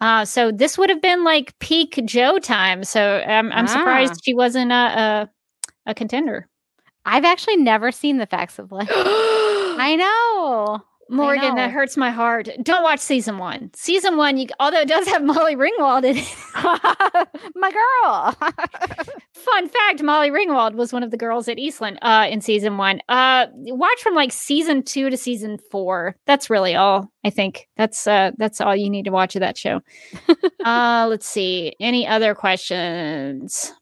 uh, 0.00 0.24
so 0.24 0.50
this 0.50 0.78
would 0.78 0.88
have 0.88 1.02
been 1.02 1.24
like 1.24 1.56
peak 1.58 2.00
Jo 2.06 2.38
time. 2.38 2.84
So 2.84 3.18
I'm 3.18 3.52
I'm 3.52 3.66
Ah. 3.66 3.68
surprised 3.68 4.22
she 4.24 4.32
wasn't 4.32 4.72
a, 4.72 4.74
a 4.74 5.28
a 5.90 5.94
contender. 5.94 6.48
I've 7.04 7.26
actually 7.26 7.58
never 7.58 7.92
seen 7.92 8.16
the 8.16 8.24
Facts 8.26 8.58
of 8.58 8.72
Life. 8.72 8.88
I 8.90 9.96
know. 9.98 10.80
Morgan, 11.10 11.56
that 11.56 11.72
hurts 11.72 11.96
my 11.96 12.10
heart. 12.10 12.48
Don't 12.62 12.84
watch 12.84 13.00
season 13.00 13.38
one. 13.38 13.70
Season 13.74 14.16
one, 14.16 14.36
you 14.36 14.46
although 14.60 14.80
it 14.80 14.88
does 14.88 15.08
have 15.08 15.24
Molly 15.24 15.56
Ringwald 15.56 16.04
in 16.04 16.18
it. 16.18 17.34
My 17.56 17.72
girl. 17.72 18.36
Fun 19.32 19.68
fact: 19.68 20.02
Molly 20.02 20.30
Ringwald 20.30 20.74
was 20.74 20.92
one 20.92 21.02
of 21.02 21.10
the 21.10 21.16
girls 21.16 21.48
at 21.48 21.58
Eastland 21.58 21.98
uh, 22.02 22.28
in 22.30 22.40
season 22.40 22.76
one. 22.76 23.00
Uh, 23.08 23.46
watch 23.54 24.00
from 24.00 24.14
like 24.14 24.30
season 24.30 24.82
two 24.84 25.10
to 25.10 25.16
season 25.16 25.58
four. 25.70 26.14
That's 26.26 26.48
really 26.48 26.76
all. 26.76 27.10
I 27.24 27.30
think 27.30 27.68
that's 27.76 28.06
uh, 28.06 28.30
that's 28.38 28.60
all 28.60 28.76
you 28.76 28.88
need 28.88 29.06
to 29.06 29.10
watch 29.10 29.34
of 29.34 29.40
that 29.40 29.58
show. 29.58 29.80
uh, 30.64 31.06
let's 31.10 31.26
see. 31.26 31.74
Any 31.80 32.06
other 32.06 32.34
questions? 32.36 33.72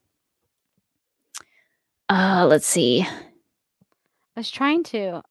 Uh, 2.09 2.47
let's 2.49 2.67
see. 2.67 3.03
I 3.03 4.41
was 4.41 4.51
trying 4.51 4.83
to. 4.85 5.23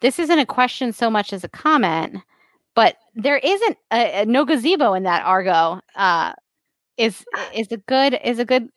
This 0.00 0.18
isn't 0.18 0.38
a 0.38 0.46
question 0.46 0.92
so 0.92 1.10
much 1.10 1.32
as 1.32 1.44
a 1.44 1.48
comment, 1.48 2.18
but 2.74 2.96
there 3.14 3.38
isn't 3.38 3.78
a, 3.90 4.22
a 4.22 4.26
no 4.26 4.44
gazebo 4.44 4.94
in 4.94 5.04
that 5.04 5.24
Argo. 5.24 5.80
Uh, 5.94 6.32
is 6.96 7.24
is 7.54 7.70
a 7.72 7.76
good 7.76 8.18
is 8.24 8.38
a 8.38 8.44
good 8.44 8.68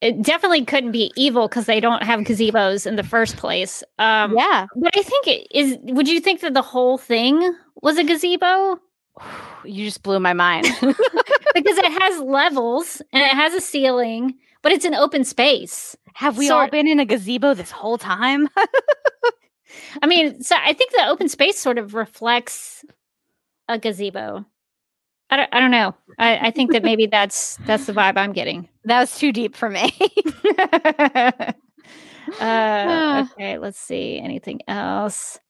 It 0.00 0.22
definitely 0.22 0.64
couldn't 0.64 0.92
be 0.92 1.12
evil 1.16 1.48
because 1.48 1.66
they 1.66 1.80
don't 1.80 2.02
have 2.02 2.20
gazebos 2.20 2.86
in 2.86 2.96
the 2.96 3.02
first 3.02 3.36
place. 3.36 3.82
Um, 3.98 4.34
yeah. 4.36 4.66
But 4.76 4.96
I 4.96 5.02
think 5.02 5.26
it 5.26 5.46
is. 5.50 5.78
Would 5.82 6.08
you 6.08 6.20
think 6.20 6.40
that 6.40 6.54
the 6.54 6.62
whole 6.62 6.98
thing 6.98 7.54
was 7.82 7.98
a 7.98 8.04
gazebo? 8.04 8.80
You 9.64 9.84
just 9.84 10.04
blew 10.04 10.20
my 10.20 10.32
mind. 10.32 10.66
because 10.80 11.76
it 11.78 12.00
has 12.00 12.20
levels 12.20 13.02
and 13.12 13.20
it 13.20 13.30
has 13.30 13.52
a 13.52 13.60
ceiling, 13.60 14.34
but 14.62 14.70
it's 14.70 14.84
an 14.84 14.94
open 14.94 15.24
space. 15.24 15.96
Have 16.14 16.38
we 16.38 16.46
Sort- 16.46 16.60
all 16.66 16.70
been 16.70 16.86
in 16.86 17.00
a 17.00 17.04
gazebo 17.04 17.52
this 17.52 17.72
whole 17.72 17.98
time? 17.98 18.48
I 20.02 20.06
mean, 20.06 20.42
so 20.42 20.56
I 20.58 20.72
think 20.72 20.92
the 20.92 21.06
open 21.06 21.28
space 21.28 21.58
sort 21.58 21.78
of 21.78 21.94
reflects 21.94 22.84
a 23.68 23.78
gazebo. 23.78 24.44
I 25.28 25.36
don't, 25.36 25.48
I 25.52 25.60
don't 25.60 25.70
know. 25.70 25.94
I, 26.18 26.48
I 26.48 26.50
think 26.50 26.72
that 26.72 26.84
maybe 26.84 27.06
that's 27.06 27.56
that's 27.66 27.86
the 27.86 27.92
vibe 27.92 28.16
I'm 28.16 28.32
getting. 28.32 28.68
that 28.84 29.00
was 29.00 29.18
too 29.18 29.32
deep 29.32 29.56
for 29.56 29.68
me. 29.68 29.92
uh, 32.40 33.26
okay, 33.32 33.58
let's 33.58 33.78
see. 33.78 34.18
Anything 34.18 34.60
else? 34.68 35.40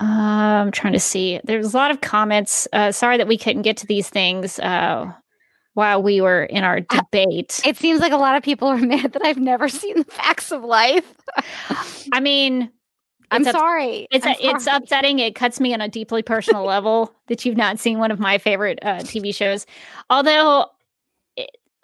Uh, 0.00 0.04
I'm 0.04 0.70
trying 0.70 0.92
to 0.92 1.00
see. 1.00 1.40
There's 1.42 1.72
a 1.72 1.76
lot 1.76 1.90
of 1.90 2.00
comments. 2.00 2.68
Uh, 2.72 2.92
sorry 2.92 3.16
that 3.16 3.26
we 3.26 3.38
couldn't 3.38 3.62
get 3.62 3.78
to 3.78 3.86
these 3.86 4.08
things 4.08 4.58
uh, 4.58 5.12
while 5.78 6.02
we 6.02 6.20
were 6.20 6.42
in 6.42 6.64
our 6.64 6.80
debate. 6.80 7.60
it 7.64 7.76
seems 7.76 8.00
like 8.00 8.10
a 8.10 8.16
lot 8.16 8.34
of 8.34 8.42
people 8.42 8.66
are 8.66 8.76
mad 8.94 9.12
that 9.12 9.24
I've 9.24 9.38
never 9.38 9.68
seen 9.68 9.94
the 9.98 10.04
facts 10.06 10.50
of 10.50 10.64
life. 10.64 11.14
I 12.12 12.18
mean, 12.18 12.68
I'm 13.30 13.42
It's 13.42 13.52
sorry. 13.52 14.08
It's 14.10 14.26
I'm 14.26 14.34
it's 14.40 14.64
sorry. 14.64 14.76
upsetting. 14.78 15.20
It 15.20 15.36
cuts 15.36 15.60
me 15.60 15.72
on 15.72 15.80
a 15.80 15.86
deeply 15.88 16.20
personal 16.24 16.64
level 16.74 17.14
that 17.28 17.44
you've 17.44 17.56
not 17.56 17.78
seen 17.78 18.00
one 18.00 18.10
of 18.10 18.18
my 18.18 18.38
favorite 18.38 18.80
uh, 18.82 18.96
TV 19.02 19.32
shows. 19.32 19.66
Although, 20.10 20.66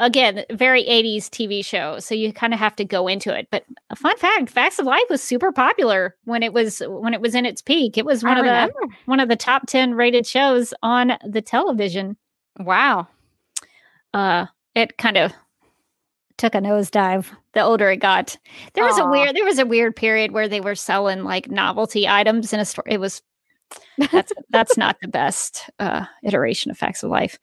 again, 0.01 0.45
very 0.51 0.82
80s 0.82 1.26
TV 1.28 1.64
show, 1.64 2.01
so 2.01 2.16
you 2.16 2.32
kind 2.32 2.53
of 2.53 2.59
have 2.59 2.74
to 2.74 2.84
go 2.84 3.07
into 3.07 3.32
it. 3.32 3.47
But 3.53 3.64
a 3.90 3.97
fun 3.97 4.16
fact: 4.16 4.51
Facts 4.51 4.80
of 4.80 4.86
Life 4.86 5.05
was 5.09 5.22
super 5.22 5.53
popular 5.53 6.16
when 6.24 6.42
it 6.42 6.53
was 6.53 6.82
when 6.88 7.14
it 7.14 7.20
was 7.20 7.36
in 7.36 7.47
its 7.47 7.62
peak. 7.62 7.97
It 7.97 8.05
was 8.05 8.24
one 8.24 8.38
I 8.38 8.64
of 8.64 8.72
the 8.72 8.88
one 9.05 9.20
of 9.20 9.28
the 9.28 9.36
top 9.36 9.68
10 9.68 9.95
rated 9.95 10.26
shows 10.26 10.74
on 10.82 11.12
the 11.24 11.42
television. 11.42 12.16
Wow. 12.59 13.07
Uh, 14.15 14.47
it 14.75 14.97
kind 14.97 15.19
of 15.19 15.33
took 16.39 16.55
a 16.55 16.59
nosedive 16.59 17.27
the 17.55 17.62
older 17.62 17.91
it 17.91 17.99
got. 17.99 18.37
There 18.75 18.85
was 18.85 18.99
a 18.99 19.07
weird 19.07 19.35
there 19.35 19.45
was 19.45 19.59
a 19.59 19.67
weird 19.67 19.97
period 19.97 20.33
where 20.33 20.49
they 20.49 20.61
were 20.61 20.75
selling 20.75 21.25
like 21.25 21.51
novelty 21.51 22.07
items 22.07 22.53
in 22.53 22.61
a 22.61 22.65
store. 22.65 22.85
It 22.87 23.01
was 23.01 23.23
that's 24.11 24.33
that's 24.51 24.77
not 24.77 24.97
the 25.01 25.09
best 25.09 25.71
uh 25.79 26.05
iteration 26.23 26.71
of 26.71 26.79
facts 26.79 27.03
of 27.03 27.11
life. 27.11 27.39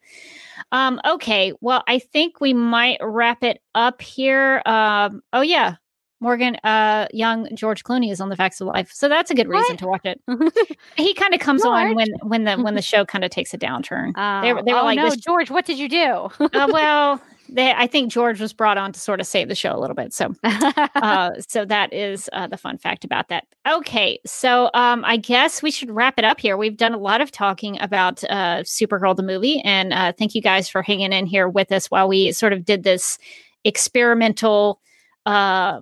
Um 0.70 1.00
okay, 1.04 1.52
well 1.60 1.82
I 1.88 1.98
think 1.98 2.40
we 2.40 2.52
might 2.52 2.98
wrap 3.02 3.42
it 3.42 3.60
up 3.74 4.00
here. 4.02 4.62
Um 4.66 5.22
oh 5.32 5.40
yeah. 5.40 5.76
Morgan 6.22 6.56
uh 6.64 7.08
young 7.12 7.48
George 7.54 7.82
Clooney 7.84 8.10
is 8.12 8.20
on 8.20 8.28
the 8.28 8.36
facts 8.36 8.60
of 8.60 8.68
life. 8.68 8.90
So 8.92 9.08
that's 9.08 9.30
a 9.30 9.34
good 9.34 9.48
reason 9.48 9.76
What? 9.76 9.78
to 9.78 9.86
watch 9.86 10.04
it. 10.04 10.20
He 10.96 11.14
kind 11.14 11.34
of 11.34 11.40
comes 11.40 11.64
on 11.64 11.94
when 11.94 12.08
when 12.22 12.44
the 12.44 12.56
when 12.56 12.74
the 12.74 12.82
show 12.92 13.04
kind 13.04 13.24
of 13.24 13.30
takes 13.30 13.52
a 13.52 13.58
downturn. 13.58 14.12
They 14.42 14.52
were- 14.52 14.62
they 14.62 14.72
were 14.72 14.80
oh, 14.80 14.84
like, 14.84 14.96
no, 14.96 15.10
George, 15.16 15.50
what 15.50 15.66
did 15.66 15.78
you 15.78 15.88
do? 15.88 16.30
uh, 16.40 16.68
well, 16.72 17.20
they, 17.48 17.72
I 17.72 17.86
think 17.86 18.10
George 18.10 18.40
was 18.40 18.52
brought 18.52 18.78
on 18.78 18.92
to 18.92 19.00
sort 19.00 19.20
of 19.20 19.26
save 19.26 19.48
the 19.48 19.54
show 19.54 19.76
a 19.76 19.80
little 19.80 19.96
bit. 19.96 20.14
So, 20.14 20.34
uh, 20.42 21.32
so 21.46 21.64
that 21.64 21.92
is 21.92 22.30
uh, 22.32 22.46
the 22.46 22.56
fun 22.56 22.78
fact 22.78 23.04
about 23.04 23.28
that. 23.28 23.44
Okay, 23.68 24.20
so 24.24 24.70
um, 24.74 25.04
I 25.04 25.16
guess 25.16 25.62
we 25.62 25.70
should 25.70 25.90
wrap 25.90 26.18
it 26.18 26.24
up 26.24 26.40
here. 26.40 26.56
We've 26.56 26.76
done 26.76 26.94
a 26.94 26.98
lot 26.98 27.20
of 27.20 27.30
talking 27.30 27.78
about 27.80 28.24
uh, 28.24 28.62
Supergirl 28.62 29.16
the 29.16 29.22
movie, 29.22 29.60
and 29.64 29.92
uh, 29.92 30.12
thank 30.16 30.34
you 30.34 30.40
guys 30.40 30.68
for 30.68 30.82
hanging 30.82 31.12
in 31.12 31.26
here 31.26 31.48
with 31.48 31.72
us 31.72 31.90
while 31.90 32.08
we 32.08 32.32
sort 32.32 32.52
of 32.52 32.64
did 32.64 32.84
this 32.84 33.18
experimental. 33.64 34.80
Uh, 35.26 35.80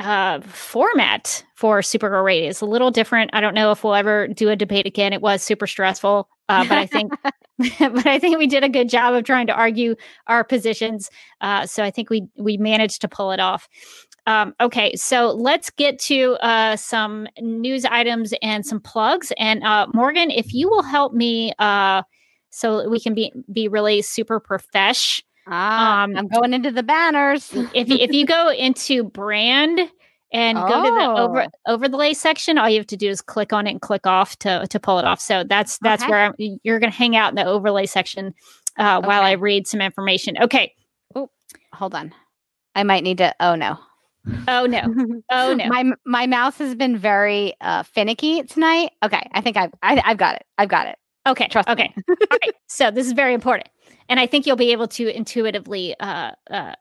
uh, 0.00 0.40
format 0.40 1.44
for 1.54 1.80
Supergirl 1.80 2.24
Radio 2.24 2.48
is 2.48 2.60
a 2.62 2.66
little 2.66 2.90
different. 2.90 3.30
I 3.34 3.40
don't 3.40 3.54
know 3.54 3.70
if 3.70 3.84
we'll 3.84 3.94
ever 3.94 4.28
do 4.28 4.48
a 4.48 4.56
debate 4.56 4.86
again. 4.86 5.12
It 5.12 5.20
was 5.20 5.42
super 5.42 5.66
stressful, 5.66 6.28
uh, 6.48 6.64
but 6.66 6.78
I 6.78 6.86
think, 6.86 7.12
but 7.78 8.06
I 8.06 8.18
think 8.18 8.38
we 8.38 8.46
did 8.46 8.64
a 8.64 8.68
good 8.68 8.88
job 8.88 9.14
of 9.14 9.24
trying 9.24 9.46
to 9.48 9.52
argue 9.52 9.96
our 10.26 10.42
positions. 10.42 11.10
Uh, 11.40 11.66
so 11.66 11.84
I 11.84 11.90
think 11.90 12.08
we 12.08 12.28
we 12.36 12.56
managed 12.56 13.02
to 13.02 13.08
pull 13.08 13.30
it 13.30 13.40
off. 13.40 13.68
Um, 14.26 14.54
okay, 14.60 14.94
so 14.96 15.32
let's 15.32 15.70
get 15.70 15.98
to 16.00 16.34
uh, 16.40 16.76
some 16.76 17.26
news 17.40 17.84
items 17.84 18.32
and 18.42 18.64
some 18.64 18.80
plugs. 18.80 19.32
And 19.38 19.62
uh, 19.64 19.86
Morgan, 19.92 20.30
if 20.30 20.54
you 20.54 20.68
will 20.68 20.82
help 20.82 21.12
me, 21.12 21.52
uh, 21.58 22.02
so 22.50 22.88
we 22.88 23.00
can 23.00 23.14
be 23.14 23.32
be 23.52 23.68
really 23.68 24.02
super 24.02 24.40
profesh. 24.40 25.22
Ah, 25.46 26.04
Um, 26.04 26.16
I'm 26.16 26.28
going 26.28 26.52
into 26.54 26.70
the 26.70 26.82
banners. 26.82 27.50
If 27.74 27.88
you- 27.88 27.98
if 27.98 28.12
you 28.12 28.26
go 28.26 28.50
into 28.50 29.04
brand 29.04 29.80
and 30.32 30.56
go 30.58 30.82
to 30.84 30.90
the 30.90 31.20
over 31.20 31.42
Oh. 31.42 31.72
overlay 31.74 32.12
section, 32.14 32.56
all 32.58 32.68
you 32.68 32.78
have 32.78 32.86
to 32.88 32.96
do 32.96 33.08
is 33.08 33.20
click 33.20 33.52
on 33.52 33.66
it 33.66 33.70
and 33.70 33.80
click 33.80 34.06
off 34.06 34.36
to 34.40 34.66
to 34.68 34.78
pull 34.80 34.98
it 34.98 35.04
off. 35.04 35.20
So 35.20 35.42
that's 35.44 35.78
that's 35.78 36.02
Okay. 36.02 36.10
where 36.10 36.20
I'm, 36.26 36.34
you're 36.62 36.78
going 36.78 36.92
to 36.92 36.96
hang 36.96 37.16
out 37.16 37.30
in 37.30 37.34
the 37.36 37.44
overlay 37.44 37.86
section 37.86 38.34
uh, 38.78 39.00
while 39.02 39.22
I 39.22 39.32
read 39.32 39.66
some 39.66 39.80
information. 39.80 40.36
Okay, 40.40 40.72
Oh, 41.14 41.28
Hold 41.74 41.94
on. 41.94 42.14
I 42.76 42.84
might 42.84 43.02
need 43.02 43.18
to. 43.18 43.34
Oh 43.40 43.56
no. 43.56 43.78
Oh 44.46 44.66
no. 44.66 44.82
Oh 45.30 45.54
no. 45.54 45.66
My 45.66 45.84
my 46.04 46.26
mouse 46.28 46.58
has 46.58 46.74
been 46.76 46.96
very 46.96 47.54
uh, 47.60 47.82
finicky 47.82 48.42
tonight. 48.44 48.92
Okay, 49.02 49.28
I 49.32 49.40
think 49.40 49.56
I've 49.56 49.72
I, 49.82 50.00
I've 50.04 50.18
got 50.18 50.36
it. 50.36 50.44
I've 50.58 50.68
got 50.68 50.86
it. 50.86 50.96
Okay. 51.26 51.48
Trust 51.48 51.68
me. 51.68 51.72
okay. 51.72 51.94
All 52.30 52.38
right. 52.42 52.54
So 52.66 52.90
this 52.90 53.06
is 53.06 53.12
very 53.12 53.34
important, 53.34 53.68
and 54.08 54.18
I 54.20 54.26
think 54.26 54.46
you'll 54.46 54.56
be 54.56 54.72
able 54.72 54.88
to 54.88 55.14
intuitively 55.14 55.94
uh, 56.00 56.32
uh, 56.50 56.74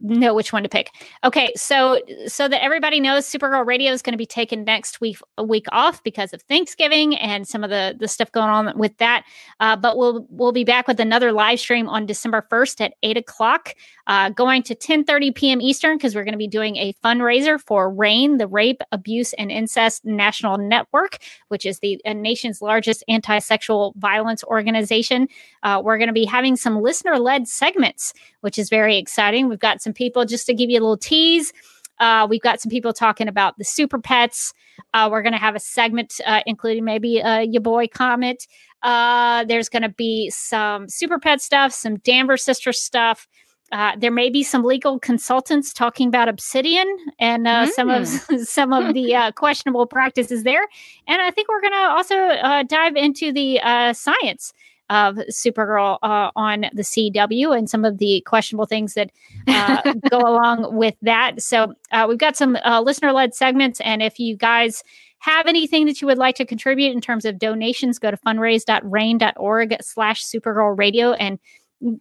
know 0.00 0.34
which 0.34 0.52
one 0.52 0.62
to 0.62 0.68
pick. 0.68 0.90
Okay, 1.24 1.52
so 1.56 2.00
so 2.26 2.48
that 2.48 2.62
everybody 2.62 3.00
knows, 3.00 3.26
Supergirl 3.26 3.66
Radio 3.66 3.92
is 3.92 4.02
going 4.02 4.12
to 4.12 4.18
be 4.18 4.26
taken 4.26 4.64
next 4.64 5.00
week 5.00 5.18
a 5.36 5.44
week 5.44 5.66
off 5.72 6.02
because 6.02 6.32
of 6.32 6.42
Thanksgiving 6.42 7.16
and 7.16 7.46
some 7.46 7.64
of 7.64 7.70
the 7.70 7.96
the 7.98 8.08
stuff 8.08 8.30
going 8.32 8.48
on 8.48 8.78
with 8.78 8.96
that. 8.98 9.24
Uh, 9.60 9.76
but 9.76 9.96
we'll 9.96 10.26
we'll 10.30 10.52
be 10.52 10.64
back 10.64 10.86
with 10.86 11.00
another 11.00 11.32
live 11.32 11.60
stream 11.60 11.88
on 11.88 12.06
December 12.06 12.46
first 12.48 12.80
at 12.80 12.94
eight 13.02 13.16
o'clock, 13.16 13.74
uh, 14.06 14.30
going 14.30 14.62
to 14.62 14.74
ten 14.74 15.04
thirty 15.04 15.30
p.m. 15.30 15.60
Eastern 15.60 15.96
because 15.96 16.14
we're 16.14 16.24
going 16.24 16.32
to 16.32 16.38
be 16.38 16.48
doing 16.48 16.76
a 16.76 16.92
fundraiser 17.04 17.60
for 17.60 17.90
RAINN, 17.92 18.38
the 18.38 18.46
Rape, 18.46 18.82
Abuse, 18.92 19.32
and 19.34 19.50
Incest 19.50 20.04
National 20.04 20.58
Network, 20.58 21.18
which 21.48 21.66
is 21.66 21.80
the 21.80 22.00
uh, 22.04 22.12
nation's 22.12 22.62
largest 22.62 23.04
anti-sexual 23.08 23.94
violence 23.96 24.44
organization. 24.44 25.28
Uh, 25.62 25.80
we're 25.84 25.98
going 25.98 26.08
to 26.08 26.12
be 26.12 26.24
having 26.24 26.56
some 26.56 26.80
listener-led 26.80 27.48
segments, 27.48 28.12
which 28.40 28.58
is 28.58 28.68
very 28.68 28.96
exciting. 28.96 29.48
We've 29.48 29.58
got 29.58 29.82
some 29.82 29.87
people 29.92 30.24
just 30.24 30.46
to 30.46 30.54
give 30.54 30.70
you 30.70 30.78
a 30.78 30.82
little 30.82 30.96
tease. 30.96 31.52
Uh, 32.00 32.26
we've 32.28 32.40
got 32.40 32.60
some 32.60 32.70
people 32.70 32.92
talking 32.92 33.28
about 33.28 33.58
the 33.58 33.64
super 33.64 33.98
pets. 33.98 34.52
Uh, 34.94 35.08
we're 35.10 35.22
going 35.22 35.32
to 35.32 35.38
have 35.38 35.56
a 35.56 35.60
segment, 35.60 36.20
uh, 36.26 36.40
including 36.46 36.84
maybe 36.84 37.20
uh, 37.20 37.40
your 37.40 37.62
boy 37.62 37.86
Comet. 37.88 38.46
Uh, 38.82 39.44
there's 39.44 39.68
going 39.68 39.82
to 39.82 39.88
be 39.88 40.30
some 40.30 40.88
super 40.88 41.18
pet 41.18 41.40
stuff, 41.40 41.72
some 41.72 41.96
Danvers 41.98 42.44
sister 42.44 42.72
stuff. 42.72 43.26
Uh, 43.70 43.92
there 43.98 44.10
may 44.10 44.30
be 44.30 44.42
some 44.42 44.64
legal 44.64 44.98
consultants 44.98 45.74
talking 45.74 46.08
about 46.08 46.28
Obsidian 46.28 46.86
and 47.18 47.46
uh, 47.46 47.66
some 47.66 47.90
of 47.90 48.08
some 48.42 48.72
of 48.72 48.94
the 48.94 49.14
uh, 49.14 49.32
questionable 49.32 49.86
practices 49.86 50.42
there, 50.42 50.66
and 51.06 51.20
I 51.20 51.30
think 51.30 51.48
we're 51.48 51.60
going 51.60 51.74
to 51.74 51.88
also 51.90 52.16
uh, 52.16 52.62
dive 52.62 52.96
into 52.96 53.30
the 53.30 53.60
uh, 53.60 53.92
science 53.92 54.54
of 54.90 55.16
Supergirl 55.30 55.98
uh, 56.02 56.30
on 56.36 56.66
the 56.72 56.82
CW 56.82 57.56
and 57.56 57.68
some 57.68 57.84
of 57.84 57.98
the 57.98 58.22
questionable 58.26 58.66
things 58.66 58.94
that 58.94 59.10
uh, 59.46 59.94
go 60.10 60.18
along 60.18 60.74
with 60.76 60.94
that. 61.02 61.42
So 61.42 61.74
uh, 61.92 62.06
we've 62.08 62.18
got 62.18 62.36
some 62.36 62.56
uh, 62.64 62.80
listener 62.80 63.12
led 63.12 63.34
segments, 63.34 63.80
and 63.80 64.02
if 64.02 64.18
you 64.18 64.36
guys 64.36 64.82
have 65.20 65.46
anything 65.46 65.86
that 65.86 66.00
you 66.00 66.06
would 66.06 66.18
like 66.18 66.36
to 66.36 66.44
contribute 66.44 66.92
in 66.92 67.00
terms 67.00 67.24
of 67.24 67.38
donations, 67.38 67.98
go 67.98 68.10
to 68.10 68.16
fundraise.rainn.org 68.16 69.76
slash 69.80 70.24
Supergirl 70.24 70.78
Radio 70.78 71.12
and 71.12 71.38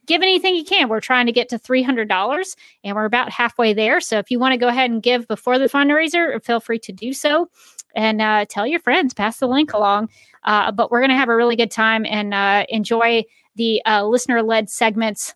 give 0.05 0.21
anything 0.21 0.55
you 0.55 0.63
can. 0.63 0.89
We're 0.89 1.01
trying 1.01 1.27
to 1.27 1.31
get 1.31 1.49
to 1.49 1.59
$300 1.59 2.55
and 2.83 2.95
we're 2.95 3.05
about 3.05 3.31
halfway 3.31 3.73
there. 3.73 4.01
So 4.01 4.17
if 4.17 4.31
you 4.31 4.39
want 4.39 4.53
to 4.53 4.57
go 4.57 4.67
ahead 4.67 4.89
and 4.89 5.03
give 5.03 5.27
before 5.27 5.59
the 5.59 5.65
fundraiser, 5.65 6.43
feel 6.43 6.59
free 6.59 6.79
to 6.79 6.91
do 6.91 7.13
so 7.13 7.49
and 7.95 8.21
uh, 8.21 8.45
tell 8.49 8.67
your 8.67 8.79
friends, 8.79 9.13
pass 9.13 9.37
the 9.37 9.47
link 9.47 9.73
along. 9.73 10.09
Uh, 10.43 10.71
but 10.71 10.91
we're 10.91 10.99
going 10.99 11.09
to 11.09 11.15
have 11.15 11.29
a 11.29 11.35
really 11.35 11.55
good 11.55 11.71
time 11.71 12.05
and 12.05 12.33
uh, 12.33 12.65
enjoy 12.69 13.23
the 13.55 13.81
uh, 13.85 14.05
listener 14.05 14.41
led 14.43 14.69
segments 14.69 15.33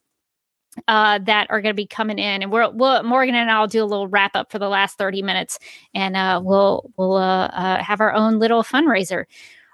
uh, 0.88 1.19
that 1.19 1.48
are 1.49 1.61
going 1.61 1.73
to 1.73 1.76
be 1.76 1.88
coming 1.88 2.18
in, 2.18 2.41
and 2.41 2.52
we're 2.52 2.69
we'll, 2.72 3.03
Morgan 3.03 3.36
and 3.36 3.52
I'll 3.52 3.68
do 3.68 3.84
a 3.84 3.86
little 3.86 4.07
wrap 4.07 4.36
up 4.36 4.52
for 4.52 4.57
the 4.57 4.69
last 4.69 4.98
thirty 4.98 5.22
minutes, 5.22 5.60
and 5.94 6.15
uh, 6.15 6.40
we'll 6.41 6.90
we'll 6.95 7.19
have 7.19 7.99
our 7.99 8.14
own 8.14 8.40
little 8.40 8.64
fundraiser. 8.64 9.26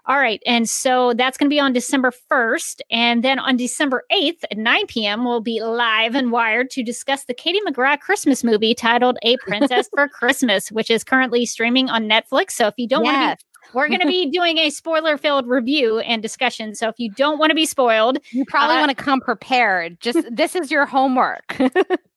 All 0.07 0.17
right, 0.17 0.41
and 0.45 0.69
so 0.69 1.13
that's 1.13 1.37
going 1.37 1.49
to 1.49 1.53
be 1.53 1.59
on 1.59 1.73
December 1.73 2.11
first, 2.29 2.81
and 2.89 3.23
then 3.25 3.39
on 3.39 3.57
December 3.57 4.03
eighth 4.09 4.45
at 4.49 4.57
nine 4.57 4.87
p.m. 4.87 5.25
we'll 5.25 5.41
be 5.41 5.59
live 5.61 6.15
and 6.15 6.31
wired 6.31 6.69
to 6.71 6.83
discuss 6.83 7.25
the 7.25 7.33
Katie 7.33 7.59
McGrath 7.67 7.99
Christmas 7.99 8.41
movie 8.43 8.73
titled 8.73 9.17
"A 9.23 9.35
Princess 9.37 9.89
for 9.93 10.07
Christmas," 10.19 10.71
which 10.71 10.89
is 10.89 11.03
currently 11.03 11.45
streaming 11.45 11.89
on 11.89 12.07
Netflix. 12.07 12.51
So 12.51 12.67
if 12.67 12.75
you 12.77 12.87
don't 12.87 13.03
want 13.03 13.39
to 13.39 13.45
be 13.45 13.47
we're 13.73 13.89
going 13.89 13.99
to 13.99 14.07
be 14.07 14.31
doing 14.31 14.59
a 14.59 14.69
spoiler 14.69 15.17
filled 15.17 15.45
review 15.45 15.99
and 15.99 16.21
discussion. 16.21 16.73
So 16.73 16.87
if 16.87 16.95
you 16.99 17.11
don't 17.11 17.37
want 17.37 17.49
to 17.49 17.55
be 17.55 17.65
spoiled, 17.65 18.17
You 18.31 18.45
probably 18.45 18.77
Uh, 18.77 18.79
want 18.79 18.97
to 18.97 19.03
come 19.03 19.19
prepared. 19.19 19.99
Just 19.99 20.19
this 20.33 20.55
is 20.55 20.71
your 20.71 20.85
homework. 20.85 21.57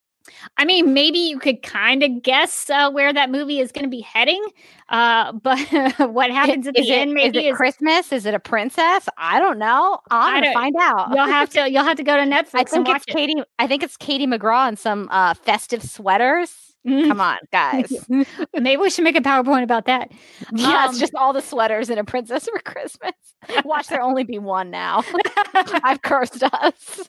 I 0.57 0.65
mean, 0.65 0.93
maybe 0.93 1.19
you 1.19 1.39
could 1.39 1.63
kind 1.63 2.03
of 2.03 2.23
guess 2.23 2.71
uh, 2.71 2.91
where 2.91 3.13
that 3.13 3.31
movie 3.31 3.61
is 3.61 3.73
going 3.73 3.85
to 3.85 3.91
be 3.91 4.01
heading. 4.01 4.45
Uh, 4.89 5.33
but 5.43 5.59
what 6.11 6.31
happens 6.31 6.67
at 6.67 6.79
is 6.79 6.87
the 6.87 6.93
it, 6.93 6.99
end 6.99 7.15
Maybe 7.15 7.39
is 7.39 7.45
it 7.45 7.49
is 7.51 7.57
Christmas? 7.57 8.13
Is 8.13 8.27
it 8.27 8.35
a 8.35 8.41
princess? 8.41 9.09
I 9.17 9.39
don't 9.39 9.59
know. 9.59 10.01
I 10.11 10.37
I'm 10.37 10.43
gonna 10.43 10.53
find 10.53 10.77
out. 10.81 11.11
you'll 11.15 11.27
have 11.27 11.51
to 11.51 11.71
you'll 11.71 11.85
have 11.85 11.97
to 11.97 12.05
go 12.05 12.17
to 12.17 12.23
Netflix 12.31 12.55
I 12.55 12.61
and 12.61 12.69
think 12.71 12.89
watch 12.89 13.03
it's 13.07 13.15
Katie. 13.15 13.43
I 13.59 13.67
think 13.67 13.83
it's 13.83 13.97
Katie 13.97 14.27
McGraw 14.27 14.69
in 14.69 14.77
some 14.77 15.09
uh, 15.11 15.35
festive 15.35 15.83
sweaters. 15.83 16.70
Come 16.87 17.21
on, 17.21 17.39
guys. 17.53 17.93
Maybe 18.55 18.77
we 18.81 18.89
should 18.91 19.05
make 19.05 19.17
a 19.17 19.21
PowerPoint 19.21 19.63
about 19.63 19.85
that. 19.87 20.11
yeah, 20.55 20.85
Um, 20.85 20.91
it's 20.91 20.99
just 20.99 21.15
all 21.15 21.33
the 21.33 21.43
sweaters 21.43 21.91
in 21.91 21.99
a 21.99 22.05
princess 22.05 22.49
for 22.49 22.59
Christmas. 22.61 23.13
Watch 23.65 23.89
there 23.89 24.01
only 24.03 24.25
be 24.25 24.39
one 24.39 24.71
now. 24.71 25.03
I've 25.55 26.03
cursed 26.03 26.43
us. 26.43 27.09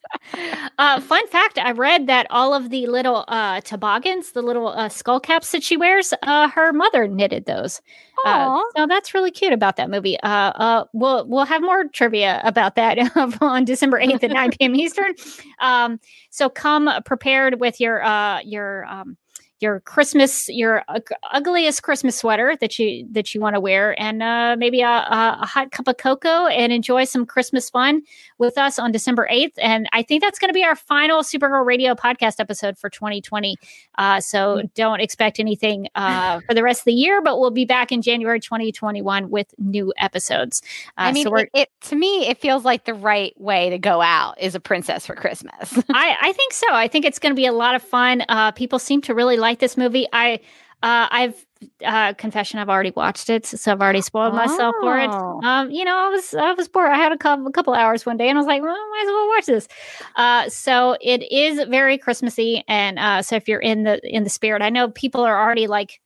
Uh, 0.77 0.99
fun 1.01 1.25
fact: 1.27 1.57
I 1.57 1.71
read 1.71 2.07
that 2.07 2.27
all 2.29 2.53
of 2.53 2.69
the 2.69 2.87
little 2.87 3.23
uh, 3.27 3.61
toboggans, 3.61 4.31
the 4.31 4.41
little 4.41 4.67
uh, 4.69 4.89
skull 4.89 5.19
caps 5.19 5.51
that 5.51 5.63
she 5.63 5.77
wears, 5.77 6.13
uh, 6.23 6.47
her 6.49 6.73
mother 6.73 7.07
knitted 7.07 7.45
those. 7.45 7.81
Uh, 8.25 8.59
so 8.77 8.85
that's 8.87 9.13
really 9.13 9.31
cute 9.31 9.51
about 9.53 9.77
that 9.77 9.89
movie. 9.89 10.19
Uh, 10.21 10.27
uh, 10.27 10.83
we'll 10.93 11.25
we'll 11.27 11.45
have 11.45 11.61
more 11.61 11.85
trivia 11.85 12.39
about 12.43 12.75
that 12.75 12.97
on 13.41 13.65
December 13.65 13.99
eighth 13.99 14.23
at 14.23 14.31
nine 14.31 14.51
p.m. 14.51 14.75
Eastern. 14.75 15.13
Um, 15.59 15.99
so 16.29 16.49
come 16.49 16.89
prepared 17.05 17.59
with 17.59 17.79
your 17.79 18.03
uh, 18.03 18.41
your 18.41 18.85
um, 18.85 19.17
your 19.61 19.79
Christmas, 19.81 20.49
your 20.49 20.83
ug- 20.87 21.09
ugliest 21.31 21.83
Christmas 21.83 22.17
sweater 22.17 22.57
that 22.59 22.79
you 22.79 23.07
that 23.11 23.33
you 23.33 23.41
want 23.41 23.55
to 23.55 23.59
wear, 23.59 23.99
and 23.99 24.23
uh, 24.23 24.55
maybe 24.57 24.81
a, 24.81 24.87
a, 24.87 25.39
a 25.41 25.45
hot 25.45 25.71
cup 25.71 25.87
of 25.87 25.97
cocoa, 25.97 26.47
and 26.47 26.73
enjoy 26.73 27.03
some 27.03 27.25
Christmas 27.25 27.69
fun 27.69 28.01
with 28.37 28.57
us 28.57 28.79
on 28.79 28.91
December 28.91 29.27
eighth. 29.29 29.57
And 29.59 29.87
I 29.91 30.03
think 30.03 30.21
that's 30.23 30.39
going 30.39 30.49
to 30.49 30.53
be 30.53 30.63
our 30.63 30.75
final 30.75 31.21
Supergirl 31.21 31.65
Radio 31.65 31.93
podcast 31.93 32.39
episode 32.39 32.77
for 32.77 32.89
2020. 32.89 33.55
Uh, 33.97 34.19
so 34.19 34.63
don't 34.75 34.99
expect 34.99 35.39
anything 35.39 35.87
uh, 35.95 36.39
for 36.47 36.53
the 36.53 36.63
rest 36.63 36.81
of 36.81 36.85
the 36.85 36.93
year, 36.93 37.21
but 37.21 37.39
we'll 37.39 37.51
be 37.51 37.65
back 37.65 37.91
in 37.91 38.01
January 38.01 38.39
2021 38.39 39.29
with 39.29 39.53
new 39.57 39.93
episodes. 39.97 40.61
Uh, 40.97 41.01
I 41.01 41.11
mean, 41.11 41.23
so 41.25 41.35
it, 41.35 41.49
it 41.53 41.69
to 41.81 41.95
me, 41.95 42.27
it 42.27 42.39
feels 42.39 42.65
like 42.65 42.85
the 42.85 42.93
right 42.93 43.39
way 43.39 43.69
to 43.69 43.77
go 43.77 44.01
out 44.01 44.39
is 44.39 44.55
a 44.55 44.59
princess 44.59 45.05
for 45.05 45.15
Christmas. 45.15 45.77
I, 45.93 46.17
I 46.21 46.33
think 46.33 46.53
so. 46.53 46.67
I 46.71 46.87
think 46.87 47.05
it's 47.05 47.19
going 47.19 47.31
to 47.31 47.35
be 47.35 47.45
a 47.45 47.53
lot 47.53 47.75
of 47.75 47.81
fun. 47.81 48.23
Uh, 48.27 48.51
people 48.51 48.79
seem 48.79 49.01
to 49.01 49.13
really 49.13 49.37
like 49.37 49.50
this 49.59 49.77
movie. 49.77 50.07
I, 50.13 50.39
uh, 50.83 51.07
I've 51.11 51.45
uh, 51.85 52.13
confession, 52.13 52.59
I've 52.59 52.69
already 52.69 52.91
watched 52.95 53.29
it, 53.29 53.45
so 53.45 53.71
I've 53.71 53.81
already 53.81 54.01
spoiled 54.01 54.33
myself 54.33 54.73
for 54.81 54.97
it. 54.97 55.09
Oh. 55.11 55.41
Um, 55.43 55.69
you 55.69 55.85
know, 55.85 55.95
I 55.95 56.09
was 56.09 56.33
I 56.33 56.53
was 56.53 56.67
bored. 56.67 56.89
I 56.89 56.97
had 56.97 57.11
a 57.11 57.17
couple, 57.17 57.47
a 57.47 57.51
couple 57.51 57.73
hours 57.73 58.05
one 58.05 58.17
day, 58.17 58.29
and 58.29 58.37
I 58.37 58.41
was 58.41 58.47
like, 58.47 58.61
well, 58.61 58.75
I 58.75 58.89
might 58.91 59.03
as 59.03 59.11
well 59.11 59.27
watch 59.27 59.45
this. 59.45 59.67
Uh, 60.15 60.49
so 60.49 60.97
it 61.01 61.31
is 61.31 61.63
very 61.69 61.97
Christmassy, 61.97 62.63
and 62.67 62.97
uh, 62.97 63.21
so 63.21 63.35
if 63.35 63.47
you're 63.47 63.59
in 63.59 63.83
the 63.83 63.99
in 64.03 64.23
the 64.23 64.29
spirit, 64.29 64.61
I 64.61 64.69
know 64.69 64.89
people 64.89 65.21
are 65.21 65.39
already 65.39 65.67
like. 65.67 65.99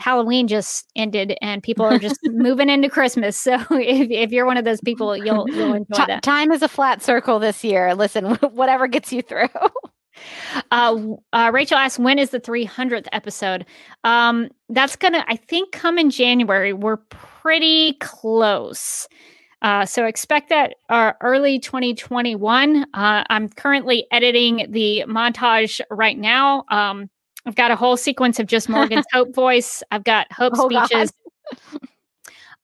Halloween 0.00 0.46
just 0.46 0.86
ended 0.94 1.36
and 1.42 1.60
people 1.60 1.84
are 1.84 1.98
just 1.98 2.20
moving 2.26 2.68
into 2.68 2.88
Christmas. 2.88 3.36
So 3.36 3.54
if, 3.72 4.08
if 4.12 4.30
you're 4.30 4.46
one 4.46 4.56
of 4.56 4.64
those 4.64 4.80
people, 4.80 5.16
you'll 5.16 5.48
you'll 5.48 5.74
enjoy 5.74 5.96
Ti- 5.96 6.04
that. 6.06 6.22
time 6.22 6.52
is 6.52 6.62
a 6.62 6.68
flat 6.68 7.02
circle 7.02 7.40
this 7.40 7.64
year. 7.64 7.96
Listen, 7.96 8.36
whatever 8.52 8.86
gets 8.86 9.12
you 9.12 9.22
through. 9.22 9.48
Uh, 10.70 11.14
uh, 11.32 11.50
Rachel 11.52 11.78
asked, 11.78 11.98
when 11.98 12.18
is 12.18 12.30
the 12.30 12.40
300th 12.40 13.06
episode? 13.12 13.66
Um, 14.04 14.48
that's 14.68 14.96
going 14.96 15.14
to, 15.14 15.24
I 15.30 15.36
think, 15.36 15.72
come 15.72 15.98
in 15.98 16.10
January. 16.10 16.72
We're 16.72 16.96
pretty 16.96 17.94
close. 17.94 19.08
Uh, 19.62 19.84
so 19.84 20.06
expect 20.06 20.50
that 20.50 20.76
uh, 20.88 21.12
early 21.20 21.58
2021. 21.58 22.86
Uh, 22.94 23.24
I'm 23.28 23.48
currently 23.48 24.06
editing 24.12 24.66
the 24.70 25.04
montage 25.08 25.80
right 25.90 26.16
now. 26.16 26.64
Um, 26.70 27.10
I've 27.44 27.56
got 27.56 27.70
a 27.70 27.76
whole 27.76 27.96
sequence 27.96 28.38
of 28.38 28.46
just 28.46 28.68
Morgan's 28.68 29.06
Hope 29.12 29.34
voice. 29.34 29.82
I've 29.90 30.04
got 30.04 30.30
Hope 30.32 30.52
Oh, 30.56 30.68
speeches. 30.68 31.12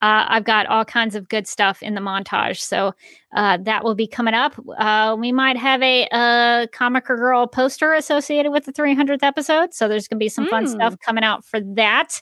Uh, 0.02 0.26
I've 0.28 0.44
got 0.44 0.66
all 0.66 0.84
kinds 0.84 1.14
of 1.14 1.28
good 1.30 1.46
stuff 1.46 1.82
in 1.82 1.94
the 1.94 2.00
montage. 2.00 2.58
So 2.60 2.92
uh, 3.34 3.56
that 3.62 3.84
will 3.84 3.94
be 3.94 4.06
coming 4.06 4.34
up. 4.34 4.54
Uh, 4.76 5.16
we 5.18 5.32
might 5.32 5.56
have 5.56 5.80
a, 5.82 6.06
uh 6.12 6.66
Comic 6.72 7.06
Girl 7.06 7.46
poster 7.46 7.94
associated 7.94 8.52
with 8.52 8.66
the 8.66 8.72
300th 8.72 9.22
episode. 9.22 9.72
So 9.72 9.88
there's 9.88 10.06
going 10.06 10.18
to 10.18 10.24
be 10.24 10.28
some 10.28 10.46
fun 10.48 10.66
Mm. 10.66 10.68
stuff 10.72 10.96
coming 11.00 11.24
out 11.24 11.44
for 11.46 11.58
that. 11.76 12.20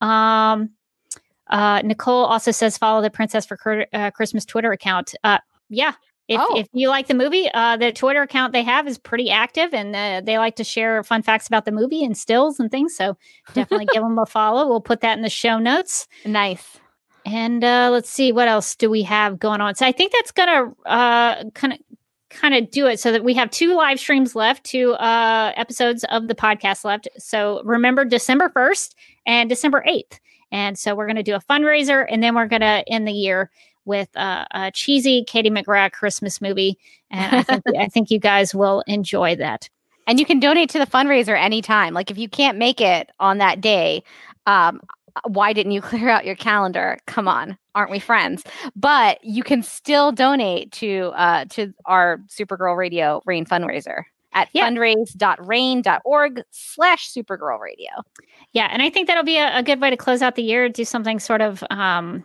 Um, 0.00 0.70
uh, 1.48 1.82
Nicole 1.82 2.24
also 2.24 2.50
says 2.52 2.78
follow 2.78 3.00
the 3.02 3.10
Princess 3.10 3.46
for 3.46 3.56
Cur- 3.56 3.86
uh, 3.92 4.10
Christmas 4.12 4.44
Twitter 4.44 4.70
account. 4.70 5.14
Uh, 5.24 5.38
yeah. 5.68 5.94
If, 6.28 6.38
Oh. 6.40 6.58
if 6.58 6.68
you 6.72 6.90
like 6.90 7.06
the 7.06 7.14
movie, 7.14 7.48
uh, 7.54 7.78
the 7.78 7.90
Twitter 7.90 8.20
account 8.22 8.52
they 8.52 8.62
have 8.62 8.86
is 8.86 8.98
pretty 8.98 9.30
active 9.30 9.72
and 9.72 9.96
uh, 9.96 10.20
they 10.24 10.36
like 10.38 10.56
to 10.56 10.64
share 10.64 11.02
fun 11.02 11.22
facts 11.22 11.46
about 11.46 11.64
the 11.64 11.72
movie 11.72 12.04
and 12.04 12.16
stills 12.16 12.60
and 12.60 12.70
things. 12.70 12.94
So 12.94 13.16
definitely 13.54 13.86
give 13.92 14.02
them 14.02 14.18
a 14.18 14.26
follow. 14.26 14.68
We'll 14.68 14.82
put 14.82 15.00
that 15.00 15.16
in 15.16 15.22
the 15.22 15.30
show 15.30 15.58
notes. 15.58 16.06
Nice. 16.26 16.78
And 17.28 17.62
uh, 17.62 17.90
let's 17.92 18.08
see, 18.08 18.32
what 18.32 18.48
else 18.48 18.74
do 18.74 18.88
we 18.88 19.02
have 19.02 19.38
going 19.38 19.60
on? 19.60 19.74
So 19.74 19.84
I 19.84 19.92
think 19.92 20.12
that's 20.12 20.32
gonna 20.32 20.72
uh, 20.86 21.44
kind 21.50 21.74
of 21.74 21.78
kind 22.30 22.54
of 22.54 22.70
do 22.70 22.86
it 22.86 22.98
so 23.00 23.12
that 23.12 23.22
we 23.22 23.34
have 23.34 23.50
two 23.50 23.74
live 23.74 24.00
streams 24.00 24.34
left, 24.34 24.64
two 24.64 24.92
uh, 24.94 25.52
episodes 25.56 26.04
of 26.04 26.26
the 26.28 26.34
podcast 26.34 26.84
left. 26.84 27.06
So 27.18 27.62
remember 27.64 28.04
December 28.04 28.50
1st 28.50 28.94
and 29.26 29.48
December 29.48 29.82
8th. 29.86 30.18
And 30.50 30.78
so 30.78 30.94
we're 30.94 31.06
going 31.06 31.16
to 31.16 31.22
do 31.22 31.34
a 31.34 31.40
fundraiser 31.40 32.06
and 32.08 32.22
then 32.22 32.34
we're 32.34 32.46
going 32.46 32.60
to 32.60 32.84
end 32.86 33.06
the 33.06 33.12
year 33.12 33.50
with 33.84 34.14
uh, 34.16 34.44
a 34.50 34.70
cheesy 34.70 35.24
Katie 35.24 35.50
McGrath 35.50 35.92
Christmas 35.92 36.40
movie. 36.40 36.78
And 37.10 37.36
I 37.36 37.42
think, 37.42 37.62
I 37.78 37.86
think 37.86 38.10
you 38.10 38.18
guys 38.18 38.54
will 38.54 38.82
enjoy 38.86 39.36
that. 39.36 39.68
And 40.06 40.18
you 40.18 40.26
can 40.26 40.40
donate 40.40 40.70
to 40.70 40.78
the 40.78 40.86
fundraiser 40.86 41.38
anytime. 41.38 41.94
Like 41.94 42.10
if 42.10 42.18
you 42.18 42.28
can't 42.28 42.58
make 42.58 42.80
it 42.80 43.10
on 43.20 43.38
that 43.38 43.60
day, 43.60 44.02
um, 44.46 44.80
why 45.26 45.52
didn't 45.52 45.72
you 45.72 45.80
clear 45.90 46.08
out 46.08 46.24
your 46.26 46.34
calendar? 46.36 46.98
Come 47.06 47.28
on, 47.28 47.56
aren't 47.74 47.90
we 47.90 47.98
friends? 47.98 48.44
But 48.76 49.18
you 49.24 49.42
can 49.42 49.62
still 49.62 50.12
donate 50.12 50.72
to 50.72 51.12
uh, 51.16 51.44
to 51.50 51.72
our 51.86 52.18
Supergirl 52.28 52.76
Radio 52.76 53.22
RAINN 53.26 53.44
fundraiser 53.46 54.02
at 54.34 54.48
Yeah. 54.52 54.68
fundraise.rainn.org 54.68 56.42
slash 56.50 57.10
Supergirl 57.12 57.60
Radio. 57.60 57.88
Yeah, 58.52 58.68
and 58.70 58.82
I 58.82 58.90
think 58.90 59.06
that'll 59.08 59.24
be 59.24 59.38
a, 59.38 59.58
a 59.58 59.62
good 59.62 59.80
way 59.80 59.90
to 59.90 59.96
close 59.96 60.22
out 60.22 60.34
the 60.34 60.42
year. 60.42 60.68
Do 60.68 60.84
something 60.84 61.18
sort 61.18 61.40
of 61.40 61.62
um, 61.70 62.24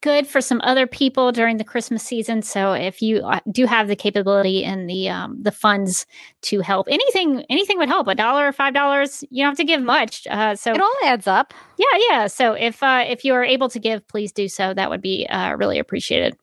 good 0.00 0.26
for 0.26 0.40
some 0.40 0.60
other 0.64 0.86
people 0.86 1.32
during 1.32 1.56
the 1.56 1.64
Christmas 1.64 2.02
season. 2.02 2.42
So 2.42 2.72
if 2.72 3.02
you 3.02 3.18
uh, 3.18 3.40
do 3.50 3.66
have 3.66 3.88
the 3.88 3.96
capability 3.96 4.64
and 4.64 4.88
the 4.88 5.08
um, 5.08 5.42
the 5.42 5.52
funds 5.52 6.06
to 6.42 6.60
help, 6.60 6.86
anything 6.90 7.44
anything 7.50 7.78
would 7.78 7.88
help. 7.88 8.08
A 8.08 8.14
dollar 8.14 8.48
or 8.48 8.52
five 8.52 8.74
dollars, 8.74 9.22
you 9.30 9.42
don't 9.42 9.50
have 9.50 9.58
to 9.58 9.64
give 9.64 9.82
much. 9.82 10.26
Uh, 10.28 10.54
so 10.54 10.72
It 10.72 10.80
all 10.80 10.94
adds 11.04 11.26
up. 11.26 11.52
yeah, 11.78 11.98
yeah. 12.10 12.26
So 12.26 12.52
if 12.52 12.82
uh, 12.82 13.04
if 13.06 13.24
you 13.24 13.34
are 13.34 13.44
able 13.44 13.68
to 13.70 13.78
give, 13.78 14.06
please 14.08 14.32
do 14.32 14.48
so. 14.48 14.74
That 14.74 14.90
would 14.90 15.02
be 15.02 15.26
uh, 15.28 15.54
really 15.56 15.78
appreciated. 15.78 16.36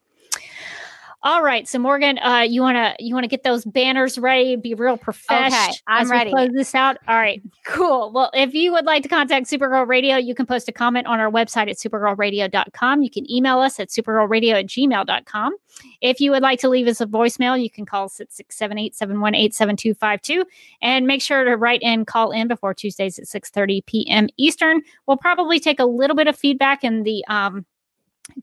All 1.25 1.41
right, 1.41 1.65
so 1.65 1.79
Morgan, 1.79 2.19
uh, 2.19 2.41
you 2.41 2.61
wanna 2.61 2.95
you 2.99 3.15
wanna 3.15 3.29
get 3.29 3.43
those 3.43 3.63
banners 3.63 4.17
ready, 4.17 4.57
be 4.57 4.73
real 4.73 4.97
professional. 4.97 5.57
Okay, 5.57 5.73
I'm 5.87 6.11
ready. 6.11 6.31
Close 6.31 6.51
this 6.53 6.75
out. 6.75 6.97
All 7.07 7.15
right, 7.15 7.41
cool. 7.65 8.11
Well, 8.11 8.29
if 8.33 8.53
you 8.53 8.73
would 8.73 8.83
like 8.83 9.03
to 9.03 9.09
contact 9.09 9.47
Supergirl 9.47 9.87
Radio, 9.87 10.17
you 10.17 10.35
can 10.35 10.45
post 10.45 10.67
a 10.67 10.73
comment 10.73 11.07
on 11.07 11.21
our 11.21 11.31
website 11.31 11.69
at 11.69 11.77
supergirlradio.com. 11.77 13.03
You 13.03 13.09
can 13.09 13.31
email 13.31 13.59
us 13.59 13.79
at 13.79 13.87
supergirlradio 13.87 14.59
at 14.59 14.65
gmail.com. 14.65 15.55
If 16.01 16.19
you 16.19 16.31
would 16.31 16.43
like 16.43 16.59
to 16.59 16.67
leave 16.67 16.87
us 16.87 16.99
a 16.99 17.05
voicemail, 17.05 17.61
you 17.61 17.69
can 17.69 17.85
call 17.85 18.05
us 18.05 18.19
at 18.19 18.33
678 18.33 18.93
718 18.93 19.51
7252 19.53 20.45
and 20.81 21.07
make 21.07 21.21
sure 21.21 21.45
to 21.45 21.55
write 21.55 21.81
in, 21.81 22.03
call 22.03 22.31
in 22.31 22.49
before 22.49 22.73
Tuesdays 22.73 23.17
at 23.17 23.27
6:30 23.27 23.85
p.m. 23.85 24.27
Eastern. 24.35 24.81
We'll 25.07 25.15
probably 25.15 25.61
take 25.61 25.79
a 25.79 25.85
little 25.85 26.17
bit 26.17 26.27
of 26.27 26.35
feedback 26.35 26.83
in 26.83 27.03
the 27.03 27.23
um, 27.29 27.65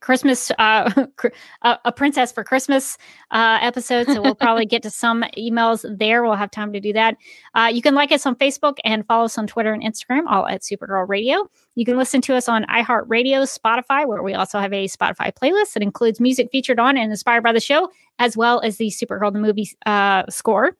Christmas, 0.01 0.51
uh, 0.59 1.07
uh, 1.63 1.77
a 1.85 1.93
princess 1.93 2.33
for 2.33 2.45
Christmas 2.45 2.99
uh, 3.31 3.59
episode. 3.61 4.07
So 4.07 4.21
we'll 4.21 4.35
probably 4.35 4.67
get 4.67 4.83
to 4.83 4.91
some 4.91 5.25
emails 5.37 5.85
there. 5.99 6.23
We'll 6.23 6.35
have 6.35 6.51
time 6.51 6.73
to 6.73 6.81
do 6.81 6.93
that. 6.93 7.17
Uh, 7.55 7.71
you 7.73 7.83
can 7.83 7.95
like 7.95 8.13
us 8.13 8.27
on 8.27 8.37
Facebook 8.37 8.79
and 8.85 9.07
follow 9.07 9.25
us 9.25 9.39
on 9.39 9.47
Twitter 9.47 9.73
and 9.73 9.83
Instagram, 9.83 10.25
all 10.29 10.47
at 10.47 10.63
Supergirl 10.63 11.09
Radio. 11.09 11.49
You 11.75 11.85
can 11.85 11.97
listen 11.97 12.21
to 12.23 12.37
us 12.37 12.49
on 12.49 12.65
iHeartRadio, 12.65 13.59
Spotify, 13.59 14.07
where 14.07 14.23
we 14.23 14.35
also 14.35 14.59
have 14.59 14.73
a 14.73 14.87
Spotify 14.87 15.33
playlist 15.33 15.73
that 15.75 15.83
includes 15.83 16.21
music 16.21 16.51
featured 16.53 16.79
on 16.79 16.97
and 16.97 17.11
inspired 17.11 17.43
by 17.43 17.53
the 17.53 17.61
show, 17.61 17.91
as 18.19 18.37
well 18.37 18.61
as 18.61 18.77
the 18.77 18.89
Supergirl 18.89 19.33
the 19.33 19.39
movie 19.39 19.71
uh, 19.87 20.25
score. 20.29 20.77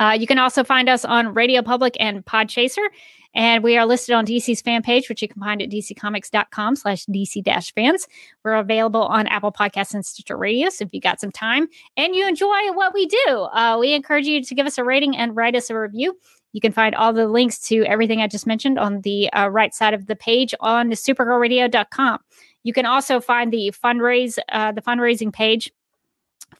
Uh, 0.00 0.16
you 0.18 0.26
can 0.26 0.38
also 0.38 0.64
find 0.64 0.88
us 0.88 1.04
on 1.04 1.34
Radio 1.34 1.62
Public 1.62 1.96
and 2.00 2.24
Podchaser. 2.24 2.86
And 3.34 3.62
we 3.62 3.76
are 3.76 3.86
listed 3.86 4.14
on 4.14 4.26
DC's 4.26 4.60
fan 4.62 4.82
page, 4.82 5.08
which 5.08 5.22
you 5.22 5.28
can 5.28 5.40
find 5.40 5.60
at 5.62 5.68
dccomics.com 5.68 6.76
slash 6.76 7.04
DC 7.06 7.42
dash 7.42 7.72
fans. 7.74 8.06
We're 8.44 8.54
available 8.54 9.02
on 9.02 9.26
Apple 9.26 9.52
Podcasts 9.52 9.94
and 9.94 10.04
Stitcher 10.04 10.36
Radio. 10.36 10.70
So 10.70 10.84
if 10.84 10.90
you 10.92 11.00
got 11.00 11.20
some 11.20 11.30
time 11.30 11.68
and 11.96 12.14
you 12.14 12.26
enjoy 12.26 12.72
what 12.72 12.94
we 12.94 13.06
do, 13.06 13.48
uh, 13.52 13.76
we 13.78 13.92
encourage 13.92 14.26
you 14.26 14.42
to 14.42 14.54
give 14.54 14.66
us 14.66 14.78
a 14.78 14.84
rating 14.84 15.16
and 15.16 15.36
write 15.36 15.54
us 15.54 15.70
a 15.70 15.78
review. 15.78 16.16
You 16.52 16.60
can 16.60 16.72
find 16.72 16.94
all 16.94 17.12
the 17.12 17.28
links 17.28 17.58
to 17.68 17.84
everything 17.84 18.22
I 18.22 18.26
just 18.26 18.46
mentioned 18.46 18.78
on 18.78 19.02
the 19.02 19.30
uh, 19.32 19.48
right 19.48 19.74
side 19.74 19.94
of 19.94 20.06
the 20.06 20.16
page 20.16 20.54
on 20.60 20.88
the 20.88 20.96
supergirlradio.com. 20.96 22.20
You 22.64 22.72
can 22.72 22.86
also 22.86 23.20
find 23.20 23.52
the 23.52 23.72
fundraise, 23.84 24.38
uh, 24.50 24.72
the 24.72 24.82
fundraising 24.82 25.32
page 25.32 25.70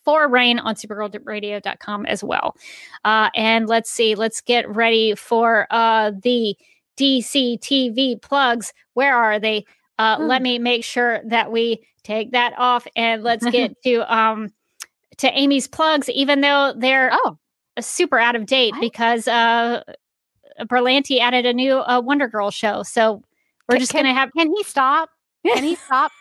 for 0.05 0.29
RAINN 0.29 0.59
on 0.59 0.75
supergirlradio.com 0.75 2.07
as 2.07 2.23
well. 2.25 2.55
Uh, 3.05 3.31
and 3.35 3.69
let's 3.69 3.91
see, 3.91 4.15
let's 4.15 4.41
get 4.41 4.69
ready 4.69 5.15
for 5.15 5.67
uh, 5.71 6.13
the 6.23 6.57
DC 6.97 7.59
TV 7.61 8.21
plugs. 8.21 8.73
Where 8.95 9.15
are 9.17 9.39
they? 9.39 9.65
Uh, 9.99 10.17
Let 10.21 10.43
me 10.43 10.59
make 10.59 10.85
sure 10.85 11.21
that 11.27 11.51
we 11.51 11.83
take 12.05 12.31
that 12.33 12.55
off 12.57 12.87
and 12.97 13.23
let's 13.23 13.45
get 13.51 13.75
to 13.83 14.15
um, 14.15 14.51
to 15.19 15.31
Amy's 15.37 15.67
plugs, 15.67 16.09
even 16.11 16.41
though 16.41 16.73
they're 16.77 17.11
Oh. 17.13 17.37
super 17.81 18.19
out 18.19 18.37
of 18.37 18.47
date 18.47 18.73
What? 18.75 18.81
because 18.81 19.27
uh, 19.29 19.83
Berlanti 20.63 21.19
added 21.21 21.47
a 21.47 21.53
new 21.53 21.79
uh, 21.79 22.01
Wonder 22.01 22.29
Girl 22.29 22.51
show. 22.51 22.83
So 22.85 23.23
we're 23.69 23.75
Can- 23.75 23.81
just 23.81 23.93
going 23.93 24.05
to 24.05 24.13
have 24.15 24.31
Can 24.37 24.51
he 24.57 24.63
stop? 24.65 25.11
Can 25.47 25.63
he 25.65 25.75
stop? 25.87 26.13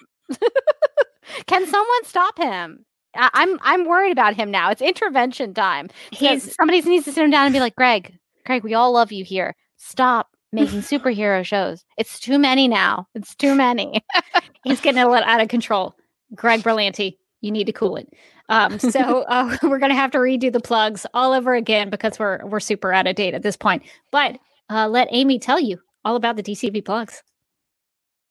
Can 1.46 1.66
someone 1.68 2.04
stop 2.06 2.38
him? 2.38 2.86
I- 3.16 3.30
I'm 3.34 3.58
I'm 3.62 3.86
worried 3.86 4.12
about 4.12 4.36
him 4.36 4.52
now. 4.52 4.70
It's 4.72 4.82
intervention 4.82 5.54
time. 5.54 5.90
he's 6.12 6.44
He's 6.46 6.56
somebody 6.56 6.82
needs 6.82 7.06
to 7.06 7.12
sit 7.12 7.24
him 7.24 7.32
down 7.32 7.46
and 7.46 7.54
be 7.54 7.60
like, 7.60 7.76
Greg, 7.76 8.18
Greg, 8.46 8.64
we 8.64 8.74
all 8.74 8.92
love 8.92 9.12
you 9.12 9.24
here. 9.24 9.56
Stop 9.78 10.30
making 10.52 10.80
superhero 10.82 11.46
shows. 11.46 11.84
It's 11.98 12.20
too 12.20 12.40
many 12.40 12.68
now. 12.68 13.08
It's 13.16 13.36
too 13.36 13.56
many. 13.56 14.04
he's 14.64 14.82
getting 14.82 15.02
a 15.02 15.08
little 15.10 15.28
out 15.28 15.42
of 15.42 15.48
control. 15.48 15.96
Greg 16.36 16.62
Berlanti, 16.62 17.18
you 17.42 17.52
need 17.52 17.66
to 17.66 17.74
cool 17.74 17.96
it. 17.98 18.10
Um, 18.50 18.80
so 18.80 19.00
uh, 19.30 19.58
we're 19.64 19.80
going 19.80 19.92
to 19.92 19.96
have 19.96 20.12
to 20.12 20.18
redo 20.18 20.52
the 20.52 20.60
plugs 20.60 21.06
all 21.14 21.34
over 21.34 21.54
again 21.54 21.90
because 21.90 22.20
we're 22.20 22.46
we're 22.46 22.60
super 22.60 22.92
out 22.94 23.08
of 23.08 23.16
date 23.16 23.34
at 23.34 23.44
this 23.44 23.58
point. 23.58 23.84
But 24.12 24.38
uh, 24.70 24.88
let 24.88 25.08
Amy 25.12 25.40
tell 25.40 25.60
you 25.60 25.80
all 26.06 26.16
about 26.16 26.36
the 26.36 26.44
DCTV 26.44 26.84
plugs. 26.86 27.22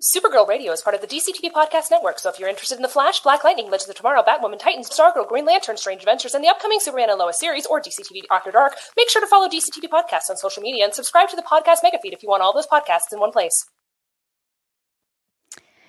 Supergirl 0.02 0.47
Radio 0.47 0.73
is 0.73 0.82
part 0.82 0.94
of 0.94 1.01
the 1.01 1.06
DCTV 1.06 1.52
Podcast 1.52 1.90
Network, 1.90 2.18
so 2.18 2.28
if 2.28 2.39
you're 2.39 2.51
interested 2.51 2.77
in 2.77 2.82
The 2.82 2.89
Flash, 2.89 3.20
Black 3.20 3.44
Lightning, 3.44 3.70
Legends 3.70 3.89
of 3.89 3.94
Tomorrow, 3.97 4.23
Batwoman, 4.23 4.59
Titans, 4.59 4.90
Stargirl, 4.90 5.27
Green 5.27 5.47
Lantern, 5.47 5.78
Strange 5.78 6.02
Adventures, 6.02 6.35
and 6.35 6.44
the 6.44 6.48
upcoming 6.48 6.81
Superman 6.81 7.09
and 7.09 7.18
Lois 7.18 7.40
series, 7.40 7.64
or 7.64 7.81
DCTV 7.81 8.24
After 8.31 8.51
Dark, 8.51 8.74
make 8.94 9.09
sure 9.09 9.23
to 9.23 9.27
follow 9.27 9.48
DCTV 9.48 9.89
Podcasts 9.89 10.28
on 10.28 10.36
social 10.36 10.62
media 10.62 10.85
and 10.85 10.93
subscribe 10.93 11.31
to 11.31 11.36
the 11.36 11.40
podcast 11.40 11.78
mega 11.82 11.98
feed 12.02 12.12
if 12.12 12.23
you 12.23 12.28
want 12.28 12.43
all 12.43 12.52
those 12.52 12.66
podcasts 12.66 13.10
in 13.10 13.20
one 13.20 13.32
place. 13.32 13.64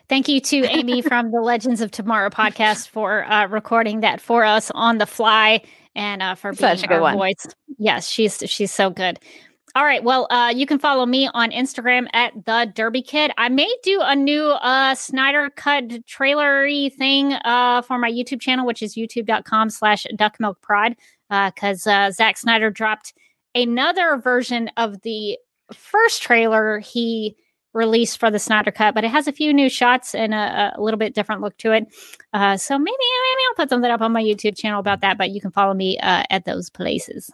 Thank 0.08 0.30
you 0.30 0.40
to 0.40 0.64
Amy 0.64 1.02
from 1.06 1.32
the 1.32 1.42
Legends 1.42 1.82
of 1.82 1.92
Tomorrow 1.92 2.30
podcast 2.30 2.88
for 2.88 3.26
uh, 3.30 3.48
recording 3.48 4.00
that 4.00 4.22
for 4.22 4.46
us 4.46 4.72
on 4.74 5.00
the 5.00 5.06
fly 5.06 5.62
and 5.96 6.22
uh, 6.22 6.36
for 6.36 6.54
being 6.54 6.60
Such 6.60 6.84
a 6.84 6.88
good 6.88 6.96
our 6.96 7.02
one. 7.02 7.18
voice. 7.18 7.46
Yes, 7.78 8.08
she's 8.08 8.42
she's 8.48 8.72
so 8.72 8.90
good. 8.90 9.20
All 9.78 9.86
right, 9.86 10.04
well, 10.04 10.26
uh, 10.32 10.52
you 10.56 10.66
can 10.66 10.80
follow 10.80 11.06
me 11.06 11.30
on 11.36 11.52
Instagram 11.52 12.08
at 12.12 12.34
the 12.46 12.68
Derby 12.74 13.04
Kid. 13.04 13.30
I 13.38 13.48
may 13.50 13.72
do 13.84 14.02
a 14.02 14.16
new 14.16 14.46
uh, 14.46 14.96
Snyder 14.96 15.52
cut 15.52 16.04
trailery 16.08 16.90
thing 16.90 17.34
uh, 17.34 17.84
for 17.84 18.00
my 18.00 18.12
YouTube 18.12 18.42
channel, 18.42 18.66
which 18.66 18.82
is 18.82 18.96
youtube.com 18.96 19.70
slash 19.70 20.08
duckmilkpride, 20.16 20.96
because 21.30 21.86
uh, 21.86 22.10
Zack 22.10 22.40
Snyder 22.40 22.72
dropped 22.72 23.14
another 23.54 24.18
version 24.18 24.72
of 24.78 25.04
the 25.04 25.38
first 25.72 26.24
trailer 26.24 26.80
he 26.80 27.36
released 27.76 28.20
for 28.20 28.32
the 28.32 28.40
Snyder 28.40 28.72
Cut, 28.72 28.96
but 28.96 29.04
it 29.04 29.12
has 29.12 29.28
a 29.28 29.32
few 29.32 29.54
new 29.54 29.70
shots 29.70 30.16
and 30.16 30.34
a, 30.34 30.74
a 30.76 30.82
little 30.82 30.98
bit 30.98 31.14
different 31.14 31.42
look 31.42 31.56
to 31.60 31.74
it. 31.74 31.86
Uh, 32.34 32.58
so 32.58 32.80
maybe 32.80 32.98
maybe 32.98 33.42
I'll 33.48 33.56
put 33.56 33.70
something 33.70 33.92
up 33.92 34.02
on 34.02 34.12
my 34.12 34.24
YouTube 34.24 34.58
channel 34.58 34.80
about 34.80 35.02
that. 35.02 35.20
But 35.20 35.30
you 35.30 35.40
can 35.40 35.52
follow 35.52 35.76
me 35.76 36.00
uh, 36.00 36.24
at 36.32 36.46
those 36.46 36.72
places. 36.72 37.30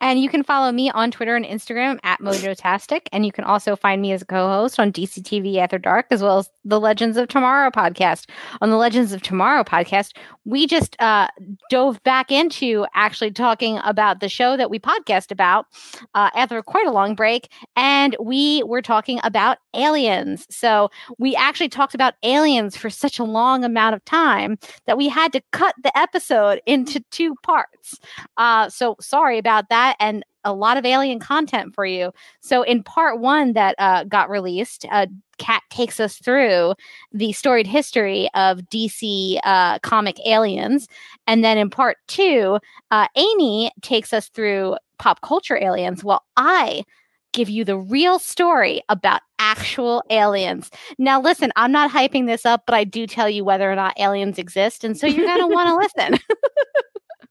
And 0.00 0.20
you 0.20 0.28
can 0.28 0.42
follow 0.42 0.72
me 0.72 0.90
on 0.90 1.10
Twitter 1.10 1.36
and 1.36 1.44
Instagram 1.44 1.98
at 2.02 2.20
Mojotastic. 2.20 3.02
And 3.12 3.24
you 3.24 3.32
can 3.32 3.44
also 3.44 3.76
find 3.76 4.02
me 4.02 4.12
as 4.12 4.22
a 4.22 4.26
co 4.26 4.48
host 4.48 4.80
on 4.80 4.92
DCTV 4.92 5.58
After 5.58 5.78
Dark, 5.78 6.06
as 6.10 6.22
well 6.22 6.38
as 6.38 6.50
the 6.64 6.80
Legends 6.80 7.16
of 7.16 7.28
Tomorrow 7.28 7.70
podcast. 7.70 8.28
On 8.60 8.70
the 8.70 8.76
Legends 8.76 9.12
of 9.12 9.22
Tomorrow 9.22 9.64
podcast, 9.64 10.16
we 10.44 10.66
just 10.66 11.00
uh, 11.00 11.28
dove 11.70 12.02
back 12.02 12.30
into 12.30 12.86
actually 12.94 13.30
talking 13.30 13.78
about 13.84 14.20
the 14.20 14.28
show 14.28 14.56
that 14.56 14.70
we 14.70 14.78
podcast 14.78 15.30
about 15.30 15.66
uh, 16.14 16.30
after 16.34 16.62
quite 16.62 16.86
a 16.86 16.92
long 16.92 17.14
break. 17.14 17.50
And 17.76 18.16
we 18.20 18.62
were 18.64 18.82
talking 18.82 19.20
about 19.22 19.58
aliens. 19.74 20.46
So 20.50 20.90
we 21.18 21.36
actually 21.36 21.68
talked 21.68 21.94
about 21.94 22.14
aliens 22.22 22.76
for 22.76 22.90
such 22.90 23.18
a 23.18 23.24
long 23.24 23.64
amount 23.64 23.94
of 23.94 24.04
time 24.04 24.58
that 24.86 24.96
we 24.96 25.08
had 25.08 25.32
to 25.32 25.42
cut 25.52 25.74
the 25.82 25.96
episode 25.96 26.60
into 26.66 27.00
two 27.10 27.34
parts. 27.42 27.98
Uh, 28.36 28.68
so 28.68 28.96
sorry 29.00 29.38
about 29.38 29.68
that, 29.68 29.75
and 30.00 30.24
a 30.44 30.52
lot 30.52 30.76
of 30.76 30.86
alien 30.86 31.18
content 31.18 31.74
for 31.74 31.84
you. 31.84 32.12
So 32.40 32.62
in 32.62 32.82
part 32.82 33.20
one 33.20 33.52
that 33.54 33.74
uh, 33.78 34.04
got 34.04 34.30
released, 34.30 34.86
uh, 34.90 35.06
Kat 35.38 35.62
takes 35.70 36.00
us 36.00 36.16
through 36.16 36.74
the 37.12 37.32
storied 37.32 37.66
history 37.66 38.28
of 38.34 38.60
DC 38.60 39.38
uh, 39.44 39.78
comic 39.80 40.18
aliens, 40.26 40.88
and 41.26 41.44
then 41.44 41.58
in 41.58 41.68
part 41.68 41.98
two, 42.06 42.58
uh, 42.90 43.08
Amy 43.16 43.70
takes 43.82 44.12
us 44.12 44.28
through 44.28 44.76
pop 44.98 45.20
culture 45.20 45.58
aliens. 45.62 46.02
Well, 46.02 46.24
I 46.36 46.84
give 47.32 47.50
you 47.50 47.64
the 47.64 47.76
real 47.76 48.18
story 48.18 48.80
about 48.88 49.20
actual 49.38 50.02
aliens. 50.08 50.70
Now, 50.98 51.20
listen, 51.20 51.52
I'm 51.54 51.70
not 51.70 51.90
hyping 51.90 52.26
this 52.26 52.46
up, 52.46 52.62
but 52.66 52.74
I 52.74 52.84
do 52.84 53.06
tell 53.06 53.28
you 53.28 53.44
whether 53.44 53.70
or 53.70 53.74
not 53.74 53.98
aliens 54.00 54.38
exist. 54.38 54.84
And 54.84 54.96
so 54.96 55.06
you're 55.06 55.26
going 55.26 55.40
to 55.40 55.54
want 55.54 55.68
to 55.68 55.76
listen. 55.76 56.18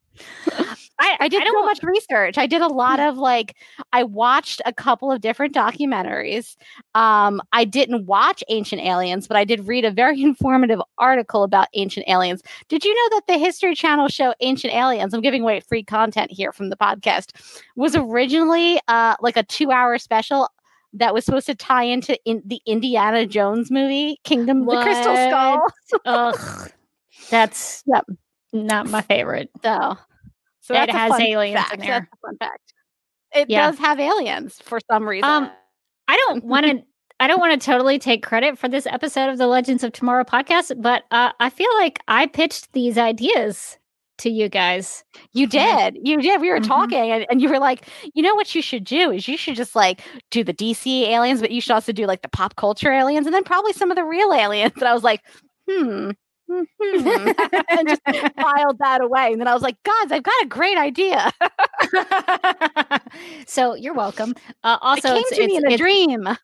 I, 0.97 1.17
I, 1.19 1.27
did 1.27 1.43
I 1.43 1.45
so 1.45 1.63
much 1.63 1.83
research. 1.83 2.37
I 2.37 2.47
did 2.47 2.61
a 2.61 2.67
lot 2.67 2.99
of 2.99 3.17
like, 3.17 3.55
I 3.91 4.03
watched 4.03 4.61
a 4.65 4.73
couple 4.73 5.11
of 5.11 5.21
different 5.21 5.53
documentaries. 5.53 6.55
Um, 6.93 7.41
I 7.51 7.65
didn't 7.65 8.05
watch 8.05 8.43
Ancient 8.47 8.81
Aliens, 8.81 9.27
but 9.27 9.35
I 9.35 9.43
did 9.43 9.67
read 9.67 9.83
a 9.83 9.91
very 9.91 10.21
informative 10.23 10.81
article 10.97 11.43
about 11.43 11.67
Ancient 11.73 12.07
Aliens. 12.07 12.41
Did 12.69 12.85
you 12.85 12.93
know 12.93 13.17
that 13.17 13.27
the 13.27 13.37
History 13.37 13.75
Channel 13.75 14.07
show 14.07 14.33
Ancient 14.39 14.73
Aliens, 14.73 15.13
I'm 15.13 15.21
giving 15.21 15.41
away 15.41 15.59
free 15.59 15.83
content 15.83 16.31
here 16.31 16.51
from 16.51 16.69
the 16.69 16.77
podcast, 16.77 17.31
was 17.75 17.95
originally 17.95 18.79
uh, 18.87 19.15
like 19.21 19.37
a 19.37 19.43
two 19.43 19.71
hour 19.71 19.97
special 19.97 20.49
that 20.93 21.13
was 21.13 21.25
supposed 21.25 21.45
to 21.47 21.55
tie 21.55 21.83
into 21.83 22.17
in 22.23 22.41
the 22.45 22.61
Indiana 22.65 23.25
Jones 23.25 23.69
movie, 23.69 24.19
Kingdom 24.23 24.61
of 24.61 24.67
the 24.67 24.81
Crystal 24.81 25.15
Skull. 25.15 25.67
Ugh, 26.05 26.71
that's 27.29 27.83
yep. 27.93 28.05
Not 28.55 28.89
my 28.89 29.01
favorite. 29.01 29.49
So 29.63 29.97
so 30.61 30.73
it 30.73 30.89
has 30.89 31.19
aliens 31.19 31.59
fact. 31.59 31.73
in 31.75 31.79
there. 31.81 32.09
Fun 32.23 32.37
fact. 32.37 32.73
It 33.35 33.49
yeah. 33.49 33.67
does 33.69 33.77
have 33.79 33.99
aliens 33.99 34.59
for 34.63 34.79
some 34.89 35.07
reason. 35.07 35.29
Um, 35.29 35.51
I 36.07 36.17
don't 36.27 36.43
want 36.43 36.65
to. 36.65 36.83
I 37.19 37.27
don't 37.27 37.39
want 37.39 37.59
to 37.59 37.65
totally 37.65 37.97
take 37.97 38.25
credit 38.25 38.57
for 38.57 38.67
this 38.67 38.85
episode 38.87 39.29
of 39.29 39.37
the 39.37 39.47
Legends 39.47 39.83
of 39.85 39.93
Tomorrow 39.93 40.25
podcast, 40.25 40.81
but 40.81 41.03
uh, 41.11 41.31
I 41.39 41.49
feel 41.49 41.69
like 41.75 41.99
I 42.09 42.25
pitched 42.25 42.73
these 42.73 42.97
ideas 42.97 43.77
to 44.17 44.29
you 44.29 44.49
guys. 44.49 45.03
You 45.31 45.47
did. 45.47 45.97
You 46.01 46.21
did. 46.21 46.41
We 46.41 46.49
were 46.49 46.57
mm-hmm. 46.57 46.67
talking 46.67 47.11
and, 47.11 47.25
and, 47.29 47.41
you 47.41 47.49
were 47.49 47.59
like, 47.59 47.87
you 48.13 48.21
know 48.21 48.35
what 48.35 48.53
you 48.53 48.61
should 48.61 48.83
do 48.83 49.11
is 49.11 49.27
you 49.27 49.37
should 49.37 49.55
just 49.55 49.75
like 49.75 50.01
do 50.31 50.43
the 50.43 50.53
DC 50.53 51.07
aliens, 51.07 51.41
but 51.41 51.51
you 51.51 51.61
should 51.61 51.73
also 51.73 51.91
do 51.91 52.05
like 52.05 52.21
the 52.21 52.29
pop 52.29 52.55
culture 52.55 52.91
aliens 52.91 53.25
and 53.27 53.33
then 53.33 53.43
probably 53.43 53.73
some 53.73 53.91
of 53.91 53.95
the 53.95 54.03
real 54.03 54.33
aliens. 54.33 54.73
And 54.77 54.85
I 54.85 54.93
was 54.93 55.03
like, 55.03 55.21
hmm, 55.69 56.11
Mm-hmm. 56.49 57.55
and 57.69 57.87
just 57.89 58.01
filed 58.35 58.77
that 58.79 59.01
away. 59.01 59.31
And 59.31 59.41
then 59.41 59.47
I 59.47 59.53
was 59.53 59.63
like, 59.63 59.81
guys, 59.83 60.11
I've 60.11 60.23
got 60.23 60.33
a 60.43 60.47
great 60.47 60.77
idea. 60.77 61.31
so 63.47 63.73
you're 63.73 63.93
welcome. 63.93 64.35
Uh, 64.63 64.77
also, 64.81 65.09
it 65.09 65.13
came 65.13 65.23
it's, 65.27 65.37
to 65.37 65.47
me 65.47 65.55
in 65.57 65.71
a 65.71 65.77
dream. 65.77 66.25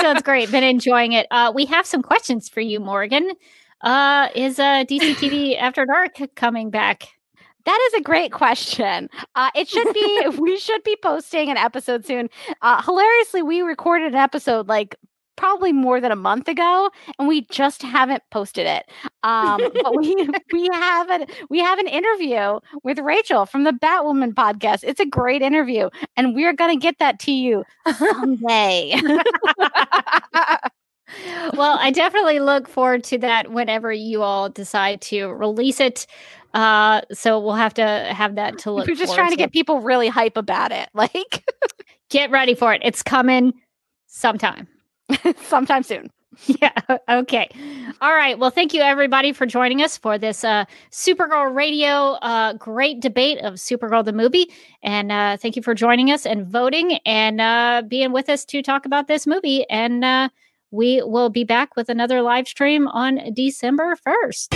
so 0.00 0.10
it's 0.10 0.22
great. 0.22 0.50
Been 0.50 0.64
enjoying 0.64 1.12
it. 1.12 1.26
Uh, 1.30 1.52
we 1.54 1.66
have 1.66 1.86
some 1.86 2.02
questions 2.02 2.48
for 2.48 2.60
you, 2.60 2.80
Morgan. 2.80 3.32
Uh, 3.82 4.28
is 4.34 4.58
uh, 4.58 4.84
DCTV 4.84 5.58
After 5.58 5.84
Dark 5.84 6.16
coming 6.34 6.70
back? 6.70 7.08
That 7.64 7.88
is 7.88 8.00
a 8.00 8.02
great 8.02 8.32
question. 8.32 9.08
Uh, 9.34 9.50
it 9.54 9.68
should 9.68 9.92
be. 9.92 10.28
we 10.38 10.58
should 10.58 10.82
be 10.82 10.96
posting 11.00 11.48
an 11.48 11.56
episode 11.56 12.04
soon. 12.04 12.28
Uh, 12.60 12.82
hilariously, 12.82 13.42
we 13.42 13.62
recorded 13.62 14.08
an 14.08 14.18
episode 14.18 14.68
like 14.68 14.96
probably 15.36 15.72
more 15.72 16.00
than 16.00 16.12
a 16.12 16.16
month 16.16 16.48
ago 16.48 16.90
and 17.18 17.26
we 17.28 17.42
just 17.50 17.82
haven't 17.82 18.22
posted 18.30 18.66
it. 18.66 18.86
Um, 19.22 19.60
but 19.82 19.96
we 19.96 20.14
we 20.52 20.68
have 20.72 21.10
an 21.10 21.26
we 21.48 21.60
have 21.60 21.78
an 21.78 21.88
interview 21.88 22.58
with 22.82 22.98
rachel 22.98 23.46
from 23.46 23.64
the 23.64 23.72
batwoman 23.72 24.34
podcast. 24.34 24.80
It's 24.84 25.00
a 25.00 25.06
great 25.06 25.42
interview 25.42 25.88
and 26.16 26.34
we're 26.34 26.52
gonna 26.52 26.76
get 26.76 26.98
that 26.98 27.18
to 27.20 27.32
you 27.32 27.64
someday. 27.96 29.00
Well 31.54 31.76
i 31.78 31.90
definitely 31.90 32.40
look 32.40 32.66
forward 32.66 33.04
to 33.04 33.18
that 33.18 33.52
whenever 33.52 33.92
you 33.92 34.22
all 34.22 34.48
decide 34.48 35.02
to 35.02 35.26
release 35.28 35.78
it. 35.78 36.06
Uh 36.54 37.02
so 37.12 37.38
we'll 37.38 37.52
have 37.54 37.74
to 37.74 37.84
have 38.16 38.36
that 38.36 38.56
to 38.60 38.70
look 38.70 38.86
we're 38.86 38.94
just 38.94 39.14
trying 39.14 39.28
to. 39.28 39.36
get 39.36 39.52
people 39.52 39.80
really 39.80 40.08
hype 40.08 40.38
about 40.38 40.72
it 40.72 40.88
like 40.94 41.44
get 42.08 42.30
ready 42.30 42.54
for 42.54 42.72
it. 42.72 42.80
It's 42.82 43.02
coming 43.02 43.52
sometime 44.06 44.68
sometime 45.42 45.82
soon. 45.82 46.10
Yeah. 46.46 46.70
Okay. 47.08 47.48
All 48.00 48.14
right. 48.14 48.38
Well, 48.38 48.50
thank 48.50 48.72
you 48.72 48.80
everybody 48.80 49.32
for 49.32 49.44
joining 49.44 49.82
us 49.82 49.98
for 49.98 50.18
this 50.18 50.44
uh, 50.44 50.64
Supergirl 50.90 51.54
Radio 51.54 52.12
uh, 52.22 52.54
great 52.54 53.00
debate 53.00 53.38
of 53.38 53.54
Supergirl 53.54 54.04
the 54.04 54.12
movie, 54.12 54.50
and 54.82 55.12
uh, 55.12 55.36
thank 55.36 55.56
you 55.56 55.62
for 55.62 55.74
joining 55.74 56.10
us 56.10 56.24
and 56.24 56.46
voting 56.46 56.98
and 57.04 57.40
uh, 57.40 57.82
being 57.86 58.12
with 58.12 58.28
us 58.28 58.44
to 58.46 58.62
talk 58.62 58.86
about 58.86 59.08
this 59.08 59.26
movie. 59.26 59.68
And 59.68 60.04
uh, 60.04 60.28
we 60.70 61.02
will 61.02 61.28
be 61.28 61.44
back 61.44 61.76
with 61.76 61.88
another 61.88 62.22
live 62.22 62.48
stream 62.48 62.88
on 62.88 63.32
December 63.34 63.96
first. 63.96 64.52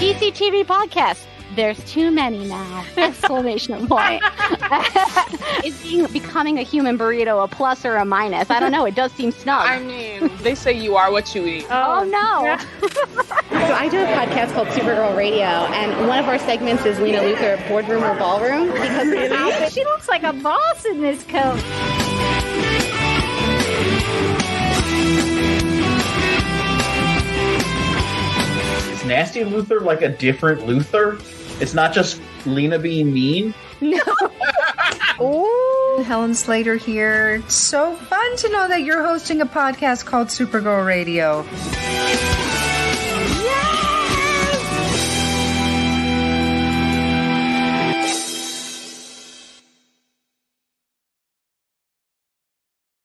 DCTV 0.00 0.64
podcast 0.66 1.24
there's 1.56 1.82
too 1.84 2.10
many 2.10 2.44
now! 2.46 2.84
Exclamation 2.96 3.86
point. 3.86 4.22
Is 5.64 5.80
being 5.82 6.06
becoming 6.06 6.58
a 6.58 6.62
human 6.62 6.96
burrito 6.96 7.42
a 7.44 7.48
plus 7.48 7.84
or 7.84 7.96
a 7.96 8.04
minus? 8.04 8.50
I 8.50 8.60
don't 8.60 8.72
know. 8.72 8.84
It 8.86 8.94
does 8.94 9.12
seem 9.12 9.32
snug. 9.32 9.66
I 9.66 9.80
mean, 9.80 10.30
they 10.42 10.54
say 10.54 10.72
you 10.72 10.96
are 10.96 11.10
what 11.10 11.34
you 11.34 11.44
eat. 11.46 11.66
Oh, 11.70 12.00
oh 12.00 12.04
no. 12.04 12.44
Yeah. 12.44 12.58
so 13.68 13.74
I 13.74 13.88
do 13.88 14.00
a 14.00 14.06
podcast 14.06 14.54
called 14.54 14.68
Supergirl 14.68 15.16
Radio, 15.16 15.44
and 15.44 16.08
one 16.08 16.18
of 16.18 16.28
our 16.28 16.38
segments 16.38 16.84
is 16.84 16.98
Lena 17.00 17.18
Luthor 17.18 17.68
boardroom 17.68 18.04
or 18.04 18.14
ballroom 18.16 18.72
because 18.72 19.08
really? 19.08 19.70
she 19.70 19.84
looks 19.84 20.08
like 20.08 20.22
a 20.22 20.32
boss 20.32 20.84
in 20.84 21.00
this 21.00 21.22
coat. 21.24 21.56
Is 28.92 29.04
Nasty 29.04 29.40
Luthor 29.40 29.80
like 29.82 30.02
a 30.02 30.08
different 30.08 30.60
Luthor? 30.62 31.20
It's 31.60 31.74
not 31.74 31.92
just 31.92 32.20
Lena 32.46 32.78
being 32.78 33.12
mean. 33.12 33.54
No. 33.80 34.00
oh, 35.20 36.04
Helen 36.06 36.34
Slater 36.34 36.76
here. 36.76 37.42
It's 37.44 37.54
so 37.54 37.94
fun 37.94 38.36
to 38.36 38.48
know 38.50 38.68
that 38.68 38.82
you're 38.82 39.04
hosting 39.04 39.40
a 39.40 39.46
podcast 39.46 40.06
called 40.06 40.28
Supergirl 40.28 40.86
Radio. 40.86 41.44